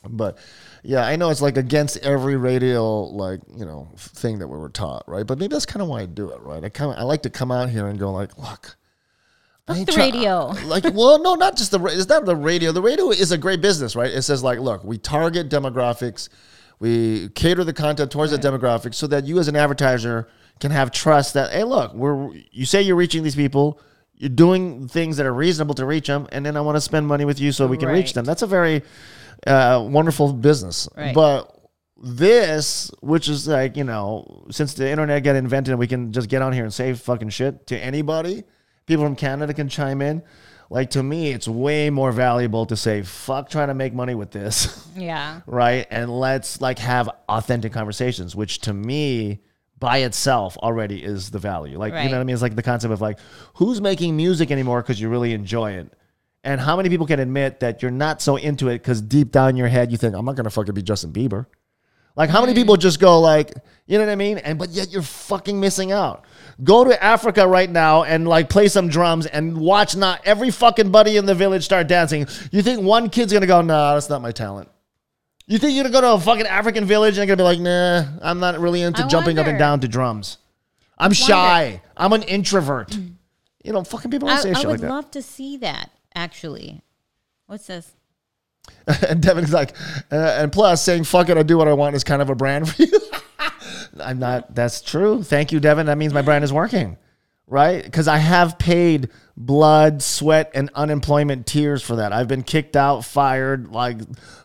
But 0.08 0.38
yeah, 0.84 1.06
I 1.06 1.16
know 1.16 1.30
it's 1.30 1.42
like 1.42 1.58
against 1.58 1.98
every 1.98 2.36
radio 2.36 3.02
like 3.02 3.42
you 3.56 3.66
know 3.66 3.90
thing 3.98 4.40
that 4.40 4.48
we 4.48 4.58
were 4.58 4.70
taught, 4.70 5.04
right? 5.08 5.26
But 5.26 5.40
maybe 5.40 5.54
that's 5.54 5.66
kind 5.66 5.82
of 5.82 5.90
why 5.90 6.02
I 6.02 6.06
do 6.06 6.30
it, 6.30 6.40
right? 6.42 6.64
I 6.64 6.70
kind 6.70 6.92
of 6.92 6.98
I 6.98 7.04
like 7.04 7.24
to 7.24 7.30
come 7.30 7.52
out 7.52 7.70
here 7.70 7.88
and 7.88 8.00
go 8.00 8.12
like, 8.12 8.38
look. 8.38 8.78
Ain't 9.70 9.88
the 9.88 9.94
try- 9.94 10.06
radio. 10.06 10.48
like, 10.66 10.84
well, 10.94 11.22
no, 11.22 11.36
not 11.36 11.58
just 11.58 11.72
the. 11.72 11.84
It's 11.86 12.08
not 12.08 12.26
the 12.26 12.36
radio. 12.36 12.72
The 12.72 12.82
radio 12.82 13.10
is 13.10 13.32
a 13.32 13.38
great 13.38 13.62
business, 13.62 13.96
right? 13.96 14.12
It 14.12 14.22
says 14.22 14.44
like, 14.44 14.60
look, 14.60 14.84
we 14.84 14.98
target 14.98 15.50
demographics, 15.50 16.30
we 16.80 17.30
cater 17.30 17.64
the 17.64 17.74
content 17.74 18.12
towards 18.12 18.32
the 18.32 18.38
demographics, 18.38 18.96
so 18.96 19.08
that 19.08 19.26
you 19.26 19.40
as 19.40 19.48
an 19.48 19.56
advertiser 19.56 20.28
can 20.60 20.72
have 20.72 20.92
trust 20.92 21.34
that, 21.34 21.52
hey, 21.52 21.64
look, 21.64 21.94
we're 21.94 22.32
you 22.52 22.66
say 22.66 22.82
you're 22.82 22.96
reaching 22.96 23.24
these 23.24 23.36
people, 23.36 23.82
you're 24.14 24.30
doing 24.30 24.88
things 24.88 25.18
that 25.18 25.26
are 25.26 25.34
reasonable 25.34 25.74
to 25.76 25.86
reach 25.86 26.08
them, 26.08 26.28
and 26.32 26.46
then 26.46 26.56
I 26.56 26.62
want 26.62 26.76
to 26.76 26.82
spend 26.82 27.08
money 27.08 27.26
with 27.26 27.40
you 27.40 27.52
so 27.52 27.66
we 27.66 27.78
can 27.78 27.90
reach 27.90 28.14
them. 28.14 28.24
That's 28.24 28.44
a 28.44 28.48
very 28.48 28.84
uh, 29.48 29.86
wonderful 29.90 30.32
business, 30.34 30.88
Right. 30.96 31.14
but. 31.14 31.52
This, 31.98 32.92
which 33.00 33.30
is 33.30 33.48
like, 33.48 33.78
you 33.78 33.86
know, 33.86 34.46
since 34.52 34.74
the 34.74 34.88
internet 34.88 35.24
got 35.24 35.38
invented 35.38 35.76
we 35.80 35.88
can 35.88 36.12
just 36.12 36.28
get 36.28 36.42
on 36.42 36.52
here 36.52 36.66
and 36.66 36.74
say 36.74 36.94
fucking 36.94 37.30
shit 37.30 37.66
to 37.68 37.78
anybody, 37.80 38.44
people 38.86 39.06
from 39.06 39.16
Canada 39.16 39.54
can 39.54 39.70
chime 39.70 40.02
in. 40.02 40.24
Like 40.70 40.92
to 40.92 41.04
me, 41.04 41.32
it's 41.32 41.48
way 41.48 41.90
more 41.90 42.12
valuable 42.12 42.66
to 42.66 42.76
say, 42.76 43.04
fuck 43.04 43.50
trying 43.50 43.68
to 43.68 43.74
make 43.74 43.94
money 43.94 44.16
with 44.16 44.32
this. 44.32 44.82
Yeah. 44.96 45.42
right? 45.46 45.86
And 45.92 46.10
let's 46.10 46.62
like 46.62 46.80
have 46.80 47.10
authentic 47.28 47.74
conversations, 47.74 48.34
which 48.34 48.60
to 48.62 48.74
me 48.74 49.42
by 49.78 49.98
itself 50.00 50.56
already 50.58 51.04
is 51.04 51.32
the 51.32 51.38
value. 51.38 51.78
Like, 51.78 51.92
you 51.92 52.10
know 52.10 52.16
what 52.16 52.22
I 52.22 52.24
mean? 52.24 52.34
It's 52.34 52.42
like 52.42 52.56
the 52.56 52.64
concept 52.64 52.94
of 52.94 53.02
like, 53.02 53.20
who's 53.56 53.82
making 53.82 54.16
music 54.16 54.52
anymore 54.52 54.82
because 54.82 55.02
you 55.02 55.10
really 55.10 55.34
enjoy 55.34 55.74
it? 55.74 55.92
And 56.46 56.62
how 56.62 56.78
many 56.78 56.88
people 56.88 57.08
can 57.08 57.20
admit 57.20 57.60
that 57.60 57.82
you're 57.82 57.92
not 57.92 58.22
so 58.22 58.38
into 58.38 58.70
it 58.70 58.78
because 58.78 59.02
deep 59.02 59.32
down 59.32 59.50
in 59.50 59.58
your 59.58 59.68
head 59.68 59.92
you 59.92 59.98
think, 59.98 60.16
I'm 60.16 60.24
not 60.24 60.36
gonna 60.36 60.50
fucking 60.50 60.74
be 60.74 60.82
Justin 60.82 61.12
Bieber. 61.12 61.48
Like 62.16 62.30
how 62.30 62.40
many 62.40 62.54
mm. 62.54 62.58
people 62.58 62.78
just 62.78 63.00
go 63.00 63.20
like, 63.20 63.54
you 63.86 63.98
know 63.98 64.06
what 64.06 64.12
I 64.12 64.16
mean? 64.16 64.38
And 64.38 64.58
but 64.58 64.70
yet 64.70 64.92
you're 64.92 65.02
fucking 65.02 65.60
missing 65.60 65.92
out. 65.92 66.24
Go 66.64 66.86
to 66.86 67.04
Africa 67.04 67.48
right 67.48 67.70
now 67.70 68.04
and 68.04 68.28
like 68.28 68.50
play 68.50 68.68
some 68.68 68.88
drums 68.88 69.26
and 69.26 69.58
watch 69.58 69.96
not 69.96 70.22
every 70.26 70.52
fucking 70.52 70.90
buddy 70.90 71.18
in 71.18 71.26
the 71.26 71.36
village 71.36 71.66
start 71.66 71.88
dancing. 71.88 72.28
You 72.52 72.62
think 72.62 72.82
one 72.82 73.10
kid's 73.10 73.34
gonna 73.34 73.48
go, 73.48 73.62
nah, 73.62 73.94
that's 73.94 74.10
not 74.10 74.22
my 74.22 74.32
talent. 74.32 74.70
You 75.48 75.58
think 75.58 75.76
you're 75.76 75.84
gonna 75.84 75.94
go 75.94 76.02
to 76.02 76.14
a 76.14 76.20
fucking 76.20 76.48
African 76.48 76.86
village 76.86 77.18
and 77.18 77.28
gonna 77.28 77.38
be 77.38 77.44
like, 77.44 77.60
nah, 77.60 78.06
I'm 78.22 78.40
not 78.40 78.60
really 78.60 78.82
into 78.82 79.04
I 79.04 79.08
jumping 79.08 79.38
up 79.38 79.48
and 79.48 79.60
down 79.60 79.82
to 79.82 79.88
drums. 79.88 80.38
I'm 80.98 81.12
shy. 81.12 81.82
I'm 81.98 82.14
an 82.14 82.24
introvert. 82.24 82.96
You 83.64 83.74
know, 83.74 83.84
fucking 83.84 84.12
people 84.12 84.28
don't 84.30 84.38
I, 84.38 84.42
say 84.42 84.52
I 84.52 84.54
shit 84.54 84.68
would 84.68 84.74
like 84.74 84.82
that. 84.82 84.90
love 84.90 85.12
to 85.12 85.22
see 85.22 85.58
that 85.58 85.90
actually. 86.16 86.82
What's 87.48 87.68
this? 87.68 87.92
and 89.08 89.22
Devin's 89.22 89.54
like, 89.54 89.76
uh, 90.12 90.16
and 90.16 90.52
plus 90.52 90.84
saying 90.84 91.04
"fuck 91.04 91.30
it, 91.30 91.38
I 91.38 91.44
do 91.44 91.58
what 91.58 91.68
I 91.68 91.74
want" 91.74 91.96
is 91.96 92.04
kind 92.04 92.22
of 92.22 92.30
a 92.30 92.36
brand 92.36 92.70
for 92.70 92.82
you. 92.82 93.00
I'm 94.00 94.20
not. 94.20 94.54
That's 94.54 94.82
true. 94.82 95.24
Thank 95.24 95.52
you, 95.52 95.60
Devin. 95.60 95.88
That 95.88 95.98
means 95.98 96.14
my 96.14 96.22
brand 96.22 96.44
is 96.44 96.54
working, 96.54 96.98
right? 97.48 97.84
Because 97.84 98.08
I 98.08 98.18
have 98.18 98.58
paid 98.58 99.10
blood, 99.38 100.02
sweat, 100.02 100.52
and 100.54 100.70
unemployment 100.76 101.46
tears 101.46 101.82
for 101.82 101.98
that. 101.98 102.14
I've 102.14 102.28
been 102.28 102.44
kicked 102.44 102.76
out, 102.76 103.06
fired, 103.06 103.72
like 103.72 103.98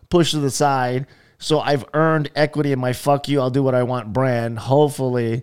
pushed 0.09 0.33
to 0.33 0.41
the 0.41 0.51
side. 0.51 1.07
So 1.39 1.61
I've 1.61 1.85
earned 1.95 2.31
equity 2.37 2.73
in 2.73 2.79
my 2.79 2.93
"fuck 2.93 3.29
you, 3.29 3.41
I'll 3.41 3.51
do 3.51 3.63
what 3.63 3.75
I 3.75 3.83
want" 3.83 4.13
brand. 4.13 4.59
Hopefully, 4.59 5.43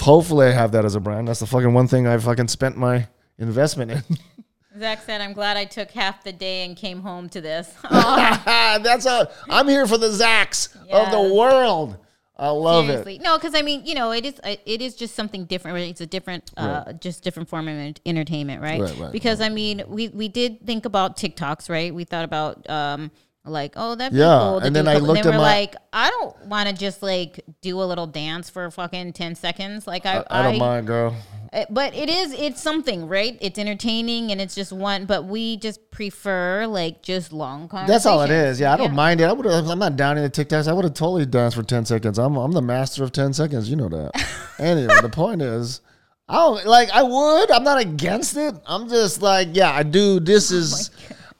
hopefully 0.00 0.46
I 0.46 0.50
have 0.50 0.72
that 0.72 0.84
as 0.84 0.94
a 0.94 1.00
brand. 1.00 1.28
That's 1.28 1.40
the 1.40 1.46
fucking 1.46 1.72
one 1.72 1.88
thing 1.88 2.06
I've 2.06 2.24
fucking 2.24 2.48
spent 2.48 2.76
my 2.76 3.08
investment 3.38 3.90
in. 3.90 4.02
Zach 4.78 5.02
said, 5.04 5.20
"I'm 5.20 5.32
glad 5.32 5.56
I 5.56 5.64
took 5.64 5.90
half 5.90 6.22
the 6.24 6.32
day 6.32 6.64
and 6.64 6.76
came 6.76 7.00
home 7.00 7.28
to 7.30 7.40
this." 7.40 7.72
That's 7.90 9.06
a. 9.06 9.30
I'm 9.48 9.68
here 9.68 9.86
for 9.86 9.98
the 9.98 10.08
Zacks 10.08 10.74
of 10.90 11.10
the 11.10 11.34
world. 11.34 11.98
I 12.38 12.50
love 12.50 12.84
it. 12.84 12.88
Seriously. 12.88 13.18
No, 13.18 13.36
because 13.36 13.54
I 13.54 13.62
mean, 13.62 13.84
you 13.84 13.94
know, 13.94 14.12
it 14.12 14.24
is 14.24 14.40
it 14.44 14.80
is 14.80 14.94
just 14.94 15.14
something 15.14 15.44
different. 15.44 15.74
Right? 15.74 15.90
It's 15.90 16.00
a 16.00 16.06
different, 16.06 16.50
uh, 16.56 16.92
just 16.92 17.24
different 17.24 17.48
form 17.48 17.66
of 17.68 17.96
entertainment, 18.06 18.62
right? 18.62 18.80
Right, 18.80 18.96
right, 18.98 19.12
because 19.12 19.40
I 19.40 19.48
mean, 19.48 19.82
we 19.88 20.08
we 20.08 20.28
did 20.28 20.64
think 20.64 20.84
about 20.84 21.16
TikToks, 21.16 21.68
right? 21.68 21.92
We 21.92 22.04
thought 22.04 22.24
about 22.24 22.68
um 22.70 23.10
like, 23.50 23.72
oh, 23.76 23.94
that'd 23.94 24.12
be 24.12 24.18
Yeah, 24.18 24.38
cool. 24.38 24.58
and 24.58 24.74
do 24.74 24.82
then 24.82 24.86
a 24.86 24.96
I 24.96 24.98
looked 24.98 25.24
then 25.24 25.34
at 25.34 25.36
my- 25.38 25.42
like, 25.42 25.76
I 25.92 26.10
don't 26.10 26.46
want 26.46 26.68
to 26.68 26.74
just 26.74 27.02
like 27.02 27.40
do 27.62 27.80
a 27.80 27.84
little 27.84 28.06
dance 28.06 28.50
for 28.50 28.70
fucking 28.70 29.12
ten 29.14 29.34
seconds. 29.34 29.86
Like 29.86 30.06
I, 30.06 30.24
I 30.30 30.42
don't 30.42 30.58
mind, 30.58 30.86
girl. 30.86 31.16
Uh, 31.50 31.64
but 31.70 31.94
it 31.94 32.10
is 32.10 32.32
it's 32.34 32.60
something 32.60 33.08
right 33.08 33.38
it's 33.40 33.58
entertaining 33.58 34.30
and 34.30 34.38
it's 34.38 34.54
just 34.54 34.70
one 34.70 35.06
but 35.06 35.24
we 35.24 35.56
just 35.56 35.90
prefer 35.90 36.66
like 36.66 37.00
just 37.00 37.32
long 37.32 37.66
conversations 37.68 37.88
That's 38.04 38.04
all 38.06 38.20
it 38.20 38.28
is. 38.30 38.60
Yeah, 38.60 38.74
I 38.74 38.76
don't 38.76 38.88
Yeah. 38.90 38.92
mind 38.92 39.20
it. 39.22 39.24
I 39.24 39.32
would. 39.32 39.46
I'm 39.46 39.78
not 39.78 39.96
down 39.96 40.18
in 40.18 40.24
the 40.24 40.28
TikToks. 40.30 40.68
I 40.68 40.74
would 40.74 40.84
have 40.84 40.92
totally 40.92 41.24
danced 41.24 41.56
for 41.56 41.62
ten 41.62 41.86
seconds. 41.86 42.18
I'm. 42.18 42.36
I'm 42.36 42.52
the 42.52 42.60
master 42.60 43.02
of 43.02 43.12
ten 43.12 43.32
seconds. 43.32 43.70
You 43.70 43.76
know 43.76 43.88
that. 43.88 44.26
anyway, 44.58 44.94
the 45.00 45.08
point 45.08 45.40
is, 45.40 45.80
I 46.28 46.34
don't 46.34 46.66
like. 46.66 46.90
I 46.90 47.02
would. 47.02 47.50
I'm 47.50 47.64
not 47.64 47.80
against 47.80 48.36
it. 48.36 48.54
I'm 48.66 48.86
just 48.90 49.22
like, 49.22 49.48
yeah, 49.52 49.72
I 49.72 49.84
do. 49.84 50.20
This 50.20 50.50
is. 50.50 50.90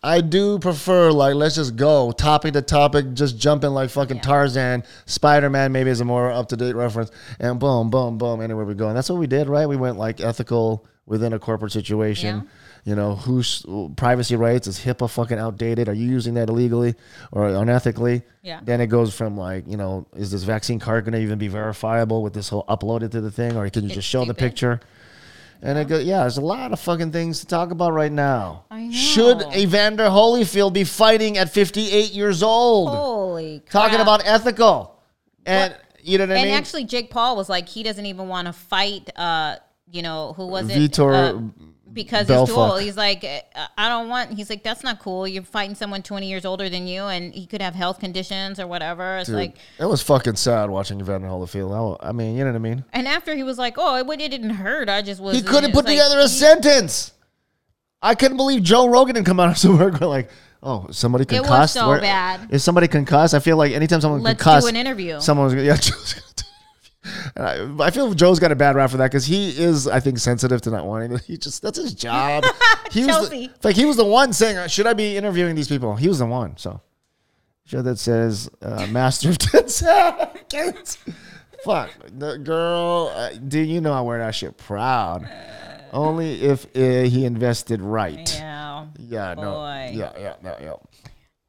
I 0.02 0.20
do 0.20 0.58
prefer 0.58 1.10
like 1.10 1.34
let's 1.34 1.56
just 1.56 1.76
go 1.76 2.12
topic 2.12 2.52
to 2.52 2.62
topic, 2.62 3.14
just 3.14 3.38
jumping 3.38 3.70
like 3.70 3.90
fucking 3.90 4.20
Tarzan, 4.20 4.84
Spider 5.06 5.50
Man 5.50 5.72
maybe 5.72 5.90
is 5.90 6.00
a 6.00 6.04
more 6.04 6.30
up 6.30 6.48
to 6.48 6.56
date 6.56 6.76
reference, 6.76 7.10
and 7.40 7.58
boom, 7.58 7.90
boom, 7.90 8.18
boom, 8.18 8.40
anywhere 8.40 8.64
we 8.64 8.74
go, 8.74 8.88
and 8.88 8.96
that's 8.96 9.10
what 9.10 9.18
we 9.18 9.26
did, 9.26 9.48
right? 9.48 9.68
We 9.68 9.76
went 9.76 9.98
like 9.98 10.20
ethical 10.20 10.86
within 11.06 11.32
a 11.32 11.38
corporate 11.38 11.72
situation. 11.72 12.36
Yeah. 12.36 12.42
You 12.84 12.94
know, 12.94 13.16
whose 13.16 13.66
privacy 13.96 14.36
rights 14.36 14.66
is 14.66 14.78
HIPAA 14.78 15.10
fucking 15.10 15.38
outdated? 15.38 15.88
Are 15.88 15.94
you 15.94 16.08
using 16.08 16.34
that 16.34 16.48
illegally 16.48 16.94
or 17.32 17.48
unethically? 17.48 18.22
Yeah. 18.42 18.60
Then 18.62 18.80
it 18.80 18.86
goes 18.86 19.12
from 19.12 19.36
like, 19.36 19.66
you 19.66 19.76
know, 19.76 20.06
is 20.16 20.30
this 20.30 20.44
vaccine 20.44 20.78
card 20.78 21.04
going 21.04 21.12
to 21.12 21.20
even 21.20 21.38
be 21.38 21.48
verifiable 21.48 22.22
with 22.22 22.32
this 22.34 22.48
whole 22.48 22.64
uploaded 22.66 23.10
to 23.10 23.20
the 23.20 23.30
thing, 23.30 23.56
or 23.56 23.68
can 23.68 23.84
you 23.84 23.94
just 23.94 24.08
show 24.08 24.24
the 24.24 24.32
picture? 24.34 24.80
And 25.60 25.76
it 25.78 25.88
go, 25.88 25.98
yeah, 25.98 26.20
there's 26.20 26.38
a 26.38 26.42
lot 26.42 26.72
of 26.72 26.78
fucking 26.80 27.10
things 27.10 27.40
to 27.40 27.46
talk 27.46 27.70
about 27.72 27.92
right 27.92 28.12
now. 28.12 28.64
I 28.70 28.86
know. 28.86 28.92
Should 28.92 29.42
Evander 29.54 30.04
Holyfield 30.04 30.72
be 30.72 30.84
fighting 30.84 31.36
at 31.36 31.52
58 31.52 32.12
years 32.12 32.42
old? 32.42 32.90
holy 32.90 33.62
Talking 33.68 34.00
about 34.00 34.22
ethical. 34.24 35.00
And 35.44 35.74
you 36.02 36.18
know 36.18 36.24
what 36.26 36.32
I 36.36 36.40
and 36.40 36.48
mean? 36.50 36.56
actually 36.58 36.84
jake 36.84 37.10
paul 37.10 37.36
was 37.36 37.48
like 37.48 37.68
he 37.68 37.82
doesn't 37.82 38.06
even 38.06 38.28
want 38.28 38.46
to 38.46 38.52
fight 38.52 39.10
uh 39.16 39.56
you 39.90 40.00
know 40.00 40.32
who 40.34 40.46
was 40.46 40.70
it 40.70 40.78
Vitor 40.78 41.12
Uh, 41.12 41.67
because 41.92 42.20
he's 42.20 42.28
too 42.28 42.32
Belfort. 42.54 42.56
old 42.56 42.80
he's 42.80 42.96
like 42.96 43.24
uh, 43.24 43.66
i 43.76 43.88
don't 43.88 44.08
want 44.08 44.32
he's 44.32 44.50
like 44.50 44.62
that's 44.62 44.82
not 44.84 44.98
cool 45.00 45.26
you're 45.26 45.42
fighting 45.42 45.74
someone 45.74 46.02
20 46.02 46.28
years 46.28 46.44
older 46.44 46.68
than 46.68 46.86
you 46.86 47.02
and 47.02 47.32
he 47.34 47.46
could 47.46 47.62
have 47.62 47.74
health 47.74 47.98
conditions 47.98 48.60
or 48.60 48.66
whatever 48.66 49.18
it's 49.18 49.28
Dude, 49.28 49.36
like 49.36 49.56
it 49.78 49.86
was 49.86 50.02
fucking 50.02 50.36
sad 50.36 50.70
watching 50.70 51.00
Evander 51.00 51.28
Holyfield. 51.28 51.98
I 52.02 52.08
I 52.08 52.12
mean, 52.12 52.36
you 52.36 52.44
know 52.44 52.50
what 52.50 52.56
I 52.56 52.60
mean? 52.60 52.84
and 52.92 53.08
after 53.08 53.34
he 53.34 53.42
was 53.42 53.58
like 53.58 53.74
oh 53.78 53.96
it, 53.96 54.20
it 54.20 54.28
didn't 54.30 54.50
hurt 54.50 54.88
i 54.88 55.02
just 55.02 55.20
was 55.20 55.36
He 55.36 55.42
couldn't 55.42 55.72
put 55.72 55.84
like, 55.84 55.96
together 55.96 56.18
a 56.18 56.22
he- 56.22 56.28
sentence. 56.28 57.12
I 58.00 58.14
couldn't 58.14 58.36
believe 58.36 58.62
Joe 58.62 58.88
Rogan 58.88 59.14
didn't 59.16 59.26
come 59.26 59.40
out 59.40 59.50
of 59.50 59.58
somewhere 59.66 59.90
like, 59.90 60.30
"Oh, 60.62 60.86
somebody 60.92 61.24
concussed. 61.24 61.48
It 61.48 61.50
was 61.50 61.72
so 61.72 61.88
Where- 61.88 62.00
bad. 62.00 62.48
Is 62.50 62.62
somebody 62.62 62.86
concussed? 62.86 63.34
I 63.34 63.40
feel 63.40 63.56
like 63.56 63.72
anytime 63.72 64.00
someone 64.00 64.22
Let's 64.22 64.40
concussed, 64.40 64.66
do 64.66 64.68
an 64.68 64.76
interview. 64.76 65.18
Someone's 65.20 65.52
gonna, 65.52 65.64
yeah. 65.66 65.76
I, 67.36 67.68
I 67.80 67.90
feel 67.90 68.12
Joe's 68.14 68.38
got 68.38 68.52
a 68.52 68.56
bad 68.56 68.76
rap 68.76 68.90
for 68.90 68.96
that 68.98 69.10
because 69.10 69.26
he 69.26 69.50
is, 69.50 69.86
I 69.86 70.00
think, 70.00 70.18
sensitive 70.18 70.60
to 70.62 70.70
not 70.70 70.86
wanting. 70.86 71.16
To, 71.16 71.24
he 71.26 71.36
just 71.36 71.62
that's 71.62 71.78
his 71.78 71.94
job. 71.94 72.44
He 72.90 73.04
was 73.04 73.28
the, 73.28 73.50
like 73.62 73.76
he 73.76 73.84
was 73.84 73.98
the 73.98 74.04
one 74.04 74.32
saying, 74.32 74.66
"Should 74.68 74.86
I 74.86 74.94
be 74.94 75.18
interviewing 75.18 75.54
these 75.54 75.68
people?" 75.68 75.94
He 75.96 76.08
was 76.08 76.20
the 76.20 76.26
one. 76.26 76.56
So, 76.56 76.80
show 77.66 77.82
that 77.82 77.98
says 77.98 78.48
uh, 78.62 78.86
"Master 78.90 79.28
of 79.28 79.36
Ten 79.36 79.68
Seconds." 79.68 80.96
Fuck, 81.64 81.90
the 82.06 82.38
girl, 82.38 83.12
uh, 83.14 83.32
do 83.46 83.60
you 83.60 83.82
know 83.82 83.92
I 83.92 84.00
wear 84.00 84.20
that 84.20 84.34
shit 84.34 84.56
proud? 84.56 85.28
Only 85.92 86.40
if 86.40 86.64
uh, 86.74 87.10
he 87.10 87.26
invested 87.26 87.82
right. 87.82 88.34
yeah 88.38 88.86
Yeah, 88.98 89.34
no, 89.34 89.64
yeah, 89.66 90.12
yeah, 90.18 90.34
yeah, 90.42 90.56
yeah, 90.62 90.72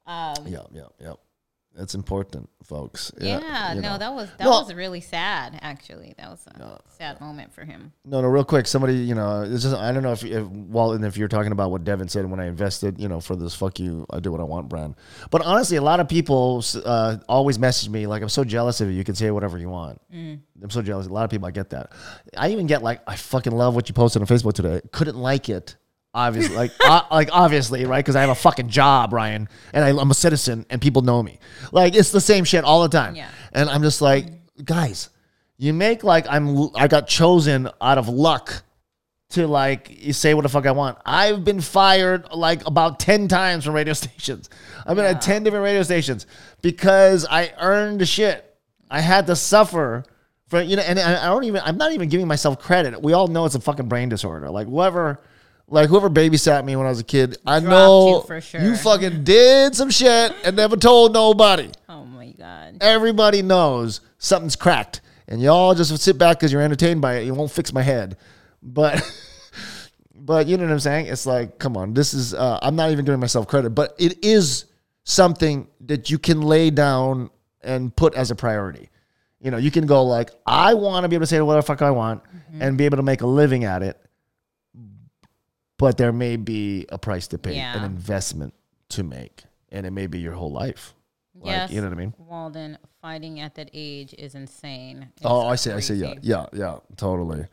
um, 0.06 0.48
yeah, 0.48 0.64
yeah, 0.73 0.81
yeah. 0.99 1.14
That's 1.80 1.95
important, 1.95 2.49
folks. 2.65 3.10
yeah, 3.22 3.73
you 3.73 3.81
no 3.81 3.93
know. 3.93 3.97
that 3.97 4.14
was 4.14 4.30
that 4.38 4.45
Well- 4.47 4.65
was 4.65 4.73
really 4.73 4.99
sad 4.99 5.57
actually 5.61 6.14
that 6.18 6.30
was 6.30 6.45
a 6.47 6.80
sad 6.97 7.22
moment 7.22 7.53
for 7.53 7.64
him 7.64 7.93
No, 8.03 8.19
no, 8.22 8.27
real 8.27 8.43
quick. 8.43 8.68
Somebody, 8.68 8.95
you 8.97 9.15
know, 9.15 9.43
it's 9.43 9.64
just 9.64 9.73
I 9.76 9.93
don't 9.93 10.03
know 10.03 10.11
if, 10.11 10.26
if 10.26 10.45
Walton, 10.45 11.06
if 11.06 11.15
you're 11.15 11.30
talking 11.30 11.53
about 11.53 11.72
what 11.72 11.85
Devin 11.85 12.10
said 12.10 12.30
when 12.30 12.41
I 12.41 12.47
invested, 12.47 12.99
you 12.99 13.07
know, 13.07 13.22
for 13.22 13.38
this 13.38 13.56
"fuck 13.56 13.80
you, 13.80 14.06
I 14.10 14.19
do 14.19 14.30
what 14.30 14.41
I 14.41 14.43
want" 14.43 14.68
brand. 14.68 14.95
But 15.31 15.41
honestly, 15.45 15.77
a 15.77 15.81
lot 15.81 16.01
of 16.01 16.10
people 16.10 16.61
uh, 16.84 17.18
always 17.30 17.57
message 17.57 17.88
me 17.89 18.06
like, 18.07 18.22
"I'm 18.22 18.27
so 18.30 18.43
jealous 18.43 18.81
of 18.81 18.89
you. 18.89 18.95
You 18.95 19.06
can 19.06 19.15
say 19.15 19.31
whatever 19.31 19.57
you 19.57 19.69
want." 19.69 20.01
I'm 20.11 20.69
so 20.69 20.81
jealous. 20.81 21.07
A 21.07 21.14
lot 21.14 21.23
of 21.23 21.30
people, 21.30 21.47
I 21.47 21.51
get 21.51 21.69
that. 21.69 21.93
I 22.38 22.49
even 22.49 22.68
get 22.68 22.84
like, 22.84 22.99
"I 23.07 23.15
fucking 23.15 23.53
love 23.53 23.73
what 23.76 23.88
you 23.88 23.93
posted 23.95 24.22
on 24.22 24.27
Facebook 24.27 24.53
today." 24.53 24.81
Couldn't 24.91 25.18
like 25.18 25.47
it. 25.47 25.77
Obviously, 26.14 26.56
like, 26.56 26.72
uh, 26.84 27.03
like 27.11 27.30
obviously, 27.31 27.86
right? 27.86 28.03
Because 28.03 28.15
I 28.15 28.22
have 28.22 28.30
a 28.30 28.36
fucking 28.36 28.69
job, 28.69 29.14
Ryan, 29.14 29.48
and 29.73 29.86
I, 29.86 29.90
I'm 29.90 30.11
a 30.11 30.15
citizen, 30.15 30.65
and 30.69 30.81
people 30.81 31.02
know 31.02 31.22
me. 31.22 31.40
Like, 31.72 31.95
it's 31.95 32.11
the 32.11 32.22
same 32.22 32.44
shit 32.44 32.64
all 32.64 32.81
the 32.81 32.90
time. 32.90 33.15
Yeah. 33.15 33.30
And 33.53 33.69
I'm 33.69 33.81
just 33.81 34.02
like, 34.02 34.26
guys, 34.64 35.10
you 35.60 35.73
make 35.73 36.03
like 36.03 36.26
I'm 36.30 36.69
I 36.76 36.88
got 36.88 37.07
chosen 37.07 37.69
out 37.81 37.98
of 37.98 38.07
luck 38.07 38.64
to 39.31 39.45
like 39.45 39.91
say 40.11 40.34
what 40.34 40.41
the 40.41 40.49
fuck 40.49 40.65
I 40.65 40.72
want. 40.72 40.98
I've 41.06 41.44
been 41.44 41.61
fired 41.61 42.31
like 42.34 42.65
about 42.65 42.99
10 42.99 43.27
times 43.27 43.65
from 43.65 43.76
radio 43.76 43.94
stations. 44.06 44.49
I've 44.88 44.95
been 44.95 45.06
at 45.06 45.22
10 45.22 45.44
different 45.44 45.64
radio 45.64 45.84
stations 45.84 46.26
because 46.61 47.27
I 47.30 47.53
earned 47.60 48.02
the 48.02 48.06
shit. 48.06 48.45
I 48.90 49.02
had 49.02 49.27
to 49.27 49.36
suffer 49.36 50.03
for 50.48 50.61
you 50.61 50.77
know 50.77 50.81
and 50.81 50.98
I 50.98 51.26
I 51.26 51.27
don't 51.27 51.44
even 51.44 51.61
I'm 51.64 51.77
not 51.77 51.91
even 51.91 52.07
giving 52.10 52.27
myself 52.27 52.60
credit. 52.60 53.02
We 53.02 53.11
all 53.14 53.27
know 53.27 53.45
it's 53.45 53.56
a 53.56 53.60
fucking 53.60 53.90
brain 53.90 54.07
disorder. 54.07 54.49
Like 54.49 54.68
whoever 54.68 55.19
like 55.72 55.90
whoever 55.90 56.10
babysat 56.10 56.66
me 56.66 56.76
when 56.76 56.86
I 56.86 56.90
was 56.90 57.00
a 57.00 57.04
kid, 57.04 57.38
I 57.46 57.60
Dropped 57.60 57.70
know 57.70 58.08
you 58.10 58.22
for 58.24 58.41
sure. 58.41 58.62
you 58.62 58.76
fucking 58.76 59.24
did 59.24 59.76
some 59.76 59.90
shit 59.90 60.34
and 60.44 60.56
never 60.56 60.76
told 60.76 61.14
nobody. 61.14 61.70
Oh 61.88 62.06
my 62.06 62.32
god. 62.32 62.78
Everybody 62.82 63.41
knows 63.41 64.02
something's 64.18 64.56
cracked. 64.56 65.02
And 65.28 65.41
y'all 65.41 65.76
just 65.76 65.96
sit 66.02 66.18
back 66.18 66.40
because 66.40 66.52
you're 66.52 66.62
entertained 66.62 67.02
by 67.02 67.18
it. 67.18 67.26
You 67.26 67.34
won't 67.36 67.52
fix 67.52 67.72
my 67.72 67.84
head. 67.84 68.18
But 68.64 69.02
but 70.16 70.48
you 70.48 70.58
know 70.58 70.64
what 70.64 70.72
i'm 70.74 70.80
saying? 70.80 71.08
It's 71.08 71.26
like 71.26 71.60
come 71.60 71.78
on. 71.78 71.94
This 71.94 72.14
is 72.14 72.34
uh, 72.34 72.60
i'm 72.62 72.76
not 72.76 72.91
even 72.91 73.06
giving 73.06 73.20
myself 73.20 73.48
credit 73.48 73.72
but 73.72 73.96
it 74.00 74.24
is 74.24 74.66
something 75.04 75.68
that 75.82 76.10
you 76.10 76.20
can 76.20 76.41
lay 76.41 76.70
down 76.70 77.30
and 77.62 77.96
put 77.96 78.14
as 78.16 78.32
a 78.32 78.36
priority. 78.36 78.90
You 79.41 79.52
know 79.52 79.58
you 79.58 79.72
can 79.72 79.86
go 79.86 80.04
like 80.04 80.32
i 80.46 80.74
want 80.74 81.06
to 81.06 81.08
be 81.08 81.16
able 81.16 81.24
to 81.24 81.28
say 81.28 81.40
whatever 81.40 81.62
the 81.62 81.66
fuck 81.68 81.82
i 81.82 81.91
want 81.91 82.22
and 82.60 82.78
be 82.78 82.84
able 82.84 82.98
to 82.98 83.04
make 83.04 83.22
a 83.22 83.28
living 83.28 83.64
at 83.64 83.82
it 83.84 83.98
but 85.80 85.97
there 85.97 86.11
may 86.14 86.35
be 86.35 86.85
a 86.89 86.99
price 86.99 87.27
to 87.30 87.39
pay, 87.39 87.56
Yeah. 87.56 87.76
an 87.77 87.84
investment 87.84 88.53
to 88.89 89.01
make, 89.03 89.43
and 89.72 89.88
it 89.88 89.91
may 89.91 90.06
be 90.06 90.19
your 90.19 90.34
whole 90.34 90.51
life. 90.51 90.93
Like, 91.41 91.56
yes. 91.56 91.72
you 91.72 91.81
know 91.81 91.88
what 91.88 91.93
I 91.97 91.99
mean? 92.01 92.14
Walden, 92.18 92.77
fighting 93.01 93.39
at 93.39 93.56
that 93.56 93.69
age 93.73 94.14
is 94.18 94.35
insane. 94.35 95.07
It's 95.18 95.26
Oh, 95.26 95.47
I 95.47 95.56
see. 95.56 95.72
I 95.72 95.80
see. 95.80 95.95
Yeah, 95.95 96.14
crazy. 96.14 96.19
yeah, 96.27 96.45
yeah. 96.53 96.76
Totally. 96.97 97.45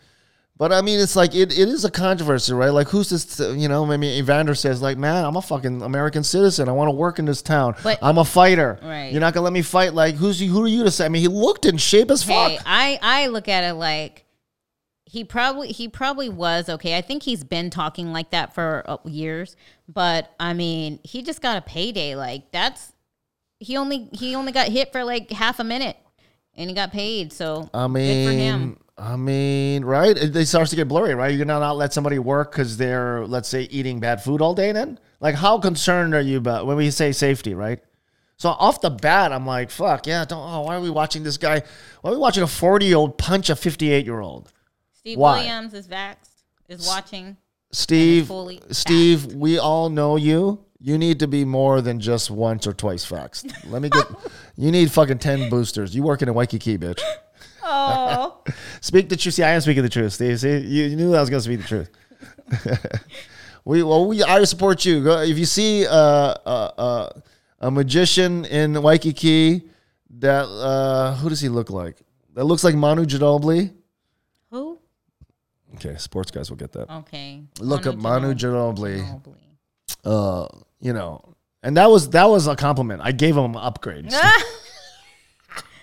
But 0.59 0.73
I 0.73 0.81
mean, 0.81 0.99
it's 0.99 1.15
like 1.15 1.35
it, 1.35 1.53
it 1.57 1.69
is 1.69 1.85
a 1.85 1.91
controversy, 1.91 2.53
right? 2.55 2.71
Like, 2.71 2.89
who's 2.89 3.11
this? 3.11 3.39
You 3.39 3.69
know, 3.69 3.85
I 3.93 3.97
mean, 3.99 4.19
Evander 4.19 4.55
says, 4.55 4.81
like, 4.83 4.97
man, 4.97 5.25
I'm 5.25 5.37
a 5.37 5.43
fucking 5.43 5.83
American 5.83 6.25
citizen. 6.25 6.69
I 6.69 6.73
want 6.73 6.89
to 6.89 6.93
work 6.93 7.19
in 7.19 7.27
this 7.27 7.43
town. 7.43 7.75
But- 7.85 7.99
I'm 8.03 8.17
a 8.19 8.25
fighter. 8.25 8.79
Right. 8.83 9.13
You're 9.13 9.21
not 9.21 9.35
gonna 9.35 9.45
let 9.45 9.53
me 9.53 9.63
fight. 9.63 9.93
Like, 9.95 10.15
who's? 10.17 10.41
Who 10.41 10.63
are 10.65 10.67
you 10.67 10.83
to 10.85 10.91
say? 10.91 11.05
I 11.05 11.09
mean, 11.11 11.21
he 11.23 11.29
looked 11.29 11.65
in 11.67 11.77
shape 11.77 12.11
as 12.11 12.23
fuck. 12.25 12.51
Hey, 12.53 12.59
I 12.67 12.99
I 13.03 13.27
look 13.29 13.49
at 13.49 13.65
it 13.65 13.75
like 13.75 14.25
he 15.07 15.23
probably 15.25 15.69
he 15.69 15.89
probably 15.89 16.29
was 16.29 16.69
okay. 16.69 16.99
I 16.99 17.01
think 17.01 17.23
he's 17.23 17.45
been 17.45 17.71
talking 17.71 18.13
like 18.13 18.31
that 18.31 18.55
for 18.55 18.83
uh, 18.87 18.99
years, 19.05 19.57
but 19.89 20.35
I 20.39 20.53
mean, 20.53 20.99
he 21.05 21.23
just 21.23 21.41
got 21.41 21.57
a 21.57 21.61
payday. 21.61 22.17
Like 22.17 22.51
that's 22.51 22.93
he 23.61 23.77
only 23.77 24.09
he 24.13 24.35
only 24.35 24.53
got 24.53 24.69
hit 24.69 24.93
for 24.93 25.05
like 25.05 25.31
half 25.31 25.61
a 25.61 25.65
minute, 25.65 25.97
and 26.55 26.69
he 26.69 26.75
got 26.75 26.93
paid. 26.93 27.33
So 27.33 27.71
I 27.73 27.87
good 27.87 28.27
for 28.27 28.33
him. 28.33 28.61
mean, 28.61 28.77
I 28.99 29.17
mean, 29.17 29.85
right? 29.85 30.17
It, 30.17 30.35
it 30.35 30.47
starts 30.47 30.71
to 30.71 30.77
get 30.77 30.89
blurry, 30.89 31.15
right? 31.15 31.33
You're 31.33 31.45
gonna 31.45 31.61
not 31.61 31.77
let 31.77 31.93
somebody 31.93 32.19
work 32.19 32.51
because 32.51 32.77
they're, 32.77 33.25
let's 33.27 33.49
say, 33.49 33.63
eating 33.63 34.01
bad 34.01 34.25
food 34.25 34.43
all 34.43 34.55
day. 34.55 34.73
Then, 34.73 34.99
like, 35.21 35.37
how 35.37 35.59
concerned 35.59 36.15
are 36.15 36.21
you 36.21 36.39
about 36.39 36.67
when 36.67 36.77
we 36.77 36.91
say 36.91 37.13
safety, 37.13 37.55
right? 37.55 37.79
So 38.39 38.51
off 38.51 38.81
the 38.81 38.91
bat, 38.91 39.33
I'm 39.33 39.47
like, 39.47 39.71
fuck 39.71 40.07
yeah, 40.07 40.25
don't. 40.25 40.43
Oh, 40.43 40.63
why 40.63 40.77
are 40.77 40.81
we 40.81 40.91
watching 40.91 41.23
this 41.23 41.37
guy? 41.37 41.63
Why 42.01 42.11
are 42.11 42.15
we 42.15 42.19
watching 42.19 42.43
a 42.43 42.49
40 42.49 42.87
year 42.87 42.97
old 42.97 43.19
punch 43.19 43.51
a 43.51 43.57
58 43.57 44.05
year 44.05 44.21
old? 44.21 44.53
Steve 45.07 45.19
Why? 45.19 45.37
Williams 45.39 45.73
is 45.73 45.87
vaxxed, 45.87 46.43
is 46.69 46.85
watching. 46.85 47.37
Steve, 47.71 48.29
Steve, 48.73 49.35
we 49.35 49.57
all 49.57 49.89
know 49.89 50.17
you. 50.17 50.65
You 50.81 50.99
need 50.99 51.21
to 51.21 51.29
be 51.29 51.45
more 51.45 51.81
than 51.81 52.01
just 52.01 52.29
once 52.29 52.67
or 52.67 52.73
twice 52.73 53.09
faxed. 53.09 53.55
Let 53.71 53.83
me 53.83 53.89
get. 53.89 54.05
you 54.57 54.73
need 54.73 54.91
fucking 54.91 55.21
10 55.21 55.49
boosters. 55.49 55.95
You 55.95 56.03
working 56.03 56.27
in 56.27 56.35
Waikiki, 56.35 56.77
bitch. 56.77 57.01
Oh, 57.63 58.43
Speak 58.81 59.09
the 59.09 59.15
truth. 59.15 59.37
See, 59.37 59.45
I 59.45 59.51
am 59.51 59.61
speaking 59.61 59.85
the 59.85 59.89
truth, 59.89 60.13
Steve. 60.13 60.41
See, 60.41 60.59
you, 60.59 60.87
you 60.87 60.97
knew 60.97 61.15
I 61.15 61.21
was 61.21 61.31
going 61.31 61.41
to 61.41 61.45
speak 61.45 61.61
the 61.61 61.69
truth. 61.69 63.01
we 63.65 63.85
well, 63.85 64.09
we 64.09 64.25
I 64.25 64.43
support 64.43 64.85
you. 64.85 65.05
Go, 65.05 65.21
if 65.21 65.39
you 65.39 65.45
see 65.45 65.87
uh, 65.87 65.93
uh, 65.93 66.71
uh, 66.77 67.11
a 67.61 67.71
magician 67.71 68.45
in 68.47 68.83
Waikiki, 68.83 69.71
that 70.19 70.47
uh, 70.47 71.15
who 71.15 71.29
does 71.29 71.41
he 71.41 71.49
look 71.49 71.71
like? 71.71 72.03
That 72.35 72.43
looks 72.43 72.65
like 72.65 72.75
Manu 72.75 73.05
Ginobili. 73.05 73.73
Okay, 75.75 75.97
sports 75.97 76.31
guys 76.31 76.49
will 76.49 76.57
get 76.57 76.73
that. 76.73 76.91
Okay, 76.91 77.43
Look 77.61 77.87
up 77.87 77.97
Manu 77.97 78.35
Ginobili. 78.35 79.03
Ginobili. 79.03 79.37
Uh, 80.05 80.47
you 80.81 80.93
know, 80.93 81.35
and 81.63 81.77
that 81.77 81.91
was 81.91 82.11
that 82.11 82.29
was 82.29 82.47
a 82.47 82.57
compliment. 82.57 83.03
I 83.03 83.13
gave 83.13 83.37
him 83.37 83.55
upgrades. 83.55 84.15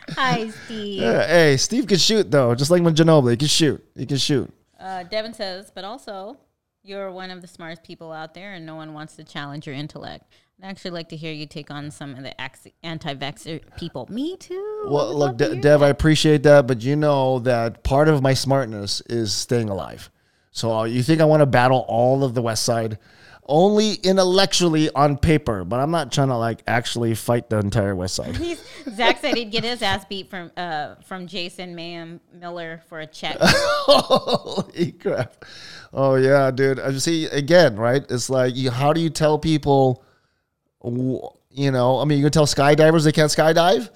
Hi, 0.10 0.50
Steve. 0.50 1.02
Yeah, 1.02 1.28
hey, 1.28 1.58
Steve 1.58 1.88
can 1.88 1.98
shoot 1.98 2.30
though, 2.30 2.56
just 2.56 2.72
like 2.72 2.82
when 2.82 2.96
Ginobili 2.96 3.32
he 3.32 3.38
can 3.38 3.48
shoot. 3.48 3.84
He 3.96 4.06
can 4.06 4.18
shoot. 4.18 4.52
Uh, 4.80 5.04
Devin 5.04 5.34
says, 5.34 5.72
but 5.74 5.86
also, 5.86 6.38
you're 6.84 7.10
one 7.12 7.32
of 7.32 7.42
the 7.42 7.48
smartest 7.48 7.84
people 7.84 8.12
out 8.12 8.34
there, 8.34 8.54
and 8.54 8.66
no 8.66 8.76
one 8.76 8.94
wants 8.94 9.16
to 9.16 9.24
challenge 9.24 9.66
your 9.66 9.76
intellect. 9.76 10.26
I'd 10.64 10.70
actually 10.70 10.92
like 10.92 11.10
to 11.10 11.18
hear 11.18 11.34
you 11.34 11.46
take 11.46 11.70
on 11.70 11.92
some 11.92 12.16
of 12.16 12.24
the 12.24 12.40
anti-vaxxer 12.84 13.62
people. 13.78 14.08
Me 14.10 14.38
too. 14.38 14.88
Well, 14.90 15.14
look, 15.14 15.36
De- 15.36 15.60
Dev, 15.60 15.84
I 15.84 15.90
appreciate 15.90 16.44
that, 16.44 16.68
but 16.68 16.82
you 16.82 16.96
know 16.96 17.40
that 17.40 17.84
part 17.84 18.08
of 18.08 18.22
my 18.22 18.34
smartness 18.34 19.02
is 19.02 19.34
staying 19.34 19.68
alive. 19.68 20.10
So 20.52 20.72
uh, 20.72 20.84
you 20.86 21.04
think 21.04 21.20
I 21.20 21.26
want 21.26 21.42
to 21.42 21.46
battle 21.46 21.84
all 21.90 22.24
of 22.24 22.34
the 22.34 22.42
West 22.42 22.64
Side? 22.64 22.98
Only 23.46 23.96
intellectually 23.96 24.90
on 24.96 25.18
paper, 25.18 25.66
but 25.66 25.82
I'm 25.82 25.92
not 25.92 26.14
trying 26.14 26.30
to 26.30 26.38
like 26.38 26.64
actually 26.66 27.14
fight 27.14 27.50
the 27.50 27.60
entire 27.60 27.94
West 27.94 28.16
Side. 28.16 28.38
Zach 28.96 29.20
said 29.20 29.36
he'd 29.36 29.52
get 29.52 29.66
his 29.66 29.82
ass 29.82 30.06
beat 30.06 30.30
from 30.30 30.50
uh, 30.56 30.96
from 31.04 31.28
Jason 31.28 31.76
Mayhem 31.76 32.22
Miller 32.32 32.82
for 32.88 33.02
a 33.02 33.08
check. 33.08 33.36
Holy 33.42 34.94
crap! 34.94 35.44
Oh 35.92 36.16
yeah, 36.16 36.52
dude. 36.52 36.80
I 36.80 36.98
see 37.00 37.26
again, 37.26 37.76
right? 37.76 38.06
It's 38.10 38.30
like, 38.30 38.56
you, 38.56 38.72
how 38.72 38.94
do 38.94 39.02
you 39.02 39.10
tell 39.10 39.38
people? 39.38 40.06
You 40.84 41.72
know, 41.72 42.00
I 42.00 42.06
mean, 42.06 42.18
you 42.18 42.26
can 42.26 42.32
tell 42.32 42.46
skydivers 42.46 43.04
they 43.06 43.12
can't 43.12 43.32
skydive, 43.32 43.90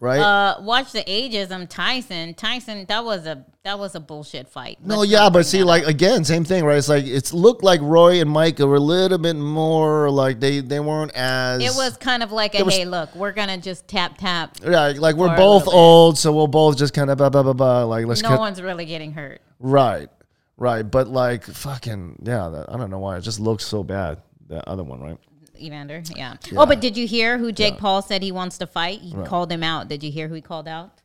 right? 0.00 0.18
uh, 0.20 0.60
watch 0.60 0.92
the 0.92 1.02
ageism, 1.04 1.68
Tyson. 1.68 2.34
Tyson, 2.34 2.86
that 2.86 3.04
was 3.04 3.24
a 3.26 3.46
that 3.62 3.78
was 3.78 3.94
a 3.94 4.00
bullshit 4.00 4.48
fight. 4.48 4.78
No, 4.84 4.98
Let's 5.00 5.10
yeah, 5.12 5.30
but 5.30 5.46
see, 5.46 5.62
like 5.62 5.84
up. 5.84 5.88
again, 5.90 6.24
same 6.24 6.44
thing, 6.44 6.64
right? 6.64 6.76
It's 6.78 6.88
like 6.88 7.04
it's 7.06 7.32
looked 7.32 7.62
like 7.62 7.80
Roy 7.82 8.20
and 8.20 8.28
Mike 8.28 8.58
were 8.58 8.74
a 8.74 8.80
little 8.80 9.18
bit 9.18 9.36
more 9.36 10.10
like 10.10 10.40
they 10.40 10.60
they 10.60 10.80
weren't 10.80 11.12
as 11.14 11.62
it 11.62 11.74
was 11.76 11.96
kind 11.96 12.22
of 12.22 12.32
like 12.32 12.54
a 12.58 12.64
was- 12.64 12.74
hey, 12.74 12.84
look, 12.84 13.14
we're 13.14 13.32
gonna 13.32 13.58
just 13.58 13.86
tap 13.88 14.18
tap. 14.18 14.56
yeah, 14.64 14.92
like 14.96 15.16
we're 15.16 15.36
both 15.36 15.66
old, 15.68 16.18
so 16.18 16.32
we'll 16.32 16.46
both 16.48 16.76
just 16.76 16.92
kind 16.94 17.10
of 17.10 17.16
blah 17.18 17.30
blah 17.30 17.42
blah 17.42 17.52
blah. 17.52 17.84
Like 17.84 18.06
let's 18.06 18.22
No 18.22 18.30
cut 18.30 18.38
one's 18.40 18.60
really 18.60 18.86
getting 18.86 19.12
hurt. 19.12 19.40
right, 19.60 20.08
right, 20.56 20.82
but 20.82 21.08
like 21.08 21.44
fucking 21.44 22.22
yeah, 22.24 22.48
that, 22.48 22.66
I 22.68 22.76
don't 22.76 22.90
know 22.90 22.98
why 22.98 23.16
it 23.18 23.20
just 23.22 23.38
looks 23.40 23.64
so 23.64 23.82
bad. 23.84 24.18
That 24.48 24.66
other 24.66 24.82
one, 24.82 25.00
right? 25.00 25.18
Evander, 25.60 26.02
yeah. 26.16 26.36
Oh, 26.56 26.66
but 26.66 26.80
did 26.80 26.96
you 26.96 27.06
hear 27.06 27.38
who 27.38 27.52
Jake 27.52 27.78
Paul 27.78 28.02
said 28.02 28.22
he 28.22 28.32
wants 28.32 28.58
to 28.58 28.66
fight? 28.66 29.00
He 29.00 29.12
called 29.24 29.50
him 29.52 29.62
out. 29.62 29.88
Did 29.88 30.02
you 30.02 30.10
hear 30.10 30.28
who 30.28 30.34
he 30.34 30.40
called 30.40 30.66
out? 30.68 31.00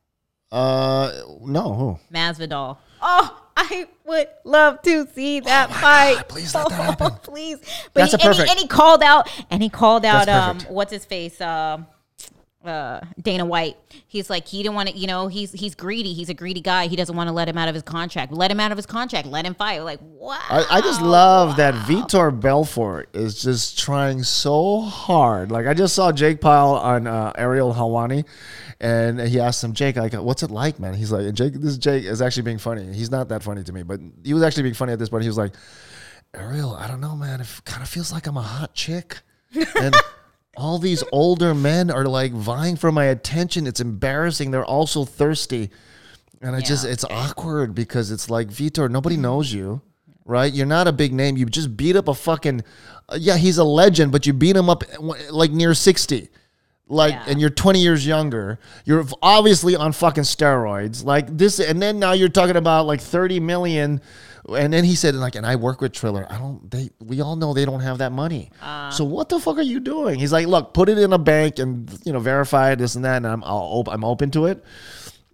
Uh, 0.52 1.12
no, 1.42 1.74
who? 1.74 2.00
Masvidal. 2.16 2.78
Oh, 3.02 3.42
I 3.58 3.88
would 4.06 4.28
love 4.44 4.82
to 4.84 5.08
see 5.08 5.40
that 5.42 5.72
fight. 5.72 6.28
please 6.28 6.54
let 6.56 6.70
that 6.70 6.76
happen. 7.00 7.12
please. 7.24 7.60
But 7.94 8.12
That's 8.12 8.22
he, 8.22 8.28
and, 8.28 8.36
he, 8.36 8.42
and 8.50 8.60
he 8.60 8.68
called 8.68 9.02
out, 9.04 9.30
and 9.50 9.62
he 9.62 9.70
called 9.70 10.06
out, 10.06 10.28
um, 10.30 10.60
what's 10.70 10.92
his 10.92 11.06
face? 11.06 11.40
Uh, 11.42 11.80
uh, 12.68 13.02
Dana 13.22 13.46
White. 13.46 13.78
He's 14.08 14.30
like 14.30 14.48
he 14.48 14.64
didn't 14.64 14.76
want 14.76 14.90
to, 14.90 14.98
you 14.98 15.08
know, 15.08 15.28
he's 15.28 15.52
he's 15.52 15.76
greedy. 15.76 16.14
He's 16.14 16.30
a 16.30 16.34
greedy 16.34 16.62
guy. 16.62 16.88
He 16.88 16.96
doesn't 16.96 17.16
want 17.16 17.28
to 17.28 17.34
let 17.34 17.48
him 17.48 17.58
out 17.58 17.68
of 17.68 17.74
his 17.74 17.84
contract. 17.84 18.32
Let 18.32 18.52
him 18.52 18.60
out 18.60 18.72
of 18.72 18.78
his 18.78 18.86
contract. 18.86 19.28
Let 19.28 19.46
him 19.46 19.56
fight. 19.56 19.80
Like 19.80 20.00
wow. 20.02 20.38
I, 20.42 20.66
I 20.70 20.82
just 20.82 21.02
love 21.02 21.58
that 21.58 21.74
Vitor 21.74 22.38
Belfort 22.40 23.10
is 23.14 23.42
just 23.42 23.78
trying 23.78 24.24
so 24.24 24.82
hard. 24.82 25.52
Like 25.52 25.68
I 25.68 25.74
just 25.74 25.96
saw 25.96 26.12
Jake 26.12 26.42
Paul 26.42 26.76
on 26.76 27.08
uh, 27.08 27.34
Ariel 27.38 27.74
Helwani, 27.74 28.26
and 28.80 29.20
he 29.20 29.40
asked 29.40 29.64
him, 29.64 29.74
Jake, 29.74 29.96
like, 29.96 30.14
what's 30.14 30.44
it 30.44 30.52
like, 30.52 30.80
man? 30.80 30.94
He's 30.94 31.12
like, 31.12 31.34
Jake, 31.34 31.54
this 31.54 31.78
Jake 31.78 32.04
is 32.04 32.22
actually 32.22 32.44
being 32.44 32.58
funny. 32.58 32.94
He's 32.94 33.12
not 33.12 33.30
that 33.30 33.44
funny 33.44 33.64
to 33.64 33.74
me, 33.74 33.84
but 33.84 34.00
he 34.24 34.34
was 34.34 34.44
actually 34.44 34.64
being 34.64 34.76
funny 34.76 34.94
at 34.94 35.00
this 35.00 35.10
point. 35.10 35.24
He 35.24 35.30
was 35.30 35.38
like, 35.38 35.54
Ariel, 36.34 36.76
I 36.76 36.88
don't 36.88 37.02
know, 37.02 37.16
man. 37.16 37.42
It 37.42 37.48
kind 37.64 37.82
of 37.82 37.90
feels 37.90 38.12
like 38.12 38.28
I'm 38.28 38.38
a 38.38 38.42
hot 38.42 38.74
chick, 38.74 39.20
and 39.54 39.96
all 40.58 40.80
these 40.80 41.04
older 41.12 41.54
men 41.54 41.90
are 41.92 42.06
like 42.06 42.32
vying 42.32 42.76
for 42.76 42.92
my 42.92 43.06
attention. 43.06 43.68
It's 43.68 43.80
embarrassing. 43.80 44.52
They're 44.52 44.66
also 44.66 45.06
thirsty. 45.06 45.70
And 46.42 46.56
I 46.56 46.62
just, 46.62 46.86
it's 46.86 47.04
awkward 47.06 47.74
because 47.74 48.12
it's 48.12 48.30
like, 48.30 48.50
Vitor, 48.50 48.90
nobody 48.90 49.18
knows 49.18 49.52
you, 49.52 49.82
right? 50.26 50.52
You're 50.54 50.66
not 50.68 50.88
a 50.88 50.92
big 50.92 51.14
name. 51.14 51.38
You 51.38 51.46
just 51.46 51.76
beat 51.76 51.96
up 51.96 52.08
a 52.08 52.14
fucking, 52.14 52.64
uh, 53.10 53.18
yeah, 53.20 53.38
he's 53.38 53.58
a 53.58 53.64
legend, 53.64 54.12
but 54.12 54.26
you 54.28 54.34
beat 54.34 54.56
him 54.56 54.70
up 54.70 54.84
uh, 55.00 55.14
like 55.32 55.52
near 55.52 55.74
60. 55.74 56.30
Like, 56.88 57.14
Yeah. 57.14 57.24
and 57.28 57.42
you're 57.42 57.50
20 57.50 57.80
years 57.82 58.06
younger. 58.06 58.60
You're 58.86 59.06
obviously 59.24 59.76
on 59.76 59.92
fucking 59.92 60.24
steroids. 60.24 61.04
Like 61.04 61.36
this, 61.36 61.60
and 61.60 61.82
then 61.82 61.98
now 61.98 62.12
you're 62.12 62.30
talking 62.30 62.58
about 62.58 62.86
like 62.86 63.02
30 63.02 63.40
million. 63.40 64.02
And 64.48 64.72
then 64.72 64.84
he 64.84 64.94
said, 64.96 65.16
like, 65.16 65.36
and 65.36 65.46
I 65.46 65.56
work 65.56 65.82
with 65.82 65.92
Triller. 65.94 66.28
I 66.30 66.38
don't, 66.38 66.70
they, 66.70 66.90
we 67.00 67.20
all 67.22 67.36
know 67.36 67.54
they 67.54 67.66
don't 67.66 67.80
have 67.80 67.98
that 67.98 68.12
money. 68.12 68.52
Uh. 68.62 68.92
so 68.92 69.04
what 69.04 69.30
the 69.30 69.40
fuck 69.40 69.58
are 69.58 69.64
you 69.64 69.80
doing? 69.80 70.20
He's 70.20 70.32
like, 70.32 70.46
look, 70.46 70.74
put 70.74 70.88
it 70.88 71.00
in 71.00 71.14
a 71.14 71.18
bank 71.18 71.58
and, 71.58 71.90
you 72.06 72.14
know, 72.14 72.20
verify 72.20 72.76
this 72.76 72.96
and 72.96 73.04
that. 73.06 73.18
And 73.18 73.28
I'm, 73.28 73.44
I'll, 73.44 73.58
op- 73.58 73.88
I'm 73.90 74.04
open 74.04 74.30
to 74.32 74.46
it. 74.46 74.64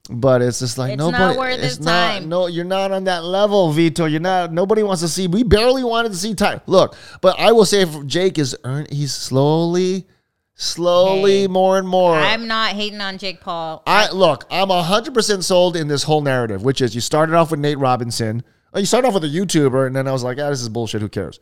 But 0.10 0.42
it's 0.42 0.60
just 0.60 0.78
like 0.78 0.94
It's 0.94 1.00
not 1.00 1.12
nobody. 1.12 1.38
worth 1.38 1.60
it's 1.60 1.80
not. 1.80 1.86
time. 2.14 2.30
No, 2.30 2.48
you're 2.48 2.66
not 2.66 2.92
on 2.92 3.04
that 3.06 3.24
level, 3.24 3.72
Vito. 3.72 4.06
You're 4.06 4.20
not. 4.20 4.52
Nobody 4.52 4.82
wants 4.84 5.02
to 5.04 5.08
see. 5.08 5.28
We 5.28 5.44
barely 5.44 5.84
wanted 5.84 6.10
to 6.12 6.18
see 6.18 6.34
time. 6.34 6.60
Look, 6.66 6.96
but 7.22 7.40
I 7.40 7.52
will 7.52 7.66
say, 7.66 7.82
if 7.82 8.06
Jake 8.08 8.38
is 8.38 8.58
earn. 8.64 8.88
He's 8.92 9.14
slowly, 9.14 10.08
slowly, 10.56 11.42
Hey, 11.42 11.48
more 11.48 11.78
and 11.78 11.88
more. 11.88 12.16
I'm 12.16 12.48
not 12.48 12.72
hating 12.72 13.00
on 13.00 13.20
Jake 13.20 13.42
Paul. 13.42 13.84
I 13.86 14.12
look. 14.12 14.46
I'm 14.50 14.70
hundred 14.70 15.14
percent 15.14 15.46
sold 15.46 15.76
in 15.78 15.88
this 15.88 16.04
whole 16.04 16.22
narrative, 16.22 16.64
which 16.64 16.82
is 16.82 16.96
you 16.96 17.02
started 17.02 17.36
off 17.36 17.52
with 17.52 17.60
Nate 17.60 17.78
Robinson. 17.80 18.44
You 18.76 18.86
started 18.86 19.08
off 19.08 19.14
with 19.16 19.24
a 19.26 19.28
YouTuber, 19.28 19.88
and 19.88 19.96
then 19.96 20.08
I 20.08 20.12
was 20.12 20.24
like, 20.24 20.38
ah, 20.40 20.50
this 20.50 20.62
is 20.62 20.70
bullshit. 20.70 21.02
Who 21.02 21.10
cares? 21.10 21.40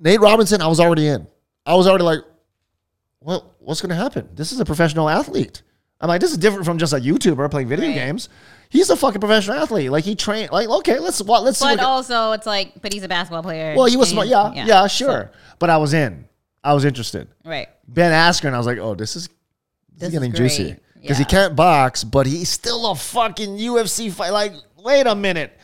Nate 0.00 0.20
Robinson, 0.20 0.60
I 0.60 0.66
was 0.66 0.80
already 0.80 1.06
in. 1.08 1.26
I 1.64 1.74
was 1.74 1.86
already 1.86 2.04
like, 2.04 2.20
what? 3.20 3.44
What's 3.60 3.80
going 3.80 3.90
to 3.90 3.94
happen? 3.96 4.28
This 4.34 4.52
is 4.52 4.60
a 4.60 4.64
professional 4.64 5.08
athlete. 5.08 5.62
I'm 6.00 6.08
like, 6.08 6.20
this 6.20 6.32
is 6.32 6.38
different 6.38 6.64
from 6.64 6.78
just 6.78 6.92
a 6.92 6.96
YouTuber 6.96 7.48
playing 7.50 7.68
video 7.68 7.86
Right. 7.86 7.94
games. 7.94 8.28
He's 8.68 8.90
a 8.90 8.96
fucking 8.96 9.20
professional 9.20 9.58
athlete. 9.58 9.90
Like 9.90 10.02
he 10.04 10.14
trained. 10.16 10.50
Like 10.50 10.68
okay, 10.68 10.98
let's 10.98 11.22
what? 11.22 11.44
Let's 11.44 11.58
see. 11.58 11.64
But 11.76 11.80
also, 11.80 12.32
it's 12.32 12.46
like, 12.46 12.80
but 12.82 12.92
he's 12.92 13.02
a 13.04 13.08
basketball 13.08 13.42
player. 13.42 13.74
well, 13.76 13.84
he 13.86 13.96
was 13.96 14.08
smart. 14.10 14.26
Yeah, 14.28 14.52
yeah, 14.52 14.86
sure. 14.88 15.30
but 15.58 15.70
I 15.70 15.76
was 15.76 15.94
in. 15.94 16.26
I 16.64 16.74
was 16.74 16.84
interested. 16.84 17.28
Right. 17.44 17.68
Ben 17.86 18.12
Askren, 18.12 18.54
I 18.54 18.58
was 18.58 18.66
like, 18.66 18.78
oh, 18.78 18.94
this 18.94 19.14
is 19.14 19.28
this, 19.28 19.32
This 19.98 20.08
is 20.08 20.12
getting 20.14 20.32
juicy 20.32 20.76
because 21.00 21.18
he 21.18 21.24
can't 21.24 21.54
box, 21.54 22.02
but 22.02 22.26
he's 22.26 22.48
still 22.48 22.90
a 22.90 22.94
fucking 22.96 23.58
UFC 23.58 24.10
fight. 24.10 24.30
Like, 24.30 24.54
wait 24.78 25.06
a 25.06 25.14
minute, 25.14 25.56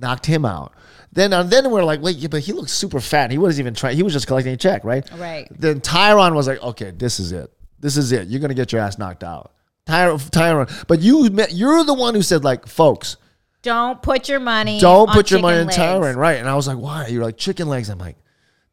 knocked 0.00 0.26
him 0.26 0.44
out. 0.44 0.72
Then 1.12 1.32
and 1.32 1.50
then 1.50 1.70
we're 1.70 1.84
like, 1.84 2.00
wait, 2.00 2.16
yeah, 2.16 2.28
but 2.28 2.40
he 2.40 2.52
looks 2.52 2.72
super 2.72 3.00
fat. 3.00 3.30
He 3.30 3.38
wasn't 3.38 3.60
even 3.60 3.74
trying. 3.74 3.96
He 3.96 4.02
was 4.02 4.12
just 4.12 4.26
collecting 4.26 4.54
a 4.54 4.56
check, 4.56 4.84
right? 4.84 5.08
Right. 5.16 5.48
Then 5.50 5.80
Tyron 5.80 6.34
was 6.34 6.46
like, 6.46 6.62
okay, 6.62 6.92
this 6.92 7.18
is 7.18 7.32
it. 7.32 7.52
This 7.80 7.96
is 7.96 8.12
it. 8.12 8.28
You're 8.28 8.40
gonna 8.40 8.54
get 8.54 8.72
your 8.72 8.80
ass 8.80 8.98
knocked 8.98 9.24
out. 9.24 9.52
Tyron, 9.86 10.18
Tyron. 10.30 10.86
But 10.86 11.00
you, 11.00 11.28
you're 11.50 11.84
the 11.84 11.94
one 11.94 12.14
who 12.14 12.22
said 12.22 12.44
like, 12.44 12.66
folks, 12.66 13.16
Don't 13.62 14.00
put 14.02 14.28
your 14.28 14.38
money. 14.40 14.78
don't 14.78 15.08
on 15.08 15.14
put 15.14 15.30
your 15.30 15.40
money 15.40 15.60
in 15.60 15.68
chicken 15.68 15.84
Tyron, 15.84 16.16
right? 16.16 16.38
And 16.38 16.48
I 16.48 16.54
was 16.54 16.68
like, 16.68 16.78
why? 16.78 17.08
You're 17.08 17.24
like 17.24 17.36
chicken 17.36 17.68
legs. 17.68 17.88
I'm 17.88 17.98
like, 17.98 18.16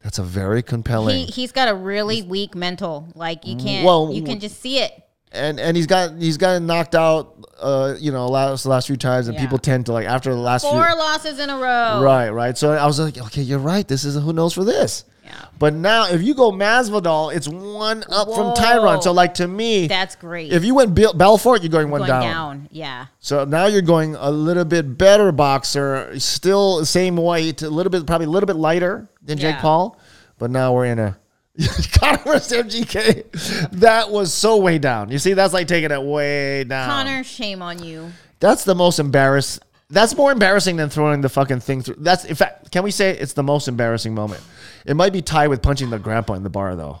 that's 0.02 0.18
a 0.18 0.22
very 0.22 0.62
compelling. 0.62 1.16
He 1.16 1.24
he's 1.24 1.50
got 1.50 1.68
a 1.68 1.74
really 1.74 2.22
weak 2.22 2.54
mental. 2.54 3.08
Like 3.14 3.46
you 3.46 3.56
mm, 3.56 3.64
can't. 3.64 3.84
Well, 3.84 4.12
you 4.12 4.22
can 4.22 4.38
just 4.38 4.60
see 4.60 4.78
it. 4.78 4.92
and 5.32 5.58
and 5.58 5.76
he's 5.76 5.86
got 5.86 6.16
he's 6.18 6.36
gotten 6.36 6.66
knocked 6.66 6.94
out 6.94 7.37
uh 7.60 7.94
you 7.98 8.12
know 8.12 8.28
last 8.28 8.62
the 8.62 8.68
last 8.68 8.86
few 8.86 8.96
times 8.96 9.26
and 9.28 9.34
Yeah. 9.34 9.40
people 9.42 9.58
tend 9.58 9.86
to 9.86 9.92
like 9.92 10.06
after 10.06 10.30
the 10.34 10.40
last 10.40 10.62
Four 10.62 10.86
few 10.86 10.96
losses 10.98 11.38
in 11.38 11.50
a 11.50 11.56
row. 11.56 12.00
right 12.02 12.30
right 12.30 12.56
so 12.56 12.72
i 12.72 12.86
was 12.86 12.98
like 13.00 13.18
okay 13.18 13.42
you're 13.42 13.58
right 13.58 13.86
this 13.86 14.04
is 14.04 14.14
who 14.14 14.32
knows 14.32 14.52
for 14.54 14.64
this 14.64 15.04
Yeah. 15.24 15.32
but 15.58 15.74
now 15.74 16.06
if 16.08 16.22
you 16.22 16.34
go 16.34 16.52
masvidal 16.52 17.34
it's 17.34 17.48
one 17.48 18.04
up 18.10 18.28
from 18.32 18.48
Whoa. 18.48 18.54
tyron 18.54 19.02
so 19.02 19.12
like 19.12 19.34
to 19.34 19.48
me 19.48 19.88
That's 19.88 20.14
great. 20.16 20.52
if 20.52 20.64
you 20.64 20.74
went 20.74 20.94
Bill, 20.94 21.12
belfort 21.12 21.62
you're 21.62 21.70
going 21.70 21.90
one 21.90 22.00
going 22.00 22.08
down. 22.10 22.22
down. 22.22 22.68
Yeah. 22.70 23.06
so 23.18 23.44
now 23.44 23.66
you're 23.66 23.82
going 23.82 24.14
a 24.14 24.30
little 24.30 24.64
bit 24.64 24.96
better 24.96 25.32
boxer 25.32 26.18
still 26.20 26.84
same 26.84 27.16
weight 27.16 27.62
a 27.62 27.70
little 27.70 27.90
bit 27.90 28.06
probably 28.06 28.26
a 28.26 28.30
little 28.30 28.46
bit 28.46 28.56
lighter 28.56 29.08
than 29.22 29.36
jake 29.38 29.56
paul 29.58 29.98
but 30.38 30.50
now 30.50 30.72
we're 30.72 30.86
in 30.86 30.98
a 30.98 31.16
Conor 31.92 32.18
versus 32.24 32.52
MGK. 32.52 33.70
That 33.80 34.10
was 34.10 34.32
so 34.32 34.56
way 34.58 34.78
down. 34.78 35.10
You 35.10 35.18
see, 35.18 35.32
that's 35.32 35.52
like 35.52 35.66
taking 35.68 35.90
it 35.90 36.02
way 36.02 36.64
down. 36.64 36.88
Conor, 36.88 37.24
shame 37.24 37.62
on 37.62 37.82
you. 37.82 38.12
That's 38.40 38.64
the 38.64 38.74
most 38.74 38.98
embarrass. 38.98 39.58
That's 39.90 40.14
more 40.16 40.30
embarrassing 40.30 40.76
than 40.76 40.90
throwing 40.90 41.20
the 41.22 41.28
fucking 41.28 41.60
thing 41.60 41.82
through. 41.82 41.96
That's 41.98 42.24
in 42.24 42.34
fact. 42.34 42.70
Can 42.70 42.84
we 42.84 42.90
say 42.90 43.10
it's 43.16 43.32
the 43.32 43.42
most 43.42 43.66
embarrassing 43.68 44.14
moment? 44.14 44.42
It 44.86 44.94
might 44.94 45.12
be 45.12 45.22
tied 45.22 45.48
with 45.48 45.62
punching 45.62 45.90
the 45.90 45.98
grandpa 45.98 46.34
in 46.34 46.42
the 46.42 46.50
bar 46.50 46.76
though, 46.76 47.00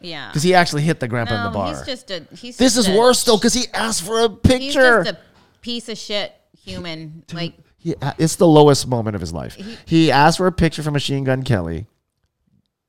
Yeah. 0.00 0.28
because 0.28 0.42
he 0.44 0.54
actually 0.54 0.82
hit 0.82 1.00
the 1.00 1.08
grandpa 1.08 1.34
in 1.36 1.44
the 1.44 1.50
bar. 1.58 1.68
he's 1.68 1.82
just 1.82 2.10
a. 2.10 2.24
He's 2.36 2.56
this 2.56 2.76
is 2.76 2.88
a- 2.88 2.96
worse 2.96 3.24
though, 3.24 3.36
because 3.36 3.54
he 3.54 3.64
asked 3.74 4.02
for 4.02 4.20
a 4.24 4.28
He's 4.28 4.38
picture. 4.42 5.04
just 5.04 5.16
a 5.16 5.18
piece 5.60 5.88
of 5.88 5.98
shit 5.98 6.32
human. 6.64 7.24
Like 7.32 7.54
He- 7.76 7.96
it's 8.18 8.36
the 8.36 8.46
lowest 8.46 8.86
moment 8.88 9.16
of 9.16 9.20
his 9.20 9.32
life. 9.32 9.56
He 9.84 10.10
asked 10.12 10.38
for 10.38 10.46
a 10.46 10.52
picture 10.52 10.82
from 10.82 10.94
Machine 10.94 11.24
Gun 11.24 11.42
Kelly, 11.42 11.86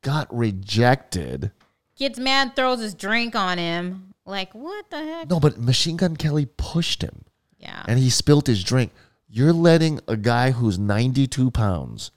got 0.02 0.34
rejected. 0.36 1.52
gets 1.98 2.18
mad, 2.20 2.56
throws 2.56 2.80
his 2.80 2.94
drink 2.94 3.36
on 3.36 3.58
him. 3.58 4.14
Like 4.26 4.54
what 4.54 4.90
the 4.90 4.98
heck? 5.04 5.30
No, 5.30 5.40
but 5.40 5.58
Machine 5.60 5.98
Gun 5.98 6.16
Kelly 6.16 6.46
pushed 6.58 7.02
him. 7.02 7.26
Yeah. 7.58 7.84
and 7.90 8.00
he 8.00 8.10
spilt 8.10 8.48
his 8.48 8.64
drink. 8.64 8.92
You're 9.28 9.52
letting 9.52 10.00
a 10.08 10.16
guy 10.16 10.52
who's 10.52 10.80
92 10.80 11.52
pounds 11.52 12.12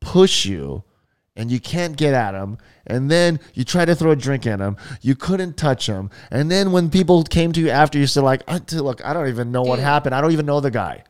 push 0.00 0.46
you 0.46 0.84
and 1.36 1.50
you 1.50 1.60
can't 1.60 1.96
get 1.96 2.14
at 2.14 2.34
him. 2.34 2.56
And 2.86 3.10
then 3.10 3.40
you 3.52 3.62
try 3.64 3.84
to 3.84 3.94
throw 3.94 4.12
a 4.12 4.16
drink 4.16 4.46
at 4.46 4.60
him. 4.60 4.76
You 5.02 5.14
couldn't 5.16 5.56
touch 5.58 5.86
him. 5.86 6.08
And 6.30 6.50
then 6.50 6.72
when 6.72 6.88
people 6.90 7.24
came 7.24 7.52
to 7.52 7.60
you 7.60 7.68
after, 7.70 7.98
you 7.98 8.06
said 8.06 8.22
like, 8.22 8.42
look, 8.72 9.04
I 9.04 9.12
don't 9.12 9.28
even 9.28 9.52
know 9.52 9.62
what 9.62 9.78
happened. 9.80 10.14
I 10.14 10.20
don't 10.22 10.32
even 10.32 10.46
know 10.46 10.60
the 10.60 10.70
guy. 10.70 11.04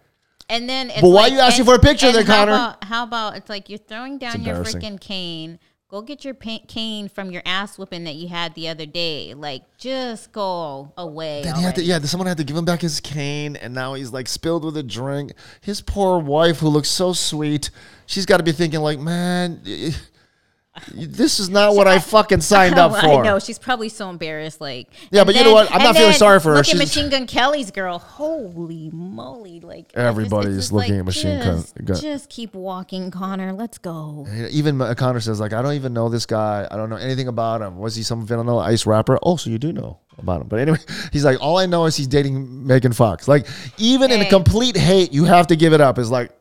And 0.48 0.68
then, 0.68 0.90
it's 0.90 1.00
But 1.00 1.08
why 1.10 1.22
like- 1.22 1.32
you 1.32 1.38
asking 1.38 1.60
and- 1.60 1.68
for 1.68 1.74
a 1.76 1.78
picture 1.78 2.10
there, 2.12 2.24
Conor? 2.24 2.52
About, 2.52 2.84
how 2.84 3.04
about 3.04 3.36
it's 3.36 3.48
like 3.48 3.68
you're 3.70 3.78
throwing 3.78 4.18
down 4.18 4.42
your 4.42 4.56
freaking 4.64 5.00
cane. 5.00 5.58
Go 5.94 6.02
get 6.02 6.24
your 6.24 6.34
cane 6.34 7.08
from 7.08 7.30
your 7.30 7.42
ass 7.46 7.78
whooping 7.78 8.02
that 8.02 8.16
you 8.16 8.26
had 8.26 8.56
the 8.56 8.68
other 8.68 8.84
day. 8.84 9.32
Like, 9.32 9.62
just 9.78 10.32
go 10.32 10.92
away. 10.98 11.42
Then 11.44 11.54
he 11.54 11.62
had 11.62 11.76
to, 11.76 11.84
yeah, 11.84 12.00
someone 12.00 12.26
had 12.26 12.36
to 12.38 12.42
give 12.42 12.56
him 12.56 12.64
back 12.64 12.80
his 12.80 12.98
cane, 12.98 13.54
and 13.54 13.74
now 13.74 13.94
he's 13.94 14.12
like 14.12 14.26
spilled 14.26 14.64
with 14.64 14.76
a 14.76 14.82
drink. 14.82 15.34
His 15.60 15.80
poor 15.80 16.18
wife, 16.18 16.58
who 16.58 16.68
looks 16.68 16.88
so 16.88 17.12
sweet, 17.12 17.70
she's 18.06 18.26
got 18.26 18.38
to 18.38 18.42
be 18.42 18.50
thinking 18.50 18.80
like, 18.80 18.98
man, 18.98 19.60
this 20.92 21.38
is 21.38 21.48
not 21.48 21.74
what 21.74 21.86
I 21.86 21.98
fucking 21.98 22.40
signed 22.40 22.78
up 22.78 22.92
for. 23.00 23.20
I 23.20 23.22
know 23.22 23.38
she's 23.38 23.58
probably 23.58 23.88
so 23.88 24.10
embarrassed. 24.10 24.60
Like, 24.60 24.88
Yeah, 25.10 25.24
but 25.24 25.34
you 25.34 25.44
know 25.44 25.52
what? 25.52 25.72
I'm 25.72 25.82
not 25.82 25.96
feeling 25.96 26.12
sorry 26.14 26.40
for 26.40 26.50
her. 26.50 26.56
Look 26.56 26.68
at 26.68 26.76
Machine 26.76 27.10
Gun 27.10 27.26
Kelly's 27.26 27.70
girl. 27.70 27.98
Holy 27.98 28.90
moly! 28.92 29.60
Like 29.60 29.92
Everybody's 29.94 30.56
just 30.56 30.72
looking 30.72 30.94
like, 30.94 31.00
at 31.00 31.04
Machine 31.04 31.38
Gun- 31.38 31.56
just, 31.60 31.84
Gun- 31.84 32.00
Just 32.00 32.28
keep 32.28 32.54
walking, 32.54 33.10
Conor. 33.10 33.52
Let's 33.52 33.78
go. 33.78 34.26
Even 34.50 34.78
Conor 34.96 35.20
says, 35.20 35.40
like, 35.40 35.52
I 35.52 35.62
don't 35.62 35.74
even 35.74 35.92
know 35.92 36.08
this 36.08 36.26
guy. 36.26 36.66
I 36.70 36.76
don't 36.76 36.90
know 36.90 36.96
anything 36.96 37.28
about 37.28 37.62
him. 37.62 37.78
Was 37.78 37.94
he 37.94 38.02
some 38.02 38.26
vanilla 38.26 38.62
ice 38.64 38.86
rapper? 38.86 39.18
Oh, 39.22 39.36
so 39.36 39.50
you 39.50 39.58
do 39.58 39.72
know 39.72 39.98
about 40.18 40.40
him. 40.42 40.48
But 40.48 40.60
anyway, 40.60 40.78
he's 41.12 41.24
like, 41.24 41.40
all 41.40 41.58
I 41.58 41.66
know 41.66 41.84
is 41.86 41.96
he's 41.96 42.08
dating 42.08 42.66
Megan 42.66 42.92
Fox. 42.92 43.28
Like, 43.28 43.46
even 43.78 44.10
in 44.10 44.20
a 44.20 44.28
complete 44.28 44.76
hate, 44.76 45.12
you 45.12 45.24
have 45.24 45.46
to 45.48 45.56
give 45.56 45.72
it 45.72 45.80
up. 45.80 45.98
Is 45.98 46.10
like, 46.10 46.32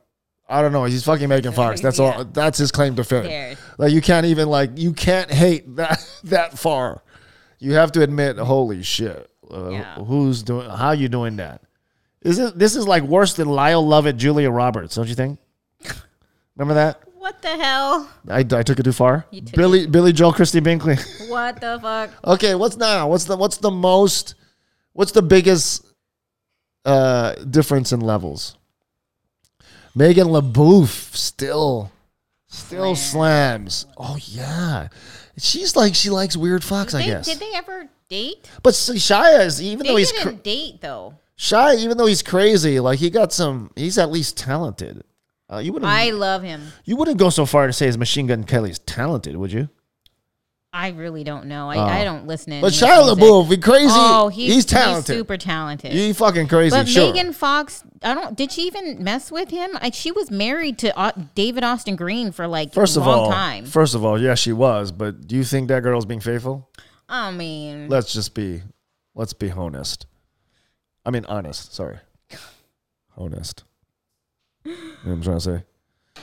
I 0.48 0.62
don't 0.62 0.72
know. 0.74 0.84
He's 0.86 1.04
fucking 1.04 1.30
Megan 1.30 1.54
Fox. 1.54 1.82
That's 1.82 2.00
Yeah. 2.00 2.06
all. 2.18 2.26
That's 2.26 2.58
his 2.58 2.72
claim 2.72 2.96
to 2.98 3.04
fame. 3.04 3.58
Like, 3.78 3.92
you 3.94 4.02
can't 4.02 4.26
even 4.26 4.50
like, 4.50 4.72
you 4.78 4.94
can't 4.94 5.32
hate 5.32 5.76
that 5.78 6.06
that 6.26 6.58
far. 6.60 7.02
You 7.60 7.74
have 7.74 7.92
to 7.94 8.02
admit, 8.02 8.38
holy 8.38 8.84
shit, 8.84 9.30
uh, 9.50 9.70
Yeah. 9.70 9.96
who's 9.96 10.44
doing? 10.44 10.70
How 10.70 10.92
you 10.92 11.08
doing 11.08 11.38
that? 11.38 11.62
Is 12.22 12.40
it? 12.40 12.58
This 12.60 12.76
is 12.76 12.88
like 12.88 13.04
worse 13.04 13.34
than 13.34 13.48
Lyle 13.50 13.86
Lovett, 13.86 14.18
Julia 14.18 14.50
Roberts, 14.52 14.96
don't 14.96 15.08
you 15.08 15.16
think? 15.16 15.40
Remember 16.56 16.74
that? 16.76 17.02
What 17.16 17.42
the 17.42 17.50
hell? 17.50 18.10
I, 18.30 18.40
I 18.40 18.64
took 18.64 18.80
it 18.80 18.84
too 18.84 18.92
far. 18.92 19.26
You 19.32 19.42
took 19.42 19.56
Billy 19.56 19.88
Billy 19.88 20.12
Joel 20.14 20.34
Christie 20.34 20.60
Brinkley. 20.60 20.98
What 21.30 21.60
the 21.62 21.80
fuck? 21.82 22.12
okay, 22.26 22.54
what's 22.54 22.78
now? 22.78 23.08
What's 23.10 23.24
the 23.26 23.36
what's 23.38 23.58
the 23.58 23.72
most? 23.72 24.36
What's 24.92 25.14
the 25.14 25.22
biggest 25.22 25.86
uh 26.86 27.34
difference 27.36 27.92
in 27.94 28.02
levels? 28.02 28.58
Megan 29.96 30.28
LaBeouf 30.28 31.16
still 31.16 31.92
still 32.48 32.96
slams. 32.96 33.86
Oh 33.98 34.18
yeah, 34.22 34.88
she's 35.38 35.76
like 35.76 35.96
she 35.96 36.10
likes 36.10 36.36
weird 36.38 36.64
fox. 36.64 36.94
I 36.94 37.00
They, 37.02 37.06
guess. 37.08 37.26
did 37.26 37.40
they 37.40 37.52
ever 37.56 37.88
date? 38.10 38.50
but 38.62 38.76
see, 38.76 38.94
Shia 38.94 39.46
is 39.46 39.62
even 39.62 39.80
They 39.86 39.90
though 39.90 39.98
he's 39.98 40.12
cr- 40.12 40.30
date 40.32 40.82
though. 40.82 41.16
Shia, 41.38 41.78
even 41.80 41.98
though 41.98 42.06
he's 42.06 42.22
crazy, 42.22 42.80
like 42.80 43.00
he 43.00 43.10
got 43.10 43.34
some. 43.34 43.72
He's 43.76 43.98
at 43.98 44.12
least 44.12 44.38
talented. 44.38 45.04
Uh, 45.52 45.58
you 45.58 45.74
wouldn't. 45.74 45.92
I 45.92 46.12
love 46.12 46.42
him. 46.44 46.62
you 46.86 46.96
wouldn't 46.96 47.18
go 47.18 47.30
so 47.30 47.46
far 47.46 47.68
to 47.68 47.74
say 47.74 47.86
his 47.88 47.98
Machine 47.98 48.28
Gun 48.28 48.44
Kelly's 48.44 48.80
talented, 48.80 49.36
would 49.36 49.52
you? 49.52 49.70
I 50.76 50.88
really 50.90 51.24
don't 51.24 51.46
know. 51.46 51.70
I, 51.70 51.76
I 51.76 52.02
oh. 52.02 52.06
don't 52.06 52.26
listen 52.26 52.50
to. 52.50 52.58
Oh. 52.58 52.62
But 52.62 52.82
any 52.82 52.92
of 52.92 53.06
his 53.08 53.16
Shia. 53.16 53.46
LaBeouf, 53.46 53.48
he 53.48 53.58
crazy. 53.58 53.88
Oh, 53.92 54.30
he's, 54.30 54.54
he's 54.54 54.66
talented. 54.66 55.14
He's 55.14 55.20
super 55.20 55.38
talented. 55.38 55.92
He 55.92 56.14
fucking 56.14 56.48
crazy. 56.48 56.76
but 56.76 56.90
sure. 56.90 57.14
Megan 57.14 57.32
Fox, 57.32 57.84
I 58.02 58.16
don't. 58.16 58.36
Did 58.36 58.52
she 58.52 58.64
even 58.64 59.04
mess 59.04 59.32
with 59.32 59.52
him? 59.52 59.78
I, 59.80 59.92
she 59.92 60.12
was 60.12 60.32
married 60.32 60.80
to 60.80 60.92
Au- 61.00 61.28
David 61.36 61.64
Austin 61.64 61.96
Green 61.96 62.32
for 62.32 62.48
like 62.48 62.74
first 62.74 62.98
a 62.98 63.02
of 63.02 63.06
long 63.06 63.20
all, 63.26 63.32
time. 63.32 63.66
first 63.66 63.94
of 63.94 64.04
all, 64.04 64.20
yes, 64.20 64.40
she 64.40 64.52
was. 64.52 64.92
But 64.92 65.28
do 65.28 65.36
you 65.36 65.44
think 65.44 65.68
that 65.68 65.84
girl's 65.84 66.08
being 66.08 66.20
faithful? 66.20 66.68
I 67.08 67.30
mean, 67.30 67.88
Let's 67.88 68.12
just 68.12 68.34
be, 68.34 68.64
let's 69.14 69.34
be 69.34 69.52
honest. 69.52 70.08
I 71.06 71.12
mean, 71.12 71.26
honest. 71.26 71.76
Sorry, 71.76 72.00
honest. 73.16 73.64
You 74.66 74.72
know 74.72 74.78
what 75.04 75.12
I'm 75.14 75.22
trying 75.22 75.38
to 75.38 75.42
say. 75.42 75.64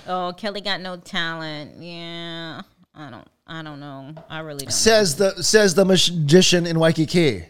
oh, 0.09 0.33
Kelly 0.37 0.61
got 0.61 0.81
no 0.81 0.97
talent. 0.97 1.81
Yeah, 1.81 2.63
I 2.97 3.11
don't. 3.11 3.29
I 3.53 3.63
don't 3.63 3.81
know. 3.81 4.15
I 4.31 4.39
really 4.41 4.65
don't. 4.67 4.73
Says 4.73 5.17
the 5.17 5.43
says 5.43 5.75
the 5.75 5.85
magician 5.85 6.67
in 6.67 6.79
Waikiki. 6.79 7.45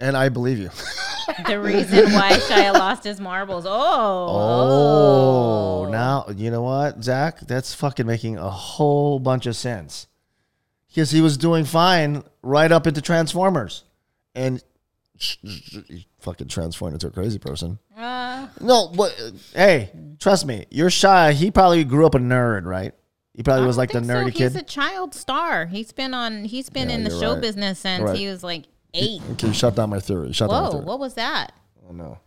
And 0.00 0.16
I 0.16 0.28
believe 0.28 0.58
you. 0.58 0.70
The 1.48 1.58
reason 1.58 2.12
why 2.12 2.32
Shia 2.48 2.74
lost 2.74 3.02
his 3.02 3.18
marbles. 3.18 3.64
Oh, 3.66 4.28
Oh, 5.86 5.88
now 5.90 6.26
you 6.36 6.50
know 6.50 6.62
what, 6.62 7.02
Zach? 7.02 7.40
That's 7.40 7.74
fucking 7.74 8.06
making 8.06 8.36
a 8.38 8.50
whole 8.50 9.18
bunch 9.18 9.46
of 9.46 9.56
sense. 9.56 10.06
Because 10.88 11.10
he 11.10 11.20
was 11.22 11.36
doing 11.36 11.64
fine 11.64 12.22
right 12.42 12.70
up 12.70 12.86
into 12.86 13.00
Transformers, 13.00 13.84
and 14.34 14.62
he 15.16 16.06
fucking 16.20 16.48
transformed 16.48 16.94
into 16.94 17.06
a 17.08 17.10
crazy 17.10 17.38
person. 17.38 17.78
Uh, 17.96 18.46
No, 18.60 18.88
but 18.94 19.18
uh, 19.20 19.30
hey, 19.54 19.90
trust 20.20 20.46
me, 20.46 20.66
you're 20.70 20.90
shy. 20.90 21.32
He 21.32 21.50
probably 21.50 21.82
grew 21.84 22.06
up 22.06 22.14
a 22.14 22.18
nerd, 22.18 22.64
right? 22.64 22.92
He 23.34 23.42
probably 23.42 23.66
was 23.66 23.76
like 23.76 23.90
the 23.90 23.98
nerdy 24.00 24.06
so. 24.06 24.14
nerdy 24.30 24.32
He's 24.32 24.56
a 24.56 24.62
child 24.62 25.14
star. 25.14 25.66
He's 25.66 25.92
been 25.92 26.14
on. 26.14 26.44
He's 26.44 26.70
been 26.70 26.88
Yeah, 26.88 26.96
in 26.96 27.04
the 27.04 27.10
you're 27.10 27.20
show 27.20 27.32
right. 27.32 27.40
business 27.42 27.80
since 27.80 28.02
Right. 28.02 28.16
he 28.16 28.28
was 28.28 28.42
like 28.44 28.64
eight. 28.94 29.20
okay, 29.32 29.52
shut 29.52 29.74
down 29.74 29.90
my 29.90 29.98
theory. 30.00 30.32
Shut 30.32 30.50
down 30.50 30.62
my 30.62 30.66
Whoa, 30.68 30.72
theory. 30.74 30.84
what 30.84 30.98
was 31.00 31.14
that? 31.14 31.52
I 31.88 31.92
know. 31.92 32.18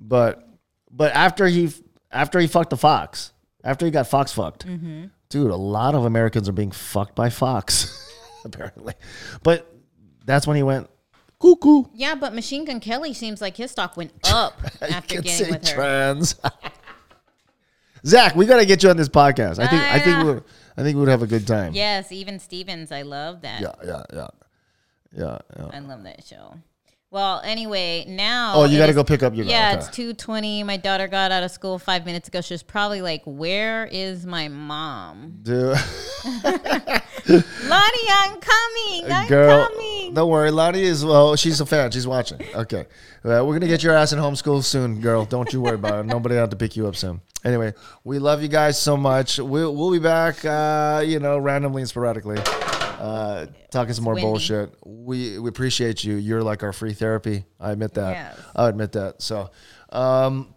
But 0.00 0.46
but 0.90 1.12
after 1.12 1.46
he 1.46 1.72
after 2.12 2.38
he 2.38 2.46
fucked 2.46 2.70
the 2.70 2.76
fox, 2.76 3.32
after 3.64 3.86
he 3.86 3.90
got 3.90 4.06
fox 4.08 4.32
fucked, 4.32 4.66
Mm-hmm. 4.66 5.06
dude, 5.30 5.50
a 5.50 5.56
lot 5.56 5.94
of 5.94 6.04
Americans 6.04 6.48
are 6.48 6.52
being 6.52 6.70
fucked 6.70 7.14
by 7.14 7.30
fox, 7.30 8.12
apparently. 8.44 8.94
But 9.42 9.66
that's 10.26 10.46
when 10.46 10.56
he 10.56 10.62
went 10.62 10.90
cuckoo. 11.40 11.84
Yeah, 11.94 12.14
but 12.14 12.34
Machine 12.34 12.64
Gun 12.66 12.80
Kelly 12.80 13.14
seems 13.14 13.40
like 13.40 13.56
his 13.56 13.70
stock 13.70 13.96
went 13.96 14.12
up 14.24 14.60
after 14.82 15.14
Can 15.16 15.22
getting 15.24 15.46
say 15.46 15.50
with 15.50 15.66
her. 15.66 15.74
trans. 15.74 16.34
Zach, 18.06 18.34
we 18.36 18.46
got 18.46 18.58
to 18.58 18.66
get 18.66 18.82
you 18.82 18.90
on 18.90 18.96
this 18.96 19.08
podcast. 19.08 19.58
I 19.58 19.66
think 19.66 19.82
I 19.82 19.98
think 19.98 20.16
Ah. 20.16 20.24
we 20.24 20.40
I 20.78 20.82
think 20.82 20.94
we 20.96 21.00
would 21.00 21.08
have 21.08 21.22
a 21.22 21.26
good 21.26 21.46
time. 21.46 21.72
Yes, 21.74 22.12
even 22.12 22.38
Stevens. 22.38 22.92
I 22.92 23.02
love 23.02 23.42
that. 23.42 23.60
yeah, 23.60 23.72
yeah, 23.84 24.02
yeah, 24.12 24.28
yeah. 25.16 25.38
yeah. 25.58 25.68
I 25.72 25.78
love 25.80 26.04
that 26.04 26.24
show. 26.24 26.54
Well, 27.10 27.40
anyway, 27.44 28.04
now. 28.08 28.54
Oh, 28.56 28.64
you 28.64 28.78
got 28.78 28.86
to 28.86 28.92
go 28.92 29.04
pick 29.04 29.22
up 29.22 29.34
your 29.34 29.44
daughter. 29.44 29.56
Yeah, 29.56 29.70
okay. 29.70 29.78
it's 29.78 29.88
two 29.88 30.12
twenty. 30.12 30.62
My 30.64 30.76
daughter 30.76 31.06
got 31.06 31.30
out 31.30 31.44
of 31.44 31.50
school 31.52 31.78
five 31.78 32.04
minutes 32.04 32.28
ago. 32.28 32.40
She 32.40 32.52
was 32.54 32.62
probably 32.64 33.00
like, 33.00 33.22
"Where 33.24 33.86
is 33.86 34.26
my 34.26 34.48
mom?" 34.48 35.38
Dude, 35.42 35.76
Lonnie, 36.24 38.08
I'm 38.10 38.40
coming. 38.40 39.12
I'm 39.12 39.28
girl, 39.28 39.68
coming. 39.68 40.14
don't 40.14 40.28
worry. 40.30 40.50
Lonnie 40.50 40.82
is 40.82 41.04
well. 41.04 41.36
She's 41.36 41.60
a 41.60 41.66
fan. 41.66 41.90
She's 41.92 42.06
watching. 42.08 42.40
Okay, 42.54 42.86
Uh, 43.24 43.42
we're 43.46 43.54
gonna 43.54 43.68
get 43.68 43.82
your 43.84 43.94
ass 43.94 44.12
in 44.12 44.18
homeschool 44.18 44.62
soon, 44.64 45.00
girl. 45.00 45.24
Don't 45.24 45.52
you 45.52 45.60
worry 45.60 45.76
about 45.76 46.00
it. 46.00 46.06
Nobody 46.06 46.34
have 46.34 46.50
to 46.50 46.56
pick 46.56 46.76
you 46.76 46.86
up 46.88 46.96
soon. 46.96 47.20
Anyway, 47.44 47.72
we 48.02 48.18
love 48.18 48.42
you 48.42 48.48
guys 48.48 48.80
so 48.80 48.96
much. 48.96 49.38
We'll 49.38 49.74
we'll 49.74 49.92
be 49.92 50.00
back. 50.00 50.44
Uh, 50.44 51.02
you 51.06 51.20
know, 51.20 51.38
randomly 51.38 51.82
and 51.82 51.88
sporadically, 51.88 52.38
uh, 52.98 53.46
talking 53.70 53.94
some 53.94 54.04
more 54.04 54.14
windy. 54.14 54.28
bullshit. 54.28 54.74
We 54.84 55.38
we 55.38 55.48
appreciate 55.48 56.04
you. 56.04 56.16
You're 56.16 56.42
like 56.42 56.62
our 56.62 56.72
free 56.72 56.92
therapy. 56.92 57.44
I 57.60 57.72
admit 57.72 57.94
that. 57.94 58.12
Yes. 58.12 58.40
I 58.54 58.68
admit 58.68 58.92
that. 58.92 59.22
So, 59.22 59.50
um, 59.90 60.54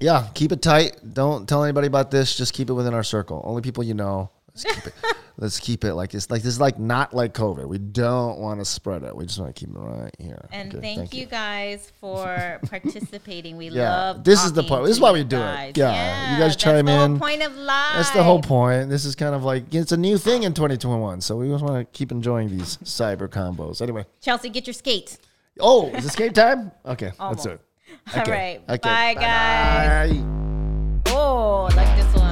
yeah, 0.00 0.28
keep 0.34 0.52
it 0.52 0.62
tight. 0.62 0.96
Don't 1.12 1.48
tell 1.48 1.64
anybody 1.64 1.86
about 1.86 2.10
this. 2.10 2.36
Just 2.36 2.54
keep 2.54 2.70
it 2.70 2.74
within 2.74 2.94
our 2.94 3.04
circle. 3.04 3.40
Only 3.44 3.62
people 3.62 3.84
you 3.84 3.94
know. 3.94 4.30
Let's 4.56 4.64
keep 4.64 4.86
it. 4.86 4.94
Let's 5.36 5.58
keep 5.60 5.84
it 5.84 5.94
like 5.94 6.14
it's 6.14 6.30
like 6.30 6.42
this 6.42 6.52
is 6.54 6.60
like 6.60 6.78
not 6.78 7.12
like 7.12 7.34
COVID. 7.34 7.66
We 7.66 7.78
don't 7.78 8.38
want 8.38 8.60
to 8.60 8.64
spread 8.64 9.02
it. 9.02 9.14
We 9.16 9.26
just 9.26 9.40
want 9.40 9.54
to 9.54 9.58
keep 9.66 9.74
it 9.74 9.78
right 9.78 10.14
here. 10.20 10.46
And 10.52 10.72
Okay, 10.72 10.94
thank, 10.94 11.12
you, 11.12 11.26
guys 11.26 11.90
for 12.00 12.60
participating. 12.70 13.56
We 13.56 13.68
Yeah, 13.70 13.90
love. 13.90 14.22
this 14.22 14.44
is 14.44 14.52
the 14.52 14.62
part- 14.62 14.84
this 14.84 14.92
is 14.92 15.00
why 15.00 15.10
we 15.10 15.24
do 15.24 15.36
it. 15.36 15.40
guys. 15.40 15.72
Yeah, 15.74 16.32
you 16.34 16.38
guys 16.38 16.52
that's 16.52 16.62
chime 16.62 16.86
in. 16.86 17.18
Point 17.18 17.42
of 17.42 17.56
life. 17.56 17.94
That's 17.96 18.10
the 18.10 18.22
whole 18.22 18.40
point. 18.40 18.90
This 18.90 19.04
is 19.04 19.16
kind 19.16 19.34
of 19.34 19.42
like 19.42 19.74
it's 19.74 19.90
a 19.90 19.96
new 19.96 20.18
thing 20.18 20.44
in 20.44 20.54
2021. 20.54 21.20
So 21.20 21.36
we 21.36 21.48
just 21.48 21.64
want 21.64 21.76
to 21.76 21.98
keep 21.98 22.12
enjoying 22.12 22.48
these 22.56 22.76
cyber 22.84 23.28
combos. 23.28 23.82
Anyway. 23.82 24.06
Chelsea, 24.20 24.50
get 24.50 24.68
your 24.68 24.74
skates. 24.74 25.18
Oh, 25.58 25.88
is 25.88 26.04
it 26.06 26.10
skate 26.10 26.34
time? 26.36 26.70
Okay, 26.86 27.10
Almost. 27.18 27.44
let's 27.44 27.44
do 27.44 27.50
it. 27.50 27.60
All 28.14 28.22
Okay, 28.22 28.30
right. 28.30 28.62
okay. 28.68 28.88
Bye, 28.88 29.14
guys. 29.14 30.12
Bye. 30.12 31.10
Oh, 31.12 31.68
like 31.76 31.96
this 31.96 32.14
one. 32.14 32.23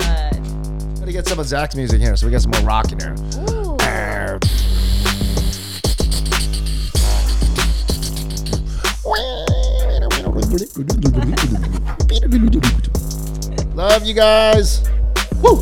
Gotta 1.03 1.11
get 1.11 1.27
some 1.27 1.41
of 1.41 1.47
Zach's 1.49 1.75
music 1.75 2.01
here, 2.01 2.15
so 2.15 2.27
we 2.27 2.31
got 2.31 2.43
some 2.43 2.53
more 2.53 2.61
rock 2.63 2.93
in 2.93 3.01
here. 3.01 3.17
Ooh. 3.51 3.77
Love 13.75 13.75
Love 13.75 14.07
you 14.07 14.15
guys. 14.15 14.89
Woo. 15.43 15.61